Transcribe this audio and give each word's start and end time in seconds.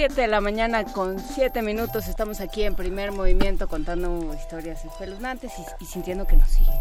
Siete 0.00 0.22
de 0.22 0.28
la 0.28 0.40
mañana 0.40 0.82
con 0.84 1.18
siete 1.20 1.60
minutos 1.60 2.08
estamos 2.08 2.40
aquí 2.40 2.62
en 2.62 2.74
primer 2.74 3.12
movimiento 3.12 3.68
contando 3.68 4.34
historias 4.34 4.82
espeluznantes 4.82 5.52
y, 5.58 5.84
y 5.84 5.86
sintiendo 5.86 6.26
que 6.26 6.38
nos 6.38 6.48
siguen. 6.48 6.74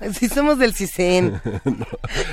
Si 0.14 0.28
somos 0.28 0.60
del 0.60 0.74
CISEN. 0.76 1.40
No, 1.64 1.74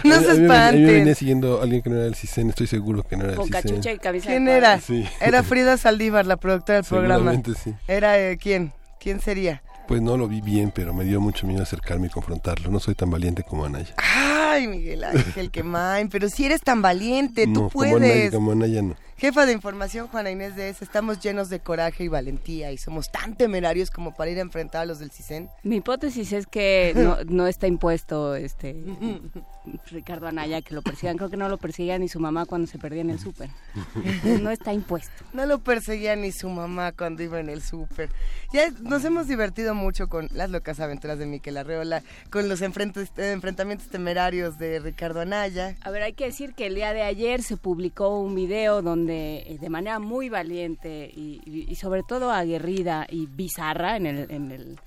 No 0.04 0.16
A 0.18 0.20
se 0.22 0.34
me- 0.36 0.56
a 0.56 0.72
mí 0.72 0.78
me 0.82 0.86
venía 0.86 0.92
espanten. 0.92 1.16
siguiendo 1.16 1.62
alguien 1.64 1.82
que 1.82 1.90
no 1.90 1.96
era 1.96 2.06
del 2.06 2.14
CISEN, 2.14 2.50
estoy 2.50 2.68
seguro 2.68 3.02
que 3.02 3.16
no 3.18 3.24
era 3.24 3.32
del 3.32 3.38
Con 3.38 3.48
CISEN. 3.48 3.62
cachucha 3.64 3.92
y 3.94 3.98
camisa 3.98 4.28
¿Quién 4.28 4.48
era? 4.48 4.80
Sí. 4.80 5.04
Era 5.20 5.42
Frida 5.42 5.76
Saldívar, 5.78 6.28
la 6.28 6.38
productora 6.38 6.76
del 6.82 6.86
programa. 6.88 7.34
Sí. 7.64 7.74
Era 7.88 8.20
eh, 8.20 8.38
quién? 8.38 8.74
¿Quién 9.00 9.20
sería? 9.20 9.64
Pues 9.88 10.00
no 10.00 10.16
lo 10.16 10.28
vi 10.28 10.42
bien, 10.42 10.72
pero 10.74 10.94
me 10.94 11.06
dio 11.06 11.20
mucho 11.20 11.48
miedo 11.48 11.64
acercarme 11.64 12.06
y 12.06 12.10
confrontarlo. 12.12 12.70
No 12.70 12.80
soy 12.80 12.94
tan 12.94 13.10
valiente 13.10 13.42
como 13.42 13.66
Anaya. 13.66 13.96
Ay, 13.98 14.68
Miguel 14.68 15.04
Ángel 15.04 15.50
Quemain, 15.50 16.08
pero 16.12 16.30
si 16.30 16.46
eres 16.46 16.62
tan 16.62 16.84
valiente, 16.84 17.46
tú 17.46 17.64
no, 17.64 17.70
como 17.70 17.84
Anaya, 17.86 17.98
puedes. 17.98 18.32
como 18.32 18.52
Anaya 18.52 18.84
no. 18.84 18.96
Jefa 19.22 19.46
de 19.46 19.54
información, 19.54 20.08
Juana 20.08 20.32
Inés 20.32 20.56
de 20.56 20.70
ES, 20.70 20.82
estamos 20.82 21.20
llenos 21.20 21.48
de 21.50 21.60
coraje 21.60 22.04
y 22.04 22.08
valentía 22.08 22.72
y 22.72 22.80
somos 22.80 23.12
tan 23.12 23.38
temerarios 23.38 23.92
como 23.92 24.16
para 24.16 24.32
ir 24.32 24.40
a 24.40 24.42
enfrentar 24.42 24.82
a 24.82 24.86
los 24.86 24.98
del 24.98 25.12
CISEN. 25.12 25.48
Mi 25.62 25.76
hipótesis 25.76 26.34
es 26.34 26.48
que 26.48 26.94
no, 26.96 27.18
no 27.26 27.46
está 27.46 27.68
impuesto 27.68 28.34
este 28.34 28.76
Ricardo 29.92 30.26
Anaya 30.26 30.64
que 30.64 30.74
lo 30.74 30.82
persigan. 30.82 31.18
Creo 31.18 31.30
que 31.30 31.38
no 31.38 31.50
lo 31.50 31.60
persigue 31.60 32.00
ni 32.00 32.08
su 32.08 32.20
mamá 32.20 32.48
cuando 32.48 32.66
se 32.66 32.80
perdía 32.80 33.02
en 33.02 33.12
el 33.12 33.20
súper. 33.20 33.52
No 34.42 34.50
está 34.50 34.74
impuesto. 34.74 35.24
No 35.34 35.46
lo 35.46 35.60
perseguía 35.60 36.16
ni 36.16 36.32
su 36.32 36.50
mamá 36.50 36.92
cuando 36.92 37.22
iba 37.22 37.40
en 37.40 37.50
el 37.50 37.62
súper. 37.62 38.10
Ya 38.52 38.72
nos 38.82 39.06
hemos 39.06 39.28
divertido 39.28 39.76
mucho 39.76 40.10
con 40.10 40.30
las 40.32 40.50
locas 40.50 40.80
aventuras 40.80 41.20
de 41.20 41.28
Miquel 41.28 41.58
Arreola, 41.58 42.02
con 42.32 42.50
los 42.50 42.64
enfrentamientos 42.64 43.88
temerarios 43.88 44.58
de 44.58 44.80
Ricardo 44.80 45.22
Anaya. 45.22 45.76
A 45.82 45.92
ver, 45.92 46.02
hay 46.02 46.14
que 46.14 46.26
decir 46.26 46.56
que 46.56 46.66
el 46.66 46.74
día 46.74 46.94
de 46.94 47.04
ayer 47.04 47.44
se 47.44 47.56
publicó 47.56 48.20
un 48.20 48.34
video 48.34 48.82
donde 48.82 49.11
eh, 49.12 49.58
de 49.60 49.70
manera 49.70 50.00
muy 50.00 50.30
valiente 50.30 51.12
y, 51.14 51.42
y- 51.46 51.66
y 51.70 51.76
sobre 51.76 52.04
todo 52.04 52.32
aguerrida 52.32 53.06
y 53.10 53.28
bizarra 53.28 53.98
en 53.98 54.06
el, 54.06 54.32
en 54.32 54.52
el 54.52 54.80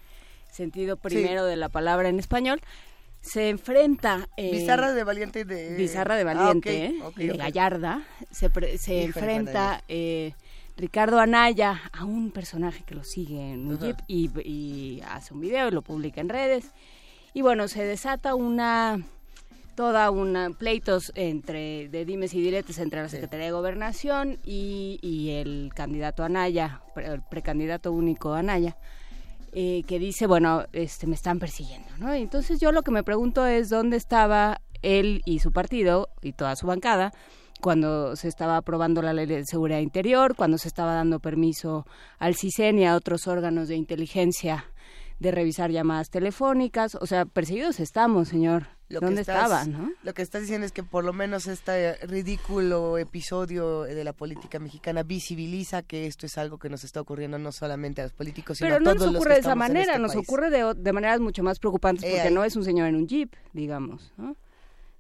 sentido 0.50 0.96
primero 0.96 1.44
de 1.44 1.56
la 1.56 1.68
palabra 1.68 2.08
en 2.08 2.18
español, 2.18 2.60
se 3.20 3.48
enfrenta... 3.48 4.28
eh, 4.36 4.50
Bizarra 4.52 4.92
de 4.92 5.02
valiente 5.04 5.40
y 5.40 5.44
de... 5.44 5.74
Bizarra 5.76 6.16
de 6.16 6.22
Ah, 6.22 6.24
valiente, 6.34 6.84
¿eh? 6.86 6.94
y 7.16 7.26
de 7.26 7.36
gallarda, 7.38 8.02
se, 8.30 8.50
pre- 8.50 8.76
se 8.78 9.04
enfrenta 9.04 9.82
eh, 9.88 10.32
Ricardo 10.76 11.18
Anaya 11.20 11.80
a 11.92 12.04
un 12.04 12.30
personaje 12.32 12.82
que 12.84 12.94
lo 12.94 13.02
sigue 13.04 13.52
en 13.52 13.66
un 13.66 13.78
jeep 13.78 13.96
y, 14.08 14.30
y 14.42 15.00
hace 15.08 15.32
un 15.32 15.40
video 15.40 15.68
y 15.68 15.70
lo 15.70 15.82
publica 15.82 16.20
en 16.20 16.28
redes. 16.28 16.70
Y 17.32 17.42
bueno, 17.42 17.66
se 17.68 17.84
desata 17.84 18.34
una 18.34 19.00
toda 19.74 20.10
una 20.10 20.50
pleitos 20.50 21.12
entre 21.14 21.88
de 21.88 22.04
dimes 22.04 22.34
y 22.34 22.40
diretes 22.40 22.78
entre 22.78 23.02
la 23.02 23.08
Secretaría 23.08 23.46
de 23.46 23.52
Gobernación 23.52 24.38
y, 24.44 24.98
y 25.02 25.30
el 25.30 25.72
candidato 25.74 26.24
Anaya, 26.24 26.80
pre- 26.94 27.06
el 27.06 27.22
precandidato 27.22 27.92
único 27.92 28.34
Anaya, 28.34 28.76
eh, 29.52 29.82
que 29.86 29.98
dice, 29.98 30.26
bueno, 30.26 30.64
este 30.72 31.06
me 31.06 31.14
están 31.14 31.38
persiguiendo, 31.38 31.88
¿no? 31.98 32.14
Y 32.16 32.22
Entonces 32.22 32.58
yo 32.60 32.72
lo 32.72 32.82
que 32.82 32.90
me 32.90 33.04
pregunto 33.04 33.46
es 33.46 33.68
dónde 33.68 33.96
estaba 33.96 34.60
él 34.82 35.22
y 35.24 35.38
su 35.38 35.52
partido 35.52 36.08
y 36.22 36.32
toda 36.32 36.56
su 36.56 36.66
bancada 36.66 37.12
cuando 37.60 38.14
se 38.16 38.28
estaba 38.28 38.58
aprobando 38.58 39.00
la 39.00 39.14
ley 39.14 39.26
de 39.26 39.44
seguridad 39.46 39.78
interior, 39.78 40.34
cuando 40.36 40.58
se 40.58 40.68
estaba 40.68 40.92
dando 40.94 41.18
permiso 41.20 41.86
al 42.18 42.34
CISEN 42.34 42.78
y 42.78 42.84
a 42.84 42.94
otros 42.94 43.26
órganos 43.26 43.68
de 43.68 43.76
inteligencia 43.76 44.66
de 45.18 45.30
revisar 45.30 45.70
llamadas 45.70 46.10
telefónicas, 46.10 46.96
o 46.96 47.06
sea, 47.06 47.24
perseguidos 47.24 47.80
estamos, 47.80 48.28
señor. 48.28 48.66
Lo 48.90 49.00
que 49.00 49.06
¿Dónde 49.06 49.22
estás- 49.22 49.36
estaba, 49.44 49.64
no? 49.64 49.92
Lo 50.02 50.12
que 50.12 50.20
estás 50.22 50.42
diciendo 50.42 50.66
es 50.66 50.72
que 50.72 50.82
por 50.82 51.04
lo 51.04 51.12
menos 51.14 51.46
este 51.46 51.94
ridículo 52.06 52.98
episodio 52.98 53.82
de 53.82 54.04
la 54.04 54.12
política 54.12 54.58
mexicana 54.58 55.02
visibiliza 55.02 55.82
que 55.82 56.06
esto 56.06 56.26
es 56.26 56.36
algo 56.36 56.58
que 56.58 56.68
nos 56.68 56.84
está 56.84 57.00
ocurriendo 57.00 57.38
no 57.38 57.50
solamente 57.50 58.02
a 58.02 58.04
los 58.04 58.12
políticos, 58.12 58.58
sino 58.58 58.66
Pero 58.68 58.76
a 58.76 58.80
no 58.80 58.84
todos 58.92 58.96
nos 59.06 59.06
los 59.06 59.16
ocurre 59.16 59.30
que 59.30 59.34
de 59.36 59.40
esa 59.40 59.54
manera, 59.54 59.92
este 59.92 59.98
nos 60.02 60.12
país. 60.14 60.28
ocurre 60.28 60.50
de, 60.50 60.74
de 60.76 60.92
maneras 60.92 61.20
mucho 61.20 61.42
más 61.42 61.58
preocupantes 61.58 62.04
Eh, 62.04 62.10
porque 62.12 62.28
ahí. 62.28 62.34
no 62.34 62.44
es 62.44 62.56
un 62.56 62.64
señor 62.64 62.88
en 62.88 62.96
un 62.96 63.08
jeep, 63.08 63.32
digamos, 63.54 64.12
¿no? 64.18 64.36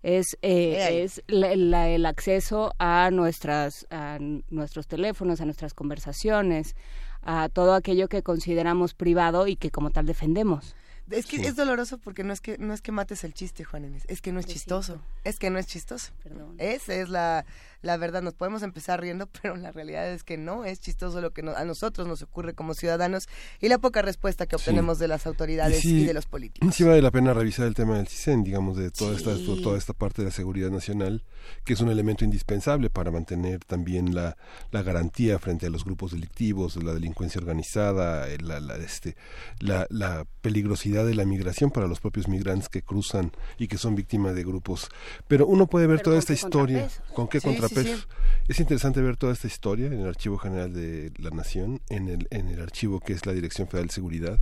Es, 0.02 0.34
eh, 0.42 0.76
Eh, 0.78 1.02
es 1.04 1.22
la- 1.28 1.54
la- 1.56 1.88
el 1.88 2.04
acceso 2.06 2.72
a, 2.78 3.10
nuestras, 3.10 3.86
a 3.90 4.18
nuestros 4.50 4.86
teléfonos, 4.86 5.40
a 5.40 5.44
nuestras 5.46 5.72
conversaciones, 5.74 6.74
a 7.22 7.48
todo 7.48 7.74
aquello 7.74 8.08
que 8.08 8.22
consideramos 8.22 8.92
privado 8.94 9.46
y 9.46 9.56
que 9.56 9.70
como 9.70 9.90
tal 9.90 10.04
defendemos. 10.06 10.74
Es 11.10 11.26
que 11.26 11.36
es 11.36 11.56
doloroso 11.56 11.98
porque 11.98 12.24
no 12.24 12.32
es 12.32 12.40
que 12.40 12.56
no 12.58 12.72
es 12.72 12.80
que 12.80 12.92
mates 12.92 13.24
el 13.24 13.34
chiste, 13.34 13.64
Juan 13.64 13.84
Inés, 13.84 14.04
es 14.08 14.20
que 14.20 14.32
no 14.32 14.40
es 14.40 14.46
chistoso, 14.46 15.02
es 15.24 15.38
que 15.38 15.50
no 15.50 15.58
es 15.58 15.66
chistoso. 15.66 16.12
Perdón. 16.22 16.54
Esa 16.58 16.94
es 16.94 17.08
la, 17.08 17.44
la 17.84 17.96
verdad, 17.96 18.22
nos 18.22 18.34
podemos 18.34 18.62
empezar 18.62 19.00
riendo, 19.00 19.28
pero 19.42 19.56
la 19.56 19.70
realidad 19.72 20.10
es 20.10 20.24
que 20.24 20.36
no 20.36 20.64
es 20.64 20.80
chistoso 20.80 21.20
lo 21.20 21.32
que 21.32 21.42
no- 21.42 21.52
a 21.54 21.64
nosotros 21.64 22.08
nos 22.08 22.22
ocurre 22.22 22.54
como 22.54 22.74
ciudadanos 22.74 23.28
y 23.60 23.68
la 23.68 23.78
poca 23.78 24.02
respuesta 24.02 24.46
que 24.46 24.56
Sí. 24.58 24.62
obtenemos 24.62 24.98
de 24.98 25.08
las 25.08 25.26
autoridades 25.26 25.84
Y 25.84 25.88
y, 25.88 26.00
sí, 26.00 26.06
de 26.06 26.14
los 26.14 26.26
políticos. 26.26 26.74
Sí 26.74 26.82
vale 26.84 27.02
la 27.02 27.10
pena 27.10 27.32
revisar 27.34 27.66
el 27.66 27.74
tema 27.74 27.96
del 27.98 28.08
CISEN, 28.08 28.42
digamos, 28.42 28.76
de 28.76 28.90
toda, 28.90 29.16
esta, 29.16 29.36
Sí. 29.36 29.60
toda 29.62 29.78
esta 29.78 29.92
parte 29.92 30.22
de 30.22 30.26
la 30.28 30.34
seguridad 30.34 30.70
nacional, 30.70 31.22
que 31.64 31.74
es 31.74 31.80
un 31.80 31.90
elemento 31.90 32.24
indispensable 32.24 32.88
para 32.90 33.10
mantener 33.10 33.64
también 33.64 34.14
la, 34.14 34.36
la 34.70 34.82
garantía 34.82 35.38
frente 35.38 35.66
a 35.66 35.70
los 35.70 35.84
grupos 35.84 36.12
delictivos, 36.12 36.82
la 36.82 36.94
delincuencia 36.94 37.38
organizada, 37.40 38.28
eh, 38.30 38.38
la, 38.40 38.60
la, 38.60 38.76
este, 38.76 39.16
la, 39.60 39.86
la 39.90 40.26
peligrosidad 40.40 41.04
de 41.06 41.14
la 41.14 41.24
migración 41.24 41.70
para 41.70 41.86
los 41.86 42.00
propios 42.00 42.28
migrantes 42.28 42.68
que 42.68 42.82
cruzan 42.82 43.32
y 43.58 43.68
que 43.68 43.76
son 43.78 43.94
víctimas 43.94 44.34
de 44.34 44.42
grupos. 44.44 44.88
Pero 45.28 45.46
uno 45.46 45.66
puede 45.66 45.86
ver 45.86 45.96
Pero 45.98 46.04
toda 46.04 46.14
¿con 46.16 46.18
esta 46.20 46.32
historia, 46.32 46.88
con 47.14 47.28
qué 47.28 47.40
Sí, 47.40 47.48
sí, 47.74 47.82
contrapesos. 47.82 48.08
sí. 48.10 48.16
Es 48.46 48.60
interesante 48.60 49.00
ver 49.00 49.16
toda 49.16 49.32
esta 49.32 49.46
historia 49.46 49.86
en 49.86 49.94
el 49.94 50.06
Archivo 50.06 50.36
General 50.36 50.70
de 50.72 51.12
la 51.18 51.30
Nación, 51.30 51.80
en 51.88 52.08
el, 52.08 52.28
en 52.30 52.48
el 52.48 52.60
archivo 52.60 53.00
que 53.00 53.14
es 53.14 53.24
la 53.24 53.32
Dirección 53.32 53.68
Federal 53.68 53.86
de 53.88 53.94
Seguridad, 53.94 54.38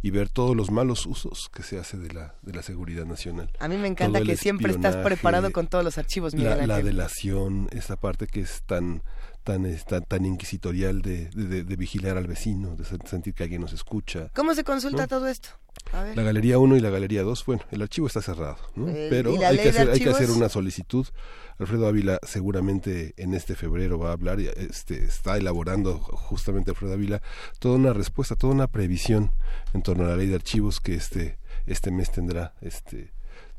y 0.00 0.10
ver 0.10 0.30
todos 0.30 0.56
los 0.56 0.70
malos 0.70 1.04
usos 1.04 1.50
que 1.54 1.62
se 1.62 1.78
hace 1.78 1.98
de 1.98 2.12
la, 2.14 2.34
de 2.40 2.54
la 2.54 2.62
seguridad 2.62 3.04
nacional. 3.04 3.50
A 3.60 3.68
mí 3.68 3.76
me 3.76 3.88
encanta 3.88 4.22
que 4.22 4.36
siempre 4.38 4.72
estás 4.72 4.96
preparado 4.96 5.52
con 5.52 5.66
todos 5.66 5.84
los 5.84 5.98
archivos, 5.98 6.34
Miguel 6.34 6.50
La, 6.60 6.66
la 6.66 6.74
Ángel. 6.76 6.86
delación, 6.86 7.68
esta 7.72 7.96
parte 7.96 8.26
que 8.26 8.40
es 8.40 8.62
tan 8.62 9.02
tan 9.42 9.66
esta- 9.66 10.00
tan 10.00 10.24
inquisitorial 10.24 11.02
de, 11.02 11.30
de- 11.30 11.76
vigilar 11.76 12.16
al 12.16 12.26
vecino, 12.26 12.76
de 12.76 12.84
sen- 12.84 13.06
sentir 13.06 13.34
que 13.34 13.42
alguien 13.42 13.60
nos 13.60 13.72
escucha. 13.72 14.28
¿Cómo 14.34 14.54
se 14.54 14.64
consulta 14.64 15.02
¿No? 15.02 15.08
todo 15.08 15.26
esto? 15.28 15.48
A 15.92 16.02
ver. 16.02 16.16
La 16.16 16.22
galería 16.22 16.58
1 16.58 16.76
y 16.76 16.80
la 16.80 16.90
galería 16.90 17.22
2, 17.22 17.44
bueno, 17.46 17.62
el 17.70 17.82
archivo 17.82 18.06
está 18.06 18.20
cerrado, 18.22 18.58
¿no? 18.76 18.88
El- 18.88 19.08
pero 19.10 19.34
¿y 19.34 19.38
la 19.38 19.48
hay 19.48 19.58
que, 19.58 19.68
hacer, 19.70 19.90
hay 19.90 20.00
que 20.00 20.10
hacer 20.10 20.30
una 20.30 20.48
solicitud. 20.48 21.06
Alfredo 21.58 21.86
Ávila 21.86 22.18
seguramente 22.22 23.14
en 23.16 23.34
este 23.34 23.54
febrero 23.54 23.98
va 23.98 24.10
a 24.10 24.12
hablar, 24.12 24.38
y, 24.40 24.48
este, 24.48 25.04
está 25.04 25.36
elaborando 25.36 25.98
justamente 25.98 26.70
Alfredo 26.70 26.94
Ávila 26.94 27.22
toda 27.58 27.76
una 27.76 27.92
respuesta, 27.92 28.36
toda 28.36 28.52
una 28.52 28.66
previsión 28.68 29.32
en 29.72 29.82
torno 29.82 30.04
a 30.04 30.08
la 30.08 30.16
ley 30.16 30.26
de 30.28 30.34
archivos 30.34 30.80
que 30.80 30.94
este, 30.94 31.38
este 31.66 31.90
mes 31.90 32.10
tendrá 32.10 32.54
este 32.60 33.12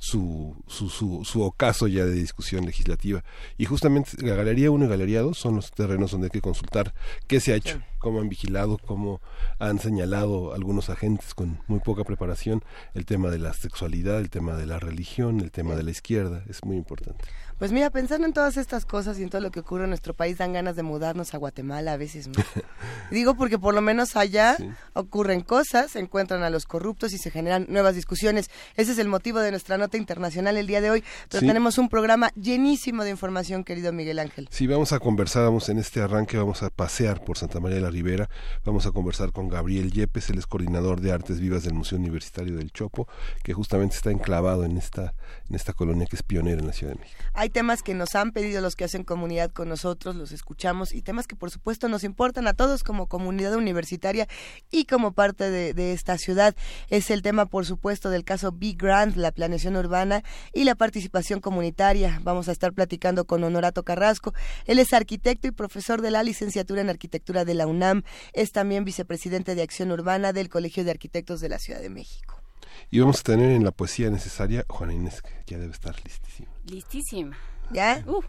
su, 0.04 0.54
su, 0.68 0.90
su, 0.90 1.24
su 1.24 1.42
ocaso 1.44 1.88
ya 1.88 2.04
de 2.04 2.12
discusión 2.12 2.66
legislativa. 2.66 3.24
Y 3.58 3.64
justamente 3.64 4.12
la 4.22 4.36
Galería 4.36 4.70
1 4.70 4.84
y 4.84 4.88
Galería 4.90 5.22
2 5.22 5.38
son 5.38 5.56
los 5.56 5.72
terrenos 5.72 6.12
donde 6.12 6.28
hay 6.28 6.32
que 6.32 6.42
consultar 6.42 6.94
qué 7.26 7.40
se 7.40 7.54
ha 7.54 7.56
hecho, 7.56 7.80
cómo 8.00 8.20
han 8.20 8.28
vigilado, 8.28 8.78
cómo 8.86 9.22
han 9.60 9.80
señalado 9.80 10.54
algunos 10.54 10.90
agentes 10.90 11.34
con 11.34 11.62
muy 11.68 11.80
poca 11.80 12.04
preparación 12.04 12.66
el 12.94 13.06
tema 13.06 13.30
de 13.30 13.40
la 13.40 13.54
sexualidad, 13.54 14.20
el 14.20 14.30
tema 14.30 14.58
de 14.58 14.66
la 14.66 14.78
religión, 14.78 15.40
el 15.40 15.52
tema 15.52 15.74
de 15.76 15.84
la 15.84 15.92
izquierda. 15.92 16.44
Es 16.50 16.66
muy 16.66 16.76
importante. 16.76 17.24
Pues 17.64 17.72
mira, 17.72 17.90
pensando 17.92 18.28
en 18.28 18.34
todas 18.34 18.58
estas 18.58 18.86
cosas 18.86 19.18
y 19.18 19.24
en 19.24 19.30
todo 19.30 19.40
lo 19.40 19.50
que 19.50 19.62
ocurre 19.62 19.86
en 19.86 19.92
nuestro 19.92 20.14
país, 20.14 20.38
dan 20.38 20.52
ganas 20.52 20.76
de 20.76 20.84
mudarnos 20.84 21.34
a 21.34 21.38
Guatemala 21.38 21.94
a 21.94 21.96
veces. 21.96 22.30
Digo 23.10 23.36
porque 23.36 23.58
por 23.58 23.74
lo 23.74 23.80
menos 23.80 24.18
allá 24.18 24.58
ocurren 24.92 25.40
cosas, 25.40 25.92
se 25.92 26.00
encuentran 26.00 26.44
a 26.44 26.50
los 26.50 26.66
corruptos 26.66 27.14
y 27.14 27.18
se 27.18 27.32
generan 27.32 27.66
nuevas 27.70 27.96
discusiones. 27.96 28.52
Ese 28.76 28.92
es 28.92 28.98
el 28.98 29.08
motivo 29.08 29.40
de 29.40 29.52
nuestra 29.52 29.78
nota 29.78 29.96
internacional 29.96 30.58
el 30.58 30.68
día 30.68 30.82
de 30.82 30.92
hoy. 30.92 31.06
Pero 31.30 31.48
tenemos 31.48 31.78
un 31.78 31.88
programa 31.88 32.32
llenísimo 32.36 33.06
de 33.06 33.12
información, 33.12 33.64
querido 33.64 33.94
Miguel 33.94 34.20
Ángel. 34.20 34.50
Sí, 34.52 34.68
vamos 34.68 34.92
a 34.92 35.00
conversar, 35.00 35.44
vamos 35.44 35.70
en 35.70 35.78
este 35.78 36.02
arranque, 36.02 36.36
vamos 36.36 36.64
a 36.64 36.70
pasear 36.70 37.24
por 37.24 37.38
Santa 37.38 37.62
María 37.62 37.78
de 37.78 37.84
la 37.84 37.92
Ribera, 37.92 38.30
vamos 38.66 38.88
a 38.88 38.92
conversar 38.92 39.32
con 39.32 39.48
Gabriel 39.48 39.94
Yepes, 39.94 40.30
el 40.32 40.40
es 40.40 40.48
coordinador 40.48 41.00
de 41.00 41.14
Artes 41.14 41.40
Vivas 41.40 41.64
del 41.64 41.76
Museo 41.76 41.98
Universitario 41.98 42.58
del 42.58 42.74
Chopo, 42.74 43.08
que 43.42 43.54
justamente 43.54 43.96
está 43.96 44.12
enclavado 44.12 44.66
en 44.66 44.76
esta, 44.76 45.14
en 45.48 45.56
esta 45.56 45.72
colonia 45.72 46.08
que 46.08 46.18
es 46.18 46.24
pionera 46.24 46.60
en 46.60 46.68
la 46.68 46.74
Ciudad 46.74 46.92
de 46.92 47.00
México. 47.00 47.24
Hay 47.34 47.53
temas 47.54 47.84
que 47.84 47.94
nos 47.94 48.16
han 48.16 48.32
pedido 48.32 48.62
los 48.62 48.76
que 48.76 48.84
hacen 48.84 49.04
comunidad 49.04 49.52
con 49.52 49.70
nosotros, 49.70 50.16
los 50.16 50.32
escuchamos, 50.32 50.94
y 50.94 51.02
temas 51.02 51.28
que 51.28 51.36
por 51.36 51.52
supuesto 51.52 51.88
nos 51.88 52.04
importan 52.04 52.48
a 52.48 52.54
todos 52.54 52.84
como 52.84 53.08
comunidad 53.08 53.56
universitaria 53.56 54.28
y 54.72 54.86
como 54.86 55.14
parte 55.14 55.50
de, 55.50 55.94
esta 55.94 56.18
ciudad. 56.18 56.56
Es 56.90 57.12
el 57.12 57.22
tema, 57.22 57.46
por 57.46 57.66
supuesto, 57.66 58.10
del 58.10 58.26
caso 58.26 58.52
Big 58.52 58.78
Grant, 58.78 59.16
la 59.16 59.32
planeación 59.32 59.76
urbana 59.76 60.24
y 60.54 60.64
la 60.64 60.76
participación 60.76 61.40
comunitaria. 61.40 62.20
Vamos 62.24 62.50
a 62.50 62.52
estar 62.52 62.74
platicando 62.74 63.26
con 63.26 63.44
Honorato 63.44 63.84
Carrasco. 63.84 64.34
Él 64.66 64.80
es 64.80 64.92
arquitecto 64.94 65.48
y 65.48 65.52
profesor 65.52 66.02
de 66.02 66.12
la 66.12 66.24
licenciatura 66.24 66.82
en 66.82 66.90
arquitectura 66.90 67.46
de 67.46 67.54
la 67.54 67.68
UNAM. 67.68 68.04
Es 68.34 68.52
también 68.52 68.84
vicepresidente 68.84 69.56
de 69.56 69.62
Acción 69.62 69.92
Urbana 69.92 70.34
del 70.34 70.50
Colegio 70.50 70.84
de 70.84 70.92
Arquitectos 70.92 71.40
de 71.40 71.50
la 71.50 71.60
Ciudad 71.60 71.80
de 71.80 71.90
México. 71.90 72.43
Y 72.92 73.00
vamos 73.00 73.20
a 73.20 73.24
tener 73.24 73.52
en 73.52 73.64
la 73.64 73.72
poesía 73.72 74.10
necesaria 74.10 74.66
Juana 74.70 74.94
Inés, 74.94 75.22
que 75.22 75.32
ya 75.46 75.58
debe 75.58 75.74
estar 75.74 75.96
listísima. 76.04 76.50
Listísima. 76.66 77.38
¿Ya? 77.72 78.04
Uh. 78.08 78.22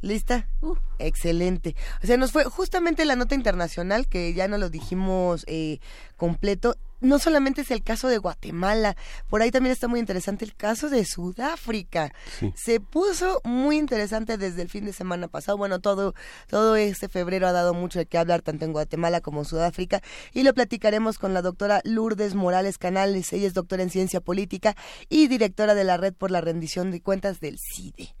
¿Lista? 0.00 0.48
Uh. 0.60 0.74
Excelente. 0.98 1.76
O 2.02 2.06
sea, 2.06 2.16
nos 2.16 2.32
fue 2.32 2.44
justamente 2.44 3.04
la 3.04 3.16
nota 3.16 3.34
internacional, 3.34 4.08
que 4.08 4.34
ya 4.34 4.48
no 4.48 4.58
lo 4.58 4.68
dijimos 4.68 5.44
eh, 5.46 5.78
completo, 6.16 6.76
no 7.02 7.18
solamente 7.18 7.60
es 7.62 7.70
el 7.70 7.82
caso 7.82 8.08
de 8.08 8.18
Guatemala, 8.18 8.96
por 9.28 9.42
ahí 9.42 9.50
también 9.50 9.72
está 9.72 9.88
muy 9.88 10.00
interesante 10.00 10.44
el 10.44 10.54
caso 10.54 10.88
de 10.88 11.04
Sudáfrica. 11.04 12.12
Se 12.54 12.80
puso 12.80 13.40
muy 13.44 13.76
interesante 13.78 14.38
desde 14.38 14.62
el 14.62 14.68
fin 14.68 14.84
de 14.84 14.92
semana 14.92 15.28
pasado. 15.28 15.58
Bueno, 15.58 15.80
todo, 15.80 16.14
todo 16.48 16.76
este 16.76 17.08
febrero 17.08 17.46
ha 17.46 17.52
dado 17.52 17.74
mucho 17.74 17.98
de 17.98 18.06
qué 18.06 18.18
hablar 18.18 18.42
tanto 18.42 18.64
en 18.64 18.72
Guatemala 18.72 19.20
como 19.20 19.40
en 19.40 19.44
Sudáfrica 19.44 20.00
y 20.32 20.42
lo 20.42 20.54
platicaremos 20.54 21.18
con 21.18 21.34
la 21.34 21.42
doctora 21.42 21.80
Lourdes 21.84 22.34
Morales 22.34 22.78
Canales. 22.78 23.32
Ella 23.32 23.46
es 23.46 23.54
doctora 23.54 23.82
en 23.82 23.90
ciencia 23.90 24.20
política 24.20 24.76
y 25.08 25.26
directora 25.28 25.74
de 25.74 25.84
la 25.84 25.96
Red 25.96 26.14
por 26.14 26.30
la 26.30 26.40
Rendición 26.40 26.90
de 26.90 27.00
Cuentas 27.00 27.40
del 27.40 27.58
CIDE 27.58 28.14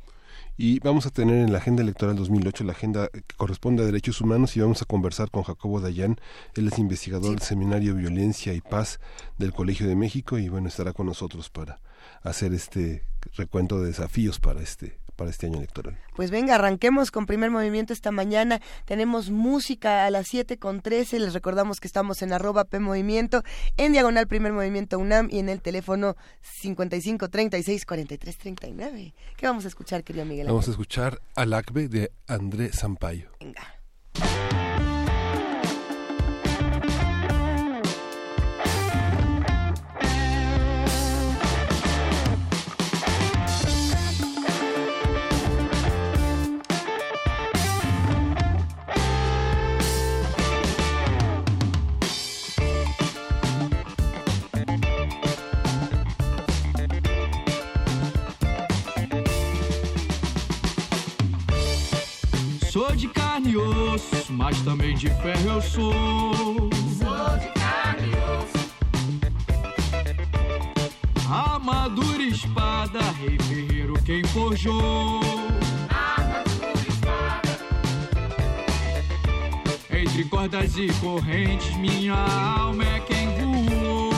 y 0.56 0.78
vamos 0.80 1.06
a 1.06 1.10
tener 1.10 1.36
en 1.36 1.52
la 1.52 1.58
Agenda 1.58 1.82
Electoral 1.82 2.16
2008 2.16 2.64
la 2.64 2.72
agenda 2.72 3.08
que 3.08 3.22
corresponde 3.36 3.82
a 3.82 3.86
derechos 3.86 4.20
humanos 4.20 4.56
y 4.56 4.60
vamos 4.60 4.82
a 4.82 4.84
conversar 4.84 5.30
con 5.30 5.42
Jacobo 5.42 5.80
Dayan, 5.80 6.18
él 6.54 6.68
es 6.68 6.78
investigador 6.78 7.30
del 7.30 7.42
Seminario 7.42 7.94
Violencia 7.94 8.52
y 8.54 8.60
Paz 8.60 9.00
del 9.38 9.52
Colegio 9.52 9.86
de 9.88 9.96
México 9.96 10.38
y 10.38 10.48
bueno, 10.48 10.68
estará 10.68 10.92
con 10.92 11.06
nosotros 11.06 11.50
para 11.50 11.80
hacer 12.22 12.52
este 12.52 13.04
recuento 13.34 13.80
de 13.80 13.88
desafíos 13.88 14.38
para 14.38 14.60
este 14.60 15.01
para 15.22 15.30
este 15.30 15.46
año 15.46 15.58
electoral. 15.58 15.96
Pues 16.16 16.32
venga, 16.32 16.56
arranquemos 16.56 17.12
con 17.12 17.26
primer 17.26 17.50
movimiento 17.50 17.92
esta 17.92 18.10
mañana. 18.10 18.60
Tenemos 18.86 19.30
música 19.30 20.04
a 20.04 20.10
las 20.10 20.26
7 20.26 20.58
con 20.58 20.80
13. 20.80 21.20
Les 21.20 21.32
recordamos 21.32 21.78
que 21.78 21.86
estamos 21.86 22.22
en 22.22 22.32
arroba 22.32 22.64
P 22.64 22.80
Movimiento, 22.80 23.44
en 23.76 23.92
diagonal 23.92 24.26
primer 24.26 24.52
movimiento 24.52 24.98
UNAM 24.98 25.28
y 25.30 25.38
en 25.38 25.48
el 25.48 25.62
teléfono 25.62 26.16
55 26.40 27.28
36 27.28 27.86
43 27.86 28.36
39. 28.36 29.14
¿Qué 29.36 29.46
vamos 29.46 29.64
a 29.64 29.68
escuchar, 29.68 30.02
querido 30.02 30.24
Miguel? 30.24 30.48
Vamos 30.48 30.66
a 30.66 30.72
escuchar 30.72 31.20
Alacbe 31.36 31.86
de 31.86 32.10
André 32.26 32.72
Sampaio. 32.72 33.30
Venga. 33.38 33.62
Osso, 63.56 64.32
mas 64.32 64.60
também 64.62 64.94
de 64.94 65.08
ferro 65.08 65.48
eu 65.54 65.62
sou. 65.62 65.92
Sou 66.98 67.38
de 67.38 67.48
carne 67.58 68.08
e 68.08 68.16
osso. 68.42 68.72
Armadura, 71.30 72.22
espada, 72.22 73.00
rei 73.20 73.38
ferreiro 73.38 73.94
quem 74.04 74.24
forjou. 74.24 75.20
Armadura, 75.90 76.82
espada. 76.88 77.58
Entre 79.90 80.24
cordas 80.24 80.76
e 80.76 80.88
correntes, 81.00 81.76
minha 81.76 82.14
alma 82.14 82.84
é 82.84 83.00
quem 83.00 83.28
voou. 83.28 84.12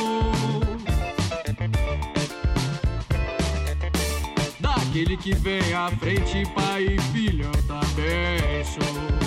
Aquele 4.95 5.17
que 5.17 5.35
vem 5.35 5.75
à 5.75 5.91
frente, 5.91 6.45
pai 6.55 6.85
e 6.85 7.01
filho, 7.11 7.51
também 7.67 8.65
sou. 8.65 9.24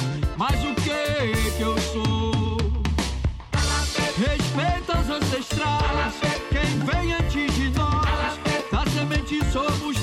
Que 1.34 1.62
eu 1.62 1.78
sou? 1.80 2.58
Respeita 4.18 5.00
os 5.00 5.10
ancestrais, 5.10 6.14
quem 6.50 6.80
vem 6.86 7.14
antes 7.14 7.54
de 7.56 7.70
nós. 7.72 8.40
Da 8.72 8.86
semente 8.92 9.40
somos 9.52 9.97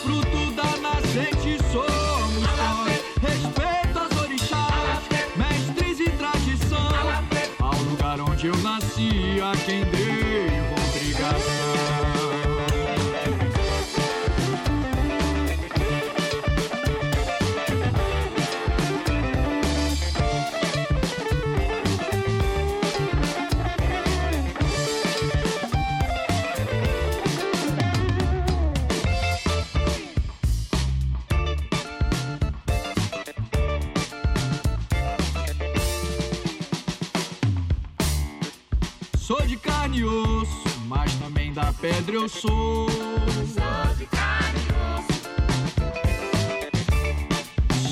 da 41.54 41.72
pedra 41.72 42.16
eu 42.16 42.28
sou. 42.28 42.90
Sou 42.90 43.94
de 43.96 44.04
carne 44.06 44.60
e 44.66 44.70
osso. 44.98 45.22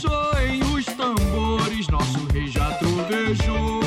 Sou 0.00 0.33
em 0.40 0.61
os 0.75 0.85
tambores, 0.85 1.87
nosso 1.87 2.26
rei 2.33 2.49
já 2.49 2.73
trovejou. 2.73 3.81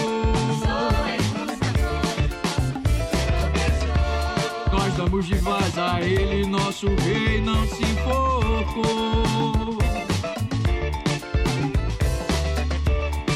Nós 4.72 4.94
damos 4.96 5.25
de 5.25 5.36
vaz 5.36 5.77
a 5.77 6.00
ele, 6.01 6.48
nosso 6.48 6.88
rei 6.88 7.41
não 7.41 7.67
se 7.67 7.84
enforcou. 7.84 9.77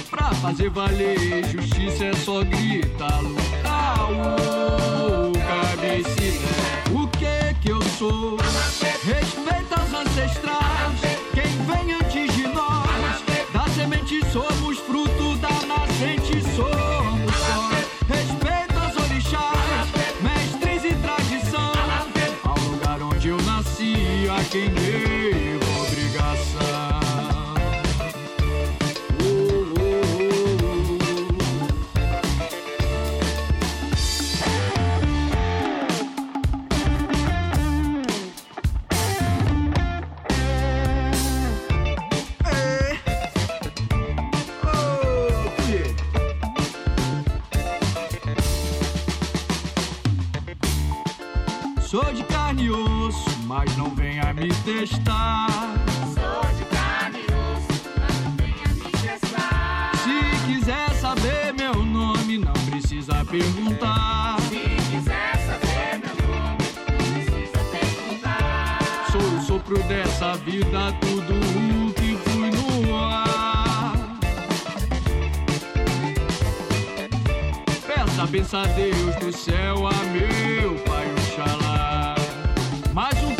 Pra 0.10 0.31
fazer 0.36 0.69
valer 0.69 1.43
justiça 1.50 2.05
é 2.05 2.13
só 2.13 2.46
gritar, 2.46 3.19
lutar, 3.22 4.10
o 4.10 5.34
cabecilé. 5.34 6.19
Respeita 8.01 9.75
os 9.82 9.94
ancestrais, 9.94 11.01
quem 11.34 11.51
vem 11.65 11.94
antes 11.96 12.34
de 12.34 12.48
nós. 12.48 13.22
Da 13.51 13.68
semente 13.75 14.22
somos 14.32 14.77
fruto 14.79 15.36
da 15.36 15.50
nascente, 15.65 16.41
me 54.70 54.80
testar. 54.80 55.48
Sou 56.14 56.54
de 56.58 56.66
carne 56.66 57.20
e 57.20 57.34
osso, 57.34 57.82
mas 57.98 58.24
não 58.24 58.32
venha 58.38 58.68
me 58.76 58.92
testar. 58.92 59.92
Se 60.04 60.48
quiser 60.48 60.90
saber 60.96 61.54
meu 61.54 61.84
nome, 61.84 62.38
não 62.38 62.54
precisa 62.70 63.26
perguntar. 63.26 64.40
Se 64.42 64.60
quiser 64.92 65.38
saber 65.48 66.00
meu 66.04 66.16
nome, 66.28 66.66
não 66.88 66.98
precisa 67.14 67.60
perguntar. 67.72 68.80
Sou 69.12 69.22
o 69.22 69.42
sopro 69.42 69.82
dessa 69.84 70.36
vida, 70.38 70.94
tudo 71.02 71.34
o 71.34 71.94
que 71.94 72.18
fui 72.30 72.52
no 72.52 72.96
ar. 72.96 74.20
Peça, 77.88 78.28
pensa 78.28 78.62
a 78.62 78.66
Deus 78.68 79.16
do 79.16 79.32
céu, 79.36 79.88
a 79.88 79.94
meu 80.12 80.76
Pai 80.86 81.08
Oxalá. 81.14 82.16
Mas 82.94 83.14
o 83.24 83.38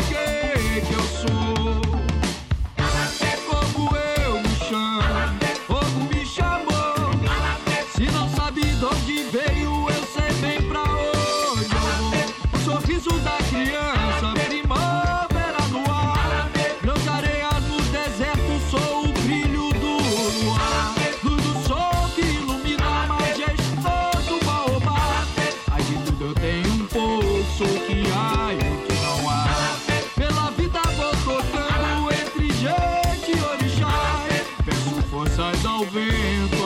ao 35.80 35.86
vento, 35.86 36.59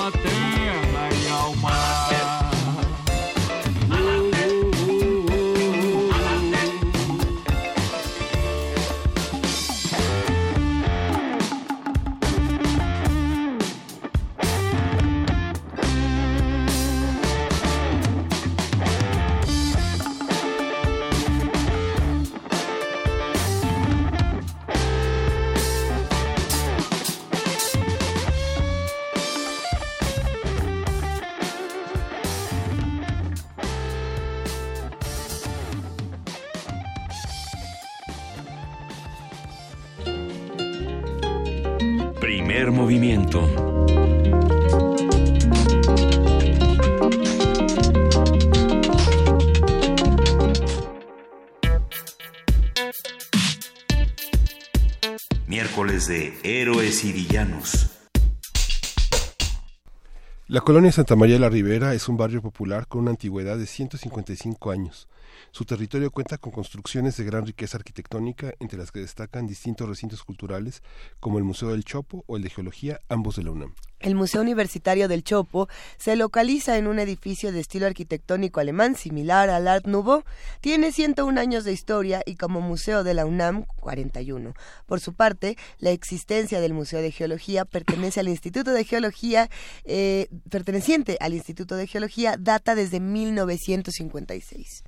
La 60.54 60.60
colonia 60.60 60.92
Santa 60.92 61.16
María 61.16 61.34
de 61.34 61.40
la 61.40 61.48
Ribera 61.48 61.94
es 61.94 62.08
un 62.08 62.16
barrio 62.16 62.40
popular 62.40 62.86
con 62.86 63.00
una 63.00 63.10
antigüedad 63.10 63.58
de 63.58 63.66
155 63.66 64.70
años. 64.70 65.08
Su 65.50 65.64
territorio 65.64 66.12
cuenta 66.12 66.38
con 66.38 66.52
construcciones 66.52 67.16
de 67.16 67.24
gran 67.24 67.44
riqueza 67.44 67.76
arquitectónica, 67.76 68.54
entre 68.60 68.78
las 68.78 68.92
que 68.92 69.00
destacan 69.00 69.48
distintos 69.48 69.88
recintos 69.88 70.22
culturales 70.22 70.84
como 71.18 71.38
el 71.38 71.44
Museo 71.44 71.70
del 71.70 71.82
Chopo 71.82 72.22
o 72.28 72.36
el 72.36 72.44
de 72.44 72.50
Geología, 72.50 73.00
ambos 73.08 73.34
de 73.34 73.42
la 73.42 73.50
UNAM. 73.50 73.74
El 74.04 74.16
Museo 74.16 74.42
Universitario 74.42 75.08
del 75.08 75.24
Chopo 75.24 75.66
se 75.96 76.14
localiza 76.14 76.76
en 76.76 76.88
un 76.88 76.98
edificio 76.98 77.52
de 77.52 77.60
estilo 77.60 77.86
arquitectónico 77.86 78.60
alemán 78.60 78.96
similar 78.96 79.48
al 79.48 79.66
Art 79.66 79.86
Nouveau. 79.86 80.24
Tiene 80.60 80.92
101 80.92 81.40
años 81.40 81.64
de 81.64 81.72
historia 81.72 82.22
y 82.26 82.36
como 82.36 82.60
museo 82.60 83.02
de 83.02 83.14
la 83.14 83.24
UNAM 83.24 83.64
41. 83.80 84.52
Por 84.84 85.00
su 85.00 85.14
parte, 85.14 85.56
la 85.78 85.88
existencia 85.88 86.60
del 86.60 86.74
Museo 86.74 87.00
de 87.00 87.12
Geología 87.12 87.64
pertenece 87.64 88.20
al 88.20 88.28
Instituto 88.28 88.72
de 88.72 88.84
Geología, 88.84 89.48
eh, 89.86 90.28
perteneciente 90.50 91.16
al 91.18 91.32
Instituto 91.32 91.74
de 91.74 91.86
Geología, 91.86 92.36
data 92.38 92.74
desde 92.74 93.00
1956. 93.00 94.84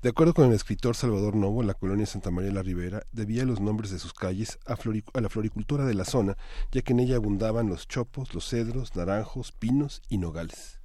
De 0.00 0.10
acuerdo 0.10 0.32
con 0.32 0.44
el 0.44 0.52
escritor 0.52 0.94
Salvador 0.94 1.34
Novo, 1.34 1.64
la 1.64 1.74
colonia 1.74 2.06
Santa 2.06 2.30
María 2.30 2.50
de 2.50 2.54
la 2.54 2.62
Ribera 2.62 3.02
debía 3.10 3.44
los 3.44 3.60
nombres 3.60 3.90
de 3.90 3.98
sus 3.98 4.14
calles 4.14 4.60
a, 4.64 4.74
a 4.74 5.20
la 5.20 5.28
floricultura 5.28 5.86
de 5.86 5.94
la 5.94 6.04
zona, 6.04 6.36
ya 6.70 6.82
que 6.82 6.92
en 6.92 7.00
ella 7.00 7.16
abundaban 7.16 7.68
los 7.68 7.88
chopos, 7.88 8.32
los 8.32 8.48
cedros, 8.48 8.94
naranjos, 8.94 9.50
pinos 9.50 10.02
y 10.08 10.18
nogales. 10.18 10.80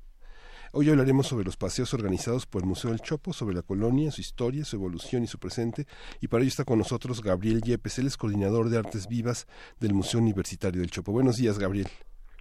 Hoy 0.71 0.89
hablaremos 0.89 1.27
sobre 1.27 1.45
los 1.45 1.57
paseos 1.57 1.93
organizados 1.93 2.47
por 2.47 2.63
el 2.63 2.67
Museo 2.67 2.89
del 2.89 3.01
Chopo, 3.01 3.33
sobre 3.33 3.53
la 3.53 3.61
colonia, 3.61 4.09
su 4.09 4.19
historia, 4.19 4.65
su 4.65 4.77
evolución 4.77 5.21
y 5.21 5.27
su 5.27 5.37
presente, 5.37 5.85
y 6.19 6.27
para 6.27 6.41
ello 6.41 6.49
está 6.49 6.65
con 6.65 6.79
nosotros 6.79 7.21
Gabriel 7.21 7.61
Yepes, 7.61 7.99
él 7.99 8.07
es 8.07 8.17
coordinador 8.17 8.69
de 8.69 8.79
Artes 8.79 9.07
Vivas 9.07 9.45
del 9.79 9.93
Museo 9.93 10.19
Universitario 10.21 10.81
del 10.81 10.89
Chopo. 10.89 11.11
Buenos 11.11 11.37
días, 11.37 11.59
Gabriel. 11.59 11.87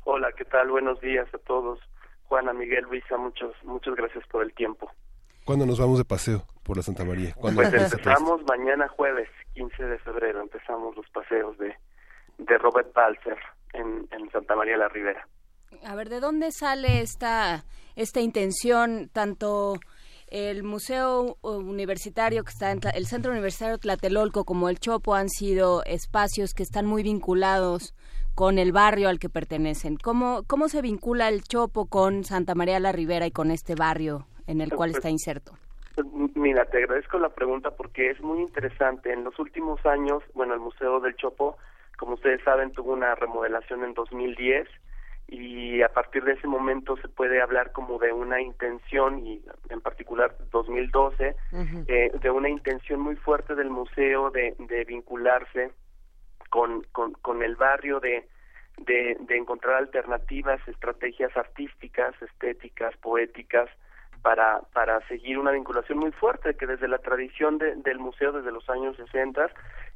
Hola, 0.04 0.32
¿qué 0.38 0.46
tal? 0.46 0.70
Buenos 0.70 0.98
días 1.02 1.28
a 1.34 1.38
todos. 1.38 1.80
Juana, 2.22 2.54
Miguel, 2.54 2.84
Luisa, 2.84 3.18
muchos, 3.18 3.54
muchas 3.62 3.94
gracias 3.94 4.26
por 4.28 4.42
el 4.42 4.54
tiempo. 4.54 4.90
¿Cuándo 5.44 5.66
nos 5.66 5.78
vamos 5.78 5.98
de 5.98 6.06
paseo 6.06 6.46
por 6.62 6.76
la 6.76 6.82
Santa 6.82 7.04
María? 7.04 7.34
¿Cuándo 7.34 7.62
Pues 7.62 7.72
empezamos 7.74 8.42
mañana 8.44 8.88
jueves, 8.88 9.28
15 9.54 9.84
de 9.84 9.98
febrero, 9.98 10.40
empezamos 10.40 10.96
los 10.96 11.08
paseos 11.10 11.56
de, 11.58 11.76
de 12.38 12.58
Robert 12.58 12.92
Balzer 12.94 13.38
en, 13.72 14.08
en 14.10 14.30
Santa 14.30 14.54
María 14.54 14.76
la 14.76 14.88
Ribera. 14.88 15.26
A 15.84 15.94
ver, 15.94 16.08
¿de 16.08 16.20
dónde 16.20 16.52
sale 16.52 17.00
esta, 17.00 17.64
esta 17.96 18.20
intención, 18.20 19.10
tanto 19.12 19.74
el 20.28 20.62
Museo 20.62 21.36
Universitario 21.42 22.44
que 22.44 22.50
está 22.50 22.70
en 22.70 22.80
el 22.94 23.06
Centro 23.06 23.32
Universitario 23.32 23.78
Tlatelolco 23.78 24.44
como 24.44 24.68
el 24.68 24.78
Chopo 24.78 25.14
han 25.14 25.28
sido 25.28 25.82
espacios 25.84 26.54
que 26.54 26.62
están 26.62 26.86
muy 26.86 27.02
vinculados 27.02 27.94
con 28.34 28.58
el 28.58 28.72
barrio 28.72 29.08
al 29.08 29.18
que 29.18 29.28
pertenecen? 29.28 29.96
¿Cómo, 29.96 30.42
cómo 30.46 30.68
se 30.68 30.80
vincula 30.80 31.28
el 31.28 31.42
Chopo 31.42 31.86
con 31.86 32.24
Santa 32.24 32.54
María 32.54 32.80
la 32.80 32.92
Ribera 32.92 33.26
y 33.26 33.30
con 33.30 33.50
este 33.50 33.74
barrio 33.74 34.26
en 34.46 34.60
el 34.60 34.70
cual 34.70 34.90
está 34.90 35.10
inserto? 35.10 35.52
Mira, 36.34 36.64
te 36.66 36.78
agradezco 36.78 37.18
la 37.18 37.30
pregunta 37.30 37.70
porque 37.72 38.10
es 38.10 38.20
muy 38.20 38.40
interesante. 38.40 39.12
En 39.12 39.24
los 39.24 39.38
últimos 39.38 39.84
años, 39.84 40.22
bueno, 40.34 40.54
el 40.54 40.60
Museo 40.60 41.00
del 41.00 41.16
Chopo, 41.16 41.58
como 41.98 42.14
ustedes 42.14 42.42
saben, 42.44 42.72
tuvo 42.72 42.92
una 42.92 43.14
remodelación 43.14 43.84
en 43.84 43.94
2010 43.94 44.68
y 45.28 45.82
a 45.82 45.88
partir 45.88 46.24
de 46.24 46.32
ese 46.32 46.46
momento 46.46 46.96
se 46.96 47.08
puede 47.08 47.40
hablar 47.40 47.72
como 47.72 47.98
de 47.98 48.12
una 48.12 48.40
intención 48.40 49.24
y 49.26 49.42
en 49.70 49.80
particular 49.80 50.36
2012 50.50 51.36
eh, 51.88 52.12
de 52.20 52.30
una 52.30 52.48
intención 52.48 53.00
muy 53.00 53.16
fuerte 53.16 53.54
del 53.54 53.70
museo 53.70 54.30
de, 54.30 54.54
de 54.58 54.84
vincularse 54.84 55.72
con, 56.50 56.82
con, 56.92 57.12
con 57.14 57.42
el 57.42 57.56
barrio, 57.56 57.98
de, 58.00 58.28
de, 58.78 59.16
de 59.20 59.36
encontrar 59.36 59.76
alternativas, 59.76 60.60
estrategias 60.68 61.34
artísticas, 61.34 62.14
estéticas, 62.20 62.94
poéticas, 62.98 63.70
para, 64.22 64.60
para 64.72 65.00
seguir 65.08 65.38
una 65.38 65.50
vinculación 65.50 65.98
muy 65.98 66.12
fuerte 66.12 66.54
que 66.54 66.66
desde 66.66 66.88
la 66.88 66.98
tradición 66.98 67.58
de- 67.58 67.74
del 67.76 67.98
museo, 67.98 68.32
desde 68.32 68.52
los 68.52 68.68
años 68.70 68.96
60, 68.96 69.50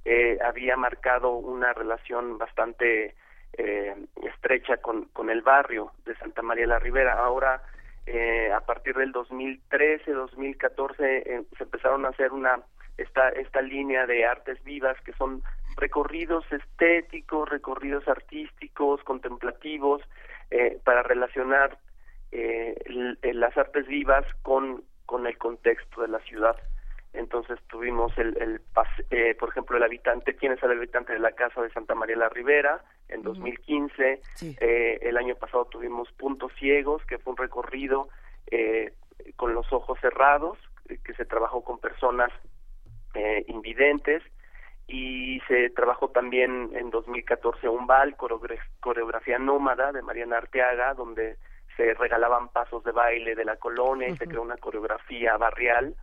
eh, 0.04 0.38
había 0.45 0.76
marcado 0.76 1.30
una 1.33 1.73
relación 1.73 2.38
bastante 2.38 3.14
eh, 3.59 3.95
estrecha 4.23 4.76
con, 4.78 5.06
con 5.06 5.30
el 5.30 5.40
barrio 5.42 5.92
de 6.04 6.14
Santa 6.16 6.42
María 6.42 6.66
la 6.66 6.78
Ribera. 6.78 7.14
Ahora, 7.14 7.62
eh, 8.04 8.52
a 8.52 8.61
partir 8.61 8.95
del 8.97 9.12
2013, 9.12 10.12
2014, 10.12 11.16
eh, 11.18 11.42
se 11.56 11.64
empezaron 11.64 12.04
a 12.04 12.11
hacer 12.11 12.33
una 12.33 12.61
esta, 12.99 13.28
esta 13.30 13.61
línea 13.62 14.06
de 14.06 14.25
artes 14.26 14.62
vivas 14.64 14.97
que 15.02 15.12
son 15.14 15.42
recorridos 15.76 16.45
estéticos, 16.50 17.49
recorridos 17.49 18.06
artísticos, 18.09 19.02
contemplativos, 19.04 20.02
eh, 20.50 20.78
para 20.85 21.02
relacionar 21.02 21.78
eh, 22.33 22.76
las 23.35 23.56
artes 23.56 23.87
vivas 23.87 24.25
con, 24.42 24.83
con 25.06 25.26
el 25.26 25.37
contexto 25.38 26.02
de 26.02 26.09
la 26.09 26.21
ciudad. 26.21 26.56
Entonces 27.12 27.59
tuvimos 27.68 28.16
el, 28.18 28.37
el 28.42 28.61
eh, 29.11 29.35
por 29.38 29.49
ejemplo, 29.49 29.76
el 29.78 29.83
habitante, 29.83 30.37
quién 30.37 30.52
es 30.52 30.62
el 30.62 30.73
habitante 30.73 31.14
de 31.14 31.18
la 31.18 31.33
casa 31.33 31.62
de 31.62 31.71
Santa 31.71 31.95
María 31.95 32.16
la 32.16 32.28
Ribera 32.28 32.85
en 33.09 33.23
2015. 33.23 34.21
Sí. 34.35 34.54
Eh, 34.61 34.99
el 35.02 35.16
año 35.16 35.35
pasado 35.37 35.64
tuvimos 35.66 36.12
Puntos 36.12 36.52
Ciegos, 36.59 37.04
que 37.06 37.18
fue 37.18 37.30
un 37.33 37.38
recorrido 37.38 38.09
eh, 38.50 38.92
con 39.37 39.54
los 39.54 39.73
ojos 39.73 39.99
cerrados, 40.00 40.59
eh, 40.90 40.99
que 41.02 41.14
se 41.14 41.25
trabajó 41.25 41.64
con 41.64 41.78
personas 41.78 42.30
eh, 43.14 43.45
invidentes 43.49 44.23
y 44.87 45.40
se 45.49 45.71
trabajó 45.71 46.11
también 46.11 46.71
en 46.75 46.90
2014 46.90 47.66
un 47.68 47.87
bal, 47.87 48.14
coreogra- 48.16 48.61
coreografía 48.80 49.38
nómada 49.38 49.90
de 49.90 50.02
Mariana 50.02 50.37
Arteaga, 50.37 50.92
donde 50.95 51.38
se 51.76 51.95
regalaban 51.95 52.49
pasos 52.49 52.83
de 52.85 52.92
baile 52.92 53.35
de 53.35 53.45
la 53.45 53.56
colonia 53.56 54.09
y 54.09 54.16
se 54.16 54.26
creó 54.26 54.42
una 54.42 54.56
coreografía 54.56 55.37
barrial. 55.37 55.95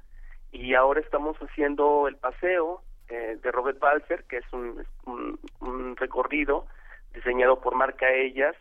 Y 0.51 0.75
ahora 0.75 0.99
estamos 0.99 1.35
haciendo 1.37 2.07
el 2.07 2.17
paseo 2.17 2.83
eh, 3.09 3.37
de 3.41 3.51
Robert 3.51 3.79
Balser, 3.79 4.23
que 4.25 4.37
es 4.37 4.53
un, 4.53 4.85
un, 5.05 5.39
un 5.59 5.95
recorrido 5.97 6.67
diseñado 7.13 7.59
por 7.59 7.75
Marca 7.75 8.11
Ellas 8.11 8.55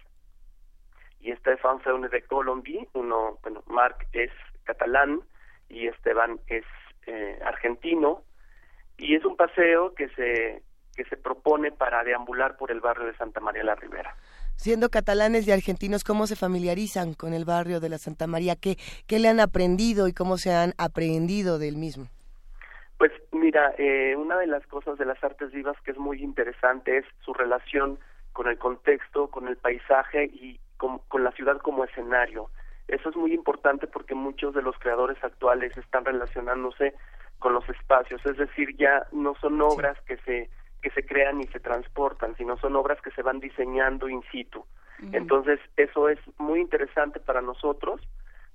y 1.21 1.33
Stefan 1.37 1.81
Feune 1.81 2.09
de 2.09 2.23
Colombie. 2.23 2.89
Uno, 2.95 3.39
bueno, 3.43 3.63
Marc 3.67 4.07
es 4.13 4.31
catalán 4.65 5.21
y 5.69 5.87
Esteban 5.87 6.41
es 6.47 6.65
eh, 7.07 7.39
argentino 7.45 8.23
y 8.97 9.17
es 9.17 9.25
un 9.25 9.37
paseo 9.37 9.95
que 9.95 10.09
se 10.11 10.63
que 10.95 11.05
se 11.05 11.17
propone 11.17 11.73
para 11.73 12.05
deambular 12.05 12.59
por 12.59 12.71
el 12.71 12.81
barrio 12.81 13.07
de 13.07 13.17
Santa 13.17 13.41
María 13.41 13.65
la 13.65 13.75
Ribera. 13.75 14.15
Siendo 14.57 14.91
catalanes 14.91 15.47
y 15.47 15.53
argentinos, 15.53 16.05
¿cómo 16.05 16.27
se 16.27 16.37
familiarizan 16.37 17.15
con 17.15 17.35
el 17.35 17.45
barrio 17.45 17.81
de 17.81 17.89
la 17.89 17.99
Santa 17.99 18.27
María? 18.27 18.55
¿Qué, 18.57 18.77
qué 19.07 19.19
le 19.19 19.29
han 19.29 19.41
aprendido 19.41 20.09
y 20.09 20.13
cómo 20.13 20.37
se 20.37 20.53
han 20.53 20.73
aprendido 20.79 21.59
del 21.59 21.77
mismo? 21.77 22.07
Pues 22.99 23.11
mira, 23.33 23.75
eh, 23.79 24.15
una 24.17 24.39
de 24.39 24.47
las 24.47 24.65
cosas 24.69 24.99
de 24.99 25.05
las 25.05 25.23
artes 25.25 25.51
vivas 25.51 25.77
que 25.85 25.91
es 25.91 25.99
muy 25.99 26.23
interesante 26.23 26.99
es 26.99 27.05
su 27.25 27.35
relación 27.35 27.99
con 28.33 28.47
el 28.47 28.59
contexto, 28.59 29.29
con 29.29 29.49
el 29.49 29.57
paisaje 29.57 30.25
y 30.27 30.61
con, 30.77 30.99
con 31.09 31.25
la 31.25 31.33
ciudad 31.33 31.59
como 31.59 31.85
escenario. 31.85 32.49
Eso 32.89 33.09
es 33.09 33.17
muy 33.17 33.33
importante 33.33 33.87
porque 33.87 34.15
muchos 34.15 34.55
de 34.55 34.63
los 34.63 34.79
creadores 34.79 35.23
actuales 35.25 35.77
están 35.77 36.05
relacionándose 36.05 36.95
con 37.39 37.55
los 37.55 37.69
espacios, 37.69 38.25
es 38.25 38.37
decir, 38.37 38.77
ya 38.77 39.07
no 39.11 39.35
son 39.41 39.61
obras 39.61 40.01
que 40.03 40.17
se 40.19 40.49
que 40.83 40.91
se 40.91 41.05
crean 41.07 41.41
y 41.41 41.47
se 41.47 41.61
transportan, 41.61 42.37
sino 42.37 42.57
son 42.59 42.77
obras 42.77 43.01
que 43.01 43.11
se 43.13 43.23
van 43.23 43.41
diseñando 43.41 44.09
in 44.09 44.23
situ. 44.33 44.65
Entonces, 45.13 45.59
eso 45.77 46.09
es 46.09 46.19
muy 46.39 46.61
interesante 46.61 47.19
para 47.21 47.41
nosotros 47.41 48.01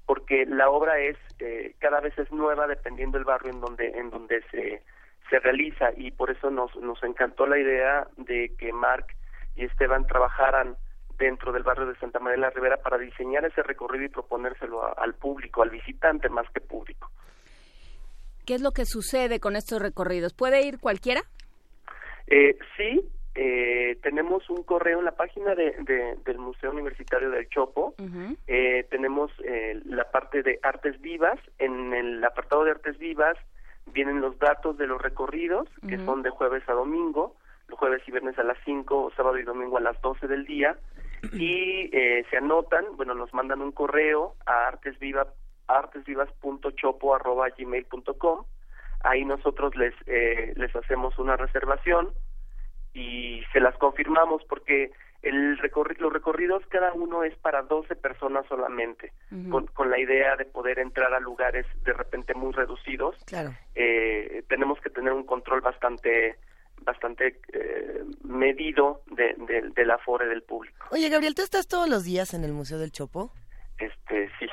porque 0.05 0.45
la 0.45 0.69
obra 0.69 0.97
es 0.99 1.17
eh, 1.39 1.75
cada 1.79 1.99
vez 1.99 2.17
es 2.17 2.31
nueva 2.31 2.67
dependiendo 2.67 3.17
del 3.17 3.25
barrio 3.25 3.51
en 3.51 3.59
donde 3.59 3.87
en 3.89 4.09
donde 4.09 4.41
se 4.51 4.81
se 5.29 5.39
realiza 5.39 5.89
y 5.97 6.11
por 6.11 6.29
eso 6.31 6.49
nos 6.49 6.73
nos 6.77 7.03
encantó 7.03 7.45
la 7.47 7.57
idea 7.59 8.07
de 8.15 8.55
que 8.57 8.71
Marc 8.71 9.13
y 9.57 9.65
Esteban 9.65 10.07
trabajaran 10.07 10.77
dentro 11.17 11.51
del 11.51 11.63
barrio 11.63 11.87
de 11.87 11.95
Santa 11.97 12.19
María 12.19 12.35
de 12.35 12.41
la 12.41 12.49
Ribera 12.51 12.77
para 12.77 12.97
diseñar 12.97 13.43
ese 13.43 13.61
recorrido 13.63 14.05
y 14.05 14.09
proponérselo 14.09 14.85
a- 14.85 14.93
al 14.93 15.15
público, 15.15 15.63
al 15.63 15.69
visitante 15.71 16.29
más 16.29 16.49
que 16.51 16.61
público. 16.61 17.11
¿Qué 18.45 18.53
es 18.55 18.61
lo 18.61 18.71
que 18.71 18.85
sucede 18.85 19.41
con 19.41 19.57
estos 19.57 19.81
recorridos? 19.81 20.33
¿Puede 20.33 20.61
ir 20.65 20.79
cualquiera? 20.79 21.21
Eh, 22.27 22.57
sí, 22.75 23.07
eh, 23.35 23.97
tenemos 24.01 24.49
un 24.49 24.63
correo 24.63 24.99
en 24.99 25.05
la 25.05 25.15
página 25.15 25.53
de, 25.55 25.71
de- 25.83 26.15
del 26.25 26.37
Museo 26.39 26.71
Universitario 26.71 27.29
del 27.29 27.47
Chopo. 27.49 27.93
Eh, 28.47 28.85
tenemos 28.89 29.31
eh, 29.43 29.79
la 29.85 30.09
parte 30.11 30.41
de 30.43 30.59
artes 30.63 30.99
vivas. 31.01 31.39
En 31.59 31.93
el 31.93 32.23
apartado 32.23 32.63
de 32.63 32.71
artes 32.71 32.97
vivas 32.97 33.37
vienen 33.93 34.21
los 34.21 34.37
datos 34.39 34.77
de 34.77 34.87
los 34.87 35.01
recorridos, 35.01 35.69
que 35.87 35.97
son 36.05 36.21
de 36.23 36.29
jueves 36.29 36.63
a 36.67 36.73
domingo, 36.73 37.35
los 37.69 37.77
jueves 37.79 38.01
y 38.07 38.11
viernes 38.11 38.37
a 38.39 38.43
las 38.43 38.57
5, 38.65 39.11
sábado 39.15 39.37
y 39.37 39.43
domingo 39.43 39.77
a 39.77 39.81
las 39.81 39.99
12 40.01 40.27
del 40.27 40.45
día. 40.45 40.77
Y 41.33 41.89
eh, 41.95 42.25
se 42.29 42.37
anotan, 42.37 42.85
bueno, 42.95 43.13
nos 43.15 43.33
mandan 43.33 43.61
un 43.61 43.71
correo 43.71 44.35
a 44.45 44.67
artesviva, 44.67 45.27
artesvivas.chopo.gmail.com. 45.67 48.45
Ahí 49.03 49.25
nosotros 49.25 49.75
les, 49.75 49.93
eh, 50.05 50.53
les 50.55 50.75
hacemos 50.75 51.17
una 51.19 51.35
reservación 51.37 52.09
y 52.93 53.43
se 53.53 53.59
las 53.59 53.75
confirmamos 53.77 54.41
porque 54.49 54.91
el 55.21 55.57
recorri- 55.59 55.97
los 55.97 56.11
recorridos 56.13 56.63
cada 56.69 56.93
uno 56.93 57.23
es 57.23 57.35
para 57.37 57.61
12 57.63 57.95
personas 57.95 58.45
solamente, 58.47 59.11
con, 59.49 59.67
con 59.67 59.89
la 59.89 59.99
idea 59.99 60.35
de 60.35 60.45
poder 60.45 60.79
entrar 60.79 61.13
a 61.13 61.19
lugares 61.19 61.65
de 61.83 61.93
repente 61.93 62.33
muy 62.33 62.53
reducidos. 62.53 63.15
Claro. 63.25 63.51
Eh, 63.75 64.43
tenemos 64.47 64.79
que 64.81 64.89
tener 64.89 65.13
un 65.13 65.25
control 65.25 65.61
bastante 65.61 66.37
bastante 66.79 67.39
eh, 67.53 68.03
medido 68.23 69.01
de, 69.07 69.33
de- 69.47 69.69
del 69.75 69.89
afore 69.91 70.27
del 70.27 70.43
público. 70.43 70.85
Oye, 70.91 71.09
Gabriel, 71.09 71.33
¿tú 71.33 71.41
estás 71.41 71.67
todos 71.67 71.89
los 71.89 72.03
días 72.03 72.35
en 72.35 72.43
el 72.43 72.53
Museo 72.53 72.77
del 72.77 72.91
Chopo? 72.91 73.31
Este, 73.79 74.29
sí, 74.39 74.45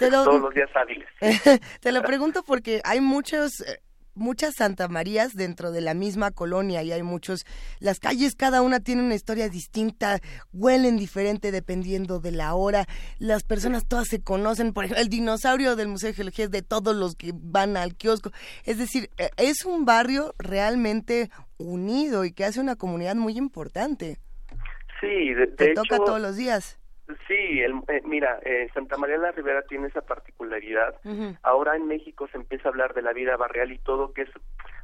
lo- 0.00 0.24
todos 0.24 0.40
los 0.40 0.54
días 0.54 0.70
hábiles. 0.74 1.08
Te 1.80 1.92
lo 1.92 2.02
pregunto 2.02 2.42
porque 2.44 2.80
hay 2.82 3.00
muchos 3.02 3.60
eh, 3.60 3.78
muchas 4.16 4.54
Santa 4.56 4.88
Marías 4.88 5.34
dentro 5.34 5.70
de 5.70 5.80
la 5.80 5.94
misma 5.94 6.30
colonia 6.30 6.82
y 6.82 6.92
hay 6.92 7.02
muchos 7.02 7.46
las 7.78 8.00
calles 8.00 8.34
cada 8.34 8.62
una 8.62 8.80
tiene 8.80 9.02
una 9.02 9.14
historia 9.14 9.48
distinta, 9.48 10.20
huelen 10.52 10.96
diferente 10.96 11.52
dependiendo 11.52 12.18
de 12.20 12.32
la 12.32 12.54
hora, 12.54 12.86
las 13.18 13.44
personas 13.44 13.86
todas 13.86 14.08
se 14.08 14.22
conocen, 14.22 14.72
por 14.72 14.84
ejemplo, 14.84 15.02
el 15.02 15.08
dinosaurio 15.08 15.76
del 15.76 15.88
Museo 15.88 16.08
de 16.08 16.14
Geología 16.14 16.46
es 16.46 16.50
de 16.50 16.62
todos 16.62 16.96
los 16.96 17.14
que 17.14 17.32
van 17.34 17.76
al 17.76 17.94
kiosco, 17.94 18.30
es 18.64 18.78
decir, 18.78 19.10
eh, 19.18 19.30
es 19.36 19.64
un 19.64 19.84
barrio 19.84 20.34
realmente 20.38 21.30
unido 21.58 22.24
y 22.24 22.32
que 22.32 22.44
hace 22.44 22.60
una 22.60 22.76
comunidad 22.76 23.14
muy 23.14 23.36
importante. 23.36 24.18
Sí, 25.00 25.34
de, 25.34 25.46
Te 25.48 25.74
toca 25.74 25.98
todos 25.98 26.20
los 26.20 26.36
días. 26.36 26.78
Sí, 27.28 27.60
el- 27.62 27.82
eh, 27.88 28.02
mira, 28.04 28.40
eh, 28.44 28.68
Santa 28.74 28.96
María 28.96 29.16
la 29.18 29.30
Ribera 29.32 29.62
tiene 29.62 29.88
esa 29.88 30.00
particularidad. 30.00 30.94
Ahora 31.42 31.76
en 31.76 31.86
México 31.86 32.26
se 32.28 32.36
empieza 32.36 32.68
a 32.68 32.72
hablar 32.72 32.94
de 32.94 33.02
la 33.02 33.12
vida 33.12 33.36
barrial 33.36 33.70
y 33.72 33.78
todo, 33.78 34.12
que 34.12 34.22
es 34.22 34.30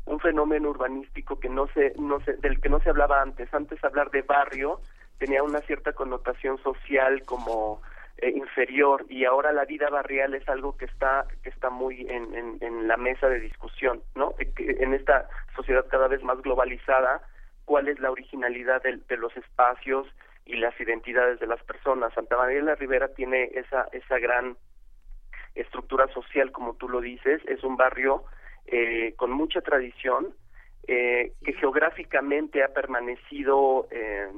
un 0.04 0.20
fenómeno 0.20 0.70
urbanístico 0.70 1.40
que 1.40 1.48
no 1.48 1.66
se, 1.68 1.94
no 1.98 2.20
se, 2.20 2.35
del 2.35 2.61
que 2.61 2.68
no 2.68 2.80
se 2.80 2.90
hablaba 2.90 3.22
antes. 3.22 3.52
Antes 3.52 3.82
hablar 3.85 4.11
de 4.11 4.22
barrio 4.22 4.80
tenía 5.18 5.42
una 5.42 5.61
cierta 5.61 5.92
connotación 5.92 6.58
social 6.58 7.22
como 7.24 7.82
eh, 8.18 8.30
inferior 8.30 9.04
y 9.08 9.24
ahora 9.24 9.52
la 9.52 9.64
vida 9.64 9.88
barrial 9.90 10.35
es 10.35 10.48
algo 10.48 10.76
que 10.76 10.85
está 10.85 11.26
que 11.42 11.48
está 11.48 11.70
muy 11.70 12.02
en, 12.08 12.35
en, 12.35 12.58
en 12.61 12.87
la 12.88 12.96
mesa 12.96 13.28
de 13.28 13.40
discusión, 13.40 14.02
¿no? 14.14 14.35
Eh, 14.38 14.52
En 14.80 14.94
esta 14.94 15.28
sociedad 15.56 15.87
cada 15.88 16.08
vez 16.08 16.22
más 16.22 16.40
globalizada, 16.42 17.20
cuál 17.64 17.88
es 17.88 17.98
la 18.00 18.11
originalidad 18.11 18.82
de, 18.82 19.16
los 19.16 19.37
espacios 19.37 20.06
y 20.44 20.57
las 20.57 20.78
identidades 20.81 21.38
de 21.40 21.46
las 21.46 21.62
personas. 21.64 22.12
Santa 22.14 22.37
María 22.37 22.57
de 22.59 22.62
la 22.64 22.74
Ribera 22.74 23.09
tiene 23.14 23.50
esa 23.55 23.88
esa 23.92 24.18
gran 24.18 24.57
estructura 25.55 26.07
social, 26.09 26.50
como 26.52 26.74
tú 26.74 26.88
lo 26.88 27.00
dices, 27.00 27.42
es 27.46 27.62
un 27.62 27.76
barrio 27.76 28.24
eh, 28.66 29.12
con 29.16 29.31
mucha 29.31 29.61
tradición, 29.61 30.35
eh, 30.88 31.33
que 31.44 31.52
geográficamente 31.55 32.62
ha 32.64 32.68
permanecido 32.68 33.87
eh, 33.90 34.28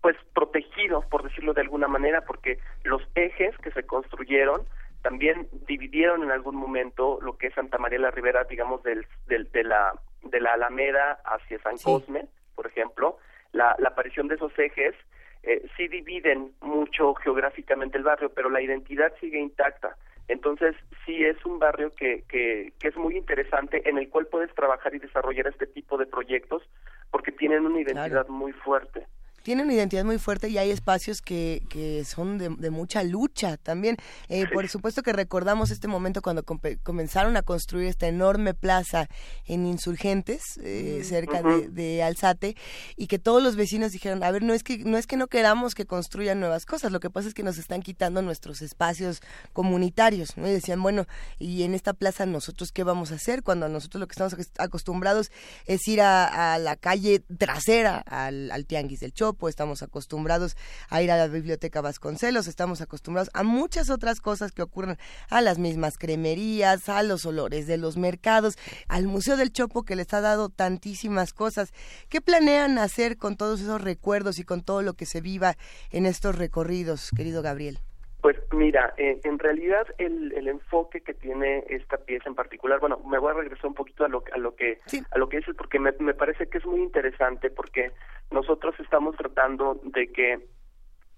pues 0.00 0.16
protegido, 0.34 1.02
por 1.10 1.24
decirlo 1.24 1.52
de 1.52 1.62
alguna 1.62 1.88
manera, 1.88 2.22
porque 2.24 2.58
los 2.84 3.02
ejes 3.14 3.56
que 3.58 3.72
se 3.72 3.82
construyeron 3.84 4.62
también 5.02 5.48
dividieron 5.66 6.22
en 6.22 6.30
algún 6.30 6.56
momento 6.56 7.18
lo 7.20 7.36
que 7.36 7.48
es 7.48 7.54
Santa 7.54 7.78
María 7.78 7.98
la 7.98 8.10
Ribera, 8.10 8.44
digamos, 8.44 8.82
del, 8.82 9.06
del- 9.26 9.50
de, 9.52 9.64
la, 9.64 9.92
de 10.22 10.40
la 10.40 10.52
Alameda 10.54 11.18
hacia 11.24 11.58
San 11.60 11.76
Cosme, 11.78 12.26
por 12.54 12.66
ejemplo. 12.66 13.18
La, 13.56 13.74
la 13.78 13.88
aparición 13.88 14.28
de 14.28 14.34
esos 14.34 14.56
ejes 14.58 14.94
eh, 15.42 15.64
sí 15.76 15.88
dividen 15.88 16.52
mucho 16.60 17.14
geográficamente 17.14 17.96
el 17.96 18.04
barrio, 18.04 18.30
pero 18.34 18.50
la 18.50 18.60
identidad 18.60 19.12
sigue 19.20 19.38
intacta. 19.38 19.96
Entonces, 20.28 20.74
sí 21.04 21.24
es 21.24 21.36
un 21.46 21.58
barrio 21.58 21.90
que, 21.94 22.24
que, 22.28 22.72
que 22.80 22.88
es 22.88 22.96
muy 22.96 23.16
interesante, 23.16 23.88
en 23.88 23.96
el 23.96 24.08
cual 24.08 24.26
puedes 24.26 24.52
trabajar 24.54 24.94
y 24.94 24.98
desarrollar 24.98 25.46
este 25.46 25.66
tipo 25.66 25.96
de 25.96 26.06
proyectos, 26.06 26.62
porque 27.10 27.32
tienen 27.32 27.64
una 27.64 27.80
identidad 27.80 28.26
muy 28.28 28.52
fuerte. 28.52 29.06
Tiene 29.46 29.62
una 29.62 29.74
identidad 29.74 30.04
muy 30.04 30.18
fuerte 30.18 30.48
y 30.48 30.58
hay 30.58 30.72
espacios 30.72 31.22
que, 31.22 31.62
que 31.68 32.04
son 32.04 32.36
de, 32.36 32.48
de 32.48 32.70
mucha 32.70 33.04
lucha 33.04 33.56
también. 33.56 33.96
Eh, 34.28 34.46
Por 34.52 34.68
supuesto 34.68 35.04
que 35.04 35.12
recordamos 35.12 35.70
este 35.70 35.86
momento 35.86 36.20
cuando 36.20 36.42
comenzaron 36.82 37.36
a 37.36 37.42
construir 37.42 37.86
esta 37.86 38.08
enorme 38.08 38.54
plaza 38.54 39.08
en 39.44 39.64
Insurgentes, 39.64 40.42
eh, 40.60 40.98
Mm. 41.00 41.04
cerca 41.04 41.42
de, 41.42 41.68
de 41.68 42.02
Alzate, 42.02 42.56
y 42.96 43.06
que 43.06 43.20
todos 43.20 43.40
los 43.40 43.54
vecinos 43.54 43.92
dijeron, 43.92 44.24
a 44.24 44.32
ver, 44.32 44.42
no 44.42 44.52
es, 44.52 44.64
que, 44.64 44.78
no 44.78 44.98
es 44.98 45.06
que 45.06 45.16
no 45.16 45.28
queramos 45.28 45.76
que 45.76 45.86
construyan 45.86 46.40
nuevas 46.40 46.66
cosas, 46.66 46.90
lo 46.90 46.98
que 46.98 47.08
pasa 47.10 47.28
es 47.28 47.34
que 47.34 47.44
nos 47.44 47.56
están 47.56 47.82
quitando 47.82 48.22
nuestros 48.22 48.62
espacios 48.62 49.20
comunitarios, 49.52 50.36
¿no? 50.36 50.48
Y 50.48 50.50
decían, 50.50 50.82
bueno, 50.82 51.06
y 51.38 51.62
en 51.62 51.72
esta 51.74 51.92
plaza 51.92 52.26
nosotros 52.26 52.72
qué 52.72 52.82
vamos 52.82 53.12
a 53.12 53.14
hacer 53.14 53.44
cuando 53.44 53.68
nosotros 53.68 54.00
lo 54.00 54.08
que 54.08 54.12
estamos 54.12 54.36
ac- 54.36 54.50
acostumbrados 54.58 55.30
es 55.66 55.86
ir 55.86 56.00
a, 56.00 56.54
a 56.54 56.58
la 56.58 56.74
calle 56.74 57.20
trasera, 57.38 57.98
al, 58.06 58.50
al 58.50 58.66
Tianguis 58.66 58.98
del 59.00 59.12
Estamos 59.48 59.82
acostumbrados 59.82 60.56
a 60.88 61.02
ir 61.02 61.10
a 61.10 61.16
la 61.16 61.28
Biblioteca 61.28 61.82
Vasconcelos, 61.82 62.46
estamos 62.46 62.80
acostumbrados 62.80 63.30
a 63.34 63.42
muchas 63.42 63.90
otras 63.90 64.20
cosas 64.20 64.50
que 64.50 64.62
ocurren, 64.62 64.98
a 65.28 65.42
las 65.42 65.58
mismas 65.58 65.98
cremerías, 65.98 66.88
a 66.88 67.02
los 67.02 67.26
olores 67.26 67.66
de 67.66 67.76
los 67.76 67.96
mercados, 67.96 68.56
al 68.88 69.06
Museo 69.06 69.36
del 69.36 69.52
Chopo 69.52 69.84
que 69.84 69.94
les 69.94 70.12
ha 70.14 70.20
dado 70.20 70.48
tantísimas 70.48 71.32
cosas. 71.32 71.72
¿Qué 72.08 72.20
planean 72.20 72.78
hacer 72.78 73.18
con 73.18 73.36
todos 73.36 73.60
esos 73.60 73.80
recuerdos 73.80 74.38
y 74.38 74.44
con 74.44 74.62
todo 74.62 74.82
lo 74.82 74.94
que 74.94 75.06
se 75.06 75.20
viva 75.20 75.56
en 75.90 76.06
estos 76.06 76.34
recorridos, 76.34 77.10
querido 77.14 77.42
Gabriel? 77.42 77.85
Pues 78.26 78.38
mira, 78.50 78.92
eh, 78.96 79.20
en 79.22 79.38
realidad 79.38 79.86
el, 79.98 80.32
el 80.32 80.48
enfoque 80.48 81.00
que 81.00 81.14
tiene 81.14 81.62
esta 81.68 81.96
pieza 81.96 82.28
en 82.28 82.34
particular, 82.34 82.80
bueno, 82.80 82.98
me 83.06 83.18
voy 83.18 83.30
a 83.30 83.34
regresar 83.34 83.66
un 83.66 83.74
poquito 83.74 84.04
a 84.04 84.08
lo, 84.08 84.24
a 84.32 84.38
lo 84.38 84.56
que 84.56 84.80
a 85.12 85.16
lo 85.18 85.28
que 85.28 85.36
dices 85.36 85.54
porque 85.56 85.78
me, 85.78 85.92
me 86.00 86.12
parece 86.12 86.48
que 86.48 86.58
es 86.58 86.66
muy 86.66 86.80
interesante 86.80 87.50
porque 87.50 87.92
nosotros 88.32 88.74
estamos 88.80 89.14
tratando 89.14 89.80
de 89.84 90.10
que 90.10 90.40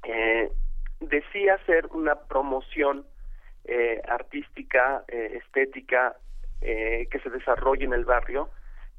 eh, 0.03 0.53
decía 1.01 1.55
hacer 1.55 1.87
una 1.92 2.14
promoción 2.14 3.07
eh, 3.64 4.03
artística, 4.07 5.03
eh, 5.09 5.40
estética 5.42 6.14
eh, 6.61 7.09
que 7.11 7.21
se 7.21 7.31
desarrolle 7.31 7.87
en 7.87 7.94
el 7.94 8.05
barrio, 8.05 8.51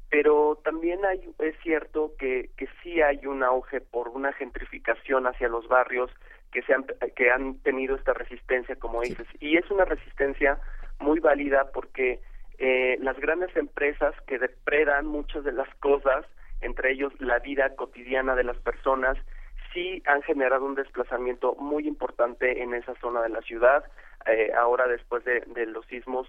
pero 0.08 0.60
también 0.64 1.04
hay, 1.04 1.30
es 1.38 1.54
cierto 1.62 2.14
que, 2.18 2.50
que 2.56 2.66
sí 2.82 3.02
hay 3.02 3.24
un 3.24 3.44
auge 3.44 3.80
por 3.80 4.08
una 4.08 4.32
gentrificación 4.32 5.28
hacia 5.28 5.48
los 5.48 5.68
barrios 5.68 6.10
que, 6.52 6.62
se 6.62 6.74
han, 6.74 6.84
que 7.16 7.30
han 7.30 7.58
tenido 7.60 7.96
esta 7.96 8.12
resistencia, 8.12 8.76
como 8.76 9.02
dices, 9.02 9.26
y 9.40 9.56
es 9.56 9.70
una 9.70 9.84
resistencia 9.84 10.58
muy 10.98 11.20
válida 11.20 11.70
porque 11.72 12.20
eh, 12.58 12.98
las 13.00 13.18
grandes 13.18 13.54
empresas 13.56 14.14
que 14.26 14.38
depredan 14.38 15.06
muchas 15.06 15.44
de 15.44 15.52
las 15.52 15.72
cosas, 15.76 16.26
entre 16.60 16.92
ellos 16.92 17.12
la 17.20 17.38
vida 17.38 17.74
cotidiana 17.76 18.34
de 18.34 18.44
las 18.44 18.58
personas, 18.58 19.16
sí 19.72 20.02
han 20.06 20.22
generado 20.22 20.66
un 20.66 20.74
desplazamiento 20.74 21.54
muy 21.54 21.86
importante 21.86 22.62
en 22.62 22.74
esa 22.74 22.94
zona 22.96 23.22
de 23.22 23.30
la 23.30 23.40
ciudad. 23.42 23.84
Eh, 24.26 24.52
ahora, 24.56 24.86
después 24.88 25.24
de, 25.24 25.40
de 25.54 25.66
los 25.66 25.86
sismos 25.86 26.28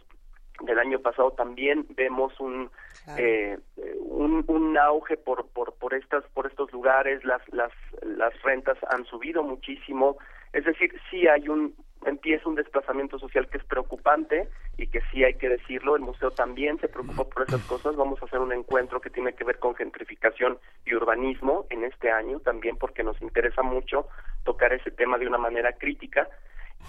del 0.63 0.79
año 0.79 0.99
pasado, 0.99 1.31
también 1.31 1.85
vemos 1.95 2.39
un 2.39 2.69
eh, 3.17 3.57
un, 3.99 4.43
un 4.47 4.77
auge 4.77 5.17
por, 5.17 5.47
por 5.49 5.73
por 5.75 5.93
estas 5.93 6.23
por 6.33 6.47
estos 6.47 6.71
lugares. 6.71 7.23
Las 7.23 7.41
las 7.51 7.71
las 8.01 8.39
rentas 8.43 8.77
han 8.89 9.05
subido 9.05 9.43
muchísimo. 9.43 10.17
Es 10.53 10.65
decir, 10.65 10.93
sí 11.09 11.27
hay 11.27 11.47
un 11.47 11.75
empieza 12.05 12.49
un 12.49 12.55
desplazamiento 12.55 13.19
social 13.19 13.47
que 13.47 13.57
es 13.57 13.63
preocupante 13.63 14.49
y 14.77 14.87
que 14.87 15.01
sí 15.11 15.23
hay 15.23 15.35
que 15.35 15.49
decirlo. 15.49 15.95
El 15.95 16.01
museo 16.01 16.31
también 16.31 16.79
se 16.79 16.87
preocupa 16.87 17.25
por 17.25 17.43
esas 17.47 17.63
cosas. 17.65 17.95
Vamos 17.95 18.21
a 18.21 18.25
hacer 18.25 18.39
un 18.39 18.53
encuentro 18.53 19.01
que 19.01 19.09
tiene 19.09 19.33
que 19.33 19.43
ver 19.43 19.59
con 19.59 19.75
gentrificación 19.75 20.57
y 20.85 20.95
urbanismo 20.95 21.65
en 21.69 21.83
este 21.83 22.11
año 22.11 22.39
también 22.39 22.77
porque 22.77 23.03
nos 23.03 23.21
interesa 23.21 23.61
mucho 23.61 24.07
tocar 24.43 24.73
ese 24.73 24.91
tema 24.91 25.17
de 25.17 25.27
una 25.27 25.37
manera 25.37 25.73
crítica. 25.73 26.27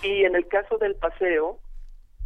Y 0.03 0.25
en 0.25 0.35
el 0.35 0.49
caso 0.49 0.79
del 0.79 0.95
paseo, 0.97 1.59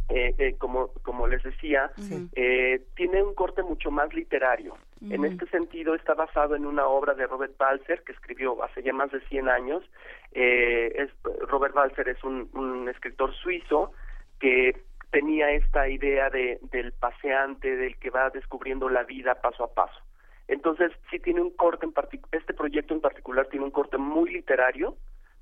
eh, 0.09 0.33
eh, 0.37 0.55
como, 0.57 0.89
como 1.03 1.27
les 1.27 1.43
decía, 1.43 1.91
eh, 2.33 2.81
tiene 2.95 3.21
un 3.21 3.33
corte 3.33 3.61
mucho 3.63 3.91
más 3.91 4.13
literario. 4.13 4.77
En 5.09 5.25
este 5.25 5.45
sentido, 5.47 5.95
está 5.95 6.13
basado 6.13 6.55
en 6.55 6.65
una 6.65 6.87
obra 6.87 7.13
de 7.13 7.27
Robert 7.27 7.57
Balzer, 7.57 8.03
que 8.03 8.13
escribió 8.13 8.63
hace 8.63 8.81
ya 8.81 8.93
más 8.93 9.11
de 9.11 9.19
100 9.21 9.49
años. 9.49 9.83
Eh, 10.31 10.93
es, 10.95 11.11
Robert 11.47 11.73
Balzer 11.73 12.09
es 12.09 12.23
un, 12.23 12.49
un 12.53 12.89
escritor 12.89 13.33
suizo 13.35 13.91
que 14.39 14.81
tenía 15.11 15.51
esta 15.51 15.87
idea 15.87 16.29
de, 16.29 16.59
del 16.71 16.93
paseante, 16.93 17.75
del 17.75 17.97
que 17.97 18.09
va 18.09 18.29
descubriendo 18.29 18.89
la 18.89 19.03
vida 19.03 19.35
paso 19.41 19.63
a 19.65 19.73
paso. 19.73 19.99
Entonces, 20.47 20.91
sí 21.11 21.19
tiene 21.19 21.41
un 21.41 21.51
corte 21.51 21.85
en 21.85 21.91
particular, 21.91 22.39
este 22.39 22.53
proyecto 22.53 22.93
en 22.93 23.01
particular 23.01 23.47
tiene 23.47 23.65
un 23.65 23.71
corte 23.71 23.97
muy 23.97 24.31
literario, 24.31 24.95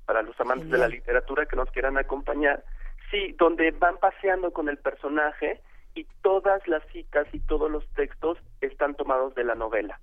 para 0.06 0.22
los 0.22 0.38
amantes 0.40 0.70
de 0.70 0.78
la 0.78 0.88
literatura 0.88 1.46
que 1.46 1.56
nos 1.56 1.70
quieran 1.72 1.98
acompañar, 1.98 2.62
Sí, 3.10 3.34
donde 3.38 3.70
van 3.72 3.98
paseando 3.98 4.52
con 4.52 4.68
el 4.68 4.78
personaje 4.78 5.60
y 5.94 6.04
todas 6.22 6.66
las 6.68 6.82
citas 6.92 7.26
y 7.32 7.40
todos 7.40 7.70
los 7.70 7.86
textos 7.94 8.38
están 8.60 8.94
tomados 8.94 9.34
de 9.34 9.44
la 9.44 9.54
novela. 9.54 10.00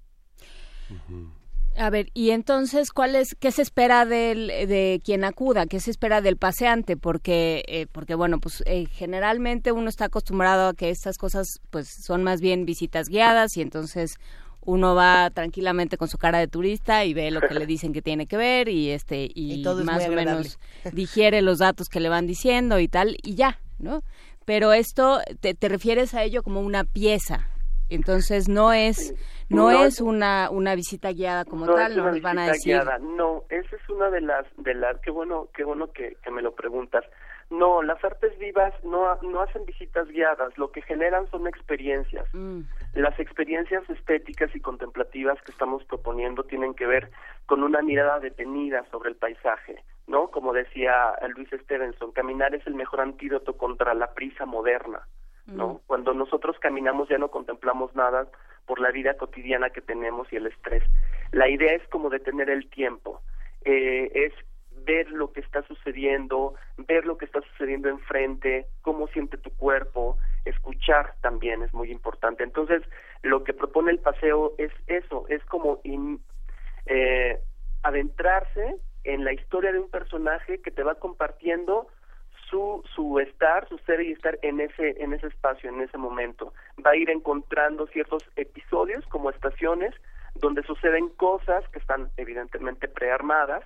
A 1.75 1.89
ver, 1.89 2.07
y 2.13 2.31
entonces, 2.31 2.91
¿cuál 2.91 3.15
es, 3.15 3.35
qué 3.35 3.51
se 3.51 3.63
espera 3.63 4.05
del, 4.05 4.47
de 4.47 5.01
quien 5.03 5.23
acuda? 5.23 5.65
¿Qué 5.65 5.79
se 5.79 5.89
espera 5.89 6.21
del 6.21 6.37
paseante? 6.37 6.97
Porque, 6.97 7.63
eh, 7.67 7.87
porque 7.91 8.13
bueno, 8.13 8.39
pues 8.39 8.63
eh, 8.67 8.85
generalmente 8.85 9.71
uno 9.71 9.89
está 9.89 10.05
acostumbrado 10.05 10.67
a 10.67 10.73
que 10.73 10.91
estas 10.91 11.17
cosas, 11.17 11.61
pues, 11.71 11.87
son 11.87 12.23
más 12.23 12.41
bien 12.41 12.65
visitas 12.65 13.09
guiadas 13.09 13.57
y 13.57 13.61
entonces 13.61 14.17
uno 14.65 14.95
va 14.95 15.29
tranquilamente 15.29 15.97
con 15.97 16.07
su 16.07 16.17
cara 16.17 16.39
de 16.39 16.47
turista 16.47 17.05
y 17.05 17.13
ve 17.13 17.31
lo 17.31 17.41
que 17.41 17.53
le 17.53 17.65
dicen 17.65 17.93
que 17.93 18.01
tiene 18.01 18.27
que 18.27 18.37
ver 18.37 18.69
y 18.69 18.91
este 18.91 19.23
y, 19.33 19.53
Y 19.55 19.63
todo 19.63 19.79
es 19.79 19.85
más 19.85 20.07
o 20.07 20.11
menos 20.11 20.59
digiere 20.91 21.41
los 21.41 21.59
datos 21.59 21.89
que 21.89 21.99
le 21.99 22.09
van 22.09 22.27
diciendo 22.27 22.79
y 22.79 22.87
tal 22.87 23.17
y 23.21 23.35
ya, 23.35 23.59
¿no? 23.79 24.01
Pero 24.45 24.73
esto 24.73 25.19
te, 25.39 25.53
te 25.53 25.69
refieres 25.69 26.13
a 26.13 26.23
ello 26.23 26.43
como 26.43 26.61
una 26.61 26.83
pieza. 26.83 27.47
Entonces 27.89 28.49
no 28.49 28.73
es 28.73 29.13
no, 29.49 29.71
No, 29.71 29.85
es 29.85 30.01
una 30.01 30.49
una 30.49 30.73
visita 30.75 31.11
guiada 31.11 31.45
como 31.45 31.65
no 31.65 31.75
tal, 31.75 31.95
nos 31.95 32.21
van 32.21 32.39
a 32.39 32.47
decir. 32.47 32.73
guiada. 32.73 32.97
No, 32.99 33.43
esa 33.49 33.75
es 33.75 33.89
una 33.89 34.09
de 34.09 34.21
las 34.21 34.45
de 34.57 34.73
las 34.73 34.99
qué 35.01 35.11
bueno 35.11 35.49
qué 35.53 35.63
bueno 35.63 35.91
que, 35.91 36.17
que 36.23 36.31
me 36.31 36.41
lo 36.41 36.55
preguntas. 36.55 37.03
No, 37.53 37.83
las 37.83 38.03
artes 38.03 38.35
vivas 38.39 38.73
no 38.83 39.15
no 39.21 39.41
hacen 39.41 39.63
visitas 39.65 40.07
guiadas, 40.07 40.57
lo 40.57 40.71
que 40.71 40.81
generan 40.81 41.29
son 41.29 41.45
experiencias. 41.45 42.25
Mm, 42.33 42.61
Las 42.95 43.19
experiencias 43.19 43.87
estéticas 43.91 44.55
y 44.55 44.59
contemplativas 44.59 45.39
que 45.43 45.51
estamos 45.51 45.83
proponiendo 45.83 46.43
tienen 46.45 46.73
que 46.73 46.87
ver 46.87 47.11
con 47.45 47.61
una 47.61 47.83
mirada 47.83 48.19
detenida 48.19 48.83
sobre 48.89 49.11
el 49.11 49.17
paisaje, 49.17 49.83
¿no? 50.07 50.29
Como 50.31 50.51
decía 50.51 51.13
Luis 51.35 51.49
Stevenson, 51.49 52.11
caminar 52.11 52.55
es 52.55 52.65
el 52.65 52.73
mejor 52.73 53.01
antídoto 53.01 53.55
contra 53.55 53.93
la 53.93 54.15
prisa 54.15 54.47
moderna, 54.47 55.07
¿no? 55.45 55.79
Cuando 55.85 56.15
nosotros 56.15 56.57
caminamos 56.59 57.07
ya 57.07 57.19
no 57.19 57.29
contemplamos 57.29 57.93
nada 57.95 58.27
por 58.65 58.79
la 58.79 58.89
vida 58.89 59.13
cotidiana 59.15 59.69
que 59.69 59.81
tenemos 59.81 60.31
y 60.33 60.37
el 60.37 60.47
estrés. 60.47 60.83
La 61.31 61.47
idea 61.47 61.73
es 61.75 61.87
como 61.89 62.09
detener 62.09 62.49
el 62.49 62.67
tiempo, 62.71 63.21
eh, 63.63 64.09
es 64.15 64.33
ver 64.85 65.09
lo 65.11 65.31
que 65.31 65.41
está 65.41 65.61
sucediendo, 65.63 66.55
ver 66.77 67.05
lo 67.05 67.17
que 67.17 67.25
está 67.25 67.41
sucediendo 67.41 67.89
enfrente, 67.89 68.67
cómo 68.81 69.07
siente 69.07 69.37
tu 69.37 69.51
cuerpo, 69.51 70.17
escuchar 70.45 71.15
también 71.21 71.63
es 71.63 71.73
muy 71.73 71.91
importante. 71.91 72.43
Entonces, 72.43 72.83
lo 73.21 73.43
que 73.43 73.53
propone 73.53 73.91
el 73.91 73.99
paseo 73.99 74.53
es 74.57 74.71
eso, 74.87 75.25
es 75.29 75.43
como 75.45 75.79
eh, 76.85 77.39
adentrarse 77.83 78.77
en 79.03 79.23
la 79.23 79.33
historia 79.33 79.71
de 79.71 79.79
un 79.79 79.89
personaje 79.89 80.61
que 80.61 80.71
te 80.71 80.83
va 80.83 80.95
compartiendo 80.95 81.87
su 82.49 82.83
su 82.95 83.19
estar, 83.19 83.67
su 83.67 83.77
ser 83.79 84.01
y 84.01 84.11
estar 84.11 84.37
en 84.41 84.59
ese 84.59 85.01
en 85.01 85.13
ese 85.13 85.27
espacio, 85.27 85.69
en 85.69 85.81
ese 85.81 85.97
momento. 85.97 86.53
Va 86.85 86.91
a 86.91 86.95
ir 86.95 87.09
encontrando 87.09 87.87
ciertos 87.87 88.23
episodios 88.35 89.05
como 89.07 89.29
estaciones 89.29 89.93
donde 90.35 90.63
suceden 90.63 91.09
cosas 91.09 91.67
que 91.69 91.79
están 91.79 92.09
evidentemente 92.17 92.87
prearmadas, 92.87 93.63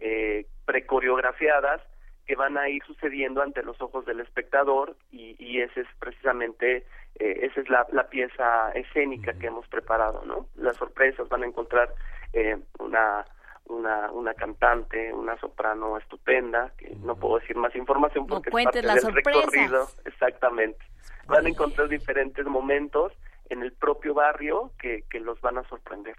eh, 0.00 0.46
precoreografiadas, 0.64 1.82
que 2.26 2.36
van 2.36 2.58
a 2.58 2.68
ir 2.68 2.82
sucediendo 2.84 3.42
ante 3.42 3.62
los 3.62 3.80
ojos 3.80 4.04
del 4.04 4.20
espectador 4.20 4.96
y, 5.10 5.34
y 5.38 5.60
ese 5.62 5.80
es 5.80 5.86
precisamente 5.98 6.84
eh, 7.18 7.38
esa 7.42 7.60
es 7.60 7.68
la, 7.70 7.86
la 7.92 8.08
pieza 8.08 8.70
escénica 8.72 9.32
que 9.34 9.46
hemos 9.46 9.66
preparado, 9.68 10.24
¿no? 10.26 10.46
Las 10.56 10.76
sorpresas 10.76 11.28
van 11.28 11.42
a 11.42 11.46
encontrar 11.46 11.92
eh, 12.32 12.56
una 12.78 13.24
una 13.66 14.10
una 14.12 14.34
cantante, 14.34 15.12
una 15.12 15.38
soprano 15.38 15.96
estupenda, 15.98 16.72
que 16.78 16.94
no 17.02 17.16
puedo 17.16 17.38
decir 17.38 17.56
más 17.56 17.74
información 17.76 18.24
No 18.26 18.34
porque 18.36 18.48
es 18.50 18.52
cuentes 18.52 18.82
parte 18.84 18.92
del 18.92 19.00
sorpresas. 19.00 19.44
recorrido, 19.44 19.88
exactamente. 20.04 20.84
Van 21.26 21.44
a 21.46 21.48
encontrar 21.48 21.88
diferentes 21.88 22.44
momentos 22.46 23.12
en 23.50 23.62
el 23.62 23.72
propio 23.72 24.14
barrio 24.14 24.72
que, 24.80 25.04
que 25.10 25.20
los 25.20 25.40
van 25.40 25.58
a 25.58 25.68
sorprender. 25.68 26.16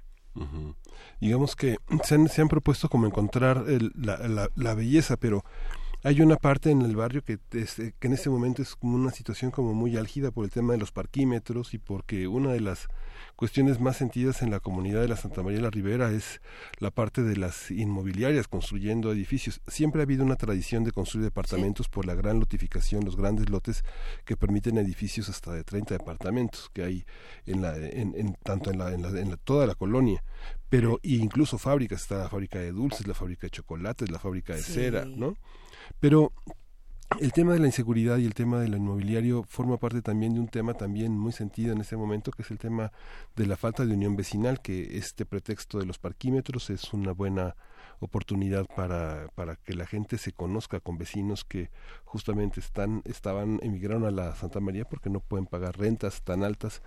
digamos 1.20 1.56
que 1.56 1.78
se 2.04 2.16
han, 2.16 2.28
se 2.30 2.42
han 2.42 2.48
propuesto 2.48 2.88
como 2.90 3.06
encontrar 3.06 3.64
el- 3.68 3.92
la, 3.96 4.18
la- 4.28 4.50
la 4.56 4.74
belleza, 4.76 5.18
pero 5.18 5.44
hay 6.04 6.22
una 6.22 6.38
parte 6.38 6.72
en 6.72 6.82
el 6.82 6.96
barrio 6.96 7.24
que, 7.24 7.40
este, 7.52 7.94
que 8.00 8.08
en 8.08 8.14
este 8.14 8.30
momento 8.30 8.62
es 8.62 8.76
como 8.76 8.96
una 8.96 9.12
situación 9.12 9.52
como 9.52 9.74
muy 9.74 9.98
álgida 9.98 10.32
por 10.32 10.46
el 10.46 10.52
tema 10.52 10.74
de 10.74 10.80
los 10.80 10.92
parquímetros 10.92 11.74
y 11.74 11.78
porque 11.78 12.28
una 12.28 12.52
de 12.54 12.62
las 12.62 12.88
cuestiones 13.36 13.80
más 13.80 13.98
sentidas 13.98 14.42
en 14.42 14.50
la 14.52 14.60
comunidad 14.60 15.02
de 15.02 15.08
la 15.10 15.16
Santa 15.18 15.44
María 15.44 15.58
de 15.60 15.64
la 15.64 15.70
Ribera 15.70 16.12
es 16.12 16.42
la 16.80 16.92
parte 16.92 17.22
de 17.24 17.36
las 17.38 17.70
inmobiliarias 17.72 18.48
construyendo 18.48 19.12
edificios. 19.12 19.62
Siempre 19.68 20.02
ha 20.02 20.04
habido 20.04 20.24
una 20.26 20.36
tradición 20.36 20.84
de 20.84 20.92
construir 20.92 21.26
departamentos 21.26 21.90
por 21.90 22.06
la 22.06 22.16
gran 22.16 22.40
lotificación, 22.40 23.04
los 23.04 23.16
grandes 23.18 23.50
lotes 23.50 23.84
que 24.26 24.38
permiten 24.38 24.78
edificios 24.78 25.30
hasta 25.30 25.54
de 25.54 25.64
30 25.64 25.98
departamentos 25.98 26.70
que 26.74 26.84
hay 26.84 27.06
en 27.46 27.62
la, 27.62 27.76
en, 27.78 28.14
en- 28.16 28.38
tanto 28.44 28.72
en, 28.72 28.78
la, 28.80 28.94
en, 28.94 29.02
la- 29.02 29.20
en 29.20 29.30
la- 29.32 29.38
toda 29.38 29.68
la 29.68 29.76
colonia. 29.76 30.24
Pero 30.70 31.00
incluso 31.04 31.58
fábricas, 31.58 32.02
está 32.04 32.20
la 32.20 32.30
fábrica 32.30 32.60
de 32.60 32.72
dulces, 32.72 33.08
la 33.08 33.14
fábrica 33.14 33.48
de 33.48 33.52
chocolates, 33.52 34.10
la 34.12 34.20
fábrica 34.20 34.54
de 34.54 34.62
Sí. 34.62 34.74
cera, 34.74 35.04
¿no? 35.06 35.36
Pero 36.00 36.32
el 37.20 37.34
tema 37.34 37.54
de 37.54 37.60
la 37.60 37.66
inseguridad 37.66 38.18
y 38.18 38.26
el 38.26 38.34
tema 38.34 38.60
del 38.60 38.76
inmobiliario 38.76 39.44
forma 39.44 39.78
parte 39.78 40.02
también 40.02 40.36
de 40.36 40.40
un 40.40 40.48
tema 40.48 40.76
también 40.76 41.18
muy 41.18 41.32
sentido 41.32 41.74
en 41.74 41.82
este 41.82 41.98
momento, 41.98 42.32
que 42.32 42.44
es 42.44 42.52
el 42.52 42.60
tema 42.60 42.92
de 43.36 43.48
la 43.48 43.58
falta 43.58 43.86
de 43.86 43.94
unión 43.94 44.16
vecinal, 44.16 44.62
que 44.62 44.98
este 44.98 45.26
pretexto 45.26 45.80
de 45.80 45.86
los 45.86 45.98
parquímetros 45.98 46.70
es 46.70 46.94
una 46.94 47.12
buena 47.12 47.56
oportunidad 48.00 48.66
para, 48.76 49.28
para 49.36 49.56
que 49.58 49.74
la 49.74 49.86
gente 49.86 50.18
se 50.18 50.32
conozca 50.32 50.80
con 50.80 50.98
vecinos 50.98 51.44
que 51.44 51.70
justamente 52.06 52.62
están 52.62 53.02
estaban 53.06 53.60
emigraron 53.62 54.06
a 54.06 54.12
la 54.12 54.36
Santa 54.36 54.62
María 54.62 54.86
porque 54.86 55.10
no 55.10 55.20
pueden 55.20 55.46
pagar 55.46 55.78
rentas 55.78 56.22
tan 56.22 56.44
altas 56.44 56.82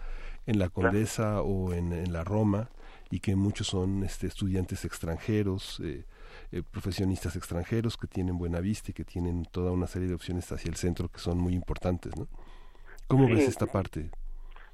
en 0.47 0.59
la 0.59 0.71
Condesa 0.71 1.43
o 1.43 1.75
en, 1.75 1.93
en 1.93 2.13
la 2.15 2.25
Roma 2.25 2.71
y 3.11 3.21
que 3.21 3.37
muchos 3.37 3.67
son 3.67 4.05
este, 4.05 4.27
estudiantes 4.27 4.87
extranjeros 4.87 5.81
eh, 5.85 6.07
eh, 6.53 6.63
profesionistas 6.71 7.35
extranjeros 7.37 7.97
que 7.97 8.07
tienen 8.07 8.39
buena 8.39 8.61
vista 8.61 8.91
y 8.91 8.95
que 8.95 9.05
tienen 9.05 9.45
toda 9.45 9.73
una 9.73 9.87
serie 9.87 10.09
de 10.09 10.15
opciones 10.15 10.51
hacia 10.53 10.69
el 10.69 10.77
centro 10.77 11.09
que 11.09 11.19
son 11.19 11.39
muy 11.39 11.55
importantes, 11.55 12.17
¿no? 12.17 12.27
¿Cómo 13.09 13.27
Sí. 13.27 13.33
ves 13.35 13.49
esta 13.49 13.67
parte? 13.67 14.11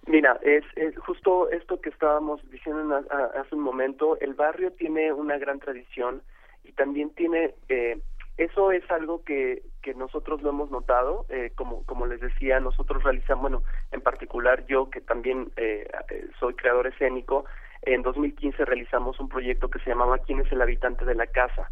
Mira, 0.06 0.38
es, 0.42 0.64
es 0.76 0.96
justo 0.98 1.50
esto 1.50 1.80
que 1.80 1.90
estábamos 1.90 2.40
diciendo 2.50 2.80
en 2.82 2.92
a- 2.92 3.14
a- 3.14 3.40
hace 3.40 3.54
un 3.54 3.60
momento, 3.62 4.18
el 4.20 4.34
barrio 4.34 4.72
tiene 4.72 5.12
una 5.12 5.36
gran 5.38 5.58
tradición 5.60 6.22
y 6.64 6.72
también 6.72 7.10
tiene, 7.10 7.54
eh, 7.68 8.00
eso 8.38 8.72
es 8.72 8.88
algo 8.90 9.22
que, 9.24 9.62
que 9.82 9.94
nosotros 9.94 10.40
lo 10.42 10.50
hemos 10.50 10.70
notado, 10.70 11.26
eh, 11.28 11.52
como, 11.56 11.82
como 11.84 12.06
les 12.06 12.20
decía, 12.20 12.58
nosotros 12.60 13.02
realizamos, 13.02 13.42
bueno, 13.42 13.62
en 13.92 14.00
particular 14.00 14.64
yo 14.66 14.88
que 14.88 15.00
también 15.00 15.52
eh, 15.56 15.86
eh, 16.10 16.28
soy 16.40 16.54
creador 16.54 16.86
escénico, 16.86 17.44
en 17.82 18.02
2015 18.02 18.64
realizamos 18.64 19.18
un 19.20 19.28
proyecto 19.28 19.68
que 19.70 19.78
se 19.80 19.90
llamaba 19.90 20.18
¿Quién 20.18 20.40
es 20.40 20.50
el 20.52 20.62
habitante 20.62 21.04
de 21.04 21.14
la 21.14 21.26
casa? 21.26 21.70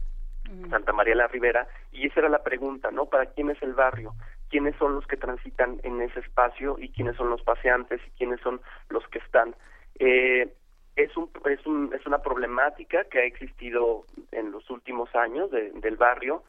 Santa 0.71 0.93
María 0.93 1.17
la 1.17 1.27
Ribera, 1.27 1.67
y 1.91 2.07
esa 2.07 2.21
era 2.21 2.29
la 2.29 2.43
pregunta, 2.45 2.91
¿no? 2.93 3.07
¿Para 3.07 3.27
quién 3.27 3.51
es 3.51 3.61
el 3.63 3.75
barrio? 3.75 4.15
¿Quiénes 4.49 4.77
son 4.77 4.95
los 4.95 5.05
que 5.07 5.17
transitan 5.17 5.81
en 5.83 6.01
ese 6.01 6.21
espacio 6.21 6.77
y 6.79 6.91
quiénes 6.91 7.17
son 7.17 7.31
los 7.31 7.43
paseantes 7.43 8.01
y 8.07 8.11
quiénes 8.13 8.41
son 8.43 8.61
los 8.89 9.07
que 9.09 9.19
están? 9.19 9.57
Eh, 9.99 10.53
es, 10.95 11.17
un, 11.17 11.31
es, 11.47 11.67
un, 11.67 11.93
es 11.93 12.07
una 12.07 12.19
problemática 12.23 13.05
que 13.05 13.19
ha 13.19 13.25
existido 13.25 14.05
en 14.31 14.53
los 14.53 14.71
últimos 14.71 15.13
años 15.17 15.51
de- 15.51 15.73
del 15.73 15.97
barrio, 15.97 16.45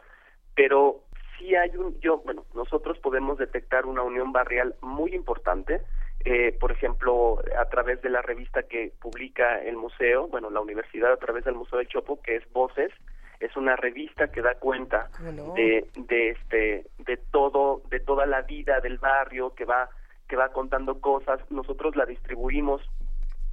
pero 0.53 1.01
sí 1.39 1.55
hay 1.55 1.75
un, 1.75 1.99
yo, 1.99 2.19
bueno, 2.19 2.45
nosotros 2.53 2.99
podemos 2.99 3.39
detectar 3.39 3.87
una 3.87 4.03
unión 4.03 4.31
barrial 4.31 4.75
muy 4.81 5.15
importante, 5.15 5.81
eh, 6.29 6.51
por 6.59 6.73
ejemplo, 6.73 7.39
a 7.57 7.69
través 7.69 8.01
de 8.01 8.09
la 8.09 8.21
revista 8.21 8.63
que 8.63 8.91
publica 8.99 9.61
el 9.61 9.77
museo, 9.77 10.27
bueno, 10.27 10.49
la 10.49 10.59
universidad 10.59 11.13
a 11.13 11.15
través 11.15 11.45
del 11.45 11.55
Museo 11.55 11.79
del 11.79 11.87
Chopo, 11.87 12.21
que 12.21 12.35
es 12.35 12.51
Voces, 12.51 12.91
es 13.39 13.55
una 13.55 13.77
revista 13.77 14.29
que 14.29 14.41
da 14.41 14.55
cuenta 14.55 15.09
¿Cómo 15.15 15.31
no? 15.31 15.53
de, 15.53 15.87
de 15.95 16.29
este 16.31 16.85
de 16.97 17.15
todo 17.31 17.81
de 17.89 18.01
toda 18.01 18.25
la 18.25 18.41
vida 18.41 18.81
del 18.81 18.97
barrio 18.97 19.55
que 19.55 19.63
va 19.63 19.87
que 20.27 20.35
va 20.35 20.49
contando 20.49 20.99
cosas 20.99 21.39
nosotros 21.49 21.95
la 21.95 22.05
distribuimos 22.05 22.81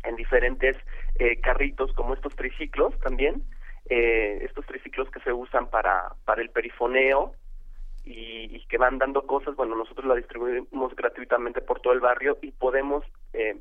en 0.03 0.17
diferentes 0.17 0.77
eh, 1.21 1.39
carritos 1.41 1.93
como 1.93 2.15
estos 2.15 2.35
triciclos 2.35 2.99
también 3.01 3.45
eh, 3.89 4.39
estos 4.43 4.67
triciclos 4.67 5.09
que 5.11 5.21
se 5.21 5.33
usan 5.33 5.69
para 5.69 6.15
para 6.25 6.43
el 6.43 6.51
perifoneo 6.51 7.35
y, 8.05 8.57
y 8.57 8.67
que 8.69 8.79
van 8.79 8.99
dando 8.99 9.27
cosas 9.27 9.57
bueno 9.57 9.77
nosotros 9.77 10.07
la 10.07 10.15
distribuimos 10.15 10.95
gratuitamente 10.95 11.61
por 11.61 11.81
todo 11.81 11.93
el 11.93 12.01
barrio 12.01 12.39
y 12.43 12.53
podemos 12.53 13.05
eh, 13.33 13.57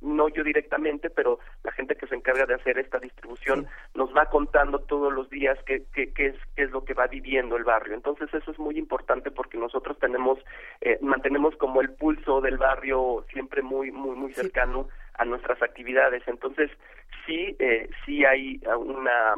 no 0.00 0.28
yo 0.28 0.44
directamente, 0.44 1.10
pero 1.10 1.38
la 1.62 1.72
gente 1.72 1.96
que 1.96 2.06
se 2.06 2.14
encarga 2.14 2.46
de 2.46 2.54
hacer 2.54 2.78
esta 2.78 2.98
distribución 2.98 3.66
nos 3.94 4.14
va 4.14 4.26
contando 4.26 4.80
todos 4.80 5.12
los 5.12 5.30
días 5.30 5.58
qué, 5.66 5.84
qué, 5.92 6.12
qué 6.12 6.26
es, 6.26 6.36
qué 6.56 6.64
es 6.64 6.70
lo 6.70 6.84
que 6.84 6.94
va 6.94 7.06
viviendo 7.06 7.56
el 7.56 7.64
barrio. 7.64 7.94
Entonces 7.94 8.32
eso 8.32 8.50
es 8.50 8.58
muy 8.58 8.78
importante 8.78 9.30
porque 9.30 9.58
nosotros 9.58 9.98
tenemos, 9.98 10.38
eh, 10.80 10.98
mantenemos 11.00 11.56
como 11.56 11.80
el 11.80 11.90
pulso 11.94 12.40
del 12.40 12.58
barrio 12.58 13.24
siempre 13.32 13.62
muy, 13.62 13.90
muy, 13.90 14.16
muy 14.16 14.32
cercano 14.34 14.88
a 15.14 15.24
nuestras 15.24 15.62
actividades. 15.62 16.22
Entonces 16.26 16.70
sí, 17.26 17.56
eh, 17.58 17.88
sí 18.04 18.24
hay 18.24 18.60
una 18.78 19.36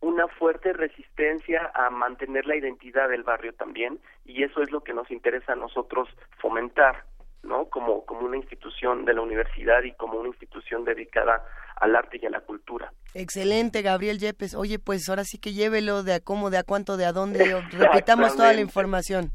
una 0.00 0.28
fuerte 0.28 0.72
resistencia 0.72 1.70
a 1.74 1.90
mantener 1.90 2.46
la 2.46 2.56
identidad 2.56 3.08
del 3.08 3.22
barrio 3.22 3.52
también 3.54 3.98
y 4.24 4.44
eso 4.44 4.62
es 4.62 4.70
lo 4.70 4.82
que 4.82 4.94
nos 4.94 5.10
interesa 5.10 5.52
a 5.52 5.56
nosotros 5.56 6.08
fomentar 6.38 7.04
no 7.42 7.66
como 7.66 8.04
como 8.04 8.20
una 8.20 8.36
institución 8.36 9.04
de 9.04 9.14
la 9.14 9.22
universidad 9.22 9.82
y 9.82 9.92
como 9.92 10.18
una 10.18 10.28
institución 10.28 10.84
dedicada 10.84 11.44
al 11.76 11.94
arte 11.96 12.18
y 12.20 12.26
a 12.26 12.30
la 12.30 12.40
cultura 12.40 12.92
Excelente, 13.14 13.82
Gabriel 13.82 14.18
Yepes. 14.18 14.54
Oye, 14.54 14.78
pues 14.78 15.08
ahora 15.08 15.24
sí 15.24 15.38
que 15.38 15.52
llévelo 15.52 16.02
de 16.02 16.14
a 16.14 16.20
cómo, 16.20 16.50
de 16.50 16.58
a 16.58 16.62
cuánto, 16.62 16.96
de 16.96 17.06
a 17.06 17.12
dónde. 17.12 17.38
Repitamos 17.72 18.36
toda 18.36 18.52
la 18.52 18.60
información. 18.60 19.30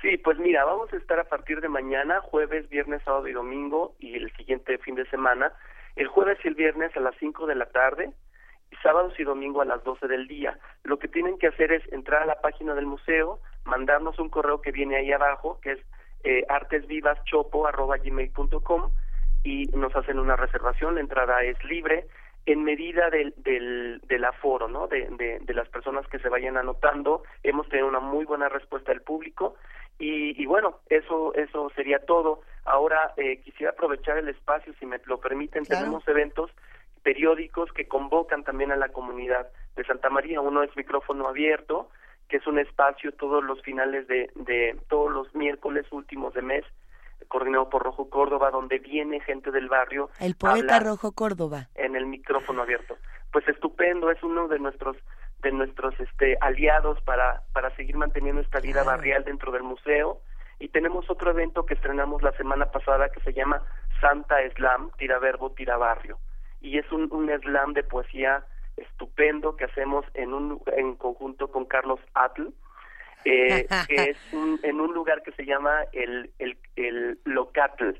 Sí, 0.00 0.16
pues 0.16 0.38
mira, 0.38 0.64
vamos 0.64 0.92
a 0.92 0.96
estar 0.96 1.20
a 1.20 1.24
partir 1.24 1.60
de 1.60 1.68
mañana, 1.68 2.20
jueves, 2.20 2.68
viernes, 2.68 3.02
sábado 3.04 3.28
y 3.28 3.32
domingo, 3.32 3.94
y 4.00 4.16
el 4.16 4.32
siguiente 4.36 4.78
fin 4.78 4.96
de 4.96 5.08
semana. 5.10 5.52
El 5.94 6.08
jueves 6.08 6.38
y 6.42 6.48
el 6.48 6.54
viernes 6.54 6.96
a 6.96 7.00
las 7.00 7.14
5 7.20 7.46
de 7.46 7.54
la 7.54 7.66
tarde, 7.66 8.10
sábados 8.82 9.14
y 9.18 9.24
domingo 9.24 9.60
a 9.62 9.64
las 9.64 9.82
12 9.84 10.06
del 10.08 10.26
día. 10.26 10.58
Lo 10.84 10.98
que 10.98 11.08
tienen 11.08 11.38
que 11.38 11.46
hacer 11.48 11.72
es 11.72 11.82
entrar 11.92 12.22
a 12.22 12.26
la 12.26 12.40
página 12.40 12.74
del 12.74 12.86
museo, 12.86 13.40
mandarnos 13.64 14.18
un 14.18 14.28
correo 14.28 14.60
que 14.60 14.72
viene 14.72 14.96
ahí 14.96 15.12
abajo, 15.12 15.58
que 15.62 15.72
es 15.72 15.78
eh, 16.24 16.44
artesvivaschopo.gmail.com 16.48 18.90
y 19.44 19.66
nos 19.74 19.94
hacen 19.96 20.18
una 20.18 20.36
reservación, 20.36 20.94
la 20.94 21.00
entrada 21.00 21.42
es 21.42 21.62
libre 21.64 22.06
en 22.46 22.64
medida 22.64 23.08
del, 23.10 23.34
del, 23.36 24.00
del 24.08 24.24
aforo, 24.24 24.66
¿no? 24.68 24.88
De, 24.88 25.06
de, 25.10 25.38
de 25.40 25.54
las 25.54 25.68
personas 25.68 26.06
que 26.08 26.18
se 26.18 26.28
vayan 26.28 26.56
anotando. 26.56 27.22
Hemos 27.44 27.68
tenido 27.68 27.86
una 27.88 28.00
muy 28.00 28.24
buena 28.24 28.48
respuesta 28.48 28.90
del 28.92 29.02
público 29.02 29.54
y, 29.98 30.40
y 30.40 30.46
bueno, 30.46 30.78
eso 30.88 31.32
eso 31.34 31.70
sería 31.76 32.00
todo. 32.04 32.40
Ahora 32.64 33.12
eh, 33.16 33.40
quisiera 33.42 33.70
aprovechar 33.72 34.18
el 34.18 34.28
espacio, 34.28 34.72
si 34.80 34.86
me 34.86 34.98
lo 35.06 35.18
permiten, 35.18 35.64
Claro. 35.64 35.82
tenemos 35.84 36.06
eventos 36.08 36.50
periódicos 37.02 37.72
que 37.72 37.88
convocan 37.88 38.44
también 38.44 38.72
a 38.72 38.76
la 38.76 38.88
comunidad 38.88 39.48
de 39.76 39.84
Santa 39.84 40.10
María. 40.10 40.40
Uno 40.40 40.62
es 40.62 40.76
micrófono 40.76 41.28
abierto, 41.28 41.88
que 42.28 42.36
es 42.38 42.46
un 42.46 42.58
espacio 42.58 43.12
todos 43.12 43.42
los 43.44 43.60
finales 43.62 44.06
de, 44.08 44.30
de 44.34 44.78
todos 44.88 45.10
los 45.12 45.34
miércoles 45.34 45.86
últimos 45.90 46.32
de 46.34 46.42
mes, 46.42 46.64
coordinado 47.28 47.68
por 47.68 47.82
Rojo 47.82 48.08
Córdoba, 48.10 48.50
donde 48.50 48.78
viene 48.78 49.20
gente 49.20 49.50
del 49.50 49.68
barrio. 49.68 50.10
El 50.20 50.34
poeta 50.36 50.78
Rojo 50.80 51.12
Córdoba. 51.12 51.68
en 51.74 51.96
el 51.96 52.06
micrófono 52.06 52.62
abierto. 52.62 52.96
Pues 53.32 53.46
estupendo, 53.48 54.10
es 54.10 54.22
uno 54.22 54.48
de 54.48 54.58
nuestros 54.58 54.96
de 55.42 55.50
nuestros 55.50 55.98
este 55.98 56.36
aliados 56.40 57.00
para 57.02 57.42
para 57.52 57.74
seguir 57.74 57.96
manteniendo 57.96 58.40
esta 58.42 58.60
vida 58.60 58.82
Claro. 58.82 58.96
barrial 58.96 59.24
dentro 59.24 59.50
del 59.50 59.64
museo 59.64 60.20
y 60.60 60.68
tenemos 60.68 61.10
otro 61.10 61.32
evento 61.32 61.66
que 61.66 61.74
estrenamos 61.74 62.22
la 62.22 62.30
semana 62.36 62.66
pasada 62.70 63.08
que 63.08 63.18
se 63.22 63.32
llama 63.32 63.60
Santa 64.00 64.36
Slam, 64.54 64.90
tira 64.98 65.18
verbo, 65.18 65.50
tira 65.50 65.76
barrio. 65.76 66.18
Y 66.62 66.78
es 66.78 66.90
un, 66.92 67.12
un 67.12 67.28
slam 67.40 67.72
de 67.74 67.82
poesía 67.82 68.44
estupendo 68.76 69.56
que 69.56 69.64
hacemos 69.64 70.04
en 70.14 70.32
un 70.32 70.62
en 70.76 70.94
conjunto 70.96 71.50
con 71.50 71.66
Carlos 71.66 72.00
Atl, 72.14 72.48
eh, 73.24 73.66
que 73.88 74.10
es 74.10 74.32
un- 74.32 74.58
en 74.62 74.80
un 74.80 74.92
lugar 74.94 75.22
que 75.22 75.32
se 75.32 75.44
llama 75.44 75.84
el 75.92 76.30
el, 76.38 76.56
el 76.76 77.18
Locatl. 77.24 77.90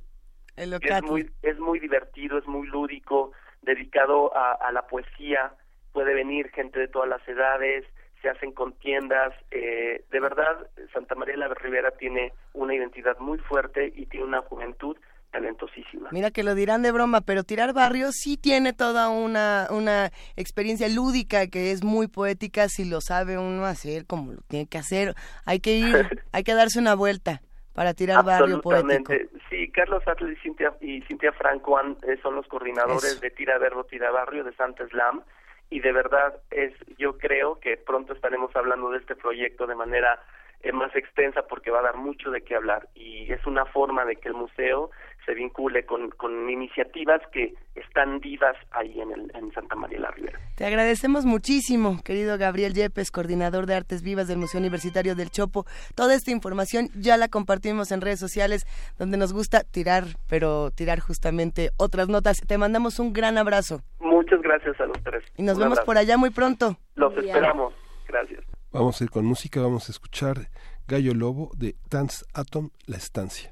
El 0.57 0.79
que 0.81 0.88
es 0.88 1.03
muy 1.11 1.31
es 1.42 1.59
muy 1.59 1.79
divertido 1.81 2.38
es 2.38 2.46
muy 2.46 2.66
lúdico 2.68 3.33
dedicado 3.62 4.35
a, 4.37 4.53
a 4.53 4.72
la 4.72 4.87
poesía. 4.87 5.53
Puede 5.92 6.14
venir 6.14 6.51
gente 6.51 6.79
de 6.79 6.88
todas 6.88 7.09
las 7.09 7.27
edades 7.29 7.85
se 8.22 8.29
hacen 8.31 8.53
contiendas 8.53 9.35
eh, 9.51 10.05
de 10.12 10.20
verdad 10.20 10.70
Santa 10.92 11.16
María 11.16 11.37
la 11.37 11.48
Ribera 11.48 11.90
tiene 11.90 12.33
una 12.53 12.72
identidad 12.72 13.18
muy 13.18 13.38
fuerte 13.38 13.92
y 13.96 14.07
tiene 14.07 14.27
una 14.27 14.42
juventud 14.42 14.96
talentosísima 15.32 16.08
Mira 16.12 16.30
que 16.30 16.42
lo 16.44 16.54
dirán 16.54 16.82
de 16.82 16.92
broma, 16.92 17.22
pero 17.22 17.42
tirar 17.42 17.72
barrio 17.72 18.12
sí 18.12 18.36
tiene 18.36 18.72
toda 18.72 19.08
una, 19.08 19.66
una 19.70 20.10
experiencia 20.36 20.88
lúdica 20.88 21.46
que 21.48 21.72
es 21.72 21.82
muy 21.82 22.06
poética 22.06 22.68
si 22.68 22.84
lo 22.88 23.00
sabe 23.00 23.38
uno 23.38 23.64
hacer 23.64 24.06
como 24.06 24.32
lo 24.32 24.40
tiene 24.48 24.66
que 24.66 24.78
hacer. 24.78 25.14
Hay 25.46 25.60
que 25.60 25.72
ir, 25.74 25.96
hay 26.32 26.44
que 26.44 26.54
darse 26.54 26.78
una 26.78 26.94
vuelta 26.94 27.40
para 27.72 27.94
tirar 27.94 28.22
barrio 28.24 28.60
poético. 28.60 29.12
Sí, 29.48 29.70
Carlos 29.70 30.02
Atle 30.06 30.32
y 30.34 30.36
Cintia, 30.36 30.74
y 30.80 31.00
Cintia 31.02 31.32
Franco 31.32 31.78
han- 31.78 31.96
eh, 32.06 32.18
son 32.22 32.34
los 32.36 32.46
coordinadores 32.46 33.12
Eso. 33.12 33.20
de 33.20 33.30
Tira 33.30 33.58
Verbo, 33.58 33.84
Tira 33.84 34.10
Barrio 34.10 34.44
de 34.44 34.52
Santa 34.54 34.86
Slam 34.88 35.22
y 35.70 35.80
de 35.80 35.92
verdad 35.92 36.34
es 36.50 36.74
yo 36.98 37.16
creo 37.16 37.58
que 37.60 37.78
pronto 37.78 38.12
estaremos 38.12 38.54
hablando 38.54 38.90
de 38.90 38.98
este 38.98 39.16
proyecto 39.16 39.66
de 39.66 39.74
manera 39.74 40.20
eh, 40.60 40.72
más 40.72 40.94
extensa 40.94 41.42
porque 41.48 41.70
va 41.70 41.78
a 41.80 41.82
dar 41.84 41.96
mucho 41.96 42.30
de 42.30 42.42
qué 42.42 42.54
hablar 42.54 42.88
y 42.94 43.32
es 43.32 43.44
una 43.46 43.64
forma 43.64 44.04
de 44.04 44.16
que 44.16 44.28
el 44.28 44.34
museo 44.34 44.90
se 45.26 45.35
vincule 45.35 45.85
con, 45.87 46.11
con 46.11 46.48
iniciativas 46.50 47.20
que 47.32 47.54
están 47.74 48.20
vivas 48.20 48.56
ahí 48.72 49.00
en, 49.00 49.12
el, 49.12 49.30
en 49.35 49.52
Santa 49.52 49.74
María 49.76 50.00
la 50.00 50.11
Ribera. 50.11 50.38
Te 50.56 50.66
agradecemos 50.66 51.24
muchísimo, 51.24 52.00
querido 52.04 52.37
Gabriel 52.38 52.74
Yepes, 52.74 53.11
coordinador 53.11 53.66
de 53.66 53.74
Artes 53.74 54.02
Vivas 54.02 54.28
del 54.28 54.38
Museo 54.38 54.61
Universitario 54.61 55.14
del 55.14 55.30
Chopo. 55.30 55.64
Toda 55.94 56.14
esta 56.14 56.30
información 56.30 56.88
ya 56.94 57.16
la 57.16 57.28
compartimos 57.28 57.92
en 57.92 58.00
redes 58.00 58.20
sociales, 58.20 58.66
donde 58.98 59.16
nos 59.16 59.32
gusta 59.32 59.61
tirar, 59.62 60.04
pero 60.28 60.70
tirar 60.70 61.00
justamente 61.00 61.70
otras 61.76 62.08
notas. 62.08 62.38
Te 62.46 62.58
mandamos 62.58 62.98
un 62.98 63.12
gran 63.12 63.38
abrazo 63.38 63.82
Muchas 64.00 64.40
gracias 64.42 64.80
a 64.80 64.87
los 64.87 64.96
tres. 65.02 65.22
y 65.37 65.42
nos 65.42 65.54
Un 65.56 65.61
vemos 65.64 65.78
abrazo. 65.78 65.87
por 65.87 65.98
allá 65.98 66.16
muy 66.16 66.30
pronto. 66.30 66.76
Los 66.94 67.14
Muy 67.14 67.26
esperamos. 67.26 67.72
Gracias. 68.08 68.44
Vamos 68.72 69.00
a 69.00 69.04
ir 69.04 69.11
con 69.11 69.24
música, 69.24 69.61
vamos 69.61 69.88
a 69.88 69.92
escuchar 69.92 70.48
Gallo 70.88 71.14
Lobo 71.14 71.50
de 71.56 71.76
Dance 71.90 72.24
Atom, 72.35 72.70
La 72.87 72.96
Estancia. 72.96 73.51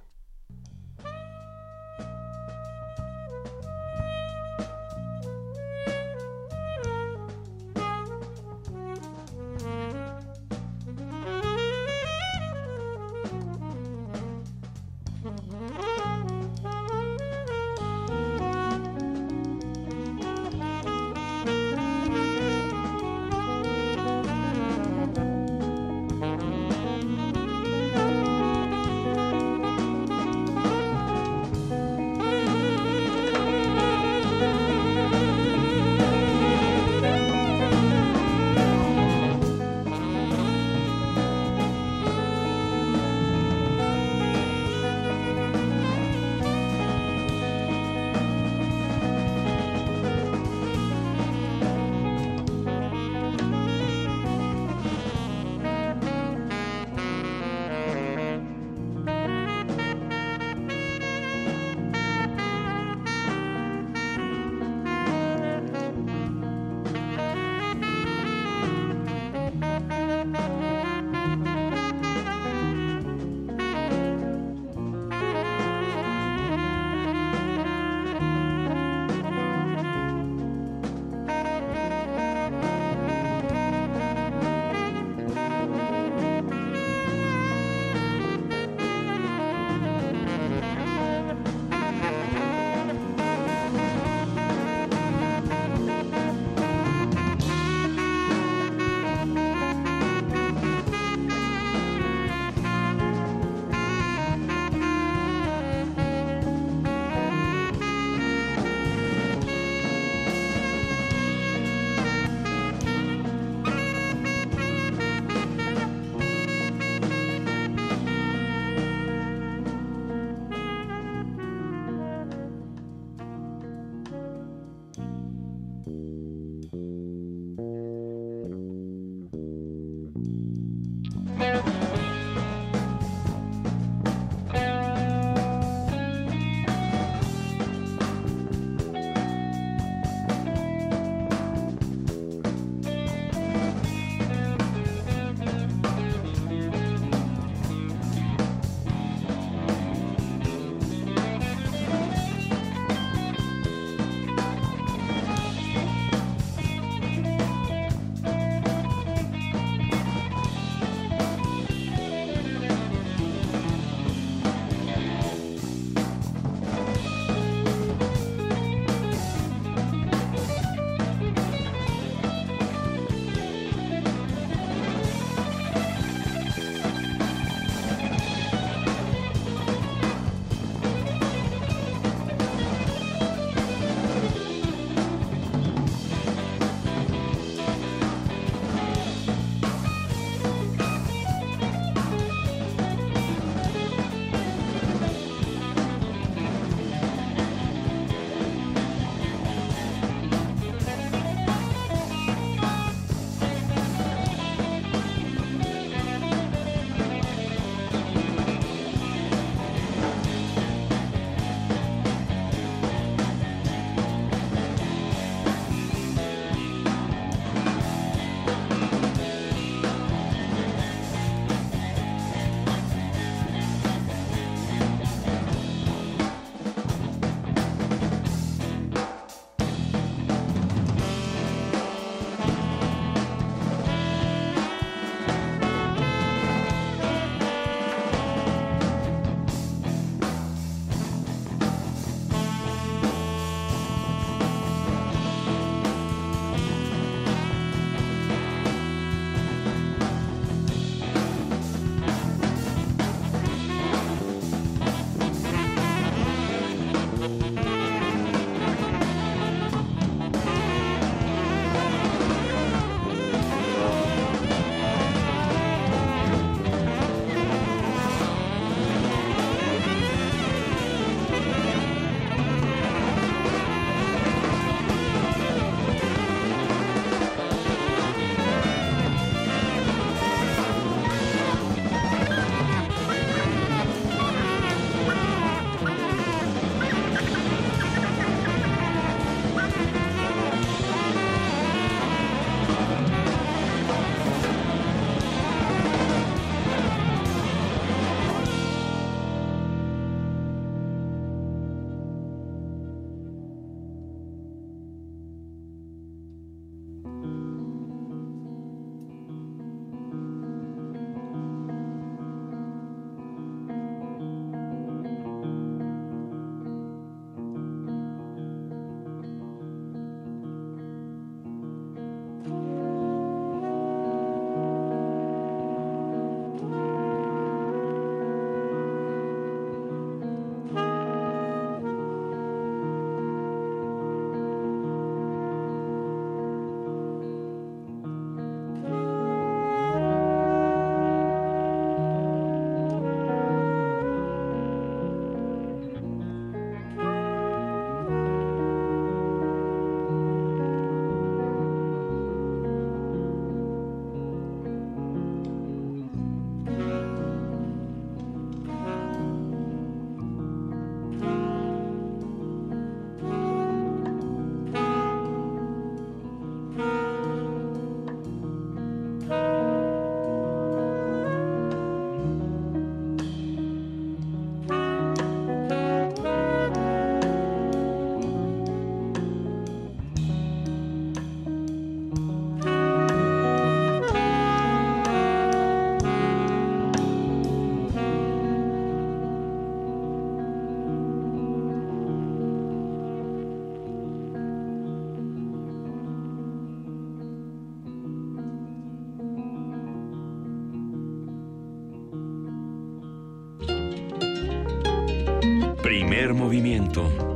Movimiento. 406.35 407.30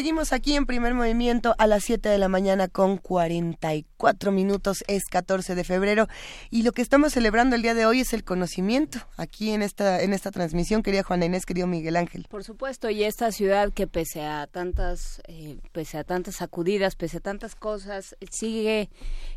Seguimos 0.00 0.32
aquí 0.32 0.54
en 0.54 0.64
primer 0.64 0.94
movimiento 0.94 1.54
a 1.58 1.66
las 1.66 1.84
7 1.84 2.08
de 2.08 2.16
la 2.16 2.30
mañana 2.30 2.68
con 2.68 2.96
44 2.96 4.32
minutos. 4.32 4.82
Es 4.88 5.04
14 5.04 5.54
de 5.54 5.62
febrero 5.62 6.08
y 6.48 6.62
lo 6.62 6.72
que 6.72 6.80
estamos 6.80 7.12
celebrando 7.12 7.54
el 7.54 7.60
día 7.60 7.74
de 7.74 7.84
hoy 7.84 8.00
es 8.00 8.14
el 8.14 8.24
conocimiento. 8.24 9.00
Aquí 9.18 9.50
en 9.50 9.60
esta 9.60 10.00
en 10.02 10.14
esta 10.14 10.30
transmisión, 10.30 10.82
querida 10.82 11.02
Juana 11.02 11.26
Inés, 11.26 11.44
querido 11.44 11.66
Miguel 11.66 11.96
Ángel. 11.96 12.24
Por 12.30 12.44
supuesto, 12.44 12.88
y 12.88 13.04
esta 13.04 13.30
ciudad 13.30 13.74
que 13.74 13.86
pese 13.86 14.22
a 14.22 14.46
tantas, 14.46 15.20
eh, 15.28 15.58
pese 15.72 15.98
a 15.98 16.04
tantas 16.04 16.36
sacudidas, 16.36 16.96
pese 16.96 17.18
a 17.18 17.20
tantas 17.20 17.54
cosas, 17.54 18.16
sigue, 18.30 18.88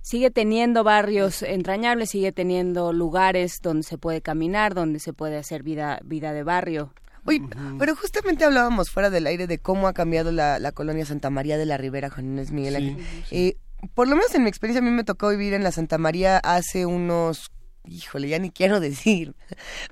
sigue 0.01 0.31
teniendo 0.31 0.85
barrios 0.85 1.41
entrañables, 1.43 2.11
sigue 2.11 2.31
teniendo 2.31 2.93
lugares 2.93 3.59
donde 3.61 3.83
se 3.83 3.97
puede 3.97 4.21
caminar, 4.21 4.75
donde 4.75 4.99
se 4.99 5.11
puede 5.11 5.35
hacer 5.35 5.61
vida, 5.61 5.99
vida 6.05 6.31
de 6.31 6.43
barrio. 6.43 6.93
Oye, 7.25 7.41
pero 7.79 7.95
justamente 7.95 8.43
hablábamos 8.43 8.89
fuera 8.89 9.09
del 9.09 9.27
aire 9.27 9.47
de 9.47 9.57
cómo 9.57 9.87
ha 9.87 9.93
cambiado 9.93 10.31
la, 10.31 10.59
la 10.59 10.71
colonia 10.71 11.05
Santa 11.05 11.29
María 11.29 11.57
de 11.57 11.65
la 11.65 11.77
Ribera, 11.77 12.09
Juan 12.09 12.25
Inés 12.25 12.51
Miguel 12.51 12.75
Ángel. 12.75 12.97
Eh, 13.31 13.55
por 13.93 14.07
lo 14.07 14.15
menos 14.15 14.33
en 14.35 14.43
mi 14.43 14.49
experiencia 14.49 14.81
a 14.81 14.83
mí 14.83 14.91
me 14.91 15.03
tocó 15.03 15.29
vivir 15.29 15.53
en 15.53 15.63
la 15.63 15.71
Santa 15.71 15.97
María 15.97 16.37
hace 16.37 16.85
unos 16.85 17.51
híjole, 17.85 18.29
ya 18.29 18.39
ni 18.39 18.49
quiero 18.49 18.79
decir, 18.79 19.35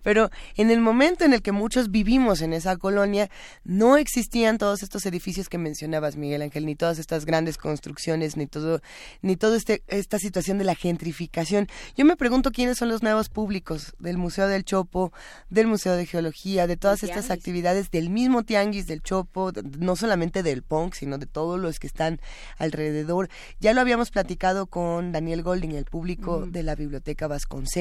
pero 0.04 0.30
en 0.56 0.72
el 0.72 0.80
momento 0.80 1.26
en 1.26 1.34
el 1.34 1.42
que 1.42 1.52
muchos 1.52 1.92
vivimos 1.92 2.42
en 2.42 2.54
esa 2.54 2.78
colonia, 2.78 3.30
no 3.64 3.98
existían 3.98 4.58
todos 4.58 4.84
estos 4.84 5.06
edificios 5.06 5.50
que 5.50 5.58
mencionabas, 5.58 6.16
Miguel 6.16 6.42
Ángel, 6.42 6.66
ni 6.66 6.76
todas 6.76 7.00
estas 7.00 7.26
grandes 7.26 7.58
construcciones, 7.58 8.38
ni 8.38 8.48
todo, 8.48 8.82
ni 9.22 9.36
toda 9.36 9.58
este, 9.58 9.84
esta 9.88 10.20
situación 10.20 10.58
de 10.58 10.64
la 10.64 10.76
gentrificación. 10.76 11.68
Yo 11.96 12.06
me 12.06 12.16
pregunto 12.16 12.52
quiénes 12.52 12.78
son 12.78 12.90
los 12.90 13.04
nuevos 13.04 13.30
públicos 13.30 13.94
del 14.00 14.18
Museo 14.18 14.48
del 14.48 14.64
Chopo, 14.64 15.12
del 15.50 15.68
Museo 15.68 15.96
de 15.96 16.06
Geología, 16.06 16.68
de 16.68 16.78
todas 16.78 17.04
estas 17.04 17.26
tianguis. 17.26 17.40
actividades 17.40 17.92
del 17.92 18.10
mismo 18.10 18.44
tianguis 18.44 18.88
del 18.88 19.02
Chopo, 19.02 19.52
no 19.80 19.96
solamente 19.96 20.44
del 20.44 20.64
punk, 20.64 20.94
sino 20.94 21.18
de 21.18 21.26
todos 21.26 21.60
los 21.60 21.80
que 21.80 21.88
están 21.88 22.20
alrededor. 22.58 23.30
Ya 23.60 23.74
lo 23.74 23.82
habíamos 23.82 24.12
platicado 24.12 24.68
con 24.68 25.12
Daniel 25.12 25.44
Golding, 25.44 25.72
el 25.72 25.86
público 25.86 26.46
de 26.46 26.64
la 26.64 26.76
Biblioteca 26.76 27.28
Vasconcelos, 27.28 27.81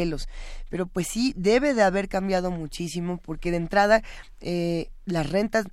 pero 0.69 0.87
pues 0.87 1.09
sí, 1.09 1.33
debe 1.37 1.75
de 1.75 1.83
haber 1.83 2.09
cambiado 2.09 2.51
muchísimo, 2.51 3.19
porque 3.19 3.51
de 3.51 3.59
entrada 3.59 4.03
eh, 4.41 4.91
las 5.05 5.29
rentas 5.31 5.67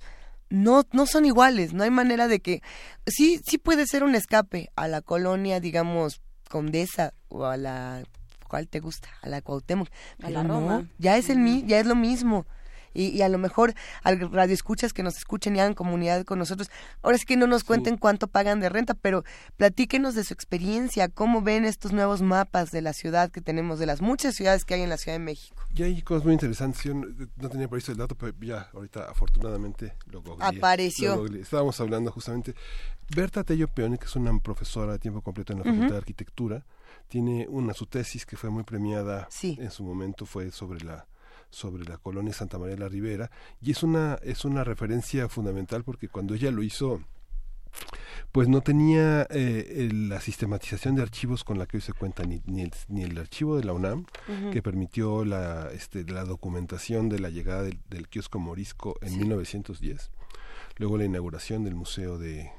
no, 0.50 0.84
no 0.92 1.06
son 1.06 1.26
iguales, 1.26 1.72
no 1.72 1.84
hay 1.84 1.90
manera 1.90 2.28
de 2.28 2.40
que... 2.40 2.62
Sí, 3.06 3.40
sí 3.46 3.58
puede 3.58 3.86
ser 3.86 4.02
un 4.02 4.14
escape 4.14 4.70
a 4.76 4.88
la 4.88 5.02
colonia, 5.02 5.60
digamos, 5.60 6.22
Condesa 6.48 7.14
o 7.28 7.44
a 7.44 7.56
la... 7.56 8.02
¿Cuál 8.48 8.66
te 8.66 8.80
gusta? 8.80 9.08
A 9.20 9.28
la 9.28 9.42
Cuauhtémoc. 9.42 9.88
A 10.22 10.28
Pero 10.28 10.42
no, 10.42 10.86
ya 10.96 11.18
es 11.18 11.28
el 11.28 11.38
mi, 11.38 11.64
ya 11.66 11.78
es 11.80 11.86
lo 11.86 11.94
mismo. 11.94 12.46
Y, 12.94 13.08
y 13.08 13.22
a 13.22 13.28
lo 13.28 13.38
mejor 13.38 13.74
al 14.02 14.32
radio 14.32 14.54
escuchas 14.54 14.92
que 14.92 15.02
nos 15.02 15.16
escuchen 15.16 15.56
y 15.56 15.60
hagan 15.60 15.74
comunidad 15.74 16.24
con 16.24 16.38
nosotros. 16.38 16.70
Ahora 17.02 17.18
sí 17.18 17.24
que 17.26 17.36
no 17.36 17.46
nos 17.46 17.64
cuenten 17.64 17.96
cuánto 17.96 18.26
pagan 18.28 18.60
de 18.60 18.68
renta, 18.68 18.94
pero 18.94 19.24
platíquenos 19.56 20.14
de 20.14 20.24
su 20.24 20.34
experiencia, 20.34 21.08
cómo 21.08 21.42
ven 21.42 21.64
estos 21.64 21.92
nuevos 21.92 22.22
mapas 22.22 22.70
de 22.70 22.82
la 22.82 22.92
ciudad 22.92 23.30
que 23.30 23.40
tenemos, 23.40 23.78
de 23.78 23.86
las 23.86 24.00
muchas 24.00 24.34
ciudades 24.34 24.64
que 24.64 24.74
hay 24.74 24.82
en 24.82 24.88
la 24.88 24.96
Ciudad 24.96 25.18
de 25.18 25.24
México. 25.24 25.56
Y 25.74 25.82
hay 25.82 26.02
cosas 26.02 26.24
muy 26.24 26.32
interesantes. 26.34 26.82
Yo 26.82 26.94
no, 26.94 27.06
no 27.36 27.48
tenía 27.48 27.68
previsto 27.68 27.92
el 27.92 27.98
dato, 27.98 28.14
pero 28.14 28.34
ya 28.40 28.68
ahorita 28.72 29.04
afortunadamente 29.10 29.94
lo 30.06 30.22
googleé. 30.22 30.58
Apareció. 30.58 31.10
Lo 31.16 31.22
googleé. 31.22 31.42
Estábamos 31.42 31.80
hablando 31.80 32.10
justamente. 32.10 32.54
Berta 33.14 33.44
Tello 33.44 33.68
Peone, 33.68 33.98
que 33.98 34.04
es 34.06 34.16
una 34.16 34.36
profesora 34.38 34.92
de 34.92 34.98
tiempo 34.98 35.22
completo 35.22 35.52
en 35.52 35.60
la 35.60 35.64
Facultad 35.64 35.90
de 35.92 35.96
Arquitectura, 35.96 36.64
tiene 37.08 37.46
una 37.48 37.72
su 37.72 37.86
tesis 37.86 38.26
que 38.26 38.36
fue 38.36 38.50
muy 38.50 38.64
premiada 38.64 39.26
Sí. 39.30 39.56
en 39.60 39.70
su 39.70 39.82
momento 39.82 40.26
fue 40.26 40.50
sobre 40.50 40.84
la 40.84 41.06
sobre 41.50 41.84
la 41.84 41.98
colonia 41.98 42.32
Santa 42.32 42.58
María 42.58 42.74
de 42.74 42.80
la 42.80 42.88
Ribera 42.88 43.30
y 43.60 43.70
es 43.70 43.82
una 43.82 44.18
es 44.22 44.44
una 44.44 44.64
referencia 44.64 45.28
fundamental 45.28 45.84
porque 45.84 46.08
cuando 46.08 46.34
ella 46.34 46.50
lo 46.50 46.62
hizo 46.62 47.00
pues 48.32 48.48
no 48.48 48.60
tenía 48.60 49.26
eh, 49.30 49.88
la 49.92 50.20
sistematización 50.20 50.96
de 50.96 51.02
archivos 51.02 51.44
con 51.44 51.58
la 51.58 51.66
que 51.66 51.78
hoy 51.78 51.80
se 51.80 51.92
cuenta 51.92 52.24
ni, 52.24 52.42
ni, 52.46 52.62
el, 52.62 52.72
ni 52.88 53.02
el 53.02 53.16
archivo 53.16 53.56
de 53.56 53.64
la 53.64 53.72
UNAM 53.72 54.04
que 54.52 54.62
permitió 54.62 55.24
la, 55.24 55.70
este, 55.72 56.04
la 56.04 56.24
documentación 56.24 57.08
de 57.08 57.20
la 57.20 57.30
llegada 57.30 57.62
del, 57.62 57.78
del 57.88 58.08
kiosco 58.08 58.38
morisco 58.38 58.96
en 59.00 59.16
1910 59.18 60.10
luego 60.76 60.98
la 60.98 61.04
inauguración 61.04 61.64
del 61.64 61.74
museo 61.74 62.18
de 62.18 62.50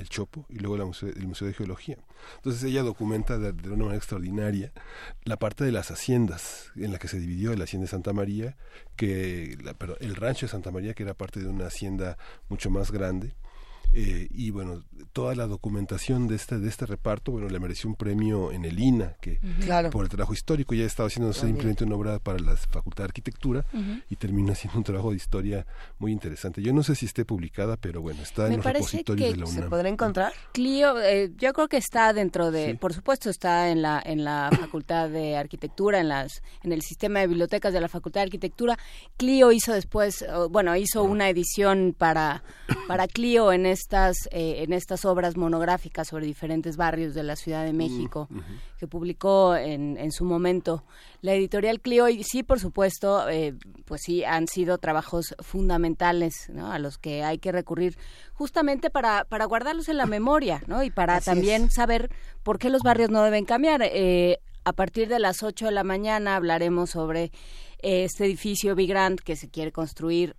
el 0.00 0.08
Chopo 0.08 0.46
y 0.48 0.58
luego 0.58 0.76
la 0.76 0.84
museo- 0.84 1.08
el 1.14 1.26
museo 1.26 1.46
de 1.48 1.54
geología. 1.54 1.98
Entonces 2.36 2.62
ella 2.64 2.82
documenta 2.82 3.38
de, 3.38 3.50
una 3.68 3.76
manera 3.84 3.96
extraordinaria 3.96 4.72
la 5.24 5.36
parte 5.36 5.64
de 5.64 5.72
las 5.72 5.90
haciendas 5.90 6.72
en 6.76 6.92
la 6.92 6.98
que 6.98 7.08
se 7.08 7.18
dividió 7.18 7.54
la 7.54 7.64
hacienda 7.64 7.84
de 7.84 7.90
Santa 7.90 8.12
María 8.12 8.56
que 8.96 9.56
la- 9.62 9.76
el 10.00 10.16
rancho 10.16 10.46
de 10.46 10.50
Santa 10.52 10.70
María 10.70 10.94
que 10.94 11.02
era 11.04 11.14
parte 11.14 11.40
de 11.40 11.46
una 11.48 11.66
hacienda 11.66 12.18
mucho 12.48 12.70
más 12.70 12.90
grande 12.90 13.34
eh, 13.92 14.28
y 14.30 14.50
bueno, 14.50 14.82
toda 15.12 15.34
la 15.34 15.46
documentación 15.46 16.28
de 16.28 16.36
este, 16.36 16.58
de 16.58 16.68
este 16.68 16.86
reparto, 16.86 17.32
bueno, 17.32 17.48
le 17.48 17.58
mereció 17.58 17.88
un 17.90 17.96
premio 17.96 18.52
en 18.52 18.64
el 18.64 18.78
INA, 18.78 19.16
que 19.20 19.38
Claro. 19.64 19.90
por 19.90 20.04
el 20.04 20.08
trabajo 20.08 20.32
histórico 20.32 20.74
ya 20.74 20.84
estaba 20.84 21.08
haciendo 21.08 21.32
simplemente 21.32 21.84
una 21.84 21.96
obra 21.96 22.18
para 22.18 22.38
la 22.38 22.56
Facultad 22.56 23.04
de 23.04 23.08
Arquitectura 23.08 23.64
y 24.08 24.16
terminó 24.16 24.52
haciendo 24.52 24.78
un 24.78 24.84
trabajo 24.84 25.10
de 25.10 25.16
historia 25.16 25.66
muy 25.98 26.12
interesante. 26.12 26.62
Yo 26.62 26.72
no 26.72 26.82
sé 26.82 26.94
si 26.94 27.06
esté 27.06 27.24
publicada, 27.24 27.76
pero 27.76 28.00
bueno, 28.00 28.22
está 28.22 28.42
Me 28.48 28.54
en 28.54 28.56
los 28.58 28.64
repositorios 28.66 29.28
que 29.30 29.34
de 29.34 29.40
la 29.40 29.46
¿Se 29.46 29.58
UNAM. 29.58 29.70
podrá 29.70 29.88
encontrar? 29.88 30.32
Clio, 30.52 31.00
eh, 31.00 31.32
yo 31.38 31.52
creo 31.52 31.68
que 31.68 31.76
está 31.78 32.12
dentro 32.12 32.50
de, 32.50 32.70
Sí. 32.72 32.74
por 32.76 32.92
supuesto, 32.94 33.30
está 33.30 33.70
en 33.70 33.82
la 33.82 34.00
en 34.04 34.24
la 34.24 34.50
Facultad 34.70 35.08
de 35.10 35.36
Arquitectura, 35.36 36.00
en 36.00 36.08
las 36.08 36.42
en 36.62 36.72
el 36.72 36.82
sistema 36.82 37.20
de 37.20 37.26
bibliotecas 37.26 37.72
de 37.72 37.80
la 37.80 37.88
Facultad 37.88 38.20
de 38.20 38.24
Arquitectura. 38.26 38.78
Clio 39.16 39.50
hizo 39.52 39.72
después, 39.72 40.24
bueno, 40.50 40.76
hizo 40.76 41.02
una 41.02 41.28
edición 41.28 41.94
para 41.96 42.42
para 42.86 43.08
Clio 43.08 43.52
en 43.52 43.66
estas 43.80 44.16
eh, 44.30 44.62
en 44.62 44.72
estas 44.72 45.04
obras 45.04 45.36
monográficas 45.36 46.08
sobre 46.08 46.26
diferentes 46.26 46.76
barrios 46.76 47.14
de 47.14 47.22
la 47.22 47.36
Ciudad 47.36 47.64
de 47.64 47.72
México 47.72 48.28
que 48.78 48.86
publicó 48.86 49.56
en, 49.56 49.96
en 49.96 50.12
su 50.12 50.24
momento 50.24 50.84
la 51.22 51.32
editorial 51.34 51.80
Clio 51.80 52.08
y 52.08 52.22
sí, 52.24 52.42
por 52.42 52.60
supuesto, 52.60 53.28
eh, 53.28 53.54
pues 53.86 54.02
sí 54.04 54.24
han 54.24 54.46
sido 54.48 54.78
trabajos 54.78 55.34
fundamentales, 55.40 56.48
¿no? 56.52 56.72
A 56.72 56.78
los 56.78 56.98
que 56.98 57.22
hay 57.24 57.38
que 57.38 57.52
recurrir 57.52 57.96
justamente 58.34 58.90
para, 58.90 59.24
para 59.24 59.44
guardarlos 59.46 59.88
en 59.88 59.96
la 59.96 60.06
memoria, 60.18 60.62
¿no? 60.66 60.82
Y 60.82 60.90
para 60.90 61.16
Así 61.16 61.26
también 61.26 61.64
es. 61.64 61.74
saber 61.74 62.10
por 62.42 62.58
qué 62.58 62.70
los 62.70 62.82
barrios 62.82 63.10
no 63.10 63.22
deben 63.22 63.44
cambiar. 63.44 63.82
Eh, 63.82 64.38
a 64.64 64.72
partir 64.74 65.08
de 65.08 65.18
las 65.18 65.42
8 65.42 65.66
de 65.66 65.72
la 65.72 65.84
mañana 65.84 66.36
hablaremos 66.36 66.90
sobre 66.90 67.24
eh, 67.82 68.04
este 68.04 68.26
edificio 68.26 68.74
Big 68.74 68.88
Grand 68.90 69.18
que 69.18 69.36
se 69.36 69.48
quiere 69.48 69.72
construir 69.72 70.36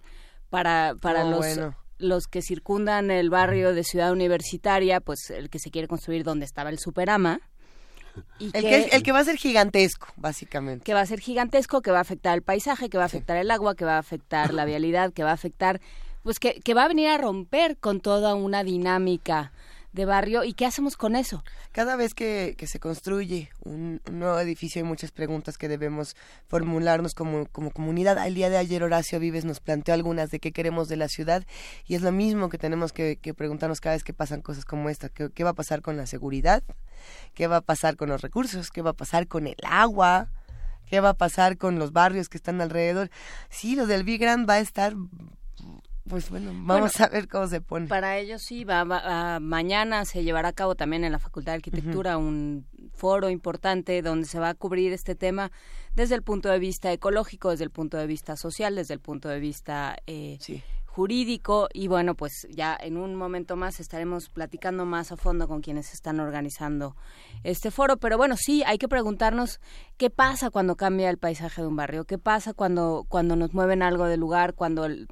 para, 0.49 0.93
para 1.01 1.25
Oh, 1.25 1.29
los, 1.31 1.39
bueno. 1.39 1.75
Los 2.01 2.27
que 2.27 2.41
circundan 2.41 3.11
el 3.11 3.29
barrio 3.29 3.73
de 3.73 3.83
Ciudad 3.83 4.11
Universitaria, 4.11 4.99
pues 4.99 5.29
el 5.29 5.49
que 5.49 5.59
se 5.59 5.71
quiere 5.71 5.87
construir 5.87 6.23
donde 6.23 6.45
estaba 6.45 6.69
el 6.69 6.79
Superama. 6.79 7.39
Y 8.39 8.45
El 8.47 8.51
que, 8.63 8.77
es- 8.79 8.93
el 8.93 9.03
que 9.03 9.11
va 9.13 9.19
a 9.19 9.23
ser 9.23 9.37
gigantesco, 9.37 10.07
básicamente. 10.17 10.83
que 10.83 10.93
va 10.93 10.99
a 11.01 11.05
ser 11.05 11.21
gigantesco, 11.21 11.81
que 11.81 11.91
va 11.91 11.99
a 11.99 12.01
afectar 12.01 12.33
el 12.35 12.41
paisaje, 12.41 12.89
que 12.89 12.97
va 12.97 13.03
a 13.03 13.05
afectar 13.05 13.37
el 13.37 13.49
agua, 13.51 13.73
que 13.75 13.85
va 13.85 13.95
a 13.95 13.99
afectar 13.99 14.53
la 14.53 14.65
vialidad, 14.65 15.13
que 15.13 15.23
va 15.23 15.29
a 15.29 15.33
afectar, 15.33 15.79
pues 16.23 16.37
que, 16.37 16.59
que 16.59 16.73
va 16.73 16.83
a 16.83 16.87
venir 16.89 17.07
a 17.07 17.17
romper 17.17 17.77
con 17.77 18.01
toda 18.01 18.35
una 18.35 18.63
dinámica 18.65 19.53
de 19.93 20.05
barrio. 20.05 20.43
¿Y 20.43 20.53
qué 20.53 20.65
hacemos 20.65 20.97
con 20.97 21.15
eso? 21.15 21.43
Cada 21.71 21.95
vez 21.95 22.13
que, 22.13 22.55
que 22.57 22.67
se 22.67 22.79
construye 22.79 23.49
un, 23.63 24.01
nuevo 24.11 24.39
edificio 24.39 24.81
hay 24.81 24.87
muchas 24.87 25.11
preguntas 25.11 25.57
que 25.57 25.67
debemos 25.67 26.15
formularnos 26.47 27.13
como, 27.13 27.45
como 27.47 27.71
comunidad. 27.71 28.25
El 28.25 28.35
día 28.35 28.49
de 28.49 28.57
ayer 28.57 28.83
Horacio 28.83 29.19
Vives 29.19 29.45
nos 29.45 29.59
planteó 29.59 29.93
algunas 29.93 30.31
de 30.31 30.39
qué 30.39 30.51
queremos 30.51 30.87
de 30.87 30.97
la 30.97 31.09
ciudad 31.09 31.43
y 31.85 31.95
es 31.95 32.01
lo 32.01 32.11
mismo 32.11 32.49
que 32.49 32.57
tenemos 32.57 32.93
que, 32.93 33.17
que 33.17 33.33
preguntarnos 33.33 33.81
cada 33.81 33.95
vez 33.95 34.03
que 34.03 34.13
pasan 34.13 34.41
cosas 34.41 34.65
como 34.65 34.89
esta. 34.89 35.09
¿Qué, 35.09 35.29
¿Qué 35.29 35.43
va 35.43 35.51
a 35.51 35.55
pasar 35.55 35.81
con 35.81 35.97
la 35.97 36.05
seguridad? 36.05 36.63
¿Qué 37.33 37.47
va 37.47 37.57
a 37.57 37.61
pasar 37.61 37.95
con 37.97 38.09
los 38.09 38.21
recursos? 38.21 38.69
¿Qué 38.71 38.81
va 38.81 38.91
a 38.91 38.95
pasar 38.95 39.27
con 39.27 39.47
el 39.47 39.57
agua? 39.63 40.29
¿Qué 40.85 40.99
va 40.99 41.09
a 41.09 41.13
pasar 41.13 41.57
con 41.57 41.79
los 41.79 41.93
barrios 41.93 42.27
que 42.27 42.37
están 42.37 42.59
alrededor? 42.61 43.09
Sí, 43.49 43.75
lo 43.75 43.87
del 43.87 44.03
Big 44.03 44.19
Grand 44.21 44.47
va 44.49 44.55
a 44.55 44.59
estar... 44.59 44.93
Pues 46.09 46.29
bueno, 46.31 46.51
vamos 46.55 46.99
a 46.99 47.07
ver 47.09 47.27
cómo 47.27 47.47
se 47.47 47.61
pone. 47.61 47.87
Para 47.87 48.17
ellos 48.17 48.41
sí, 48.41 48.63
va, 48.63 48.83
va- 48.83 49.39
mañana 49.39 50.03
se 50.05 50.23
llevará 50.23 50.49
a 50.49 50.53
cabo 50.53 50.75
también 50.75 51.03
en 51.03 51.11
la 51.11 51.19
Facultad 51.19 51.51
de 51.53 51.57
Arquitectura 51.57 52.17
un 52.17 52.65
foro 52.93 53.29
importante 53.29 54.01
donde 54.01 54.25
se 54.27 54.39
va 54.39 54.49
a 54.49 54.53
cubrir 54.55 54.93
este 54.93 55.13
tema 55.15 55.51
desde 55.95 56.15
el 56.15 56.23
punto 56.23 56.49
de 56.49 56.57
vista 56.59 56.91
ecológico, 56.91 57.51
desde 57.51 57.65
el 57.65 57.69
punto 57.71 57.97
de 57.97 58.07
vista 58.07 58.35
social, 58.35 58.75
desde 58.75 58.95
el 58.95 58.99
punto 58.99 59.29
de 59.29 59.39
vista 59.39 59.95
eh, 60.07 60.37
Sí. 60.41 60.63
jurídico 60.85 61.69
y 61.71 61.87
bueno, 61.87 62.15
pues 62.15 62.47
ya 62.49 62.75
en 62.81 62.97
un 62.97 63.15
momento 63.15 63.55
más 63.55 63.79
estaremos 63.79 64.29
platicando 64.29 64.85
más 64.85 65.11
a 65.11 65.17
fondo 65.17 65.47
con 65.47 65.61
quienes 65.61 65.93
están 65.93 66.19
organizando 66.19 66.95
este 67.43 67.69
foro, 67.71 67.97
pero 67.97 68.17
bueno, 68.17 68.35
sí, 68.37 68.63
hay 68.65 68.77
que 68.79 68.87
preguntarnos 68.87 69.59
qué 69.97 70.09
pasa 70.09 70.49
cuando 70.49 70.75
cambia 70.75 71.09
el 71.09 71.17
paisaje 71.17 71.61
de 71.61 71.67
un 71.67 71.75
barrio, 71.75 72.05
qué 72.05 72.17
pasa 72.17 72.53
cuando 72.53 73.05
cuando 73.07 73.35
nos 73.35 73.53
mueven 73.53 73.83
algo 73.83 74.05
del 74.05 74.19
lugar, 74.19 74.53
cuando 74.53 74.83
el, 74.85 75.07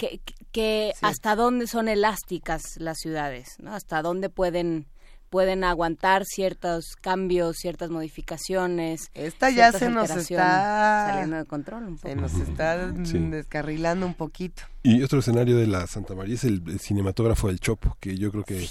que, 0.00 0.18
que- 0.24 0.34
que 0.50 0.92
hasta 1.02 1.36
dónde 1.36 1.66
son 1.68 1.88
elásticas 1.88 2.62
las 2.78 2.98
ciudades, 2.98 3.54
¿no? 3.60 3.72
Hasta 3.74 4.02
dónde 4.02 4.28
pueden 4.30 4.86
pueden 5.28 5.62
aguantar 5.62 6.24
ciertos 6.24 6.96
cambios, 7.00 7.56
ciertas 7.58 7.88
modificaciones. 7.88 9.10
Esta 9.14 9.48
ya 9.50 9.70
se 9.70 9.88
nos 9.88 10.10
está 10.10 11.06
saliendo 11.10 11.36
de 11.36 11.44
control 11.44 11.84
un 11.84 11.96
poco. 11.98 12.08
Se 12.08 12.16
nos 12.16 12.34
está 12.34 12.90
mm, 12.92 13.06
Sí. 13.06 13.18
descarrilando 13.18 14.06
un 14.06 14.14
poquito. 14.14 14.64
Y 14.82 15.04
otro 15.04 15.20
escenario 15.20 15.56
de 15.56 15.68
la 15.68 15.86
Santa 15.86 16.16
María 16.16 16.34
es 16.34 16.42
el, 16.42 16.62
el 16.66 16.80
cinematógrafo 16.80 17.46
del 17.46 17.60
Chopo, 17.60 17.96
que 18.00 18.16
yo 18.18 18.32
creo 18.32 18.42
que 18.42 18.68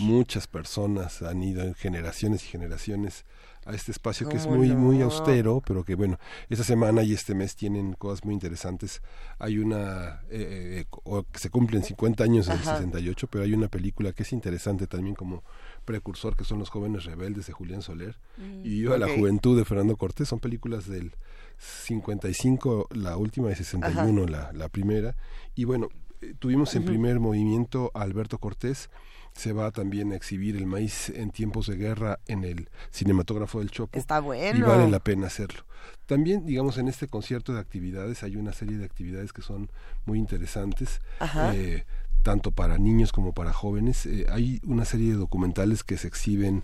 muchas 0.00 0.48
personas 0.48 1.22
han 1.22 1.40
ido 1.44 1.62
en 1.62 1.74
generaciones 1.74 2.42
y 2.44 2.48
generaciones 2.48 3.24
a 3.64 3.74
este 3.74 3.92
espacio 3.92 4.28
que 4.28 4.36
es 4.36 4.44
¿Cómo 4.44 4.56
muy 4.56 4.68
no? 4.68 4.76
muy 4.76 5.02
austero, 5.02 5.62
pero 5.64 5.84
que 5.84 5.94
bueno, 5.94 6.18
esta 6.48 6.64
semana 6.64 7.02
y 7.02 7.12
este 7.12 7.34
mes 7.34 7.54
tienen 7.54 7.92
cosas 7.94 8.24
muy 8.24 8.34
interesantes. 8.34 9.02
Hay 9.38 9.58
una 9.58 10.22
eh, 10.30 10.84
eh, 10.84 10.86
o 11.04 11.22
que 11.24 11.38
se 11.38 11.50
cumplen 11.50 11.82
50 11.82 12.24
años 12.24 12.46
del 12.46 12.58
Ajá. 12.58 12.78
68, 12.78 13.28
pero 13.28 13.44
hay 13.44 13.54
una 13.54 13.68
película 13.68 14.12
que 14.12 14.24
es 14.24 14.32
interesante 14.32 14.86
también 14.86 15.14
como 15.14 15.44
precursor 15.84 16.36
que 16.36 16.44
son 16.44 16.58
Los 16.58 16.70
jóvenes 16.70 17.04
rebeldes 17.04 17.46
de 17.46 17.52
Julián 17.52 17.82
Soler 17.82 18.16
y 18.64 18.80
Viva 18.80 18.94
ok. 18.94 19.00
la 19.00 19.08
juventud 19.08 19.56
de 19.56 19.64
Fernando 19.64 19.96
Cortés, 19.96 20.28
son 20.28 20.40
películas 20.40 20.88
del 20.88 21.14
55, 21.58 22.88
la 22.92 23.16
última 23.16 23.48
de 23.48 23.56
61, 23.56 24.26
la, 24.26 24.52
la 24.52 24.68
primera. 24.68 25.14
Y 25.54 25.64
bueno, 25.64 25.88
eh, 26.20 26.34
tuvimos 26.38 26.74
en 26.74 26.84
primer 26.84 27.20
movimiento 27.20 27.90
a 27.94 28.02
Alberto 28.02 28.38
Cortés. 28.38 28.90
Se 29.34 29.52
va 29.52 29.70
también 29.70 30.12
a 30.12 30.16
exhibir 30.16 30.56
el 30.56 30.66
maíz 30.66 31.08
en 31.10 31.30
tiempos 31.30 31.66
de 31.66 31.76
guerra 31.76 32.18
en 32.26 32.44
el 32.44 32.68
cinematógrafo 32.92 33.58
del 33.60 33.70
Chopo. 33.70 33.98
Está 33.98 34.20
bueno. 34.20 34.58
Y 34.58 34.62
vale 34.62 34.90
la 34.90 35.00
pena 35.00 35.26
hacerlo. 35.28 35.64
También, 36.06 36.44
digamos, 36.44 36.76
en 36.78 36.88
este 36.88 37.08
concierto 37.08 37.54
de 37.54 37.60
actividades 37.60 38.22
hay 38.22 38.36
una 38.36 38.52
serie 38.52 38.76
de 38.76 38.84
actividades 38.84 39.32
que 39.32 39.42
son 39.42 39.70
muy 40.06 40.18
interesantes. 40.18 41.00
Ajá. 41.18 41.54
eh, 41.54 41.84
tanto 42.22 42.52
para 42.52 42.78
niños 42.78 43.10
como 43.10 43.32
para 43.32 43.52
jóvenes. 43.52 44.06
Eh, 44.06 44.26
hay 44.30 44.60
una 44.64 44.84
serie 44.84 45.10
de 45.10 45.16
documentales 45.16 45.82
que 45.82 45.96
se 45.96 46.06
exhiben. 46.06 46.62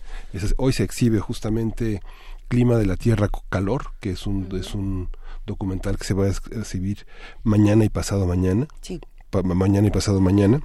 hoy 0.56 0.72
se 0.72 0.84
exhibe 0.84 1.18
justamente 1.18 2.00
Clima 2.46 2.76
de 2.76 2.86
la 2.86 2.96
Tierra 2.96 3.28
Calor, 3.48 3.86
que 3.98 4.10
es 4.10 4.26
un, 4.26 4.48
es 4.56 4.74
un 4.76 5.08
documental 5.46 5.98
que 5.98 6.04
se 6.04 6.14
va 6.14 6.26
a 6.26 6.28
ex- 6.28 6.42
exhibir 6.52 7.06
mañana 7.42 7.84
y 7.84 7.88
pasado 7.88 8.24
mañana. 8.26 8.68
Sí. 8.82 9.00
pa- 9.30 9.42
mañana 9.42 9.88
y 9.88 9.90
pasado 9.90 10.20
mañana 10.20 10.62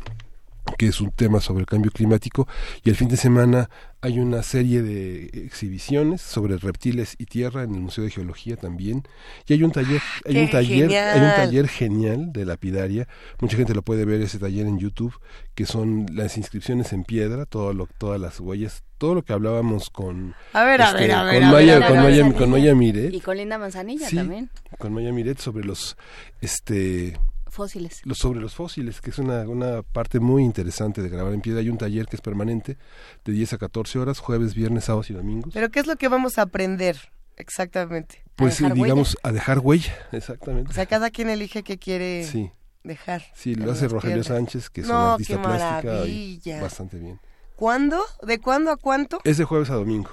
que 0.78 0.88
es 0.88 1.02
un 1.02 1.12
tema 1.12 1.40
sobre 1.40 1.62
el 1.62 1.66
cambio 1.68 1.92
climático 1.92 2.48
y 2.84 2.90
el 2.90 2.96
fin 2.96 3.08
de 3.08 3.18
semana 3.18 3.70
hay 4.02 4.20
una 4.20 4.44
serie 4.44 4.82
de 4.82 5.26
exhibiciones 5.46 6.22
sobre 6.22 6.58
reptiles 6.58 7.16
y 7.20 7.26
tierra 7.26 7.64
en 7.64 7.74
el 7.76 7.82
Museo 7.82 8.04
de 8.04 8.10
Geología 8.12 8.58
también 8.58 9.04
y 9.48 9.54
hay 9.54 9.64
un 9.64 9.72
taller 9.72 10.02
hay 10.26 10.34
¡Qué 10.34 10.42
un 10.44 10.50
taller 10.52 10.90
hay 10.90 10.90
un 10.90 10.90
genial! 10.90 11.36
taller 11.36 11.68
genial 11.68 12.34
de 12.34 12.46
lapidaria 12.46 13.08
mucha 13.40 13.56
gente 13.58 13.74
lo 13.74 13.82
puede 13.82 14.06
ver 14.06 14.22
ese 14.22 14.40
taller 14.40 14.66
en 14.66 14.80
YouTube 14.80 15.14
que 15.56 15.66
son 15.66 16.06
las 16.12 16.38
inscripciones 16.38 16.92
en 16.94 17.04
piedra 17.04 17.46
todo 17.46 17.74
lo 17.74 17.88
todas 17.98 18.20
las 18.20 18.40
huellas 18.40 18.84
todo 18.98 19.16
lo 19.16 19.22
que 19.24 19.34
hablábamos 19.34 19.90
con 19.90 20.34
A 20.54 20.64
ver, 20.64 20.82
a 20.82 20.94
ver, 20.94 21.12
a 21.12 21.24
ver, 21.24 21.42
con 21.42 21.52
Maya 21.52 21.80
ver, 21.80 21.88
con. 21.90 21.98
Maya 21.98 22.34
con 22.34 22.50
Maya 22.52 22.76
Miret 22.76 23.14
Y 23.14 23.20
con 23.22 23.36
Linda 23.38 23.58
Manzanilla 23.58 24.08
Sí. 24.08 24.16
también, 24.16 24.50
con 24.80 24.94
Maya 24.94 25.12
Miret 25.12 25.40
sobre 25.40 25.66
los 25.66 25.98
este 26.42 27.18
fósiles. 27.54 28.02
los 28.04 28.18
sobre 28.18 28.42
los 28.42 28.54
fósiles, 28.56 29.00
que 29.00 29.12
es 29.12 29.18
una, 29.20 29.42
una 29.48 29.82
parte 29.84 30.20
muy 30.20 30.44
interesante 30.44 31.02
de 31.02 31.10
grabar 31.10 31.34
en 31.34 31.42
piedra. 31.42 31.62
Hay 31.62 31.70
un 31.70 31.78
taller 31.78 32.06
que 32.08 32.16
es 32.18 32.22
permanente 32.22 32.78
de 33.24 33.32
10 33.32 33.54
a 33.54 33.58
14 33.58 34.00
horas, 34.00 34.20
jueves, 34.20 34.54
viernes, 34.56 34.86
sábados 34.86 35.10
y 35.10 35.14
domingos. 35.14 35.54
Pero 35.54 35.70
¿qué 35.70 35.80
es 35.80 35.88
lo 35.88 35.96
que 35.96 36.08
vamos 36.08 36.38
a 36.38 36.44
aprender 36.44 36.98
exactamente? 37.38 38.24
pues 38.36 38.60
eh, 38.62 38.70
digamos, 38.74 39.16
a 39.24 39.32
dejar 39.32 39.60
huella, 39.60 39.94
exactamente. 40.12 40.72
O 40.72 40.74
sea, 40.74 40.86
cada 40.88 41.10
quien 41.12 41.30
elige 41.30 41.64
qué 41.64 41.78
quiere 41.78 42.26
sí, 42.26 42.52
dejar. 42.84 43.24
sí, 43.36 43.56
lo 43.56 43.72
hace 43.72 43.88
Rogelio 43.88 44.18
piedras. 44.18 44.36
Sánchez, 44.36 44.70
que 44.70 44.82
es 44.82 44.88
No, 44.88 44.94
un 44.94 45.12
artista 45.12 45.36
qué 45.36 45.40
plástica 45.44 46.06
y 46.06 46.42
bastante 46.60 46.98
bien. 46.98 47.20
¿Cuándo? 47.56 48.02
¿De 48.24 48.40
cuándo 48.40 48.72
a 48.72 48.78
cuánto? 48.78 49.20
Es 49.24 49.38
de 49.38 49.44
jueves 49.46 49.70
a 49.70 49.76
domingo. 49.76 50.10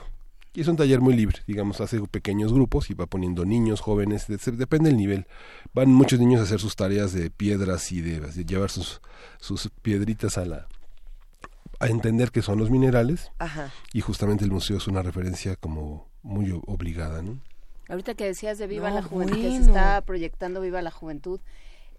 Y 0.52 0.62
es 0.62 0.68
un 0.68 0.76
taller 0.76 1.00
muy 1.00 1.14
libre, 1.14 1.38
digamos, 1.46 1.80
hace 1.80 2.00
pequeños 2.08 2.52
grupos 2.52 2.90
y 2.90 2.94
va 2.94 3.06
poniendo 3.06 3.44
niños, 3.44 3.80
jóvenes, 3.80 4.26
de- 4.26 4.38
se- 4.38 4.50
depende 4.52 4.88
del 4.90 4.96
nivel. 4.98 5.26
Van 5.74 5.88
muchos 5.92 6.18
niños 6.18 6.40
a 6.40 6.44
hacer 6.44 6.58
sus 6.60 6.74
tareas 6.74 7.12
de 7.12 7.30
piedras 7.30 7.92
y 7.92 8.00
de, 8.00 8.18
de 8.20 8.44
llevar 8.44 8.68
sus, 8.70 9.00
sus 9.38 9.70
piedritas 9.82 10.38
a 10.38 10.44
la 10.44 10.66
a 11.82 11.86
entender 11.86 12.30
qué 12.30 12.42
son 12.42 12.58
los 12.58 12.68
minerales 12.70 13.30
Ajá. 13.38 13.72
y 13.94 14.02
justamente 14.02 14.44
el 14.44 14.50
museo 14.50 14.76
es 14.76 14.86
una 14.86 15.00
referencia 15.02 15.56
como 15.56 16.08
muy 16.22 16.50
obligada, 16.66 17.22
¿no? 17.22 17.38
Ahorita 17.88 18.12
que 18.14 18.24
decías 18.26 18.58
de 18.58 18.66
Viva 18.66 18.90
No, 18.90 18.96
la 18.96 19.02
Juventud, 19.02 19.36
que 19.36 19.50
se 19.50 19.62
está 19.62 20.00
proyectando 20.02 20.60
Viva 20.60 20.82
la 20.82 20.90
Juventud. 20.90 21.40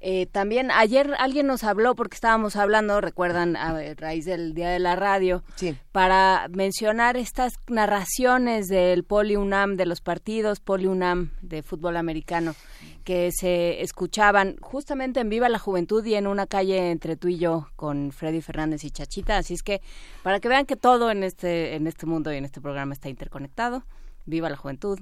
Eh, 0.04 0.26
también 0.26 0.72
ayer 0.72 1.14
alguien 1.20 1.46
nos 1.48 1.64
habló, 1.64 1.94
porque 1.96 2.16
estábamos 2.16 2.56
hablando, 2.56 3.00
recuerdan, 3.02 3.56
a 3.56 3.80
raíz 3.96 4.26
del 4.26 4.54
Día 4.54 4.70
de 4.70 4.80
la 4.80 4.96
Radio, 4.96 5.44
Sí. 5.56 5.76
para 5.92 6.48
mencionar 6.50 7.18
estas 7.18 7.54
narraciones 7.68 8.68
del 8.68 9.04
Poli 9.04 9.36
UNAM, 9.36 9.76
de 9.76 9.86
los 9.86 10.02
partidos 10.02 10.60
Poli 10.60 10.88
UNAM 10.88 11.32
de 11.42 11.62
fútbol 11.62 11.98
americano, 11.98 12.56
que 13.04 13.32
se 13.32 13.82
escuchaban 13.82 14.58
justamente 14.62 15.20
en 15.20 15.30
Viva 15.30 15.50
la 15.50 15.60
Juventud 15.60 16.04
y 16.06 16.16
en 16.16 16.26
una 16.28 16.48
calle 16.48 16.90
entre 16.92 17.16
tú 17.16 17.28
y 17.28 17.38
yo 17.38 17.68
con 17.76 18.12
Freddy 18.12 18.42
Fernández 18.42 18.84
y 18.84 18.92
Chachita. 18.92 19.38
Así 19.38 19.54
es 19.54 19.62
que 19.64 19.82
para 20.24 20.40
que 20.40 20.48
vean 20.50 20.66
que 20.66 20.76
todo 20.76 21.12
en 21.12 21.24
este, 21.24 21.76
en 21.76 21.86
este 21.88 22.06
mundo 22.06 22.34
y 22.34 22.38
en 22.38 22.46
este 22.46 22.60
programa 22.62 22.94
está 22.94 23.10
interconectado, 23.10 23.84
Viva 24.26 24.50
la 24.50 24.58
Juventud, 24.58 25.00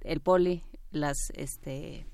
el 0.00 0.20
Poli, 0.20 0.62
las 0.90 1.30
este 1.34 2.06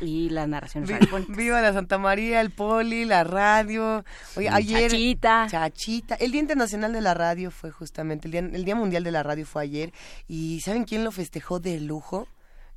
y 0.00 0.30
las 0.30 0.48
narraciones 0.48 0.88
Vi- 0.88 0.94
radiofónicas. 0.94 1.36
Viva 1.36 1.60
la 1.60 1.72
Santa 1.72 1.98
María, 1.98 2.40
el 2.40 2.50
Poli, 2.50 3.04
la 3.04 3.24
radio. 3.24 4.04
Oye, 4.36 4.48
ayer. 4.48 4.90
Chachita. 4.90 5.46
Chachita. 5.50 6.14
El 6.16 6.32
Día 6.32 6.40
Internacional 6.40 6.92
de 6.92 7.00
la 7.00 7.14
Radio 7.14 7.50
fue 7.50 7.70
justamente, 7.70 8.28
el 8.28 8.32
día, 8.32 8.40
el 8.40 8.64
día 8.64 8.74
Mundial 8.74 9.04
de 9.04 9.10
la 9.10 9.22
Radio 9.22 9.46
fue 9.46 9.62
ayer. 9.62 9.92
¿Y 10.28 10.60
saben 10.60 10.84
quién 10.84 11.04
lo 11.04 11.12
festejó 11.12 11.60
de 11.60 11.78
lujo? 11.80 12.26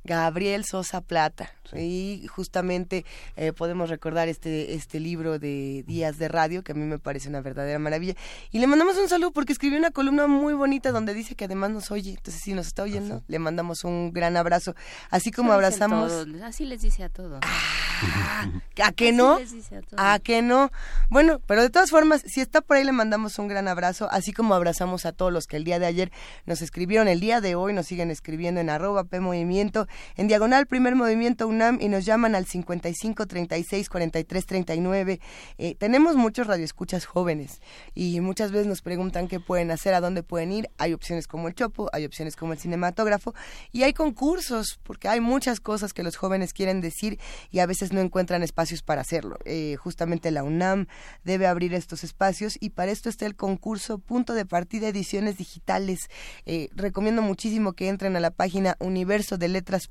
Gabriel 0.06 0.64
Sosa 0.64 1.00
Plata. 1.00 1.50
Y 1.74 2.26
justamente 2.28 3.04
eh, 3.34 3.52
podemos 3.52 3.90
recordar 3.90 4.28
este, 4.28 4.74
este 4.74 5.00
libro 5.00 5.40
de 5.40 5.82
Días 5.86 6.16
de 6.16 6.28
Radio, 6.28 6.62
que 6.62 6.72
a 6.72 6.74
mí 6.76 6.84
me 6.84 6.98
parece 6.98 7.28
una 7.28 7.40
verdadera 7.40 7.78
maravilla. 7.78 8.14
Y 8.52 8.60
le 8.60 8.68
mandamos 8.68 8.96
un 8.96 9.08
saludo 9.08 9.32
porque 9.32 9.52
escribió 9.52 9.78
una 9.78 9.90
columna 9.90 10.28
muy 10.28 10.54
bonita 10.54 10.92
donde 10.92 11.12
dice 11.12 11.34
que 11.34 11.46
además 11.46 11.70
nos 11.70 11.90
oye. 11.90 12.10
Entonces, 12.10 12.40
si 12.42 12.54
nos 12.54 12.68
está 12.68 12.84
oyendo, 12.84 13.22
le 13.26 13.38
mandamos 13.40 13.84
un 13.84 14.12
gran 14.12 14.36
abrazo. 14.36 14.74
Así 15.10 15.32
como 15.32 15.52
abrazamos... 15.52 16.10
todos, 16.10 16.42
así 16.42 16.64
les 16.64 16.82
dice 16.82 17.02
a 17.02 17.08
todos. 17.08 17.40
¿A 17.42 18.92
que 18.92 19.08
Así 19.08 19.16
no? 19.16 19.38
les 19.38 19.52
dice 19.52 19.76
a 19.76 19.82
todos. 19.82 19.98
¿A 19.98 20.18
que 20.20 20.42
no? 20.42 20.70
Bueno, 21.10 21.40
pero 21.46 21.62
de 21.62 21.70
todas 21.70 21.90
formas, 21.90 22.22
si 22.26 22.40
está 22.40 22.60
por 22.60 22.76
ahí 22.76 22.84
le 22.84 22.92
mandamos 22.92 23.38
un 23.38 23.48
gran 23.48 23.68
abrazo, 23.68 24.08
así 24.10 24.32
como 24.32 24.54
abrazamos 24.54 25.06
a 25.06 25.12
todos 25.12 25.32
los 25.32 25.46
que 25.46 25.56
el 25.56 25.64
día 25.64 25.78
de 25.78 25.86
ayer 25.86 26.12
nos 26.44 26.62
escribieron, 26.62 27.08
el 27.08 27.20
día 27.20 27.40
de 27.40 27.54
hoy 27.54 27.72
nos 27.72 27.86
siguen 27.86 28.10
escribiendo 28.10 28.60
en 28.60 28.70
arroba 28.70 29.04
P 29.04 29.20
Movimiento, 29.20 29.88
en 30.16 30.28
diagonal 30.28 30.66
Primer 30.66 30.94
Movimiento 30.94 31.48
UNAM 31.48 31.78
y 31.80 31.88
nos 31.88 32.04
llaman 32.04 32.34
al 32.34 32.46
55 32.46 33.26
36 33.26 33.88
43 33.88 34.46
39. 34.46 35.20
Eh, 35.58 35.74
tenemos 35.76 36.16
muchos 36.16 36.46
radioescuchas 36.46 37.04
jóvenes 37.04 37.60
y 37.94 38.20
muchas 38.20 38.52
veces 38.52 38.66
nos 38.66 38.82
preguntan 38.82 39.28
qué 39.28 39.40
pueden 39.40 39.70
hacer, 39.70 39.94
a 39.94 40.00
dónde 40.00 40.22
pueden 40.22 40.52
ir. 40.52 40.70
Hay 40.78 40.92
opciones 40.92 41.26
como 41.26 41.48
el 41.48 41.54
Chopo, 41.54 41.88
hay 41.92 42.04
opciones 42.04 42.36
como 42.36 42.52
el 42.52 42.58
cinematógrafo 42.58 43.34
y 43.72 43.82
hay 43.82 43.92
concursos, 43.92 44.78
porque 44.82 45.08
hay 45.08 45.20
muchas 45.20 45.60
cosas 45.60 45.92
que 45.92 46.02
los 46.02 46.16
jóvenes 46.16 46.52
quieren 46.52 46.80
decir 46.80 47.18
y 47.50 47.60
a 47.60 47.66
veces 47.66 47.92
no 47.92 48.00
encuentran 48.00 48.42
espacios 48.42 48.82
para 48.82 49.00
hacerlo. 49.00 49.38
Eh, 49.44 49.76
justamente 49.76 50.30
la 50.30 50.42
UNAM 50.42 50.86
debe 51.24 51.46
abrir 51.46 51.74
estos 51.74 52.04
espacios 52.04 52.56
y 52.60 52.70
para 52.70 52.92
esto 52.92 53.08
está 53.08 53.26
el 53.26 53.36
concurso 53.36 53.98
Punto 53.98 54.34
de 54.34 54.46
Partida 54.46 54.88
Ediciones 54.88 55.36
Digitales. 55.36 56.08
Eh, 56.44 56.68
recomiendo 56.74 57.22
muchísimo 57.22 57.72
que 57.72 57.88
entren 57.88 58.16
a 58.16 58.20
la 58.20 58.30
página 58.30 58.76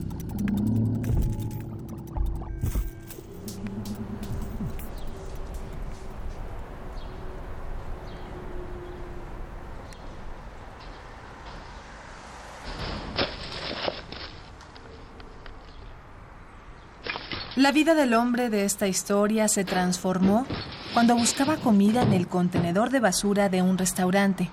La 17.61 17.71
vida 17.71 17.93
del 17.93 18.15
hombre 18.15 18.49
de 18.49 18.65
esta 18.65 18.87
historia 18.87 19.47
se 19.47 19.63
transformó 19.63 20.47
cuando 20.95 21.15
buscaba 21.15 21.57
comida 21.57 22.01
en 22.01 22.11
el 22.11 22.27
contenedor 22.27 22.89
de 22.89 22.99
basura 22.99 23.49
de 23.49 23.61
un 23.61 23.77
restaurante. 23.77 24.49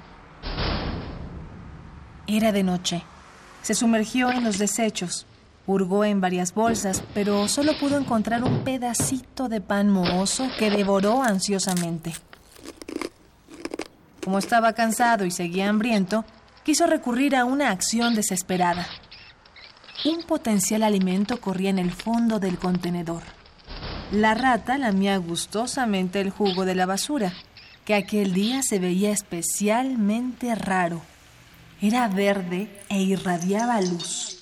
Era 2.27 2.53
de 2.53 2.63
noche. 2.63 3.03
Se 3.63 3.73
sumergió 3.73 4.31
en 4.31 4.45
los 4.45 4.59
desechos, 4.59 5.25
hurgó 5.67 6.05
en 6.05 6.21
varias 6.21 6.53
bolsas, 6.53 7.03
pero 7.15 7.49
solo 7.49 7.79
pudo 7.79 7.97
encontrar 7.97 8.45
un 8.45 8.63
pedacito 8.63 9.49
de 9.49 9.63
pan 9.63 9.89
mohoso 9.89 10.47
que 10.59 10.69
devoró 10.69 11.23
ansiosamente. 11.23 12.13
Como 14.23 14.39
estaba 14.39 14.75
cansado 14.75 15.25
y 15.25 15.31
seguía 15.31 15.71
hambriento, 15.71 16.27
quiso 16.63 16.87
recurrir 16.87 17.37
a 17.37 17.47
una 17.47 17.71
acción 17.71 18.15
desesperada. 18.15 18.87
Un 20.05 20.23
potencial 20.23 20.85
alimento 20.85 21.41
corría 21.41 21.71
en 21.71 21.79
el 21.81 21.91
fondo 21.91 22.39
del 22.39 22.57
contenedor. 22.57 23.23
La 24.13 24.35
rata 24.35 24.79
lamía 24.79 25.17
gustosamente 25.17 26.21
el 26.21 26.31
jugo 26.31 26.65
de 26.65 26.77
la 26.77 26.87
basura, 26.87 27.33
que 27.85 27.95
aquel 27.95 28.33
día 28.33 28.63
se 28.63 28.79
veía 28.79 29.11
especialmente 29.11 30.55
raro. 30.55 31.03
Era 31.83 32.07
verde 32.07 32.71
e 32.89 33.03
irradiaba 33.03 33.81
luz. 33.81 34.39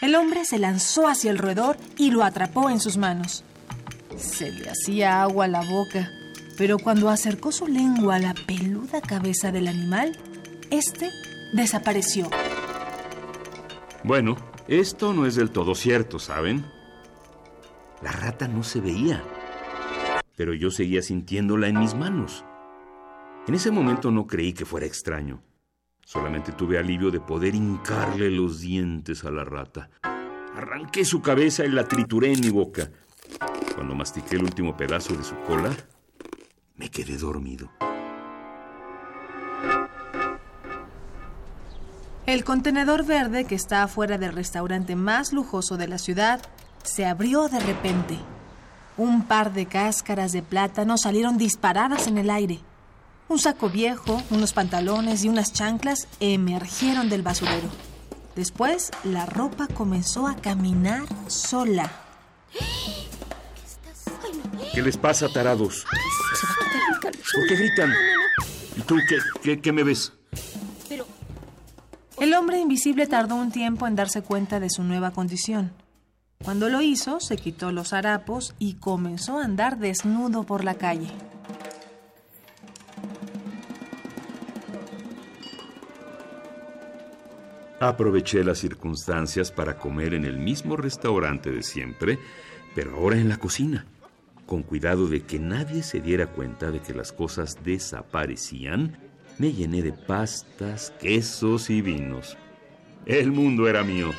El 0.00 0.14
hombre 0.14 0.46
se 0.46 0.58
lanzó 0.58 1.06
hacia 1.06 1.30
el 1.30 1.38
roedor 1.38 1.76
y 1.98 2.10
lo 2.10 2.24
atrapó 2.24 2.70
en 2.70 2.80
sus 2.80 2.96
manos. 2.96 3.44
Se 4.16 4.50
le 4.50 4.70
hacía 4.70 5.22
agua 5.22 5.44
a 5.44 5.48
la 5.48 5.60
boca, 5.60 6.10
pero 6.56 6.78
cuando 6.78 7.10
acercó 7.10 7.52
su 7.52 7.66
lengua 7.66 8.16
a 8.16 8.20
la 8.20 8.34
peluda 8.34 9.02
cabeza 9.02 9.52
del 9.52 9.68
animal, 9.68 10.16
este 10.70 11.10
desapareció. 11.52 12.30
Bueno, 14.04 14.36
esto 14.68 15.12
no 15.12 15.26
es 15.26 15.34
del 15.34 15.50
todo 15.50 15.74
cierto, 15.74 16.18
¿saben? 16.18 16.64
La 18.02 18.12
rata 18.12 18.46
no 18.46 18.62
se 18.62 18.80
veía, 18.80 19.24
pero 20.36 20.54
yo 20.54 20.70
seguía 20.70 21.02
sintiéndola 21.02 21.66
en 21.68 21.80
mis 21.80 21.94
manos. 21.94 22.44
En 23.48 23.54
ese 23.54 23.70
momento 23.70 24.10
no 24.10 24.26
creí 24.26 24.52
que 24.52 24.64
fuera 24.64 24.86
extraño. 24.86 25.42
Solamente 26.04 26.52
tuve 26.52 26.78
alivio 26.78 27.10
de 27.10 27.20
poder 27.20 27.54
hincarle 27.54 28.30
los 28.30 28.60
dientes 28.60 29.24
a 29.24 29.30
la 29.30 29.44
rata. 29.44 29.90
Arranqué 30.54 31.04
su 31.04 31.20
cabeza 31.20 31.64
y 31.64 31.70
la 31.70 31.84
trituré 31.84 32.32
en 32.32 32.40
mi 32.40 32.50
boca. 32.50 32.90
Cuando 33.74 33.94
mastiqué 33.94 34.36
el 34.36 34.44
último 34.44 34.76
pedazo 34.76 35.14
de 35.14 35.24
su 35.24 35.34
cola, 35.40 35.70
me 36.76 36.90
quedé 36.90 37.16
dormido. 37.16 37.70
El 42.28 42.44
contenedor 42.44 43.06
verde 43.06 43.46
que 43.46 43.54
está 43.54 43.82
afuera 43.82 44.18
del 44.18 44.34
restaurante 44.34 44.94
más 44.96 45.32
lujoso 45.32 45.78
de 45.78 45.88
la 45.88 45.96
ciudad 45.96 46.42
se 46.82 47.06
abrió 47.06 47.48
de 47.48 47.58
repente. 47.58 48.18
Un 48.98 49.26
par 49.26 49.54
de 49.54 49.64
cáscaras 49.64 50.32
de 50.32 50.42
plátano 50.42 50.98
salieron 50.98 51.38
disparadas 51.38 52.06
en 52.06 52.18
el 52.18 52.28
aire. 52.28 52.60
Un 53.30 53.38
saco 53.38 53.70
viejo, 53.70 54.22
unos 54.28 54.52
pantalones 54.52 55.24
y 55.24 55.30
unas 55.30 55.54
chanclas 55.54 56.06
emergieron 56.20 57.08
del 57.08 57.22
basurero. 57.22 57.70
Después, 58.36 58.90
la 59.04 59.24
ropa 59.24 59.66
comenzó 59.66 60.26
a 60.26 60.36
caminar 60.36 61.04
sola. 61.28 61.90
¿Qué 64.74 64.82
les 64.82 64.98
pasa, 64.98 65.30
tarados? 65.30 65.86
¿Por 67.34 67.46
qué 67.48 67.56
gritan? 67.56 67.90
¿Y 68.76 68.82
tú 68.82 68.96
qué, 69.08 69.16
qué, 69.42 69.60
qué 69.62 69.72
me 69.72 69.82
ves? 69.82 70.12
El 72.20 72.34
hombre 72.34 72.58
invisible 72.58 73.06
tardó 73.06 73.36
un 73.36 73.52
tiempo 73.52 73.86
en 73.86 73.94
darse 73.94 74.22
cuenta 74.22 74.58
de 74.58 74.70
su 74.70 74.82
nueva 74.82 75.12
condición. 75.12 75.70
Cuando 76.42 76.68
lo 76.68 76.80
hizo, 76.80 77.20
se 77.20 77.36
quitó 77.36 77.70
los 77.70 77.92
harapos 77.92 78.54
y 78.58 78.74
comenzó 78.74 79.38
a 79.38 79.44
andar 79.44 79.78
desnudo 79.78 80.42
por 80.42 80.64
la 80.64 80.74
calle. 80.74 81.10
Aproveché 87.80 88.42
las 88.42 88.58
circunstancias 88.58 89.52
para 89.52 89.78
comer 89.78 90.12
en 90.14 90.24
el 90.24 90.38
mismo 90.38 90.76
restaurante 90.76 91.52
de 91.52 91.62
siempre, 91.62 92.18
pero 92.74 92.96
ahora 92.96 93.16
en 93.16 93.28
la 93.28 93.36
cocina, 93.36 93.86
con 94.46 94.64
cuidado 94.64 95.06
de 95.06 95.22
que 95.22 95.38
nadie 95.38 95.84
se 95.84 96.00
diera 96.00 96.26
cuenta 96.26 96.72
de 96.72 96.80
que 96.80 96.94
las 96.94 97.12
cosas 97.12 97.62
desaparecían, 97.62 99.07
me 99.38 99.52
llené 99.52 99.82
de 99.82 99.92
pastas, 99.92 100.92
quesos 101.00 101.70
y 101.70 101.80
vinos. 101.80 102.36
El 103.06 103.30
mundo 103.32 103.68
era 103.68 103.84
mío. 103.84 104.10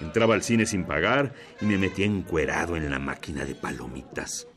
Entraba 0.00 0.34
al 0.34 0.42
cine 0.42 0.66
sin 0.66 0.84
pagar 0.84 1.34
y 1.60 1.66
me 1.66 1.78
metía 1.78 2.06
encuerado 2.06 2.76
en 2.76 2.90
la 2.90 2.98
máquina 2.98 3.44
de 3.44 3.54
palomitas. 3.54 4.48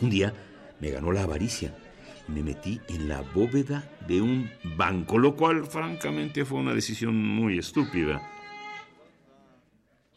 Un 0.00 0.10
día 0.10 0.32
me 0.80 0.90
ganó 0.90 1.12
la 1.12 1.24
avaricia 1.24 1.74
y 2.28 2.32
me 2.32 2.42
metí 2.42 2.80
en 2.88 3.08
la 3.08 3.22
bóveda 3.22 3.90
de 4.06 4.20
un 4.20 4.50
banco, 4.62 5.18
lo 5.18 5.36
cual 5.36 5.66
francamente 5.66 6.44
fue 6.44 6.58
una 6.58 6.72
decisión 6.72 7.16
muy 7.16 7.58
estúpida. 7.58 8.22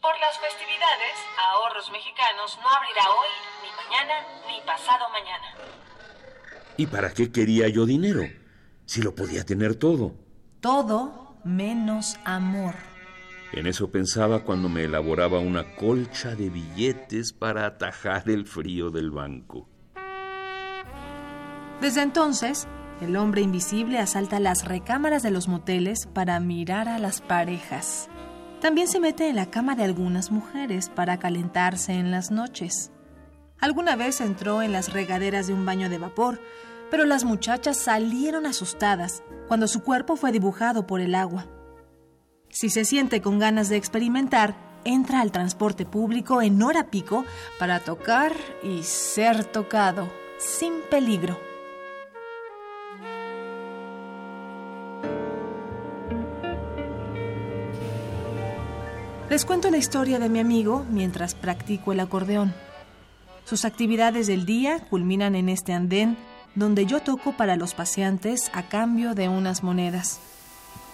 Por 0.00 0.18
las 0.18 0.38
festividades, 0.38 1.14
Ahorros 1.38 1.90
Mexicanos 1.90 2.58
no 2.62 2.68
abrirá 2.68 3.10
hoy, 3.10 3.28
ni 3.62 3.70
mañana, 3.84 4.26
ni 4.48 4.66
pasado 4.66 5.08
mañana. 5.10 5.54
¿Y 6.76 6.86
para 6.86 7.12
qué 7.12 7.30
quería 7.30 7.68
yo 7.68 7.84
dinero? 7.84 8.22
Si 8.90 9.02
lo 9.02 9.14
podía 9.14 9.44
tener 9.44 9.76
todo. 9.76 10.16
Todo 10.58 11.36
menos 11.44 12.16
amor. 12.24 12.74
En 13.52 13.68
eso 13.68 13.88
pensaba 13.92 14.42
cuando 14.42 14.68
me 14.68 14.82
elaboraba 14.82 15.38
una 15.38 15.76
colcha 15.76 16.34
de 16.34 16.50
billetes 16.50 17.32
para 17.32 17.66
atajar 17.66 18.28
el 18.28 18.46
frío 18.46 18.90
del 18.90 19.12
banco. 19.12 19.68
Desde 21.80 22.02
entonces, 22.02 22.66
el 23.00 23.14
hombre 23.14 23.42
invisible 23.42 24.00
asalta 24.00 24.40
las 24.40 24.64
recámaras 24.64 25.22
de 25.22 25.30
los 25.30 25.46
moteles 25.46 26.08
para 26.12 26.40
mirar 26.40 26.88
a 26.88 26.98
las 26.98 27.20
parejas. 27.20 28.08
También 28.60 28.88
se 28.88 28.98
mete 28.98 29.28
en 29.28 29.36
la 29.36 29.52
cama 29.52 29.76
de 29.76 29.84
algunas 29.84 30.32
mujeres 30.32 30.88
para 30.88 31.20
calentarse 31.20 31.92
en 31.92 32.10
las 32.10 32.32
noches. 32.32 32.90
Alguna 33.60 33.94
vez 33.94 34.20
entró 34.20 34.62
en 34.62 34.72
las 34.72 34.92
regaderas 34.92 35.46
de 35.46 35.54
un 35.54 35.64
baño 35.64 35.88
de 35.88 35.98
vapor, 35.98 36.40
pero 36.90 37.04
las 37.04 37.24
muchachas 37.24 37.78
salieron 37.78 38.46
asustadas 38.46 39.22
cuando 39.48 39.68
su 39.68 39.82
cuerpo 39.82 40.16
fue 40.16 40.32
dibujado 40.32 40.86
por 40.86 41.00
el 41.00 41.14
agua. 41.14 41.46
Si 42.48 42.68
se 42.68 42.84
siente 42.84 43.20
con 43.20 43.38
ganas 43.38 43.68
de 43.68 43.76
experimentar, 43.76 44.56
entra 44.84 45.20
al 45.20 45.30
transporte 45.30 45.86
público 45.86 46.42
en 46.42 46.60
hora 46.62 46.90
pico 46.90 47.24
para 47.58 47.80
tocar 47.80 48.32
y 48.62 48.82
ser 48.82 49.44
tocado, 49.44 50.08
sin 50.38 50.80
peligro. 50.90 51.38
Les 59.28 59.44
cuento 59.44 59.70
la 59.70 59.76
historia 59.76 60.18
de 60.18 60.28
mi 60.28 60.40
amigo 60.40 60.84
mientras 60.90 61.36
practico 61.36 61.92
el 61.92 62.00
acordeón. 62.00 62.52
Sus 63.44 63.64
actividades 63.64 64.26
del 64.26 64.44
día 64.44 64.80
culminan 64.90 65.36
en 65.36 65.48
este 65.48 65.72
andén 65.72 66.16
donde 66.54 66.86
yo 66.86 67.00
toco 67.00 67.32
para 67.32 67.56
los 67.56 67.74
paseantes 67.74 68.50
a 68.54 68.64
cambio 68.64 69.14
de 69.14 69.28
unas 69.28 69.62
monedas. 69.62 70.20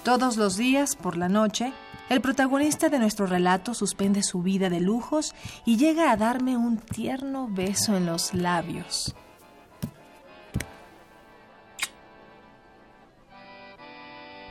Todos 0.04 0.36
los 0.36 0.56
días, 0.56 0.94
por 0.94 1.16
la 1.16 1.28
noche, 1.28 1.72
el 2.08 2.20
protagonista 2.20 2.88
de 2.88 2.98
nuestro 2.98 3.26
relato 3.26 3.74
suspende 3.74 4.22
su 4.22 4.42
vida 4.42 4.70
de 4.70 4.80
lujos 4.80 5.34
y 5.64 5.76
llega 5.76 6.12
a 6.12 6.16
darme 6.16 6.56
un 6.56 6.78
tierno 6.78 7.48
beso 7.50 7.96
en 7.96 8.06
los 8.06 8.32
labios. 8.32 9.14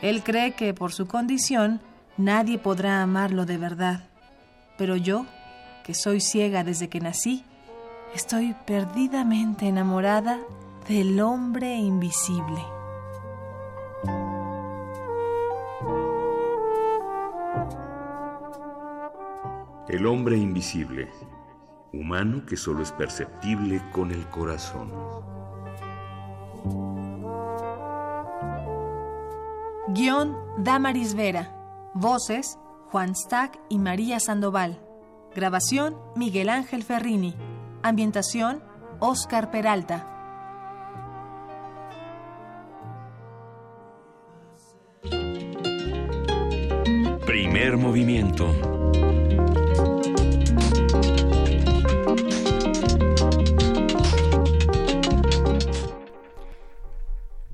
Él 0.02 0.24
cree 0.24 0.52
que 0.54 0.74
por 0.74 0.92
su 0.92 1.08
condición 1.08 1.80
nadie 2.18 2.60
podrá 2.60 3.02
amarlo 3.02 3.46
de 3.46 3.58
verdad, 3.58 4.10
pero 4.78 4.98
yo, 4.98 5.26
que 5.86 5.94
soy 5.94 6.20
ciega 6.20 6.64
desde 6.64 6.90
que 6.90 7.00
nací, 7.00 7.46
Estoy 8.16 8.56
perdidamente 8.66 9.68
enamorada 9.68 10.40
del 10.88 11.20
hombre 11.20 11.76
invisible. 11.78 12.64
El 19.88 20.06
hombre 20.06 20.38
invisible, 20.38 21.10
humano 21.92 22.46
que 22.46 22.56
solo 22.56 22.84
es 22.84 22.92
perceptible 22.92 23.82
con 23.92 24.12
el 24.12 24.30
corazón. 24.30 24.92
Guión 29.88 30.38
Damaris 30.60 31.16
Vera. 31.16 31.52
Voces 31.96 32.60
Juan 32.92 33.16
Stack 33.16 33.60
y 33.70 33.80
María 33.80 34.20
Sandoval. 34.20 34.80
Grabación 35.34 35.98
Miguel 36.16 36.50
Ángel 36.50 36.84
Ferrini. 36.84 37.36
Ambientación 37.82 38.62
Oscar 39.00 39.50
Peralta. 39.50 40.15
Primer 47.26 47.78
movimiento. 47.78 48.54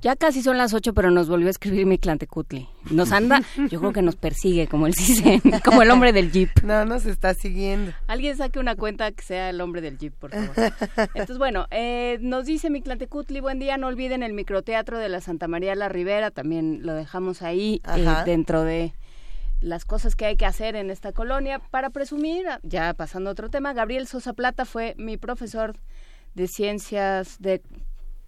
Ya 0.02 0.16
casi 0.16 0.42
son 0.42 0.58
las 0.58 0.74
ocho, 0.74 0.96
pero 0.96 1.12
nos 1.12 1.30
volvió 1.30 1.48
a 1.48 1.52
escribir 1.52 1.86
mi 1.86 2.00
Clantecutli. 2.00 2.68
Nos 2.90 3.12
anda, 3.12 3.44
yo 3.70 3.80
creo 3.80 3.94
que 3.94 4.02
nos 4.02 4.16
persigue 4.16 4.66
como 4.66 4.88
el 4.88 4.96
CISEN, 4.96 5.42
como 5.64 5.84
el 5.84 5.92
hombre 5.92 6.12
del 6.12 6.32
Jeep. 6.32 6.50
No, 6.64 6.86
nos 6.86 7.06
está 7.06 7.36
siguiendo. 7.36 7.92
Alguien 8.08 8.36
saque 8.36 8.58
una 8.58 8.76
cuenta 8.76 9.12
que 9.12 9.24
sea 9.24 9.52
el 9.52 9.62
hombre 9.62 9.80
del 9.80 10.00
Jeep, 10.00 10.14
por 10.16 10.32
favor. 10.32 10.74
Entonces, 10.98 11.38
bueno, 11.38 11.68
eh, 11.70 12.18
nos 12.20 12.46
dice 12.46 12.72
mi 12.72 12.82
Clantecutli, 12.82 13.42
buen 13.42 13.60
día, 13.60 13.78
no 13.78 13.88
olviden 13.88 14.24
el 14.24 14.34
microteatro 14.34 14.98
de 14.98 15.08
la 15.08 15.22
Santa 15.22 15.48
María 15.48 15.76
la 15.76 15.88
Ribera, 15.88 16.32
también 16.32 16.80
lo 16.82 16.96
dejamos 16.96 17.44
ahí 17.44 17.80
eh, 17.96 18.06
dentro 18.26 18.64
de 18.64 18.94
las 19.62 19.86
cosas 19.86 20.16
que 20.16 20.26
hay 20.26 20.36
que 20.36 20.46
hacer 20.46 20.76
en 20.76 20.90
esta 20.90 21.12
colonia. 21.14 21.60
Para 21.60 21.90
presumir, 21.92 22.46
ya 22.64 22.94
pasando 22.94 23.30
a 23.30 23.34
otro 23.34 23.50
tema, 23.50 23.74
Gabriel 23.74 24.08
Sosa 24.08 24.34
Plata 24.34 24.66
fue 24.66 24.96
mi 24.98 25.18
profesor 25.18 25.76
de 26.36 26.48
ciencias 26.48 27.38
de 27.40 27.62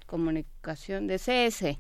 comunicación 0.06 1.08
de 1.08 1.18
CS. 1.18 1.78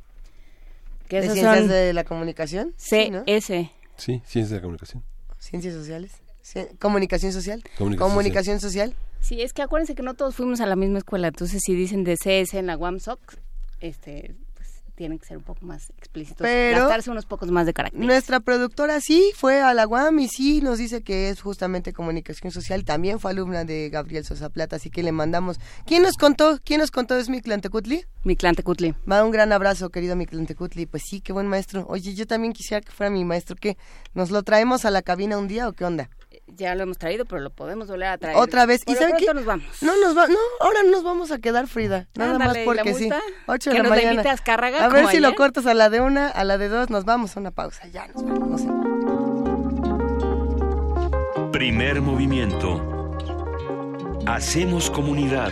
Que 1.07 1.19
¿De 1.19 1.25
esas 1.27 1.33
ciencias 1.33 1.59
son 1.59 1.67
de 1.67 1.93
la 1.93 2.03
comunicación? 2.03 2.73
Sí, 2.77 3.09
¿no? 3.11 3.23
CS. 3.25 3.69
Sí, 3.97 4.21
ciencias 4.25 4.49
de 4.49 4.55
la 4.55 4.61
comunicación. 4.61 5.03
Ciencias 5.37 5.73
sociales. 5.75 6.13
Ci- 6.43 6.77
Comunicación 6.79 7.31
social. 7.31 7.61
Comunicación 7.77 8.09
Comunicación 8.09 8.59
social. 8.59 8.95
Sí, 9.19 9.41
es 9.41 9.53
que 9.53 9.61
acuérdense 9.61 9.95
que 9.95 10.03
no 10.03 10.15
todos 10.15 10.35
fuimos 10.35 10.59
a 10.61 10.65
la 10.65 10.75
misma 10.75 10.97
escuela, 10.97 11.27
entonces 11.29 11.61
si 11.65 11.73
dicen 11.75 12.03
de 12.03 12.15
CS 12.17 12.55
en 12.57 12.67
la 12.67 12.75
WAMSOC, 12.75 13.19
este, 13.79 14.35
tienen 14.95 15.19
que 15.19 15.25
ser 15.25 15.37
un 15.37 15.43
poco 15.43 15.65
más 15.65 15.89
explícitos, 15.97 16.41
Pero- 16.41 16.79
gastarse 16.81 17.09
unos 17.11 17.25
pocos 17.25 17.49
más 17.51 17.65
de 17.65 17.73
carácter. 17.73 17.99
Nuestra 17.99 18.39
productora 18.39 18.99
sí 19.01 19.31
fue 19.35 19.61
a 19.61 19.73
la 19.73 19.87
UAM 19.87 20.19
y 20.19 20.27
sí 20.27 20.61
nos 20.61 20.77
dice 20.77 21.01
que 21.01 21.29
es 21.29 21.41
justamente 21.41 21.93
comunicación 21.93 22.51
social. 22.51 22.85
También 22.85 23.19
fue 23.19 23.31
alumna 23.31 23.63
de 23.65 23.89
Gabriel 23.89 24.23
Sosa 24.25 24.49
Plata, 24.49 24.75
así 24.75 24.89
que 24.89 25.03
le 25.03 25.11
mandamos. 25.11 25.59
¿Quién 25.85 26.03
nos 26.03 26.15
contó? 26.17 26.59
¿Quién 26.63 26.79
nos 26.79 26.91
contó? 26.91 27.17
¿Es 27.17 27.29
mi 27.29 27.41
Clantecutli? 27.41 28.05
Mi 28.23 28.35
Clantecutli. 28.35 28.93
Va 29.11 29.23
un 29.23 29.31
gran 29.31 29.51
abrazo, 29.51 29.89
querido 29.89 30.15
mi 30.15 30.25
Clantecutli. 30.25 30.85
Pues 30.85 31.03
sí, 31.09 31.21
qué 31.21 31.33
buen 31.33 31.47
maestro. 31.47 31.85
Oye, 31.89 32.13
yo 32.13 32.27
también 32.27 32.53
quisiera 32.53 32.81
que 32.81 32.91
fuera 32.91 33.09
mi 33.09 33.25
maestro. 33.25 33.55
¿Qué? 33.55 33.77
¿Nos 34.13 34.31
lo 34.31 34.43
traemos 34.43 34.85
a 34.85 34.91
la 34.91 35.01
cabina 35.01 35.37
un 35.37 35.47
día 35.47 35.67
o 35.67 35.73
qué 35.73 35.85
onda? 35.85 36.09
Ya 36.47 36.75
lo 36.75 36.83
hemos 36.83 36.97
traído, 36.97 37.25
pero 37.25 37.41
lo 37.41 37.49
podemos 37.49 37.87
volver 37.87 38.09
a 38.09 38.17
traer. 38.17 38.37
Otra 38.37 38.65
vez. 38.65 38.83
Por 38.85 38.91
¿Y 38.91 38.95
lo 38.95 38.99
sabe 39.01 39.11
pronto 39.13 39.27
qué? 39.27 39.33
nos 39.33 39.45
vamos. 39.45 39.65
No, 39.81 39.95
nos 40.01 40.17
va, 40.17 40.27
no, 40.27 40.37
ahora 40.59 40.83
no 40.83 40.91
nos 40.91 41.03
vamos 41.03 41.31
a 41.31 41.39
quedar, 41.39 41.67
Frida. 41.67 42.07
Nada 42.15 42.33
Ándale, 42.33 42.47
más 42.49 42.57
¿y 42.57 42.59
la 42.59 42.65
porque 42.65 42.93
sí. 42.93 43.03
multa? 43.05 43.21
Ocho 43.47 43.71
Que 43.71 43.77
de 43.77 43.83
la 43.83 43.89
mañana. 43.89 44.11
invite 44.13 44.29
a 44.29 44.35
A 44.85 44.89
ver 44.89 45.07
si 45.07 45.19
lo 45.19 45.33
cortas 45.35 45.65
a 45.65 45.73
la 45.73 45.89
de 45.89 46.01
una, 46.01 46.27
a 46.27 46.43
la 46.43 46.57
de 46.57 46.67
dos, 46.67 46.89
nos 46.89 47.05
vamos 47.05 47.35
a 47.35 47.39
una 47.39 47.51
pausa. 47.51 47.87
Ya 47.87 48.07
nos 48.07 48.23
vamos. 48.23 48.49
no 48.49 48.57
sé. 48.57 48.67
Primer 51.51 52.01
movimiento. 52.01 52.81
Hacemos 54.25 54.89
comunidad. 54.89 55.51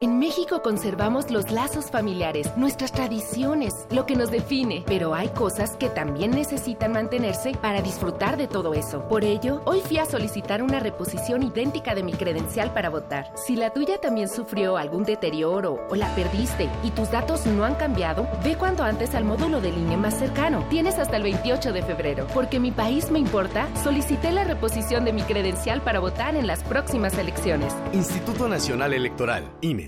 En 0.00 0.20
México 0.20 0.62
conservamos 0.62 1.28
los 1.32 1.50
lazos 1.50 1.90
familiares, 1.90 2.56
nuestras 2.56 2.92
tradiciones, 2.92 3.74
lo 3.90 4.06
que 4.06 4.14
nos 4.14 4.30
define, 4.30 4.84
pero 4.86 5.12
hay 5.12 5.26
cosas 5.30 5.76
que 5.76 5.88
también 5.88 6.30
necesitan 6.30 6.92
mantenerse 6.92 7.50
para 7.60 7.82
disfrutar 7.82 8.36
de 8.36 8.46
todo 8.46 8.74
eso. 8.74 9.02
Por 9.08 9.24
ello, 9.24 9.60
hoy 9.64 9.80
fui 9.80 9.98
a 9.98 10.04
solicitar 10.04 10.62
una 10.62 10.78
reposición 10.78 11.42
idéntica 11.42 11.96
de 11.96 12.04
mi 12.04 12.12
credencial 12.12 12.72
para 12.72 12.90
votar. 12.90 13.32
Si 13.34 13.56
la 13.56 13.70
tuya 13.70 13.98
también 14.00 14.28
sufrió 14.28 14.76
algún 14.76 15.02
deterioro 15.02 15.84
o 15.90 15.96
la 15.96 16.14
perdiste 16.14 16.70
y 16.84 16.92
tus 16.92 17.10
datos 17.10 17.44
no 17.46 17.64
han 17.64 17.74
cambiado, 17.74 18.28
ve 18.44 18.54
cuanto 18.54 18.84
antes 18.84 19.16
al 19.16 19.24
módulo 19.24 19.60
del 19.60 19.78
INE 19.78 19.96
más 19.96 20.16
cercano. 20.16 20.64
Tienes 20.70 21.00
hasta 21.00 21.16
el 21.16 21.24
28 21.24 21.72
de 21.72 21.82
febrero. 21.82 22.28
Porque 22.32 22.60
mi 22.60 22.70
país 22.70 23.10
me 23.10 23.18
importa, 23.18 23.66
solicité 23.82 24.30
la 24.30 24.44
reposición 24.44 25.04
de 25.04 25.12
mi 25.12 25.22
credencial 25.22 25.80
para 25.82 25.98
votar 25.98 26.36
en 26.36 26.46
las 26.46 26.62
próximas 26.62 27.18
elecciones. 27.18 27.74
Instituto 27.92 28.46
Nacional 28.46 28.94
Electoral, 28.94 29.50
INE. 29.60 29.87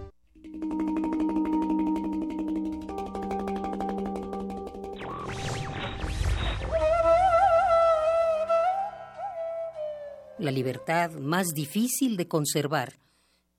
La 10.41 10.49
libertad 10.49 11.11
más 11.11 11.53
difícil 11.53 12.17
de 12.17 12.27
conservar 12.27 12.97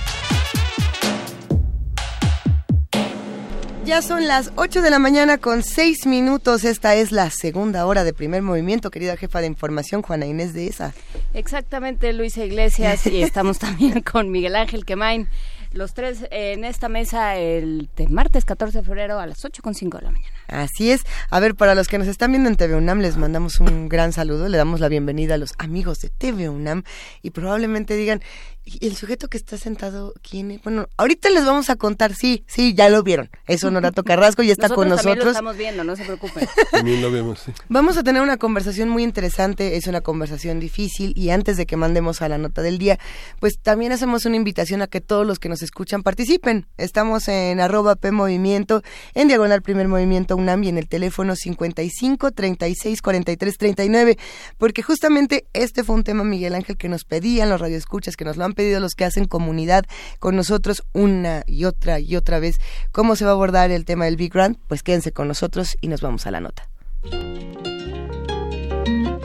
Ya 3.85 4.03
son 4.03 4.27
las 4.27 4.51
8 4.57 4.83
de 4.83 4.91
la 4.91 4.99
mañana 4.99 5.39
con 5.39 5.63
6 5.63 6.07
minutos. 6.07 6.65
Esta 6.65 6.97
es 6.97 7.13
la 7.13 7.31
segunda 7.31 7.87
hora 7.87 8.03
de 8.03 8.13
primer 8.13 8.43
movimiento, 8.43 8.91
querida 8.91 9.17
jefa 9.17 9.41
de 9.41 9.47
información, 9.47 10.03
Juana 10.03 10.27
Inés 10.27 10.53
de 10.53 10.67
esa. 10.67 10.95
Exactamente, 11.33 12.13
Luisa 12.13 12.45
Iglesias, 12.45 13.07
y 13.07 13.23
estamos 13.23 13.61
también 13.61 14.03
con 14.03 14.33
Miguel 14.33 14.57
Ángel 14.57 14.85
Quemain. 14.85 15.29
Los 15.73 15.95
tres 15.95 16.27
en 16.33 16.65
esta 16.65 16.89
mesa 16.89 17.37
el 17.37 17.89
de 17.95 18.09
martes 18.09 18.45
14 18.45 18.79
de 18.79 18.85
febrero 18.85 19.21
a 19.21 19.29
las 19.29 19.45
8 19.45 19.63
con 19.63 19.77
5 19.77 19.99
de 19.99 20.05
la 20.07 20.11
mañana. 20.11 20.38
Así 20.49 20.91
es. 20.91 21.03
A 21.31 21.41
ver, 21.41 21.55
para 21.55 21.75
los 21.75 21.89
que 21.89 21.99
nos 21.99 22.09
están 22.09 22.33
viendo 22.33 22.49
en 22.49 22.57
TV 22.57 22.75
UNAM, 22.75 23.01
les 23.01 23.19
mandamos 23.19 23.61
un 23.61 23.89
gran 23.89 24.13
saludo. 24.13 24.49
Le 24.49 24.57
damos 24.57 24.81
la 24.81 24.89
bienvenida 24.89 25.35
a 25.35 25.39
los 25.39 25.53
amigos 25.59 26.01
de 26.01 26.09
TV 26.09 26.49
UNAM 26.49 26.85
y 27.23 27.31
probablemente 27.31 27.95
digan, 27.97 28.23
¿y 28.65 28.87
el 28.87 28.97
sujeto 28.97 29.29
que 29.29 29.37
está 29.37 29.59
sentado 29.59 30.15
quién 30.23 30.51
es? 30.51 30.63
Bueno, 30.63 30.89
ahorita 30.97 31.29
les 31.29 31.45
vamos 31.45 31.69
a 31.69 31.77
contar, 31.77 32.15
sí, 32.15 32.45
sí, 32.47 32.73
ya 32.75 32.89
lo 32.89 33.03
vieron. 33.03 33.29
Es 33.47 33.63
Honorato 33.63 34.05
Carrasco 34.05 34.43
y 34.43 34.51
está 34.51 34.69
con 34.71 34.89
También 34.89 34.91
lo 34.91 34.97
nosotros. 34.97 35.33
estamos 35.33 35.57
viendo, 35.59 35.85
no 35.85 35.97
se 35.97 36.05
preocupen. 36.05 36.49
También 36.71 37.03
lo 37.03 37.11
vemos, 37.11 37.41
sí. 37.41 37.53
Vamos 37.69 37.99
a 37.99 38.03
tener 38.03 38.23
una 38.23 38.39
conversación 38.39 38.89
muy 38.89 39.03
interesante, 39.03 39.77
es 39.77 39.87
una 39.87 40.01
conversación 40.01 40.61
difícil 40.61 41.13
y 41.15 41.29
antes 41.29 41.59
de 41.59 41.67
que 41.67 41.77
mandemos 41.77 42.23
a 42.23 42.29
la 42.31 42.39
nota 42.39 42.63
del 42.63 42.79
día, 42.79 42.99
pues 43.39 43.59
también 43.59 43.93
hacemos 43.93 44.25
una 44.25 44.37
invitación 44.37 44.81
a 44.81 44.87
que 44.87 45.03
todos 45.03 45.27
los 45.27 45.39
que 45.39 45.51
nos 45.51 45.61
escuchan 45.61 46.03
participen. 46.03 46.67
Estamos 46.79 47.29
en 47.29 47.61
arroba 47.61 47.97
P 47.97 48.13
Movimiento, 48.13 48.83
en 49.13 49.29
Diagonal 49.29 49.61
Primer 49.61 49.89
Movimiento 49.89 50.38
UNAM 50.39 50.65
y 50.65 50.69
en 50.69 50.79
el 50.79 50.89
teléfono 50.89 51.37
55 51.37 52.33
36 52.33 53.03
43 53.03 53.59
39, 53.59 54.19
porque 54.57 54.83
justamente 54.83 55.47
este 55.53 55.85
fue 55.85 55.97
un 55.97 56.05
tema, 56.05 56.25
Miguel 56.25 56.55
Ángel, 56.55 56.77
que 56.77 56.89
nos 56.89 57.05
pedían 57.05 57.51
los 57.51 57.61
radioescuchas, 57.61 58.17
que 58.17 58.25
nos 58.25 58.37
lo 58.37 58.45
han 58.45 58.55
pedido 58.55 58.81
los 58.81 58.95
que 58.95 59.05
hacen 59.05 59.27
comunidad 59.27 59.85
con 60.19 60.37
nosotros 60.37 60.85
una 60.93 61.43
y 61.47 61.65
otra 61.65 62.01
y 62.01 62.17
otra 62.17 62.39
vez. 62.39 62.61
¿Cómo 62.93 63.17
se 63.17 63.25
va 63.25 63.33
a 63.33 63.35
abordar 63.35 63.71
el 63.71 63.85
tema 63.85 64.07
del 64.07 64.17
Big 64.17 64.33
Grant? 64.33 64.59
Pues 64.69 64.83
quédense 64.83 65.13
con 65.13 65.29
nosotros 65.29 65.77
y 65.81 65.89
nos 65.89 66.01
vamos 66.01 66.27
a 66.27 66.31
la 66.31 66.41
nota. 66.41 66.69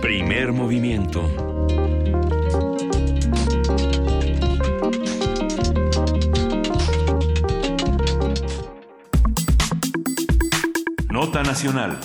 Primer 0.02 0.52
movimiento. 0.52 1.53
Nota 11.26 11.42
nacional. 11.42 11.98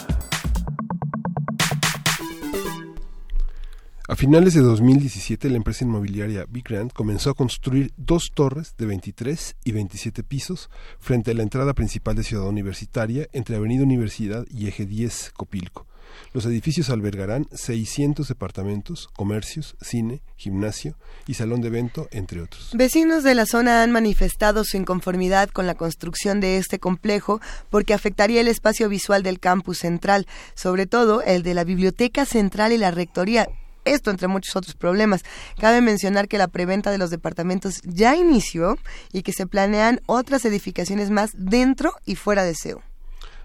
A 4.06 4.14
finales 4.14 4.54
de 4.54 4.60
2017, 4.60 5.50
la 5.50 5.56
empresa 5.56 5.84
inmobiliaria 5.84 6.46
Big 6.48 6.62
Grant 6.62 6.92
comenzó 6.92 7.30
a 7.30 7.34
construir 7.34 7.92
dos 7.96 8.30
torres 8.32 8.76
de 8.78 8.86
23 8.86 9.56
y 9.64 9.72
27 9.72 10.22
pisos 10.22 10.70
frente 11.00 11.32
a 11.32 11.34
la 11.34 11.42
entrada 11.42 11.74
principal 11.74 12.14
de 12.14 12.22
Ciudad 12.22 12.46
Universitaria 12.46 13.26
entre 13.32 13.56
Avenida 13.56 13.82
Universidad 13.82 14.46
y 14.52 14.68
Eje 14.68 14.86
10 14.86 15.32
Copilco. 15.32 15.88
Los 16.32 16.46
edificios 16.46 16.90
albergarán 16.90 17.48
600 17.52 18.28
departamentos, 18.28 19.08
comercios, 19.14 19.76
cine, 19.80 20.22
gimnasio 20.36 20.96
y 21.26 21.34
salón 21.34 21.60
de 21.60 21.68
evento, 21.68 22.08
entre 22.10 22.40
otros. 22.40 22.70
Vecinos 22.74 23.22
de 23.22 23.34
la 23.34 23.46
zona 23.46 23.82
han 23.82 23.92
manifestado 23.92 24.64
su 24.64 24.76
inconformidad 24.76 25.48
con 25.48 25.66
la 25.66 25.74
construcción 25.74 26.40
de 26.40 26.58
este 26.58 26.78
complejo 26.78 27.40
porque 27.70 27.94
afectaría 27.94 28.40
el 28.40 28.48
espacio 28.48 28.88
visual 28.88 29.22
del 29.22 29.40
campus 29.40 29.78
central, 29.78 30.26
sobre 30.54 30.86
todo 30.86 31.22
el 31.22 31.42
de 31.42 31.54
la 31.54 31.64
Biblioteca 31.64 32.24
Central 32.24 32.72
y 32.72 32.78
la 32.78 32.90
Rectoría. 32.90 33.48
Esto 33.84 34.10
entre 34.10 34.28
muchos 34.28 34.54
otros 34.54 34.74
problemas. 34.74 35.22
Cabe 35.58 35.80
mencionar 35.80 36.28
que 36.28 36.38
la 36.38 36.48
preventa 36.48 36.90
de 36.90 36.98
los 36.98 37.10
departamentos 37.10 37.80
ya 37.84 38.16
inició 38.16 38.76
y 39.12 39.22
que 39.22 39.32
se 39.32 39.46
planean 39.46 40.00
otras 40.06 40.44
edificaciones 40.44 41.10
más 41.10 41.30
dentro 41.34 41.92
y 42.04 42.16
fuera 42.16 42.44
de 42.44 42.54
SEO. 42.54 42.82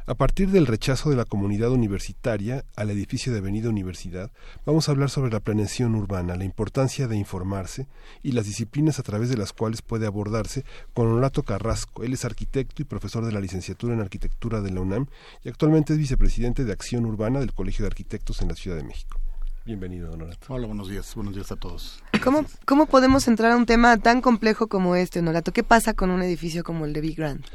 A 0.06 0.16
partir 0.16 0.50
del 0.50 0.68
rechazo 0.68 1.10
de 1.10 1.16
la 1.16 1.24
comunidad 1.24 1.72
universitaria 1.72 2.66
al 2.76 2.90
edificio 2.90 3.32
de 3.32 3.40
Avenida 3.40 3.70
Universidad, 3.70 4.32
vamos 4.66 4.90
a 4.90 4.92
hablar 4.92 5.10
sobre 5.10 5.32
la 5.32 5.40
planeación 5.40 5.96
urbana, 5.96 6.36
la 6.36 6.44
importancia 6.44 7.08
de 7.08 7.16
informarse 7.16 7.88
y 8.22 8.34
las 8.34 8.46
disciplinas 8.46 9.00
a 9.00 9.04
través 9.04 9.30
de 9.30 9.38
las 9.38 9.54
cuales 9.54 9.82
puede 9.82 10.06
abordarse 10.06 10.66
con 10.94 11.08
Honorato 11.08 11.44
Carrasco. 11.44 12.04
Él 12.04 12.12
es 12.12 12.26
arquitecto 12.26 12.82
y 12.82 12.86
profesor 12.86 13.24
de 13.24 13.32
la 13.32 13.40
licenciatura 13.40 13.94
en 13.94 14.02
arquitectura 14.02 14.60
de 14.60 14.72
la 14.72 14.82
UNAM 14.82 15.08
y 15.42 15.48
actualmente 15.48 15.94
es 15.94 16.00
vicepresidente 16.00 16.66
de 16.66 16.74
Acción 16.74 17.06
Urbana 17.06 17.40
del 17.40 17.54
Colegio 17.54 17.84
de 17.84 17.88
Arquitectos 17.88 18.42
en 18.42 18.50
la 18.50 18.56
Ciudad 18.56 18.76
de 18.76 18.84
México. 18.84 19.22
Bienvenido, 19.64 20.12
Honorato. 20.12 20.54
Hola, 20.54 20.68
buenos 20.68 20.90
días. 20.90 21.16
Buenos 21.16 21.34
días 21.34 21.50
a 21.54 21.56
todos. 21.56 22.04
¿Cómo, 22.22 22.44
¿Cómo 22.66 22.88
podemos 22.88 23.30
entrar 23.30 23.54
a 23.54 23.56
un 23.56 23.66
tema 23.66 23.96
tan 23.96 24.20
complejo 24.20 24.68
como 24.68 24.98
este, 24.98 25.20
Honorato? 25.20 25.54
¿Qué 25.54 25.64
pasa 25.64 25.94
con 25.94 26.10
un 26.10 26.22
edificio 26.22 26.66
como 26.66 26.84
el 26.84 26.92
de 26.92 27.00
Big 27.00 27.16
Grand? 27.16 27.46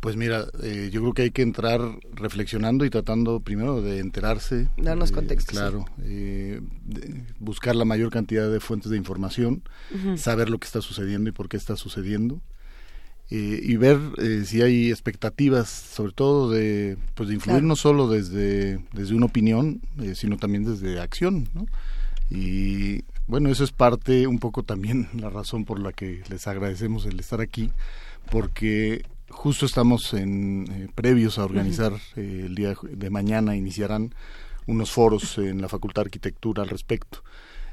Pues 0.00 0.16
mira, 0.16 0.46
eh, 0.62 0.88
yo 0.90 1.02
creo 1.02 1.12
que 1.12 1.22
hay 1.22 1.30
que 1.30 1.42
entrar 1.42 1.80
reflexionando 2.14 2.86
y 2.86 2.90
tratando 2.90 3.40
primero 3.40 3.82
de 3.82 3.98
enterarse. 3.98 4.68
Darnos 4.78 5.10
eh, 5.10 5.14
contexto. 5.14 5.52
Claro, 5.52 5.84
eh, 6.02 6.60
de 6.86 7.22
buscar 7.38 7.76
la 7.76 7.84
mayor 7.84 8.10
cantidad 8.10 8.50
de 8.50 8.60
fuentes 8.60 8.90
de 8.90 8.96
información, 8.96 9.62
saber 10.16 10.48
lo 10.48 10.58
que 10.58 10.66
está 10.66 10.80
sucediendo 10.80 11.28
y 11.28 11.32
por 11.32 11.48
qué 11.50 11.56
está 11.58 11.76
sucediendo. 11.76 12.40
eh, 13.32 13.60
y 13.62 13.76
ver 13.76 13.98
eh, 14.18 14.42
si 14.46 14.60
hay 14.62 14.90
expectativas, 14.90 15.68
sobre 15.68 16.12
todo 16.12 16.50
de, 16.50 16.96
pues 17.14 17.28
de 17.28 17.34
influir 17.36 17.58
Claro. 17.58 17.68
no 17.68 17.76
solo 17.76 18.08
desde, 18.08 18.80
desde 18.92 19.14
una 19.14 19.26
opinión, 19.26 19.82
sino 20.14 20.36
también 20.36 20.64
desde 20.64 20.98
acción, 20.98 21.48
¿no? 21.54 21.66
Y 22.30 23.04
bueno, 23.28 23.48
eso 23.50 23.62
es 23.64 23.70
parte 23.72 24.26
un 24.26 24.38
poco 24.40 24.62
también 24.64 25.08
la 25.12 25.30
razón 25.30 25.64
por 25.64 25.78
la 25.78 25.92
que 25.92 26.22
les 26.28 26.46
agradecemos 26.48 27.06
el 27.06 27.20
estar 27.20 27.40
aquí, 27.40 27.70
porque 28.32 29.04
justo 29.40 29.64
estamos 29.64 30.12
en 30.12 30.66
eh, 30.70 30.88
previos 30.94 31.38
a 31.38 31.44
organizar 31.46 31.94
eh, 32.14 32.42
el 32.44 32.54
día 32.54 32.74
de 32.82 33.08
mañana 33.08 33.56
iniciarán 33.56 34.14
unos 34.66 34.90
foros 34.90 35.38
en 35.38 35.62
la 35.62 35.68
Facultad 35.70 36.02
de 36.02 36.08
Arquitectura 36.08 36.62
al 36.62 36.68
respecto. 36.68 37.24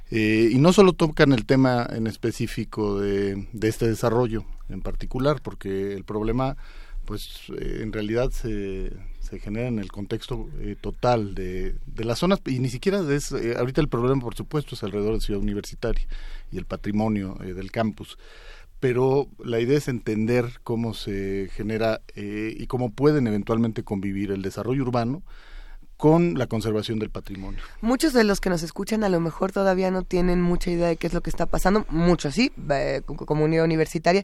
Eh, 0.09 0.49
y 0.49 0.59
no 0.59 0.71
solo 0.71 0.93
tocan 0.93 1.33
el 1.33 1.45
tema 1.45 1.85
en 1.91 2.07
específico 2.07 3.01
de, 3.01 3.49
de 3.51 3.67
este 3.67 3.85
desarrollo 3.85 4.45
en 4.69 4.79
particular, 4.81 5.41
porque 5.41 5.91
el 5.93 6.05
problema, 6.05 6.55
pues 7.03 7.41
eh, 7.59 7.79
en 7.81 7.91
realidad 7.91 8.29
se, 8.29 8.93
se 9.19 9.39
genera 9.39 9.67
en 9.67 9.79
el 9.79 9.91
contexto 9.91 10.47
eh, 10.61 10.77
total 10.79 11.35
de, 11.35 11.75
de 11.85 12.05
las 12.05 12.19
zonas, 12.19 12.39
y 12.45 12.59
ni 12.59 12.69
siquiera 12.69 13.01
es, 13.13 13.33
ahorita 13.33 13.81
el 13.81 13.89
problema, 13.89 14.21
por 14.21 14.35
supuesto, 14.35 14.75
es 14.75 14.83
alrededor 14.83 15.15
de 15.15 15.19
Ciudad 15.19 15.41
Universitaria 15.41 16.07
y 16.49 16.57
el 16.57 16.65
patrimonio 16.65 17.37
eh, 17.43 17.53
del 17.53 17.71
campus. 17.71 18.17
Pero 18.79 19.27
la 19.43 19.59
idea 19.59 19.77
es 19.77 19.87
entender 19.87 20.59
cómo 20.63 20.93
se 20.93 21.49
genera 21.53 22.01
eh, 22.15 22.53
y 22.57 22.67
cómo 22.67 22.91
pueden 22.91 23.25
eventualmente 23.27 23.83
convivir 23.83 24.31
el 24.31 24.41
desarrollo 24.43 24.83
urbano 24.83 25.23
con 25.97 26.37
la 26.37 26.45
conservación 26.45 26.99
del 26.99 27.09
patrimonio. 27.09 27.59
Muchos 27.81 28.13
de 28.13 28.23
los 28.23 28.39
que 28.39 28.51
nos 28.51 28.61
escuchan 28.61 29.03
a 29.03 29.09
lo 29.09 29.19
mejor 29.19 29.51
todavía 29.51 29.89
no 29.89 30.03
tienen 30.03 30.43
mucha 30.43 30.69
idea 30.69 30.89
de 30.89 30.95
qué 30.95 31.07
es 31.07 31.13
lo 31.13 31.21
que 31.21 31.31
está 31.31 31.47
pasando, 31.47 31.87
muchos 31.89 32.35
sí, 32.35 32.51
eh, 32.69 33.01
co- 33.03 33.15
comunidad 33.25 33.65
universitaria, 33.65 34.23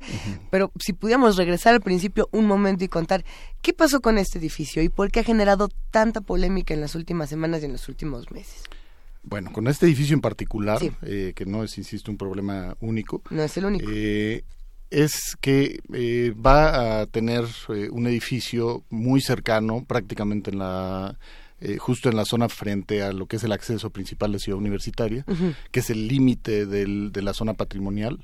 pero 0.52 0.72
si 0.80 0.94
pudiéramos 0.94 1.36
regresar 1.36 1.74
al 1.74 1.82
principio 1.82 2.30
un 2.32 2.46
momento 2.46 2.84
y 2.84 2.90
contar 2.90 3.26
qué 3.64 3.74
pasó 3.74 4.02
con 4.02 4.20
este 4.20 4.38
edificio 4.38 4.84
y 4.84 4.90
por 4.90 5.10
qué 5.10 5.22
ha 5.22 5.24
generado 5.24 5.68
tanta 5.90 6.22
polémica 6.22 6.76
en 6.76 6.82
las 6.82 6.94
últimas 6.94 7.28
semanas 7.28 7.64
y 7.64 7.66
en 7.66 7.72
los 7.72 7.90
últimos 7.90 8.30
meses. 8.30 8.62
Bueno, 9.24 9.52
con 9.54 9.68
este 9.68 9.86
edificio 9.86 10.14
en 10.14 10.22
particular, 10.22 10.80
Sí. 10.80 10.92
eh, 11.04 11.34
que 11.36 11.46
no 11.46 11.64
es, 11.64 11.78
insisto, 11.78 12.12
un 12.12 12.18
problema 12.18 12.76
único, 12.82 13.22
No 13.30 13.42
es 13.42 13.56
el 13.58 13.66
único. 13.66 13.90
eh, 13.90 14.44
es 14.90 15.36
que 15.42 15.80
eh, 15.94 16.34
va 16.36 17.02
a 17.02 17.06
tener 17.08 17.46
eh, 17.70 17.90
un 17.90 18.06
edificio 18.06 18.84
muy 18.90 19.22
cercano, 19.22 19.84
prácticamente 19.86 20.52
en 20.52 20.60
la 20.60 21.18
eh, 21.62 21.78
justo 21.78 22.10
en 22.10 22.18
la 22.18 22.26
zona 22.26 22.50
frente 22.50 23.02
a 23.02 23.14
lo 23.14 23.26
que 23.26 23.38
es 23.38 23.44
el 23.46 23.54
acceso 23.54 23.90
principal 23.90 24.34
de 24.34 24.40
Ciudad 24.40 24.60
Universitaria, 24.60 25.26
que 25.72 25.80
es 25.80 25.90
el 25.90 26.10
límite 26.10 26.66
de 26.66 27.22
la 27.22 27.34
zona 27.34 27.54
patrimonial. 27.54 28.20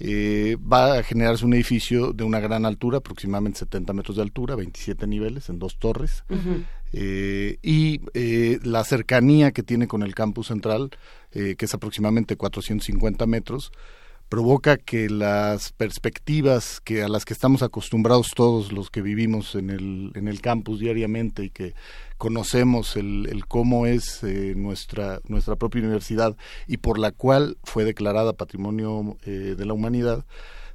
Eh, 0.00 0.56
va 0.60 0.94
a 0.98 1.02
generarse 1.02 1.44
un 1.44 1.54
edificio 1.54 2.12
de 2.12 2.24
una 2.24 2.40
gran 2.40 2.64
altura, 2.66 2.98
aproximadamente 2.98 3.60
70 3.60 3.92
metros 3.92 4.16
de 4.16 4.22
altura, 4.22 4.56
27 4.56 5.06
niveles 5.06 5.48
en 5.48 5.58
dos 5.58 5.78
torres. 5.78 6.24
Eh, 6.92 7.58
y 7.62 8.00
eh, 8.14 8.58
la 8.62 8.84
cercanía 8.84 9.52
que 9.52 9.62
tiene 9.62 9.86
con 9.86 10.02
el 10.02 10.14
campus 10.14 10.48
central, 10.48 10.90
eh, 11.32 11.54
que 11.56 11.64
es 11.64 11.74
aproximadamente 11.74 12.36
450 12.36 13.26
metros, 13.26 13.72
provoca 14.32 14.78
que 14.78 15.10
las 15.10 15.72
perspectivas 15.72 16.80
que 16.80 17.02
a 17.02 17.08
las 17.08 17.26
que 17.26 17.34
estamos 17.34 17.62
acostumbrados 17.62 18.30
todos 18.34 18.72
los 18.72 18.88
que 18.88 19.02
vivimos 19.02 19.54
en 19.54 19.68
el, 19.68 20.10
en 20.14 20.26
el 20.26 20.40
campus 20.40 20.80
diariamente 20.80 21.44
y 21.44 21.50
que 21.50 21.74
conocemos 22.16 22.96
el, 22.96 23.28
el 23.30 23.44
cómo 23.44 23.84
es 23.84 24.24
eh, 24.24 24.54
nuestra, 24.56 25.20
nuestra 25.28 25.56
propia 25.56 25.82
universidad 25.82 26.34
y 26.66 26.78
por 26.78 26.98
la 26.98 27.12
cual 27.12 27.58
fue 27.62 27.84
declarada 27.84 28.32
Patrimonio 28.32 29.18
eh, 29.26 29.54
de 29.54 29.66
la 29.66 29.74
Humanidad, 29.74 30.24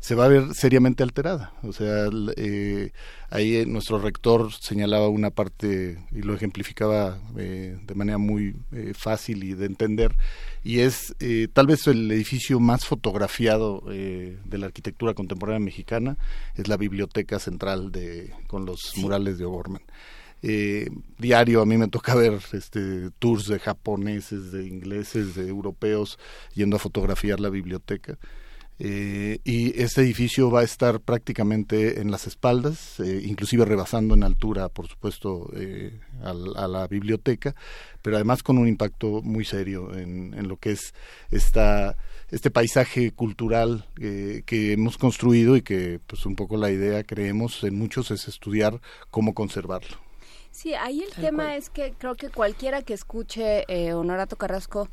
se 0.08 0.16
va 0.16 0.24
a 0.24 0.30
ver 0.30 0.54
seriamente 0.54 1.04
alterada. 1.04 1.52
O 1.64 1.74
sea, 1.74 2.08
eh, 2.38 2.92
ahí 3.30 3.58
eh, 3.58 3.66
nuestro 3.66 4.00
rector 4.00 4.54
señalaba 4.54 5.10
una 5.10 5.32
parte 5.32 5.98
y 6.14 6.22
lo 6.22 6.34
ejemplificaba 6.34 7.20
eh, 7.38 7.78
de 7.86 7.94
manera 7.94 8.18
muy 8.18 8.56
eh, 8.72 8.94
fácil 8.96 9.44
y 9.44 9.54
de 9.54 9.66
entender, 9.66 10.16
y 10.64 10.80
es 10.80 11.14
eh, 11.20 11.50
tal 11.52 11.68
vez 11.68 11.88
el 11.88 12.10
edificio 12.10 12.62
más 12.62 12.86
fotografiado 12.86 13.84
eh, 13.92 14.38
de 14.46 14.58
la 14.58 14.68
arquitectura 14.68 15.14
contemporánea 15.14 15.60
mexicana, 15.60 16.18
es 16.56 16.70
la 16.70 16.78
Biblioteca 16.78 17.38
Central 17.38 17.92
de, 17.92 18.32
con 18.48 18.66
los 18.66 18.96
murales 18.96 19.38
de 19.38 19.44
O'Gorman. 19.44 19.82
Eh, 20.42 20.90
diario 21.18 21.62
a 21.62 21.66
mí 21.66 21.78
me 21.78 21.90
toca 21.90 22.16
ver 22.16 22.40
este 22.54 23.10
tours 23.20 23.48
de 23.48 23.60
japoneses, 23.60 24.54
de 24.54 24.68
ingleses, 24.68 25.36
de 25.36 25.50
europeos 25.50 26.18
yendo 26.54 26.78
a 26.78 26.80
fotografiar 26.80 27.42
la 27.42 27.50
biblioteca. 27.50 28.18
Eh, 28.80 29.40
y 29.44 29.82
este 29.82 30.02
edificio 30.02 30.52
va 30.52 30.62
a 30.62 30.64
estar 30.64 31.00
prácticamente 31.02 32.00
en 32.00 32.12
las 32.12 32.28
espaldas, 32.28 33.00
eh, 33.00 33.22
inclusive 33.26 33.66
rebasando 33.66 34.14
en 34.14 34.24
altura, 34.24 34.70
por 34.70 34.88
supuesto, 34.88 35.50
eh, 35.56 36.00
al- 36.24 36.56
a, 36.56 36.68
la 36.68 36.88
biblioteca, 36.88 37.56
pero 38.04 38.18
además 38.18 38.44
con 38.44 38.60
un 38.60 38.68
impacto 38.68 39.22
muy 39.24 39.46
serio 39.46 39.96
en, 39.98 40.36
en 40.36 40.48
lo 40.48 40.58
que 40.58 40.72
es 40.72 40.94
esta, 41.32 41.98
este 42.30 42.52
paisaje 42.52 43.12
cultural 43.12 43.88
eh, 44.00 44.44
que 44.46 44.74
hemos 44.74 44.98
construido 45.00 45.56
y 45.58 45.64
que, 45.64 46.00
pues, 46.06 46.26
un 46.28 46.36
poco 46.36 46.56
la 46.58 46.70
idea, 46.70 47.04
creemos, 47.04 47.64
en 47.64 47.76
muchos 47.80 48.12
es 48.12 48.28
estudiar 48.28 48.80
cómo 49.10 49.34
conservarlo. 49.34 49.98
Sí, 50.52 50.74
ahí 50.74 51.04
el 51.04 51.14
tema 51.14 51.56
es 51.56 51.70
que 51.70 51.94
creo 51.98 52.16
que 52.16 52.30
cualquiera 52.30 52.82
que 52.82 52.94
escuche 52.94 53.64
eh, 53.68 53.94
Honorato 53.94 54.38
Carrasco 54.38 54.90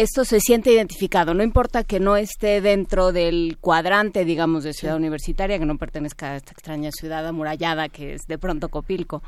esto 0.00 0.24
se 0.24 0.40
siente 0.40 0.72
identificado, 0.72 1.34
no 1.34 1.42
importa 1.42 1.84
que 1.84 2.00
no 2.00 2.16
esté 2.16 2.60
dentro 2.60 3.12
del 3.12 3.58
cuadrante, 3.60 4.24
digamos, 4.24 4.64
de 4.64 4.72
ciudad 4.72 4.96
universitaria, 4.96 5.58
que 5.58 5.66
no 5.66 5.78
pertenezca 5.78 6.32
a 6.32 6.36
esta 6.36 6.52
extraña 6.52 6.90
ciudad 6.92 7.26
amurallada 7.26 7.88
que 7.88 8.14
es 8.14 8.22
de 8.26 8.38
pronto 8.38 8.68
Copilco, 8.68 9.22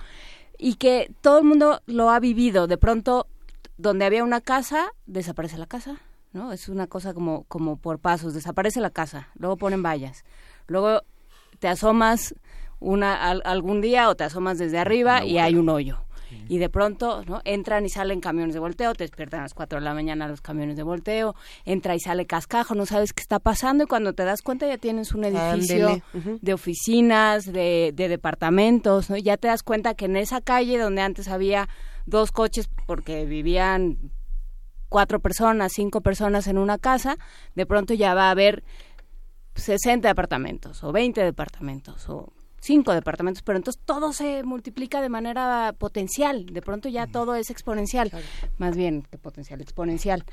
y 0.58 0.74
que 0.74 1.10
todo 1.20 1.38
el 1.38 1.44
mundo 1.44 1.80
lo 1.86 2.10
ha 2.10 2.20
vivido. 2.20 2.66
De 2.66 2.78
pronto, 2.78 3.26
donde 3.76 4.04
había 4.04 4.24
una 4.24 4.40
casa, 4.40 4.92
desaparece 5.06 5.56
la 5.58 5.66
casa, 5.66 6.00
¿no? 6.32 6.52
Es 6.52 6.68
una 6.68 6.86
cosa 6.86 7.14
como, 7.14 7.44
como 7.44 7.76
por 7.76 7.98
pasos, 7.98 8.34
desaparece 8.34 8.80
la 8.80 8.90
casa, 8.90 9.28
luego 9.38 9.56
ponen 9.56 9.82
vallas, 9.82 10.24
luego 10.66 11.02
te 11.58 11.68
asomas 11.68 12.34
una, 12.80 13.14
al- 13.28 13.42
algún 13.44 13.80
día 13.80 14.08
o 14.08 14.14
te 14.14 14.24
asomas 14.24 14.58
desde 14.58 14.78
arriba 14.78 15.24
y 15.24 15.38
hay 15.38 15.54
un 15.56 15.68
hoyo. 15.68 15.98
Y 16.48 16.58
de 16.58 16.68
pronto, 16.68 17.24
¿no? 17.26 17.40
Entran 17.44 17.84
y 17.84 17.88
salen 17.88 18.20
camiones 18.20 18.54
de 18.54 18.60
volteo, 18.60 18.94
te 18.94 19.04
despiertan 19.04 19.40
a 19.40 19.42
las 19.44 19.54
4 19.54 19.78
de 19.78 19.84
la 19.84 19.94
mañana 19.94 20.28
los 20.28 20.40
camiones 20.40 20.76
de 20.76 20.82
volteo, 20.82 21.34
entra 21.64 21.94
y 21.94 22.00
sale 22.00 22.26
cascajo, 22.26 22.74
no 22.74 22.86
sabes 22.86 23.12
qué 23.12 23.22
está 23.22 23.38
pasando 23.38 23.84
y 23.84 23.86
cuando 23.86 24.12
te 24.12 24.24
das 24.24 24.42
cuenta 24.42 24.66
ya 24.66 24.78
tienes 24.78 25.12
un 25.12 25.24
edificio 25.24 26.02
de 26.12 26.52
oficinas, 26.52 27.50
de, 27.50 27.92
de 27.94 28.08
departamentos, 28.08 29.10
¿no? 29.10 29.16
Ya 29.16 29.36
te 29.36 29.48
das 29.48 29.62
cuenta 29.62 29.94
que 29.94 30.06
en 30.06 30.16
esa 30.16 30.40
calle 30.40 30.78
donde 30.78 31.02
antes 31.02 31.28
había 31.28 31.68
dos 32.06 32.32
coches 32.32 32.68
porque 32.86 33.24
vivían 33.26 33.98
cuatro 34.88 35.20
personas, 35.20 35.72
cinco 35.74 36.00
personas 36.00 36.46
en 36.46 36.58
una 36.58 36.78
casa, 36.78 37.16
de 37.54 37.66
pronto 37.66 37.94
ya 37.94 38.14
va 38.14 38.28
a 38.28 38.30
haber 38.30 38.64
60 39.54 40.08
departamentos 40.08 40.82
o 40.84 40.92
20 40.92 41.22
departamentos 41.22 42.08
o 42.08 42.32
cinco 42.60 42.92
departamentos, 42.92 43.42
pero 43.42 43.58
entonces 43.58 43.82
todo 43.84 44.12
se 44.12 44.42
multiplica 44.42 45.00
de 45.00 45.08
manera 45.08 45.74
potencial, 45.78 46.46
de 46.46 46.62
pronto 46.62 46.88
ya 46.88 47.06
todo 47.06 47.34
es 47.34 47.50
exponencial, 47.50 48.10
más 48.58 48.76
bien 48.76 49.02
que 49.10 49.18
potencial, 49.18 49.60
exponencial. 49.60 50.24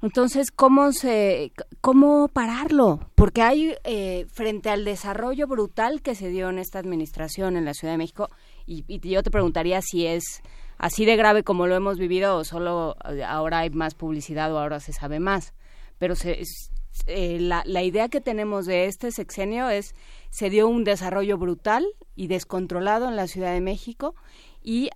Entonces, 0.00 0.52
¿cómo 0.52 0.92
se, 0.92 1.52
cómo 1.80 2.28
pararlo? 2.28 3.00
Porque 3.16 3.42
hay 3.42 3.74
eh, 3.82 4.26
frente 4.32 4.70
al 4.70 4.84
desarrollo 4.84 5.48
brutal 5.48 6.02
que 6.02 6.14
se 6.14 6.28
dio 6.28 6.50
en 6.50 6.58
esta 6.58 6.78
administración 6.78 7.56
en 7.56 7.64
la 7.64 7.74
Ciudad 7.74 7.94
de 7.94 7.98
México, 7.98 8.28
y, 8.64 8.84
y 8.86 9.00
yo 9.00 9.22
te 9.22 9.30
preguntaría 9.30 9.80
si 9.82 10.06
es 10.06 10.40
así 10.78 11.04
de 11.04 11.16
grave 11.16 11.42
como 11.42 11.66
lo 11.66 11.74
hemos 11.74 11.98
vivido 11.98 12.36
o 12.36 12.44
solo 12.44 12.96
eh, 13.10 13.24
ahora 13.24 13.60
hay 13.60 13.70
más 13.70 13.94
publicidad 13.94 14.52
o 14.52 14.58
ahora 14.58 14.78
se 14.78 14.92
sabe 14.92 15.18
más, 15.18 15.54
pero 15.98 16.14
se, 16.14 16.40
eh, 17.06 17.38
la, 17.40 17.62
la 17.66 17.82
idea 17.82 18.08
que 18.08 18.20
tenemos 18.20 18.66
de 18.66 18.86
este 18.86 19.10
sexenio 19.12 19.68
es 19.68 19.94
se 20.30 20.50
dio 20.50 20.68
un 20.68 20.84
desarrollo 20.84 21.38
brutal 21.38 21.86
y 22.14 22.26
descontrolado 22.26 23.08
en 23.08 23.16
la 23.16 23.26
Ciudad 23.26 23.52
de 23.52 23.60
México 23.60 24.14
y 24.62 24.90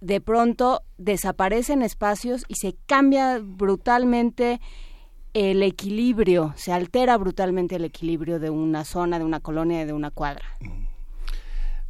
de 0.00 0.20
pronto 0.20 0.82
desaparecen 0.98 1.82
espacios 1.82 2.44
y 2.48 2.56
se 2.56 2.76
cambia 2.86 3.40
brutalmente 3.42 4.60
el 5.32 5.62
equilibrio, 5.62 6.54
se 6.56 6.72
altera 6.72 7.16
brutalmente 7.16 7.76
el 7.76 7.84
equilibrio 7.84 8.38
de 8.38 8.50
una 8.50 8.84
zona, 8.84 9.18
de 9.18 9.24
una 9.24 9.40
colonia, 9.40 9.84
de 9.84 9.92
una 9.92 10.10
cuadra. 10.10 10.44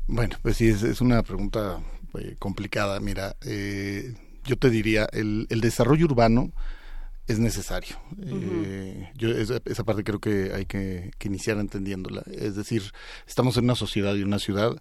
Bueno, 0.06 0.36
pues 0.42 0.56
sí, 0.56 0.68
es, 0.68 1.00
una 1.00 1.22
pregunta 1.22 1.80
eh, 2.18 2.36
complicada. 2.38 3.00
Mira, 3.00 3.36
eh, 3.44 4.14
yo 4.44 4.56
te 4.56 4.70
diría, 4.70 5.06
el, 5.12 5.46
el 5.50 5.60
desarrollo 5.60 6.06
urbano 6.06 6.52
es 7.26 7.38
necesario. 7.38 7.96
Eh, 8.22 9.10
yo 9.14 9.30
esa, 9.30 9.84
parte 9.84 10.04
creo 10.04 10.20
que 10.20 10.52
hay 10.54 10.66
que, 10.66 11.10
iniciar 11.22 11.58
entendiéndola. 11.58 12.22
Es 12.30 12.54
decir, 12.54 12.82
estamos 13.26 13.56
en 13.56 13.64
una 13.64 13.74
sociedad 13.74 14.14
y 14.14 14.22
una 14.22 14.38
ciudad 14.38 14.76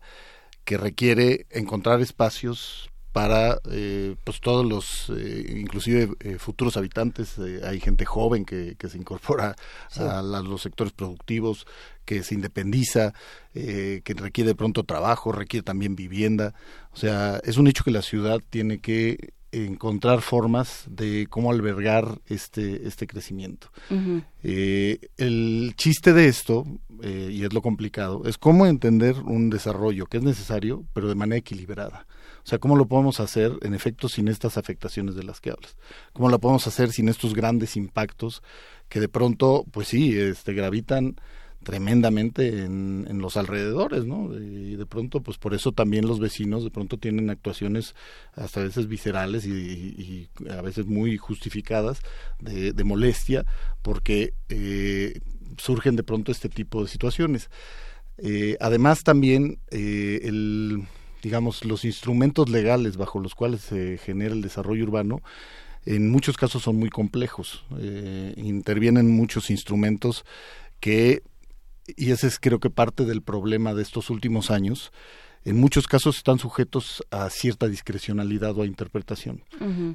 que 0.66 0.78
requiere 0.78 1.46
encontrar 1.50 2.02
espacios 2.02 2.90
para 3.14 3.60
eh, 3.70 4.16
pues 4.24 4.42
todos 4.42 4.66
los 4.66 5.12
eh, 5.16 5.46
inclusive 5.56 6.10
futuros 6.40 6.78
habitantes 6.78 7.38
hay 7.38 7.80
gente 7.80 8.06
joven 8.06 8.44
que, 8.44 8.76
que 8.76 8.90
se 8.90 8.98
incorpora 8.98 9.56
a, 9.98 10.22
los 10.24 10.64
sectores 10.64 10.94
productivos 10.94 11.68
que 12.06 12.24
se 12.24 12.34
independiza 12.34 13.14
que 13.54 14.16
requiere 14.16 14.48
de 14.48 14.56
pronto 14.56 14.84
trabajo 14.84 15.32
requiere 15.32 15.64
también 15.64 15.96
vivienda 15.96 16.56
o 16.92 16.98
sea 16.98 17.40
es 17.44 17.58
un 17.58 17.68
hecho 17.68 17.84
que 17.84 17.92
la 17.92 18.02
ciudad 18.02 18.40
tiene 18.50 18.80
que 18.80 19.34
encontrar 19.54 20.22
formas 20.22 20.86
de 20.90 21.28
cómo 21.30 21.52
albergar 21.52 22.20
este, 22.28 22.88
este 22.88 23.08
crecimiento. 23.08 23.70
Eh, 24.42 25.00
el 25.18 25.74
chiste 25.78 26.14
de 26.14 26.28
esto, 26.28 26.66
eh, 27.02 27.30
y 27.32 27.44
es 27.44 27.54
lo 27.54 27.62
complicado, 27.62 28.24
es 28.26 28.38
cómo 28.38 28.66
entender 28.66 29.16
un 29.20 29.50
desarrollo 29.50 30.08
que 30.08 30.18
es 30.18 30.24
necesario, 30.24 30.86
pero 30.94 31.08
de 31.08 31.16
manera 31.16 31.40
equilibrada. 31.40 32.08
O 32.44 32.48
sea, 32.48 32.60
¿cómo 32.60 32.76
lo 32.76 32.88
podemos 32.88 33.20
hacer, 33.20 33.54
en 33.62 33.74
efecto, 33.74 34.10
sin 34.10 34.28
estas 34.28 34.58
afectaciones 34.58 35.16
de 35.16 35.24
las 35.24 35.40
que 35.40 35.52
hablas? 35.52 35.78
¿Cómo 36.12 36.30
lo 36.30 36.40
podemos 36.40 36.68
hacer 36.68 36.92
sin 36.92 37.08
estos 37.08 37.34
grandes 37.34 37.78
impactos 37.78 38.44
que 38.90 39.00
de 39.00 39.08
pronto, 39.08 39.66
pues 39.72 39.88
sí, 39.88 40.18
este, 40.18 40.54
gravitan 40.54 41.16
tremendamente 41.64 42.64
en, 42.64 43.08
en, 43.10 43.20
los 43.20 43.38
alrededores, 43.38 44.06
¿no? 44.06 44.34
Y 44.36 44.76
de 44.76 44.86
pronto, 44.86 45.22
pues 45.22 45.38
por 45.38 45.54
eso 45.54 45.72
también 45.72 46.08
los 46.08 46.20
vecinos 46.20 46.64
de 46.64 46.70
pronto 46.70 46.98
tienen 46.98 47.30
actuaciones 47.30 47.96
hasta 48.36 48.60
a 48.60 48.64
veces 48.64 48.88
viscerales 48.88 49.46
y, 49.46 50.30
a 50.50 50.62
veces 50.62 50.86
muy 50.86 51.18
justificadas 51.18 52.00
de, 52.40 52.84
molestia, 52.84 53.46
porque 53.82 54.34
eh, 54.50 55.20
surgen 55.58 55.96
de 55.96 56.04
pronto 56.04 56.32
este 56.32 56.50
tipo 56.50 56.84
de 56.84 56.90
situaciones. 56.90 57.50
Eh, 58.18 58.58
además 58.60 59.04
también 59.04 59.58
eh, 59.72 60.20
el 60.24 60.84
digamos 61.24 61.66
los 61.66 61.84
instrumentos 61.86 62.50
legales 62.50 62.98
bajo 62.98 63.20
los 63.20 63.34
cuales 63.34 63.62
se 63.62 63.98
genera 63.98 64.36
el 64.36 64.44
desarrollo 64.44 64.84
urbano 64.84 65.24
en 65.86 66.12
muchos 66.12 66.38
casos 66.38 66.62
son 66.62 66.76
muy 66.76 66.90
complejos 66.90 67.66
intervienen 68.36 69.10
muchos 69.10 69.50
instrumentos 69.50 70.26
que 70.80 71.24
y 71.88 72.12
ese 72.12 72.28
es 72.28 72.40
creo 72.40 72.60
que 72.60 72.70
parte 72.70 73.06
del 73.06 73.22
problema 73.22 73.74
de 73.74 73.82
estos 73.82 74.10
últimos 74.10 74.52
años, 74.52 74.92
en 75.46 75.60
muchos 75.60 75.88
casos 75.88 76.18
están 76.18 76.40
sujetos 76.40 77.04
a 77.12 77.30
cierta 77.30 77.68
discrecionalidad 77.68 78.58
o 78.58 78.62
a 78.62 78.66
interpretación 78.66 79.42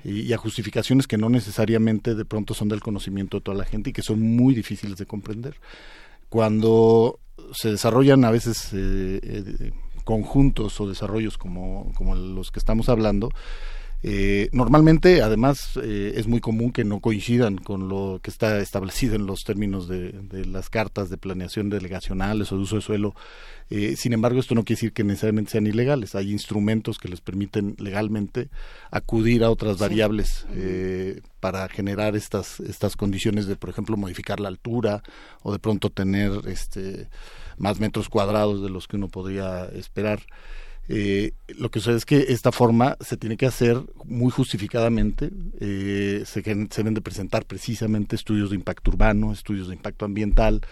y, 0.05 0.32
a 0.32 0.36
justificaciones 0.36 1.07
que 1.07 1.16
no 1.16 1.30
necesariamente 1.30 2.14
de 2.14 2.24
pronto 2.26 2.53
son 2.53 2.68
del 2.68 2.80
conocimiento 2.80 3.39
de 3.39 3.43
toda 3.43 3.57
la 3.57 3.64
gente 3.64 3.91
y 3.91 3.93
que 3.95 4.03
son 4.03 4.20
muy 4.20 4.55
difíciles 4.55 4.99
de 4.99 5.07
comprender. 5.07 5.57
Cuando 6.28 7.18
se 7.53 7.70
desarrollan 7.70 8.24
a 8.24 8.30
veces 8.30 8.74
eh, 8.74 9.20
eh, 9.22 9.72
conjuntos 10.05 10.78
o 10.82 10.89
desarrollos 10.89 11.39
como, 11.39 11.93
como 11.97 12.14
los 12.14 12.51
que 12.51 12.59
estamos 12.59 12.91
hablando, 12.91 13.30
eh, 14.03 14.49
normalmente, 14.53 15.22
además, 15.22 15.76
eh, 15.82 16.12
es 16.14 16.28
muy 16.28 16.40
común 16.40 16.70
que 16.70 16.84
no 16.84 17.01
coincidan 17.01 17.59
con 17.59 17.88
lo 17.88 18.20
que 18.22 18.30
está 18.30 18.61
establecido 18.61 19.16
en 19.16 19.26
los 19.26 19.42
términos 19.42 19.88
de, 19.88 20.14
las 20.46 20.70
cartas 20.70 21.11
de 21.11 21.16
planeación 21.16 21.68
delegacionales 21.68 22.53
o 22.53 22.57
de 22.57 22.62
uso 22.62 22.76
de 22.76 22.82
suelo. 22.82 23.14
Eh, 23.70 23.96
sin 23.96 24.12
embargo, 24.12 24.38
esto 24.38 24.55
no 24.55 24.62
quiere 24.62 24.76
decir 24.76 24.92
que 24.92 25.03
necesariamente 25.03 25.51
sean 25.51 25.66
ilegales. 25.66 26.14
Hay 26.14 26.30
instrumentos 26.30 26.99
que 26.99 27.09
les 27.09 27.20
permiten 27.20 27.74
legalmente 27.78 28.51
acudir 28.92 29.42
a 29.42 29.51
otras 29.51 29.78
variables 29.78 30.46
para 31.40 31.68
generar 31.68 32.16
estas 32.16 32.61
estas 32.61 32.96
condiciones 32.96 33.46
de, 33.46 33.57
por 33.57 33.70
ejemplo, 33.70 33.96
modificar 33.96 34.40
la 34.40 34.49
altura 34.49 35.03
o 35.42 35.53
de 35.53 35.59
pronto 35.59 35.90
tener 35.90 36.32
este 36.46 37.09
más 37.59 37.80
metros 37.80 38.09
cuadrados 38.09 38.62
de 38.62 38.70
los 38.70 38.86
que 38.86 38.96
uno 38.96 39.09
podría 39.09 39.64
esperar. 39.66 40.20
Eh, 40.89 41.32
lo 41.49 41.70
que 41.70 41.80
sucede 41.80 41.97
es 41.97 42.07
que 42.07 42.26
esta 42.28 42.51
forma 42.51 42.97
se 43.01 43.16
tiene 43.16 43.37
que 43.37 43.46
hacer 43.46 43.79
muy 44.04 44.30
justificadamente. 44.30 45.30
Eh, 45.61 46.22
se, 46.25 46.41
deben 46.42 46.95
de 46.95 47.00
presentar 47.00 47.45
precisamente 47.45 48.17
estudios 48.17 48.50
de 48.50 48.57
impacto 48.57 48.91
urbano, 48.91 49.33
estudios 49.33 49.68
de 49.68 49.75
impacto 49.75 50.07
ambiental, 50.07 50.63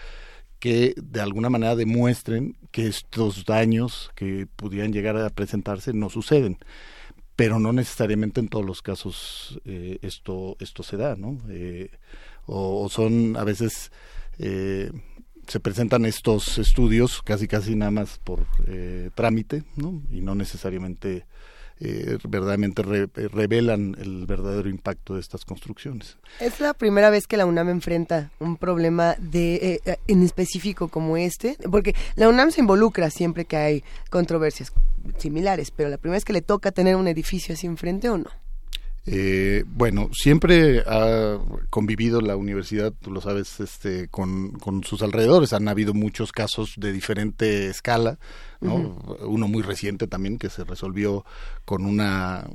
que 0.59 0.95
de 0.97 1.21
alguna 1.21 1.49
manera 1.49 1.75
demuestren 1.75 2.57
que 2.71 2.87
estos 2.87 3.45
daños 3.45 4.11
que 4.15 4.47
pudieran 4.55 4.91
llegar 4.91 5.17
a 5.17 5.29
presentarse 5.29 5.93
no 5.93 6.09
suceden. 6.09 6.57
Pero 7.35 7.59
no 7.59 7.71
necesariamente 7.71 8.39
en 8.39 8.47
todos 8.47 8.65
los 8.65 8.81
casos 8.81 9.61
eh, 9.65 9.99
esto, 10.01 10.57
esto 10.59 10.81
se 10.81 10.97
da, 10.97 11.15
¿no? 11.15 11.37
Eh, 11.49 11.91
o, 12.47 12.83
o, 12.83 12.89
son 12.89 13.37
a 13.37 13.43
veces 13.43 13.91
eh, 14.39 14.91
se 15.47 15.59
presentan 15.59 16.05
estos 16.05 16.57
estudios 16.57 17.21
casi 17.23 17.47
casi 17.47 17.75
nada 17.75 17.91
más 17.91 18.19
por 18.23 18.45
eh, 18.67 19.09
trámite, 19.15 19.63
¿no? 19.75 20.01
Y 20.11 20.21
no 20.21 20.35
necesariamente 20.35 21.25
eh, 21.79 22.17
verdaderamente 22.27 22.81
eh, 22.81 23.27
revelan 23.29 23.95
el 23.99 24.25
verdadero 24.25 24.67
impacto 24.69 25.13
de 25.15 25.21
estas 25.21 25.45
construcciones. 25.45 26.17
Es 26.39 26.59
la 26.59 26.73
primera 26.73 27.09
vez 27.09 27.27
que 27.27 27.37
la 27.37 27.45
UNAM 27.45 27.69
enfrenta 27.69 28.31
un 28.39 28.57
problema 28.57 29.15
de 29.19 29.81
en 30.07 30.23
específico 30.23 30.89
como 30.89 31.17
este, 31.17 31.57
porque 31.71 31.95
la 32.15 32.29
UNAM 32.29 32.51
se 32.51 32.61
involucra 32.61 33.09
siempre 33.09 33.45
que 33.45 33.57
hay 33.57 33.83
controversias 34.09 34.73
similares, 35.17 35.71
pero 35.71 35.89
la 35.89 35.97
primera 35.97 36.17
vez 36.17 36.25
que 36.25 36.33
le 36.33 36.41
toca 36.41 36.71
tener 36.71 36.95
un 36.95 37.07
edificio 37.07 37.53
así 37.53 37.67
enfrente 37.67 38.09
o 38.09 38.17
no. 38.17 38.46
Eh, 39.09 39.63
bueno, 39.65 40.09
siempre 40.11 40.83
ha 40.85 41.39
convivido 41.69 42.19
la 42.19 42.35
universidad, 42.35 42.91
tú 43.01 43.09
lo 43.09 43.21
sabes, 43.21 43.61
este, 43.61 44.09
con, 44.09 44.51
con 44.51 44.83
sus 44.83 45.01
alrededores. 45.01 45.53
Han 45.53 45.69
habido 45.69 45.93
muchos 45.93 46.33
casos 46.33 46.73
de 46.75 46.91
diferente 46.91 47.67
escala, 47.67 48.19
¿no? 48.59 48.97
Uno 49.21 49.47
muy 49.47 49.63
reciente 49.63 50.07
también 50.07 50.37
que 50.37 50.49
se 50.49 50.65
resolvió 50.65 51.23
con 51.63 51.85
una, 51.85 52.49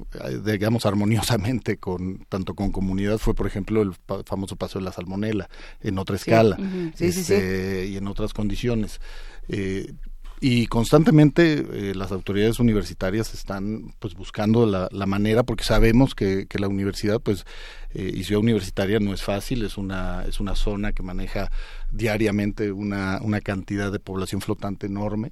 digamos, 0.45 0.85
armoniosamente 0.85 1.79
con 1.79 2.27
tanto 2.29 2.55
con 2.55 2.71
comunidad 2.71 3.17
fue, 3.17 3.35
por 3.35 3.47
ejemplo, 3.47 3.81
el 3.81 3.95
famoso 4.27 4.57
paso 4.57 4.79
de 4.79 4.85
la 4.85 4.93
salmonela 4.93 5.49
en 5.81 5.99
otra 5.99 6.17
escala 6.17 6.59
este, 6.99 7.87
y 7.87 7.97
en 7.97 8.07
otras 8.09 8.35
condiciones. 8.35 9.01
Eh, 9.49 9.95
y 10.45 10.67
constantemente 10.67 11.65
eh, 11.73 11.95
las 11.95 12.11
autoridades 12.11 12.59
universitarias 12.59 13.33
están 13.33 13.95
pues 14.01 14.15
buscando 14.15 14.67
la, 14.67 14.89
la 14.91 15.07
manera 15.07 15.45
porque 15.45 15.63
sabemos 15.63 16.17
que, 16.17 16.47
que 16.49 16.59
la 16.59 16.67
universidad 16.67 17.21
pues 17.21 17.47
eh, 17.95 18.11
y 18.13 18.25
ciudad 18.25 18.43
universitaria 18.43 18.99
no 18.99 19.15
es 19.15 19.23
fácil 19.23 19.65
es 19.65 19.79
una 19.79 20.25
es 20.25 20.41
una 20.41 20.57
zona 20.57 20.93
que 20.93 21.05
maneja 21.05 21.53
diariamente 21.93 22.73
una, 22.73 23.21
una 23.23 23.41
cantidad 23.41 23.93
de 23.93 24.01
población 24.01 24.41
flotante 24.41 24.89
enorme 24.89 25.31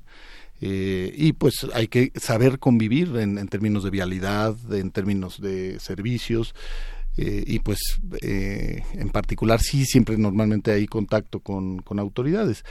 eh, 0.61 1.13
y 1.17 1.33
pues 1.33 1.67
hay 1.75 1.89
que 1.89 2.13
saber 2.15 2.61
convivir 2.61 3.17
en, 3.17 3.37
en, 3.37 3.49
términos 3.49 3.83
de 3.83 3.91
vialidad 3.91 4.55
en 4.73 4.93
términos 4.93 5.41
de 5.41 5.81
servicios 5.81 6.55
eh, 7.17 7.43
y 7.45 7.59
pues 7.59 7.81
eh, 8.23 8.85
en 8.93 9.11
particular 9.11 9.61
sí 9.61 9.85
siempre 9.85 10.17
normalmente 10.17 10.71
hay 10.71 10.87
contacto 10.87 11.41
con, 11.41 11.83
con 11.83 11.99
autoridades 11.99 12.65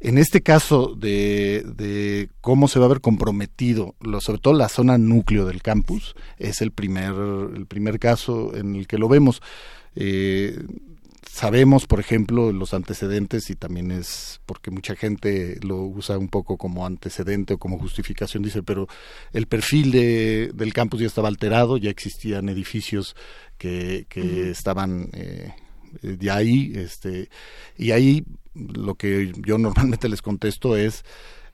en 0.00 0.18
este 0.18 0.42
caso 0.42 0.94
de, 0.94 1.64
de, 1.76 2.30
cómo 2.40 2.68
se 2.68 2.78
va 2.78 2.86
a 2.86 2.90
ver 2.90 3.00
comprometido, 3.00 3.96
lo, 4.00 4.20
sobre 4.20 4.40
todo 4.40 4.54
la 4.54 4.68
zona 4.68 4.96
núcleo 4.96 5.44
del 5.44 5.62
campus, 5.62 6.14
es 6.38 6.60
el 6.60 6.70
primer, 6.70 7.14
el 7.54 7.66
primer 7.66 7.98
caso 7.98 8.54
en 8.54 8.76
el 8.76 8.86
que 8.86 8.98
lo 8.98 9.08
vemos. 9.08 9.42
Eh, 9.96 10.56
sabemos, 11.28 11.86
por 11.86 12.00
ejemplo, 12.00 12.52
los 12.52 12.74
antecedentes 12.74 13.50
y 13.50 13.56
también 13.56 13.90
es 13.90 14.40
porque 14.46 14.70
mucha 14.70 14.94
gente 14.94 15.58
lo 15.62 15.82
usa 15.82 16.16
un 16.16 16.28
poco 16.28 16.56
como 16.56 16.86
antecedente 16.86 17.54
o 17.54 17.58
como 17.58 17.78
justificación, 17.78 18.42
dice, 18.42 18.62
pero 18.62 18.88
el 19.32 19.46
perfil 19.46 19.90
de, 19.90 20.50
del 20.54 20.72
campus 20.72 21.00
ya 21.00 21.06
estaba 21.06 21.28
alterado, 21.28 21.76
ya 21.76 21.90
existían 21.90 22.48
edificios 22.48 23.16
que, 23.56 24.06
que 24.08 24.50
estaban 24.50 25.10
eh, 25.12 25.52
de 26.02 26.30
ahí, 26.30 26.72
este, 26.74 27.28
y 27.76 27.92
ahí 27.92 28.24
lo 28.54 28.94
que 28.94 29.32
yo 29.46 29.58
normalmente 29.58 30.08
les 30.08 30.22
contesto 30.22 30.76
es 30.76 31.04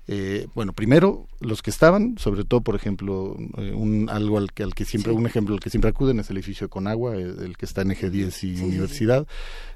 Eh, 0.07 0.49
bueno, 0.55 0.75
primero 0.75 1.27
los 1.41 1.63
que 1.63 1.71
estaban, 1.71 2.17
sobre 2.19 2.45
todo, 2.45 2.61
por 2.61 2.75
ejemplo, 2.77 3.37
eh, 3.57 3.73
un 3.75 4.11
algo 4.11 4.37
al 4.37 4.53
que, 4.53 4.63
al 4.63 4.75
que 4.75 4.85
siempre, 4.85 5.13
un 5.13 5.25
ejemplo 5.27 5.55
al 5.55 5.61
que 5.61 5.71
siempre 5.71 5.89
acuden 5.89 6.21
es 6.21 6.29
el 6.29 6.37
edificio 6.37 6.69
con 6.69 6.87
agua, 6.87 7.15
el, 7.17 7.39
el 7.43 7.57
que 7.57 7.65
está 7.65 7.81
en 7.83 7.93
Eje 7.93 8.11
10 8.11 8.45
y 8.45 8.61
Universidad. 8.61 9.27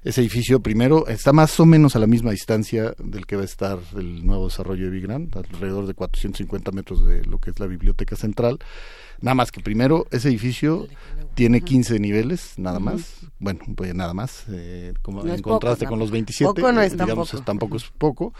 Ese 0.05 0.21
edificio, 0.21 0.61
primero, 0.61 1.07
está 1.09 1.33
más 1.33 1.59
o 1.61 1.65
menos 1.67 1.97
a 1.97 1.99
la 1.99 2.07
misma 2.07 2.31
distancia 2.31 2.95
del 2.99 3.25
que 3.27 3.37
va 3.37 3.43
a 3.43 3.47
estar 3.47 3.79
el 3.97 4.27
nuevo 4.27 4.49
desarrollo 4.49 4.85
de 4.85 4.91
Vigrán, 4.91 5.31
alrededor 5.35 5.87
de 5.87 5.95
450 5.95 6.73
metros 6.73 7.07
de 7.07 7.25
lo 7.25 7.39
que 7.39 7.51
es 7.51 7.59
la 7.59 7.67
biblioteca 7.67 8.15
central. 8.15 8.59
Nada 9.21 9.35
más 9.35 9.51
que 9.51 9.61
primero, 9.61 10.07
ese 10.13 10.29
edificio 10.29 10.87
tiene 11.35 11.61
15 11.63 11.99
niveles, 11.99 12.53
nada 12.57 12.79
más. 12.79 13.15
Bueno, 13.41 13.61
pues 13.75 13.93
nada 13.95 14.15
más, 14.15 14.45
eh, 14.49 14.93
como 15.03 15.25
No 15.25 15.33
es 15.33 15.39
en 15.39 15.43
contraste 15.43 15.87
poco, 15.87 15.91
con 15.91 15.99
los 15.99 16.09
tampoco. 16.09 16.13
27, 16.13 16.55
Poco 16.61 16.73
no 16.73 16.81
es 16.83 16.93
eh, 16.93 16.97
digamos, 16.97 17.31
tampoco. 17.31 17.37
es- 17.39 17.45
tampoco 17.45 17.77
es 17.79 17.85
poco, 17.99 18.35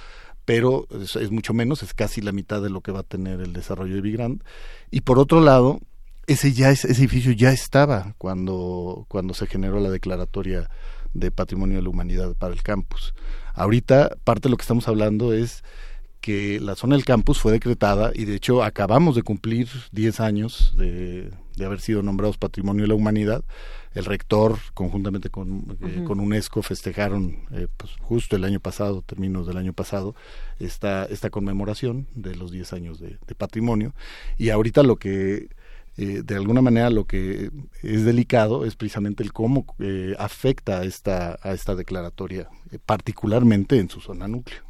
pero 0.49 0.89
es, 0.99 1.31
mucho 1.31 1.53
menos, 1.53 1.83
es 1.83 1.93
casi 1.93 2.23
la 2.23 2.33
mitad 2.33 2.63
de 2.63 2.71
lo 2.71 2.81
que 2.81 2.91
va 2.91 3.01
a 3.01 3.03
tener 3.03 3.43
el 3.43 3.53
desarrollo 3.53 3.97
de 3.97 4.01
Vigrand. 4.01 4.43
Y 4.91 5.03
por 5.03 5.19
otro 5.19 5.43
lado, 5.43 5.79
ese 6.27 6.55
ya 6.55 6.71
es, 6.71 6.87
ese 6.87 7.03
edificio 7.03 7.33
ya 7.33 7.53
estaba 7.53 8.15
cuando, 8.17 9.05
cuando 9.09 9.35
se 9.35 9.47
generó 9.47 9.79
la 9.79 9.91
declaratoria 9.91 10.71
de 11.13 11.31
Patrimonio 11.31 11.77
de 11.77 11.83
la 11.83 11.91
Humanidad 11.91 12.35
para 12.35 12.55
el 12.55 12.63
campus. 12.63 13.13
Ahorita 13.53 14.17
parte 14.25 14.49
de 14.49 14.53
lo 14.53 14.57
que 14.57 14.63
estamos 14.63 14.89
hablando 14.89 15.35
es 15.35 15.65
que 16.23 16.61
la 16.61 16.77
zona 16.77 16.97
del 16.97 17.05
campus 17.05 17.39
fue 17.39 17.53
decretada 17.53 18.13
y 18.15 18.25
de 18.25 18.37
hecho 18.37 18.63
acabamos 18.63 19.17
de 19.17 19.25
cumplir 19.25 19.69
10 19.93 20.21
años 20.21 20.75
de, 20.79 21.31
de 21.59 21.67
haber 21.67 21.81
sido 21.81 22.03
nombrados 22.03 22.39
Patrimonio 22.39 22.83
de 22.83 22.89
la 22.89 22.95
Humanidad. 22.95 23.45
El 23.95 24.05
rector, 24.05 24.59
conjuntamente 24.75 25.31
con, 25.31 25.77
eh, 25.83 26.05
con 26.07 26.21
UNESCO, 26.21 26.63
festejaron 26.63 27.39
eh, 27.53 27.67
pues, 27.77 27.93
justo 28.01 28.37
el 28.37 28.45
año 28.45 28.61
pasado, 28.61 29.03
términos 29.03 29.47
del 29.47 29.57
año 29.57 29.73
pasado, 29.73 30.15
esta, 30.59 31.05
esta 31.07 31.31
conmemoración 31.31 32.07
de 32.15 32.37
los 32.37 32.51
10 32.53 32.73
años 32.73 33.01
de, 33.01 33.19
de 33.27 33.35
patrimonio. 33.35 33.95
Y 34.37 34.51
ahorita 34.51 34.83
lo 34.83 34.97
que, 34.97 35.49
eh, 35.97 36.23
de 36.25 36.37
alguna 36.37 36.63
manera, 36.63 36.91
lo 36.91 37.07
que 37.07 37.51
es 37.83 38.05
delicado 38.05 38.65
es 38.65 38.77
precisamente 38.77 39.25
el 39.25 39.33
cómo 39.33 39.67
eh, 39.81 40.15
afecta 40.17 40.79
a 40.79 40.85
esta, 40.85 41.41
a 41.43 41.53
esta 41.53 41.75
declaratoria, 41.75 42.49
particularmente 42.87 43.79
en 43.81 43.91
su 43.91 44.01
zona 44.01 44.29
núcleo. 44.29 44.61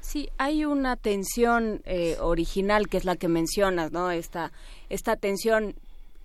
Sí, 0.00 0.28
hay 0.36 0.64
una 0.64 0.96
tensión 0.96 1.80
eh, 1.86 2.18
original 2.20 2.88
que 2.88 2.98
es 2.98 3.04
la 3.04 3.16
que 3.16 3.26
mencionas, 3.26 3.90
¿no? 3.90 4.12
Esta, 4.12 4.52
esta 4.90 5.16
tensión 5.16 5.74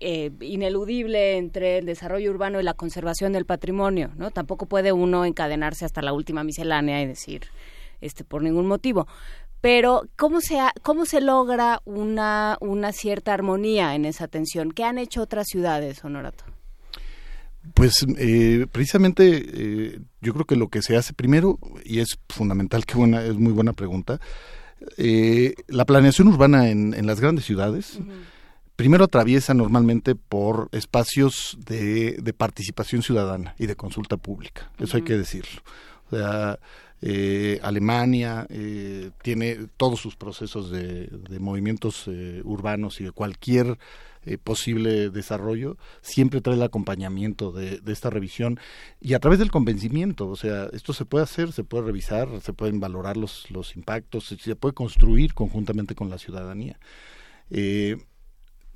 eh, 0.00 0.30
ineludible 0.40 1.36
entre 1.36 1.78
el 1.78 1.86
desarrollo 1.86 2.30
urbano 2.30 2.58
y 2.60 2.62
la 2.64 2.74
conservación 2.74 3.32
del 3.32 3.44
patrimonio, 3.44 4.10
¿no? 4.16 4.30
Tampoco 4.30 4.66
puede 4.66 4.92
uno 4.92 5.24
encadenarse 5.24 5.84
hasta 5.84 6.02
la 6.02 6.12
última 6.12 6.42
miscelánea 6.42 7.02
y 7.02 7.06
decir, 7.06 7.42
este, 8.00 8.24
por 8.24 8.42
ningún 8.42 8.66
motivo. 8.66 9.06
Pero, 9.60 10.04
¿cómo 10.16 10.40
se, 10.40 10.58
ha- 10.58 10.72
cómo 10.82 11.04
se 11.04 11.20
logra 11.20 11.80
una, 11.84 12.56
una 12.60 12.92
cierta 12.92 13.34
armonía 13.34 13.94
en 13.94 14.06
esa 14.06 14.26
tensión? 14.26 14.72
¿Qué 14.72 14.84
han 14.84 14.96
hecho 14.96 15.20
otras 15.20 15.46
ciudades, 15.48 16.02
Honorato? 16.02 16.44
Pues 17.74 18.06
eh, 18.16 18.66
precisamente 18.72 19.44
eh, 19.46 19.98
yo 20.22 20.32
creo 20.32 20.46
que 20.46 20.56
lo 20.56 20.68
que 20.68 20.80
se 20.80 20.96
hace 20.96 21.12
primero, 21.12 21.58
y 21.84 21.98
es 22.00 22.18
fundamental, 22.30 22.86
que 22.86 22.94
buena, 22.94 23.22
es 23.22 23.34
muy 23.36 23.52
buena 23.52 23.74
pregunta, 23.74 24.18
eh, 24.96 25.52
la 25.68 25.84
planeación 25.84 26.28
urbana 26.28 26.70
en, 26.70 26.94
en 26.94 27.06
las 27.06 27.20
grandes 27.20 27.44
ciudades 27.44 28.00
primero 28.80 29.04
atraviesa 29.04 29.52
normalmente 29.52 30.14
por 30.14 30.70
espacios 30.72 31.58
de, 31.66 32.12
de 32.12 32.32
participación 32.32 33.02
ciudadana 33.02 33.54
y 33.58 33.66
de 33.66 33.76
consulta 33.76 34.16
pública, 34.16 34.70
eso 34.78 34.96
hay 34.96 35.02
que 35.02 35.18
decirlo. 35.18 35.60
O 36.10 36.16
sea, 36.16 36.58
eh, 37.02 37.60
Alemania 37.62 38.46
eh, 38.48 39.10
tiene 39.22 39.68
todos 39.76 40.00
sus 40.00 40.16
procesos 40.16 40.70
de, 40.70 41.08
de 41.08 41.38
movimientos 41.40 42.04
eh, 42.06 42.40
urbanos 42.42 43.02
y 43.02 43.04
de 43.04 43.12
cualquier 43.12 43.78
eh, 44.24 44.38
posible 44.38 45.10
desarrollo, 45.10 45.76
siempre 46.00 46.40
trae 46.40 46.56
el 46.56 46.62
acompañamiento 46.62 47.52
de, 47.52 47.80
de 47.80 47.92
esta 47.92 48.08
revisión 48.08 48.58
y 48.98 49.12
a 49.12 49.18
través 49.18 49.38
del 49.40 49.50
convencimiento, 49.50 50.26
o 50.26 50.36
sea, 50.36 50.70
esto 50.72 50.94
se 50.94 51.04
puede 51.04 51.24
hacer, 51.24 51.52
se 51.52 51.64
puede 51.64 51.84
revisar, 51.84 52.28
se 52.40 52.54
pueden 52.54 52.80
valorar 52.80 53.18
los, 53.18 53.50
los 53.50 53.76
impactos, 53.76 54.24
se, 54.24 54.38
se 54.38 54.56
puede 54.56 54.72
construir 54.72 55.34
conjuntamente 55.34 55.94
con 55.94 56.08
la 56.08 56.16
ciudadanía. 56.16 56.78
Eh, 57.50 57.98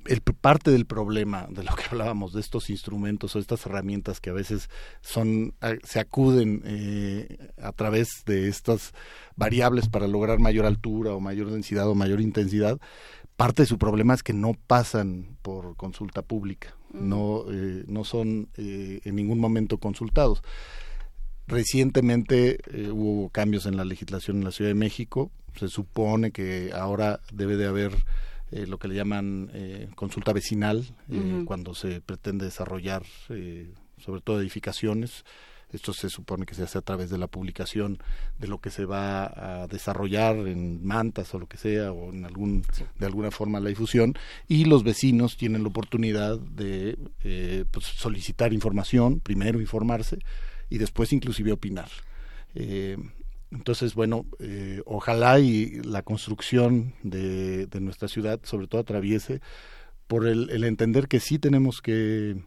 el 0.05 0.21
parte 0.21 0.71
del 0.71 0.85
problema 0.85 1.47
de 1.49 1.63
lo 1.63 1.75
que 1.75 1.83
hablábamos 1.91 2.33
de 2.33 2.41
estos 2.41 2.69
instrumentos 2.69 3.35
o 3.35 3.39
estas 3.39 3.65
herramientas 3.65 4.19
que 4.19 4.29
a 4.29 4.33
veces 4.33 4.69
son 5.01 5.53
se 5.83 5.99
acuden 5.99 6.61
eh, 6.65 7.37
a 7.61 7.71
través 7.71 8.23
de 8.25 8.47
estas 8.47 8.93
variables 9.35 9.89
para 9.89 10.07
lograr 10.07 10.39
mayor 10.39 10.65
altura 10.65 11.13
o 11.13 11.19
mayor 11.19 11.51
densidad 11.51 11.87
o 11.89 11.95
mayor 11.95 12.21
intensidad 12.21 12.79
parte 13.35 13.63
de 13.63 13.67
su 13.67 13.77
problema 13.77 14.13
es 14.13 14.23
que 14.23 14.33
no 14.33 14.53
pasan 14.67 15.37
por 15.41 15.75
consulta 15.75 16.21
pública. 16.21 16.75
No 16.93 17.45
eh, 17.51 17.83
no 17.87 18.03
son 18.03 18.49
eh, 18.57 19.01
en 19.03 19.15
ningún 19.15 19.39
momento 19.39 19.77
consultados. 19.77 20.41
Recientemente 21.47 22.59
eh, 22.71 22.89
hubo 22.91 23.29
cambios 23.29 23.65
en 23.65 23.77
la 23.77 23.85
legislación 23.85 24.37
en 24.37 24.45
la 24.45 24.51
Ciudad 24.51 24.71
de 24.71 24.75
México. 24.75 25.31
Se 25.59 25.67
supone 25.67 26.31
que 26.31 26.71
ahora 26.73 27.19
debe 27.31 27.55
de 27.57 27.67
haber 27.67 27.93
eh, 28.55 28.65
lo 28.67 28.77
que 28.77 28.87
le 28.87 28.95
llaman 28.95 29.51
eh, 29.53 29.89
consulta 29.95 30.31
vecinal 30.31 30.85
eh, 31.11 31.43
cuando 31.45 31.75
se 31.75 31.99
pretende 31.99 32.45
desarrollar, 32.45 33.03
eh, 33.29 33.73
sobre 33.97 34.21
todo 34.21 34.39
edificaciones. 34.39 35.25
Esto 35.73 35.91
se 35.91 36.09
supone 36.09 36.45
que 36.45 36.55
se 36.55 36.63
hace 36.63 36.77
a 36.77 36.81
través 36.81 37.09
de 37.09 37.17
la 37.17 37.27
publicación 37.27 37.97
de 38.39 38.47
lo 38.47 38.59
que 38.59 38.69
se 38.69 38.85
va 38.85 39.63
a 39.63 39.67
desarrollar 39.67 40.37
en 40.47 40.85
mantas 40.85 41.33
o 41.33 41.39
lo 41.39 41.47
que 41.47 41.57
sea, 41.57 41.91
o 41.91 42.13
en 42.13 42.23
algún, 42.23 42.63
de 42.97 43.05
alguna 43.05 43.29
forma 43.29 43.59
la 43.59 43.69
difusión, 43.69 44.13
y 44.47 44.65
los 44.65 44.83
vecinos 44.83 45.35
tienen 45.35 45.63
la 45.63 45.69
oportunidad 45.69 46.39
de 46.39 46.97
eh, 47.25 47.65
pues, 47.71 47.85
solicitar 47.87 48.53
información, 48.53 49.19
primero 49.19 49.59
informarse, 49.59 50.19
y 50.69 50.77
después 50.77 51.11
inclusive 51.11 51.51
opinar. 51.51 51.89
Entonces, 53.51 53.95
bueno, 53.95 54.25
eh, 54.39 54.81
ojalá 54.85 55.39
y 55.39 55.81
la 55.83 56.01
construcción 56.01 56.93
de, 57.03 57.67
de 57.67 57.79
nuestra 57.79 58.07
ciudad, 58.07 58.39
sobre 58.43 58.67
todo, 58.67 58.81
atraviese 58.81 59.41
por 60.07 60.27
el, 60.27 60.49
el 60.49 60.63
entender 60.63 61.07
que 61.07 61.19
sí 61.19 61.39
tenemos 61.39 61.81
que, 61.81 62.37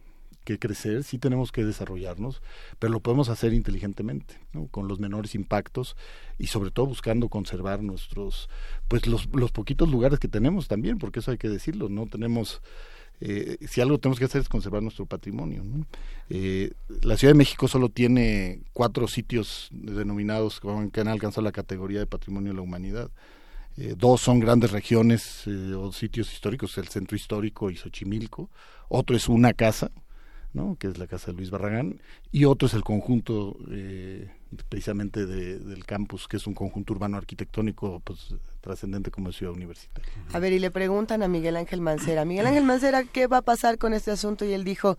que 0.49 0.59
crecer, 0.59 1.05
sí 1.05 1.19
tenemos 1.19 1.53
que 1.53 1.63
desarrollarnos, 1.63 2.41
pero 2.79 2.91
lo 2.91 3.01
podemos 3.01 3.29
hacer 3.29 3.53
inteligentemente, 3.53 4.41
¿no? 4.55 4.67
con 4.69 4.89
los 4.89 4.99
menores 4.99 5.35
impactos 5.35 5.95
y 6.39 6.47
sobre 6.47 6.71
todo 6.71 6.87
buscando 6.87 7.29
conservar 7.29 7.83
nuestros, 7.83 8.49
pues 8.89 9.07
los, 9.07 9.29
los 9.35 9.53
poquitos 9.53 9.91
lugares 9.91 10.19
que 10.19 10.27
tenemos 10.27 10.67
también, 10.67 10.99
porque 10.99 11.19
eso 11.19 11.33
hay 11.33 11.37
que 11.37 11.51
decirlo, 11.51 11.91
no 11.91 12.07
tenemos 12.07 12.63
eh, 13.21 13.59
si 13.67 13.81
algo 13.81 13.99
tenemos 13.99 14.19
que 14.19 14.27
hacer 14.27 14.41
es 14.41 14.49
conservar 14.49 14.83
nuestro 14.83 15.07
patrimonio. 15.07 15.65
Eh, 16.31 16.73
la 17.03 17.17
Ciudad 17.17 17.33
de 17.33 17.39
México 17.39 17.67
solo 17.69 17.89
tiene 17.89 18.61
cuatro 18.73 19.09
sitios 19.09 19.69
denominados 19.73 20.61
que 20.93 21.01
han 21.01 21.09
alcanzado 21.09 21.43
la 21.43 21.53
categoría 21.53 22.01
de 22.01 22.07
Patrimonio 22.07 22.53
de 22.53 22.57
la 22.57 22.63
Humanidad. 22.63 23.11
Eh, 23.77 23.95
dos 23.97 24.21
son 24.21 24.41
grandes 24.41 24.73
regiones 24.73 25.45
eh, 25.47 25.75
o 25.75 25.93
sitios 25.93 26.33
históricos, 26.33 26.77
el 26.79 26.89
Centro 26.89 27.17
Histórico 27.17 27.71
y 27.71 27.77
Xochimilco. 27.77 28.51
Otro 28.89 29.17
es 29.17 29.29
una 29.29 29.53
casa, 29.53 29.91
¿no? 30.53 30.77
que 30.79 30.89
es 30.89 30.99
la 30.99 31.07
casa 31.07 31.31
de 31.31 31.37
Luis 31.37 31.51
Barragán, 31.51 32.01
y 32.33 32.45
otro 32.45 32.67
es 32.67 32.75
el 32.75 32.83
conjunto 32.83 33.57
precisamente 34.69 35.27
de- 35.27 35.59
del 35.59 35.85
campus, 35.85 36.27
que 36.29 36.37
es 36.39 36.47
un 36.47 36.55
conjunto 36.55 36.93
urbano 36.95 37.17
arquitectónico 37.17 38.01
pues, 38.01 38.35
trascendente 38.61 39.11
como 39.11 39.31
ciudad 39.33 39.53
universitaria. 39.55 40.11
A 40.33 40.39
ver, 40.39 40.53
y 40.53 40.59
le 40.59 40.71
preguntan 40.71 41.23
a 41.23 41.29
Miguel 41.29 41.57
Ángel 41.57 41.81
Mancera, 41.81 42.25
Miguel 42.25 42.47
Ángel 42.47 42.65
Mancera, 42.65 43.05
¿qué 43.05 43.27
va 43.27 43.39
a 43.39 43.43
pasar 43.43 43.79
con 43.79 43.93
este 43.95 44.11
asunto? 44.11 44.45
Y 44.45 44.53
él 44.53 44.65
dijo, 44.65 44.97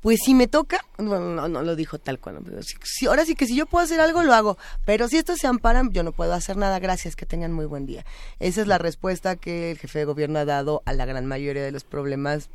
pues 0.00 0.20
si 0.24 0.34
me 0.34 0.46
toca, 0.48 0.80
bueno, 0.98 1.34
no, 1.34 1.48
no 1.48 1.62
lo 1.62 1.76
dijo 1.76 1.98
tal 1.98 2.18
cual, 2.18 2.36
¿no? 2.44 2.62
si- 2.84 3.06
ahora 3.06 3.24
sí 3.24 3.34
que 3.34 3.46
si 3.46 3.54
yo 3.56 3.66
puedo 3.66 3.84
hacer 3.84 4.00
algo, 4.00 4.22
lo 4.22 4.32
hago, 4.34 4.56
pero 4.84 5.08
si 5.08 5.16
estos 5.18 5.38
se 5.38 5.46
amparan, 5.46 5.90
yo 5.92 6.02
no 6.02 6.12
puedo 6.12 6.32
hacer 6.32 6.56
nada, 6.56 6.78
gracias, 6.78 7.16
que 7.16 7.26
tengan 7.26 7.52
muy 7.52 7.66
buen 7.66 7.86
día. 7.86 8.04
Esa 8.38 8.60
es 8.62 8.66
la 8.66 8.78
respuesta 8.78 9.36
que 9.36 9.72
el 9.72 9.78
jefe 9.78 9.98
de 10.00 10.04
gobierno 10.06 10.38
ha 10.38 10.44
dado 10.44 10.82
a 10.86 10.92
la 10.92 11.04
gran 11.06 11.26
mayoría 11.26 11.62
de 11.62 11.72
los 11.72 11.84
problemas 11.84 12.48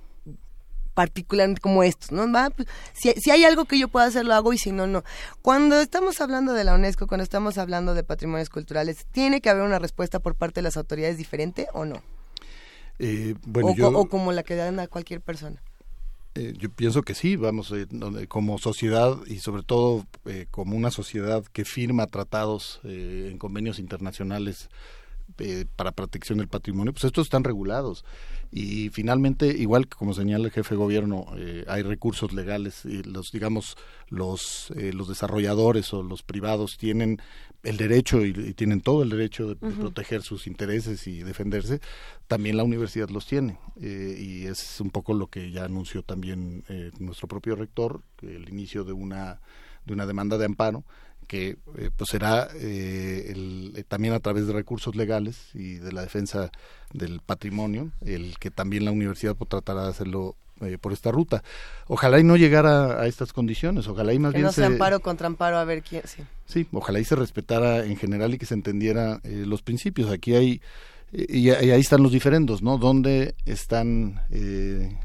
particularmente 0.96 1.62
como 1.62 1.84
estos, 1.84 2.12
¿no? 2.12 2.32
Va, 2.32 2.50
pues, 2.50 2.68
si, 2.94 3.12
si 3.12 3.30
hay 3.30 3.44
algo 3.46 3.66
que 3.66 3.78
yo 3.78 3.88
pueda 3.90 4.08
hacer, 4.08 4.26
lo 4.26 4.34
hago 4.34 4.52
y 4.54 4.58
si 4.58 4.72
no, 4.72 4.88
no. 4.88 5.04
Cuando 5.44 5.80
estamos 5.80 6.20
hablando 6.22 6.54
de 6.54 6.64
la 6.64 6.74
UNESCO, 6.74 7.06
cuando 7.06 7.24
estamos 7.24 7.60
hablando 7.60 7.94
de 7.94 8.04
patrimonios 8.04 8.50
culturales, 8.50 9.06
¿tiene 9.12 9.42
que 9.42 9.50
haber 9.52 9.64
una 9.64 9.78
respuesta 9.78 10.18
por 10.20 10.34
parte 10.34 10.62
de 10.62 10.64
las 10.64 10.78
autoridades 10.78 11.18
diferente 11.20 11.68
o 11.74 11.86
no? 11.86 12.02
Eh, 12.98 13.36
bueno, 13.46 13.70
o, 13.72 13.74
co- 13.76 13.78
yo, 13.78 13.90
o 14.00 14.06
como 14.10 14.32
la 14.32 14.42
que 14.44 14.56
dan 14.56 14.80
a 14.80 14.88
cualquier 14.88 15.22
persona. 15.22 15.62
Eh, 16.34 16.54
yo 16.58 16.70
pienso 16.70 17.02
que 17.02 17.14
sí, 17.14 17.36
vamos, 17.36 17.72
eh, 17.72 17.88
como 18.28 18.58
sociedad 18.58 19.18
y 19.26 19.40
sobre 19.40 19.64
todo 19.64 20.06
como 20.52 20.76
una 20.76 20.92
sociedad 20.92 21.44
que 21.54 21.64
firma 21.64 22.08
tratados 22.08 22.82
en 22.84 23.38
convenios 23.38 23.80
internacionales 23.80 24.70
eh, 25.38 25.66
para 25.76 25.92
protección 25.92 26.38
del 26.38 26.48
patrimonio, 26.48 26.94
pues 26.94 27.04
estos 27.04 27.28
están 27.28 27.44
regulados. 27.44 28.06
Y 28.52 28.90
finalmente, 28.90 29.48
igual 29.48 29.88
que 29.88 29.98
como 29.98 30.14
señala 30.14 30.46
el 30.46 30.52
jefe 30.52 30.76
de 30.76 30.80
gobierno, 30.80 31.26
eh, 31.36 31.66
hay 31.68 31.82
recursos 31.82 32.32
legales 32.32 32.86
y 32.86 33.04
los, 33.04 33.32
digamos, 33.32 33.76
los, 34.08 34.72
eh, 34.78 34.94
los 34.94 35.10
desarrolladores 35.10 35.94
o 35.94 36.04
los 36.04 36.24
privados 36.24 36.78
tienen 36.78 37.20
el 37.64 37.76
derecho 37.76 38.24
y, 38.24 38.54
tienen 38.54 38.80
todo 38.80 39.04
el 39.04 39.10
derecho 39.10 39.50
de, 39.50 39.56
proteger 39.56 40.22
sus 40.22 40.48
intereses 40.48 41.06
y 41.08 41.24
defenderse, 41.24 41.82
también 42.28 42.56
la 42.56 42.64
universidad 42.64 43.10
los 43.10 43.26
tiene. 43.26 43.58
y 43.76 44.46
es 44.46 44.80
un 44.80 44.92
poco 44.92 45.14
lo 45.16 45.28
que 45.28 45.52
ya 45.52 45.66
anunció 45.66 46.04
también 46.04 46.64
nuestro 47.00 47.28
propio 47.28 47.56
rector, 47.56 48.04
el 48.22 48.48
inicio 48.48 48.84
de 48.84 48.94
una, 48.94 49.42
de 49.86 49.94
una 49.94 50.06
demanda 50.06 50.38
de 50.38 50.46
amparo 50.46 50.86
que 51.26 51.58
eh, 51.78 51.90
pues 51.96 52.10
será 52.10 52.48
eh, 52.56 53.32
el, 53.32 53.74
eh, 53.76 53.84
también 53.88 54.14
a 54.14 54.20
través 54.20 54.48
de 54.48 54.54
recursos 54.54 54.96
legales 54.96 55.50
y 55.54 55.76
de 55.76 55.92
la 55.92 56.02
defensa 56.02 56.52
del 56.94 57.20
patrimonio 57.20 57.92
el 58.06 58.38
que 58.40 58.52
también 58.52 58.86
la 58.86 58.92
universidad 58.92 59.36
pues, 59.36 59.50
tratará 59.50 59.84
de 59.84 59.90
hacerlo 59.90 60.36
por 60.80 60.94
esta 60.94 61.12
ruta. 61.12 61.44
Ojalá 61.88 62.18
y 62.18 62.24
no 62.24 62.38
llegara 62.38 63.02
a 63.02 63.08
estas 63.08 63.34
condiciones, 63.34 63.90
ojalá 63.90 64.14
y 64.14 64.20
más 64.20 64.32
que 64.32 64.38
bien 64.38 64.46
no 64.46 64.54
sea 64.54 64.68
amparo 64.68 65.02
contra 65.02 65.28
amparo 65.28 65.58
a 65.58 65.66
ver 65.66 65.84
quién 65.84 66.04
sí. 66.06 66.24
Sí, 66.46 66.66
ojalá 66.72 67.00
y 67.02 67.04
se 67.04 67.18
respetara 67.18 67.84
en 67.84 67.98
general 67.98 68.34
y 68.34 68.38
que 68.38 68.46
se 68.46 68.54
entendiera 68.54 69.20
los 69.26 69.62
principios. 69.62 70.10
Aquí 70.10 70.34
hay 70.34 70.62
y, 71.18 71.50
ahí 71.50 71.80
están 71.80 72.04
los 72.04 72.12
diferendos, 72.12 72.62
¿no? 72.62 72.78
¿Dónde 72.78 73.36
están 73.46 74.22
eh, 74.30 74.98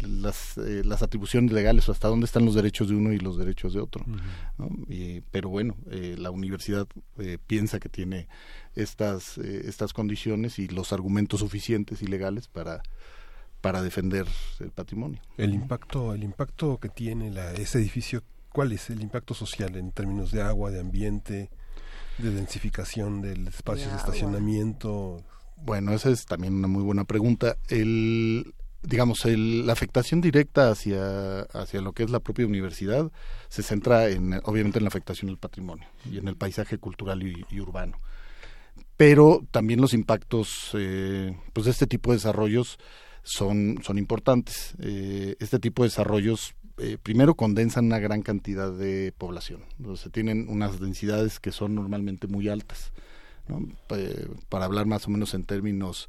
las, 0.00 0.56
eh, 0.58 0.82
las 0.84 1.02
atribuciones 1.02 1.52
legales 1.52 1.88
o 1.88 1.92
hasta 1.92 2.08
dónde 2.08 2.26
están 2.26 2.44
los 2.44 2.54
derechos 2.54 2.88
de 2.88 2.94
uno 2.94 3.12
y 3.12 3.18
los 3.18 3.36
derechos 3.36 3.74
de 3.74 3.80
otro? 3.80 4.04
pero 5.30 5.48
bueno, 5.48 5.76
eh, 5.90 6.16
la 6.18 6.30
universidad 6.30 6.86
piensa 7.46 7.78
que 7.78 7.88
tiene 7.88 8.28
estas, 8.74 9.38
estas 9.38 9.92
condiciones 9.92 10.58
y 10.58 10.68
los 10.68 10.92
argumentos 10.92 11.40
suficientes 11.40 12.02
y 12.02 12.06
legales 12.06 12.48
para 12.48 12.82
para 13.60 13.82
defender 13.82 14.26
el 14.60 14.70
patrimonio. 14.70 15.20
El 15.36 15.52
impacto, 15.52 16.14
el 16.14 16.24
impacto 16.24 16.78
que 16.78 16.88
tiene 16.88 17.30
la, 17.30 17.52
ese 17.52 17.78
edificio, 17.78 18.22
¿cuál 18.50 18.72
es 18.72 18.88
el 18.88 19.02
impacto 19.02 19.34
social 19.34 19.76
en 19.76 19.92
términos 19.92 20.30
de 20.32 20.40
agua, 20.40 20.70
de 20.70 20.80
ambiente, 20.80 21.50
de 22.16 22.30
densificación 22.30 23.20
del 23.20 23.48
espacio 23.48 23.88
de, 23.90 23.96
estacionamiento? 23.96 25.22
Bueno, 25.62 25.92
esa 25.92 26.10
es 26.10 26.24
también 26.24 26.54
una 26.54 26.68
muy 26.68 26.82
buena 26.82 27.04
pregunta. 27.04 27.56
El, 27.68 28.54
digamos, 28.82 29.24
el, 29.26 29.66
la 29.66 29.72
afectación 29.72 30.20
directa 30.20 30.70
hacia, 30.70 31.42
hacia 31.42 31.80
lo 31.80 31.92
que 31.92 32.02
es 32.02 32.10
la 32.10 32.20
propia 32.20 32.46
universidad 32.46 33.10
se 33.48 33.62
centra 33.62 34.08
en, 34.08 34.40
obviamente, 34.44 34.78
en 34.78 34.84
la 34.84 34.88
afectación 34.88 35.28
del 35.28 35.38
patrimonio 35.38 35.86
y 36.10 36.18
en 36.18 36.28
el 36.28 36.36
paisaje 36.36 36.78
cultural 36.78 37.22
y, 37.22 37.60
urbano. 37.60 38.00
Pero 38.96 39.46
también 39.50 39.80
los 39.80 39.94
impactos, 39.94 40.70
eh, 40.74 41.36
pues, 41.52 41.66
de 41.66 41.72
este 41.72 41.86
tipo 41.86 42.10
de 42.10 42.16
desarrollos 42.16 42.78
son, 43.22 43.78
son 43.82 43.98
importantes. 43.98 44.74
Eh, 44.80 45.36
este 45.40 45.58
tipo 45.58 45.82
de 45.82 45.88
desarrollos 45.88 46.54
eh, 46.78 46.96
primero 47.02 47.34
condensan 47.34 47.86
una 47.86 47.98
gran 47.98 48.22
cantidad 48.22 48.72
de 48.72 49.12
población. 49.16 49.64
O 49.84 49.94
tienen 50.10 50.48
unas 50.48 50.80
densidades 50.80 51.38
que 51.38 51.52
son 51.52 51.74
normalmente 51.74 52.26
muy 52.26 52.48
altas 52.48 52.92
para 54.48 54.64
hablar 54.64 54.86
más 54.86 55.06
o 55.06 55.10
menos 55.10 55.34
en 55.34 55.44
términos 55.44 56.08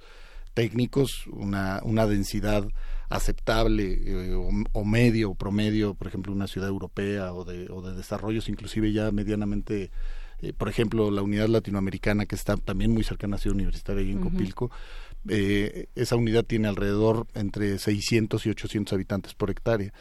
técnicos, 0.53 1.28
una, 1.28 1.80
una 1.84 2.08
densidad 2.08 2.68
aceptable 3.10 3.99
eh, 4.06 4.36
o, 4.74 4.86
medio 4.86 5.32
o 5.32 5.36
promedio, 5.36 5.94
por 5.94 6.08
ejemplo, 6.08 6.34
una 6.34 6.48
ciudad 6.48 6.70
europea 6.70 7.34
o 7.34 7.44
de, 7.44 7.70
o 7.70 7.82
de 7.82 7.95
desarrollos 7.95 8.49
inclusive 8.49 8.91
ya 8.94 9.12
medianamente, 9.12 9.91
eh, 10.41 10.53
por 10.53 10.70
ejemplo, 10.70 11.12
la 11.12 11.22
unidad 11.22 11.48
latinoamericana 11.48 12.26
que 12.26 12.36
está 12.36 12.58
también 12.58 12.91
muy 12.91 13.03
cercana 13.03 13.36
a 13.36 13.40
ciudad 13.40 13.56
universitaria 13.56 14.03
y 14.03 14.12
en 14.12 14.22
Copilco, 14.22 14.72
eh, 15.28 15.88
esa 15.95 16.16
unidad 16.16 16.45
tiene 16.45 16.68
alrededor 16.68 17.28
entre 17.36 17.78
600 17.78 18.45
y 18.45 18.49
800 18.49 18.94
habitantes 18.94 19.34
por 19.34 19.52
hectárea. 19.52 19.94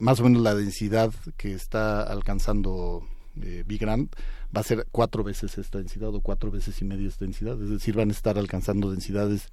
más 0.00 0.20
o 0.20 0.24
menos 0.24 0.42
la 0.42 0.54
densidad 0.54 1.12
que 1.36 1.52
está 1.52 2.02
alcanzando 2.02 3.02
Big 3.34 3.80
Grand 3.80 4.08
va 4.54 4.60
a 4.60 4.64
ser 4.64 4.86
cuatro 4.90 5.24
veces 5.24 5.58
esta 5.58 5.78
densidad 5.78 6.14
o 6.14 6.20
cuatro 6.20 6.50
veces 6.50 6.80
y 6.82 6.84
media 6.84 7.08
esta 7.08 7.24
densidad, 7.24 7.60
es 7.62 7.70
decir, 7.70 7.94
van 7.94 8.08
a 8.08 8.12
estar 8.12 8.38
alcanzando 8.38 8.90
densidades 8.90 9.48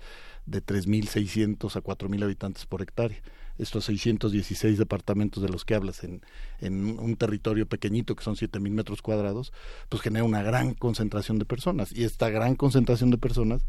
de 0.46 0.64
3.600 0.64 1.76
a 1.76 1.82
4.000 1.82 2.24
habitantes 2.24 2.66
por 2.66 2.82
hectárea. 2.82 3.22
Estos 3.60 3.86
616 3.86 4.80
departamentos 4.80 5.44
de 5.44 5.50
los 5.50 5.64
que 5.64 5.76
hablas 5.76 6.04
en, 6.04 6.22
en 6.60 7.00
un 7.00 7.16
territorio 7.16 7.68
pequeñito 7.68 8.16
que 8.16 8.24
son 8.24 8.36
7.000 8.36 8.72
metros 8.72 9.02
cuadrados, 9.04 9.54
pues 9.90 10.02
genera 10.02 10.26
una 10.26 10.42
gran 10.42 10.74
concentración 10.74 11.38
de 11.38 11.46
personas. 11.46 11.92
Y 11.92 12.04
esta 12.04 12.30
gran 12.30 12.56
concentración 12.56 13.12
de 13.12 13.20
personas, 13.20 13.64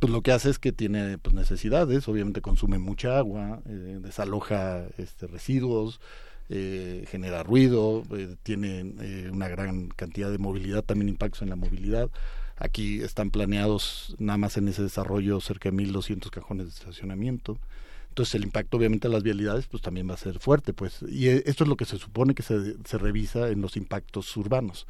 pues 0.00 0.12
lo 0.12 0.22
que 0.22 0.32
hace 0.32 0.50
es 0.50 0.58
que 0.58 0.72
tiene 0.72 1.18
pues, 1.18 1.34
necesidades, 1.34 2.08
obviamente 2.08 2.40
consume 2.40 2.78
mucha 2.78 3.16
agua, 3.16 3.62
eh, 3.66 3.98
desaloja 4.02 4.86
este, 4.98 5.28
residuos, 5.28 6.00
eh, 6.48 7.04
genera 7.10 7.42
ruido, 7.42 8.04
eh, 8.12 8.36
tiene 8.44 8.94
eh, 9.00 9.30
una 9.32 9.48
gran 9.48 9.88
cantidad 9.88 10.30
de 10.30 10.38
movilidad, 10.38 10.84
también 10.84 11.08
impactos 11.08 11.42
en 11.42 11.50
la 11.50 11.56
movilidad. 11.56 12.08
Aquí 12.56 13.00
están 13.02 13.30
planeados 13.30 14.14
nada 14.18 14.38
más 14.38 14.56
en 14.56 14.68
ese 14.68 14.82
desarrollo 14.82 15.40
cerca 15.40 15.70
de 15.70 15.76
1.200 15.76 16.30
cajones 16.30 16.66
de 16.66 16.72
estacionamiento. 16.72 17.58
Entonces 18.10 18.36
el 18.36 18.44
impacto 18.44 18.76
obviamente 18.76 19.08
a 19.08 19.10
las 19.10 19.24
vialidades 19.24 19.66
pues 19.66 19.82
también 19.82 20.08
va 20.08 20.14
a 20.14 20.18
ser 20.18 20.38
fuerte, 20.38 20.72
pues. 20.72 21.02
Y 21.08 21.26
esto 21.28 21.64
es 21.64 21.68
lo 21.68 21.76
que 21.76 21.84
se 21.84 21.98
supone 21.98 22.34
que 22.34 22.44
se, 22.44 22.76
se 22.84 22.96
revisa 22.96 23.48
en 23.48 23.60
los 23.60 23.76
impactos 23.76 24.34
urbanos. 24.36 24.86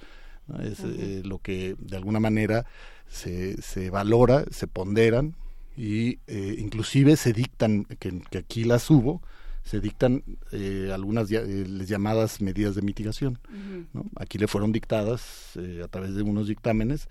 Es 0.62 0.80
lo 1.24 1.38
que 1.38 1.74
de 1.78 1.96
alguna 1.96 2.20
manera 2.20 2.66
se, 3.08 3.60
se 3.60 3.90
valora, 3.90 4.44
se 4.52 4.68
ponderan 4.68 5.34
y 5.76 6.20
inclusive 6.28 7.16
se 7.16 7.32
dictan, 7.32 7.84
que, 7.98 8.20
que 8.30 8.38
aquí 8.38 8.62
las 8.62 8.88
hubo, 8.88 9.22
se 9.66 9.80
dictan 9.80 10.22
eh, 10.52 10.90
algunas 10.94 11.30
eh, 11.32 11.66
llamadas 11.84 12.40
medidas 12.40 12.76
de 12.76 12.82
mitigación. 12.82 13.38
Aquí 14.14 14.38
le 14.38 14.46
fueron 14.46 14.70
dictadas 14.70 15.56
eh, 15.56 15.82
a 15.84 15.88
través 15.88 16.14
de 16.14 16.22
unos 16.22 16.46
dictámenes 16.46 17.08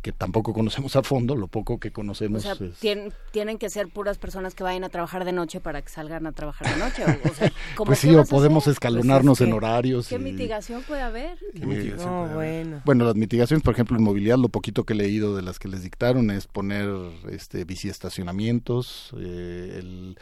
que 0.00 0.12
tampoco 0.12 0.52
conocemos 0.52 0.96
a 0.96 1.02
fondo, 1.02 1.34
lo 1.34 1.46
poco 1.46 1.80
que 1.80 1.90
conocemos. 1.90 2.44
O 2.44 2.54
sea, 2.56 3.10
tienen, 3.32 3.58
que 3.58 3.70
ser 3.70 3.88
puras 3.88 4.18
personas 4.18 4.54
que 4.54 4.62
vayan 4.62 4.84
a 4.84 4.90
trabajar 4.90 5.24
de 5.24 5.32
noche 5.32 5.60
para 5.60 5.80
que 5.80 5.88
salgan 5.88 6.26
a 6.26 6.32
trabajar 6.32 6.74
de 6.74 6.78
noche. 6.78 7.04
O, 7.78 7.84
pues 7.86 8.00
sí, 8.00 8.14
o 8.14 8.22
podemos 8.24 8.66
escalonarnos 8.66 9.38
pues 9.38 9.48
en 9.48 9.54
horarios. 9.54 10.08
¿Qué 10.08 10.18
mitigación 10.18 10.82
puede 10.82 11.00
haber? 11.00 11.38
bueno. 12.34 12.82
bueno, 12.84 13.04
las 13.06 13.14
mitigaciones, 13.14 13.62
por 13.62 13.72
ejemplo, 13.72 13.96
en 13.96 14.02
movilidad, 14.02 14.36
lo 14.36 14.50
poquito 14.50 14.84
que 14.84 14.92
he 14.92 14.96
leído 14.96 15.36
de 15.36 15.42
las 15.42 15.58
que 15.58 15.68
les 15.68 15.82
dictaron 15.82 16.30
es 16.30 16.46
poner 16.46 16.86
este 17.30 17.64
estacionamientos 17.66 19.10
el 19.14 20.18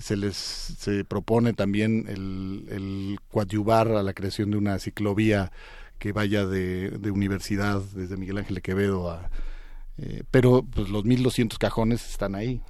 se 0.00 0.16
les 0.16 0.34
se 0.36 1.04
propone 1.04 1.52
también 1.52 2.06
el, 2.08 2.66
el 2.70 3.18
coadyuvar 3.30 3.88
a 3.88 4.02
la 4.02 4.14
creación 4.14 4.50
de 4.50 4.56
una 4.56 4.78
ciclovía 4.78 5.52
que 5.98 6.12
vaya 6.12 6.46
de, 6.46 6.90
de 6.90 7.10
universidad 7.10 7.82
desde 7.94 8.16
Miguel 8.16 8.38
Ángel 8.38 8.56
de 8.56 8.62
Quevedo 8.62 9.10
a 9.10 9.30
eh, 9.98 10.22
pero 10.30 10.62
pues 10.62 10.88
los 10.88 11.04
1200 11.04 11.58
cajones 11.58 12.08
están 12.08 12.34
ahí 12.34 12.62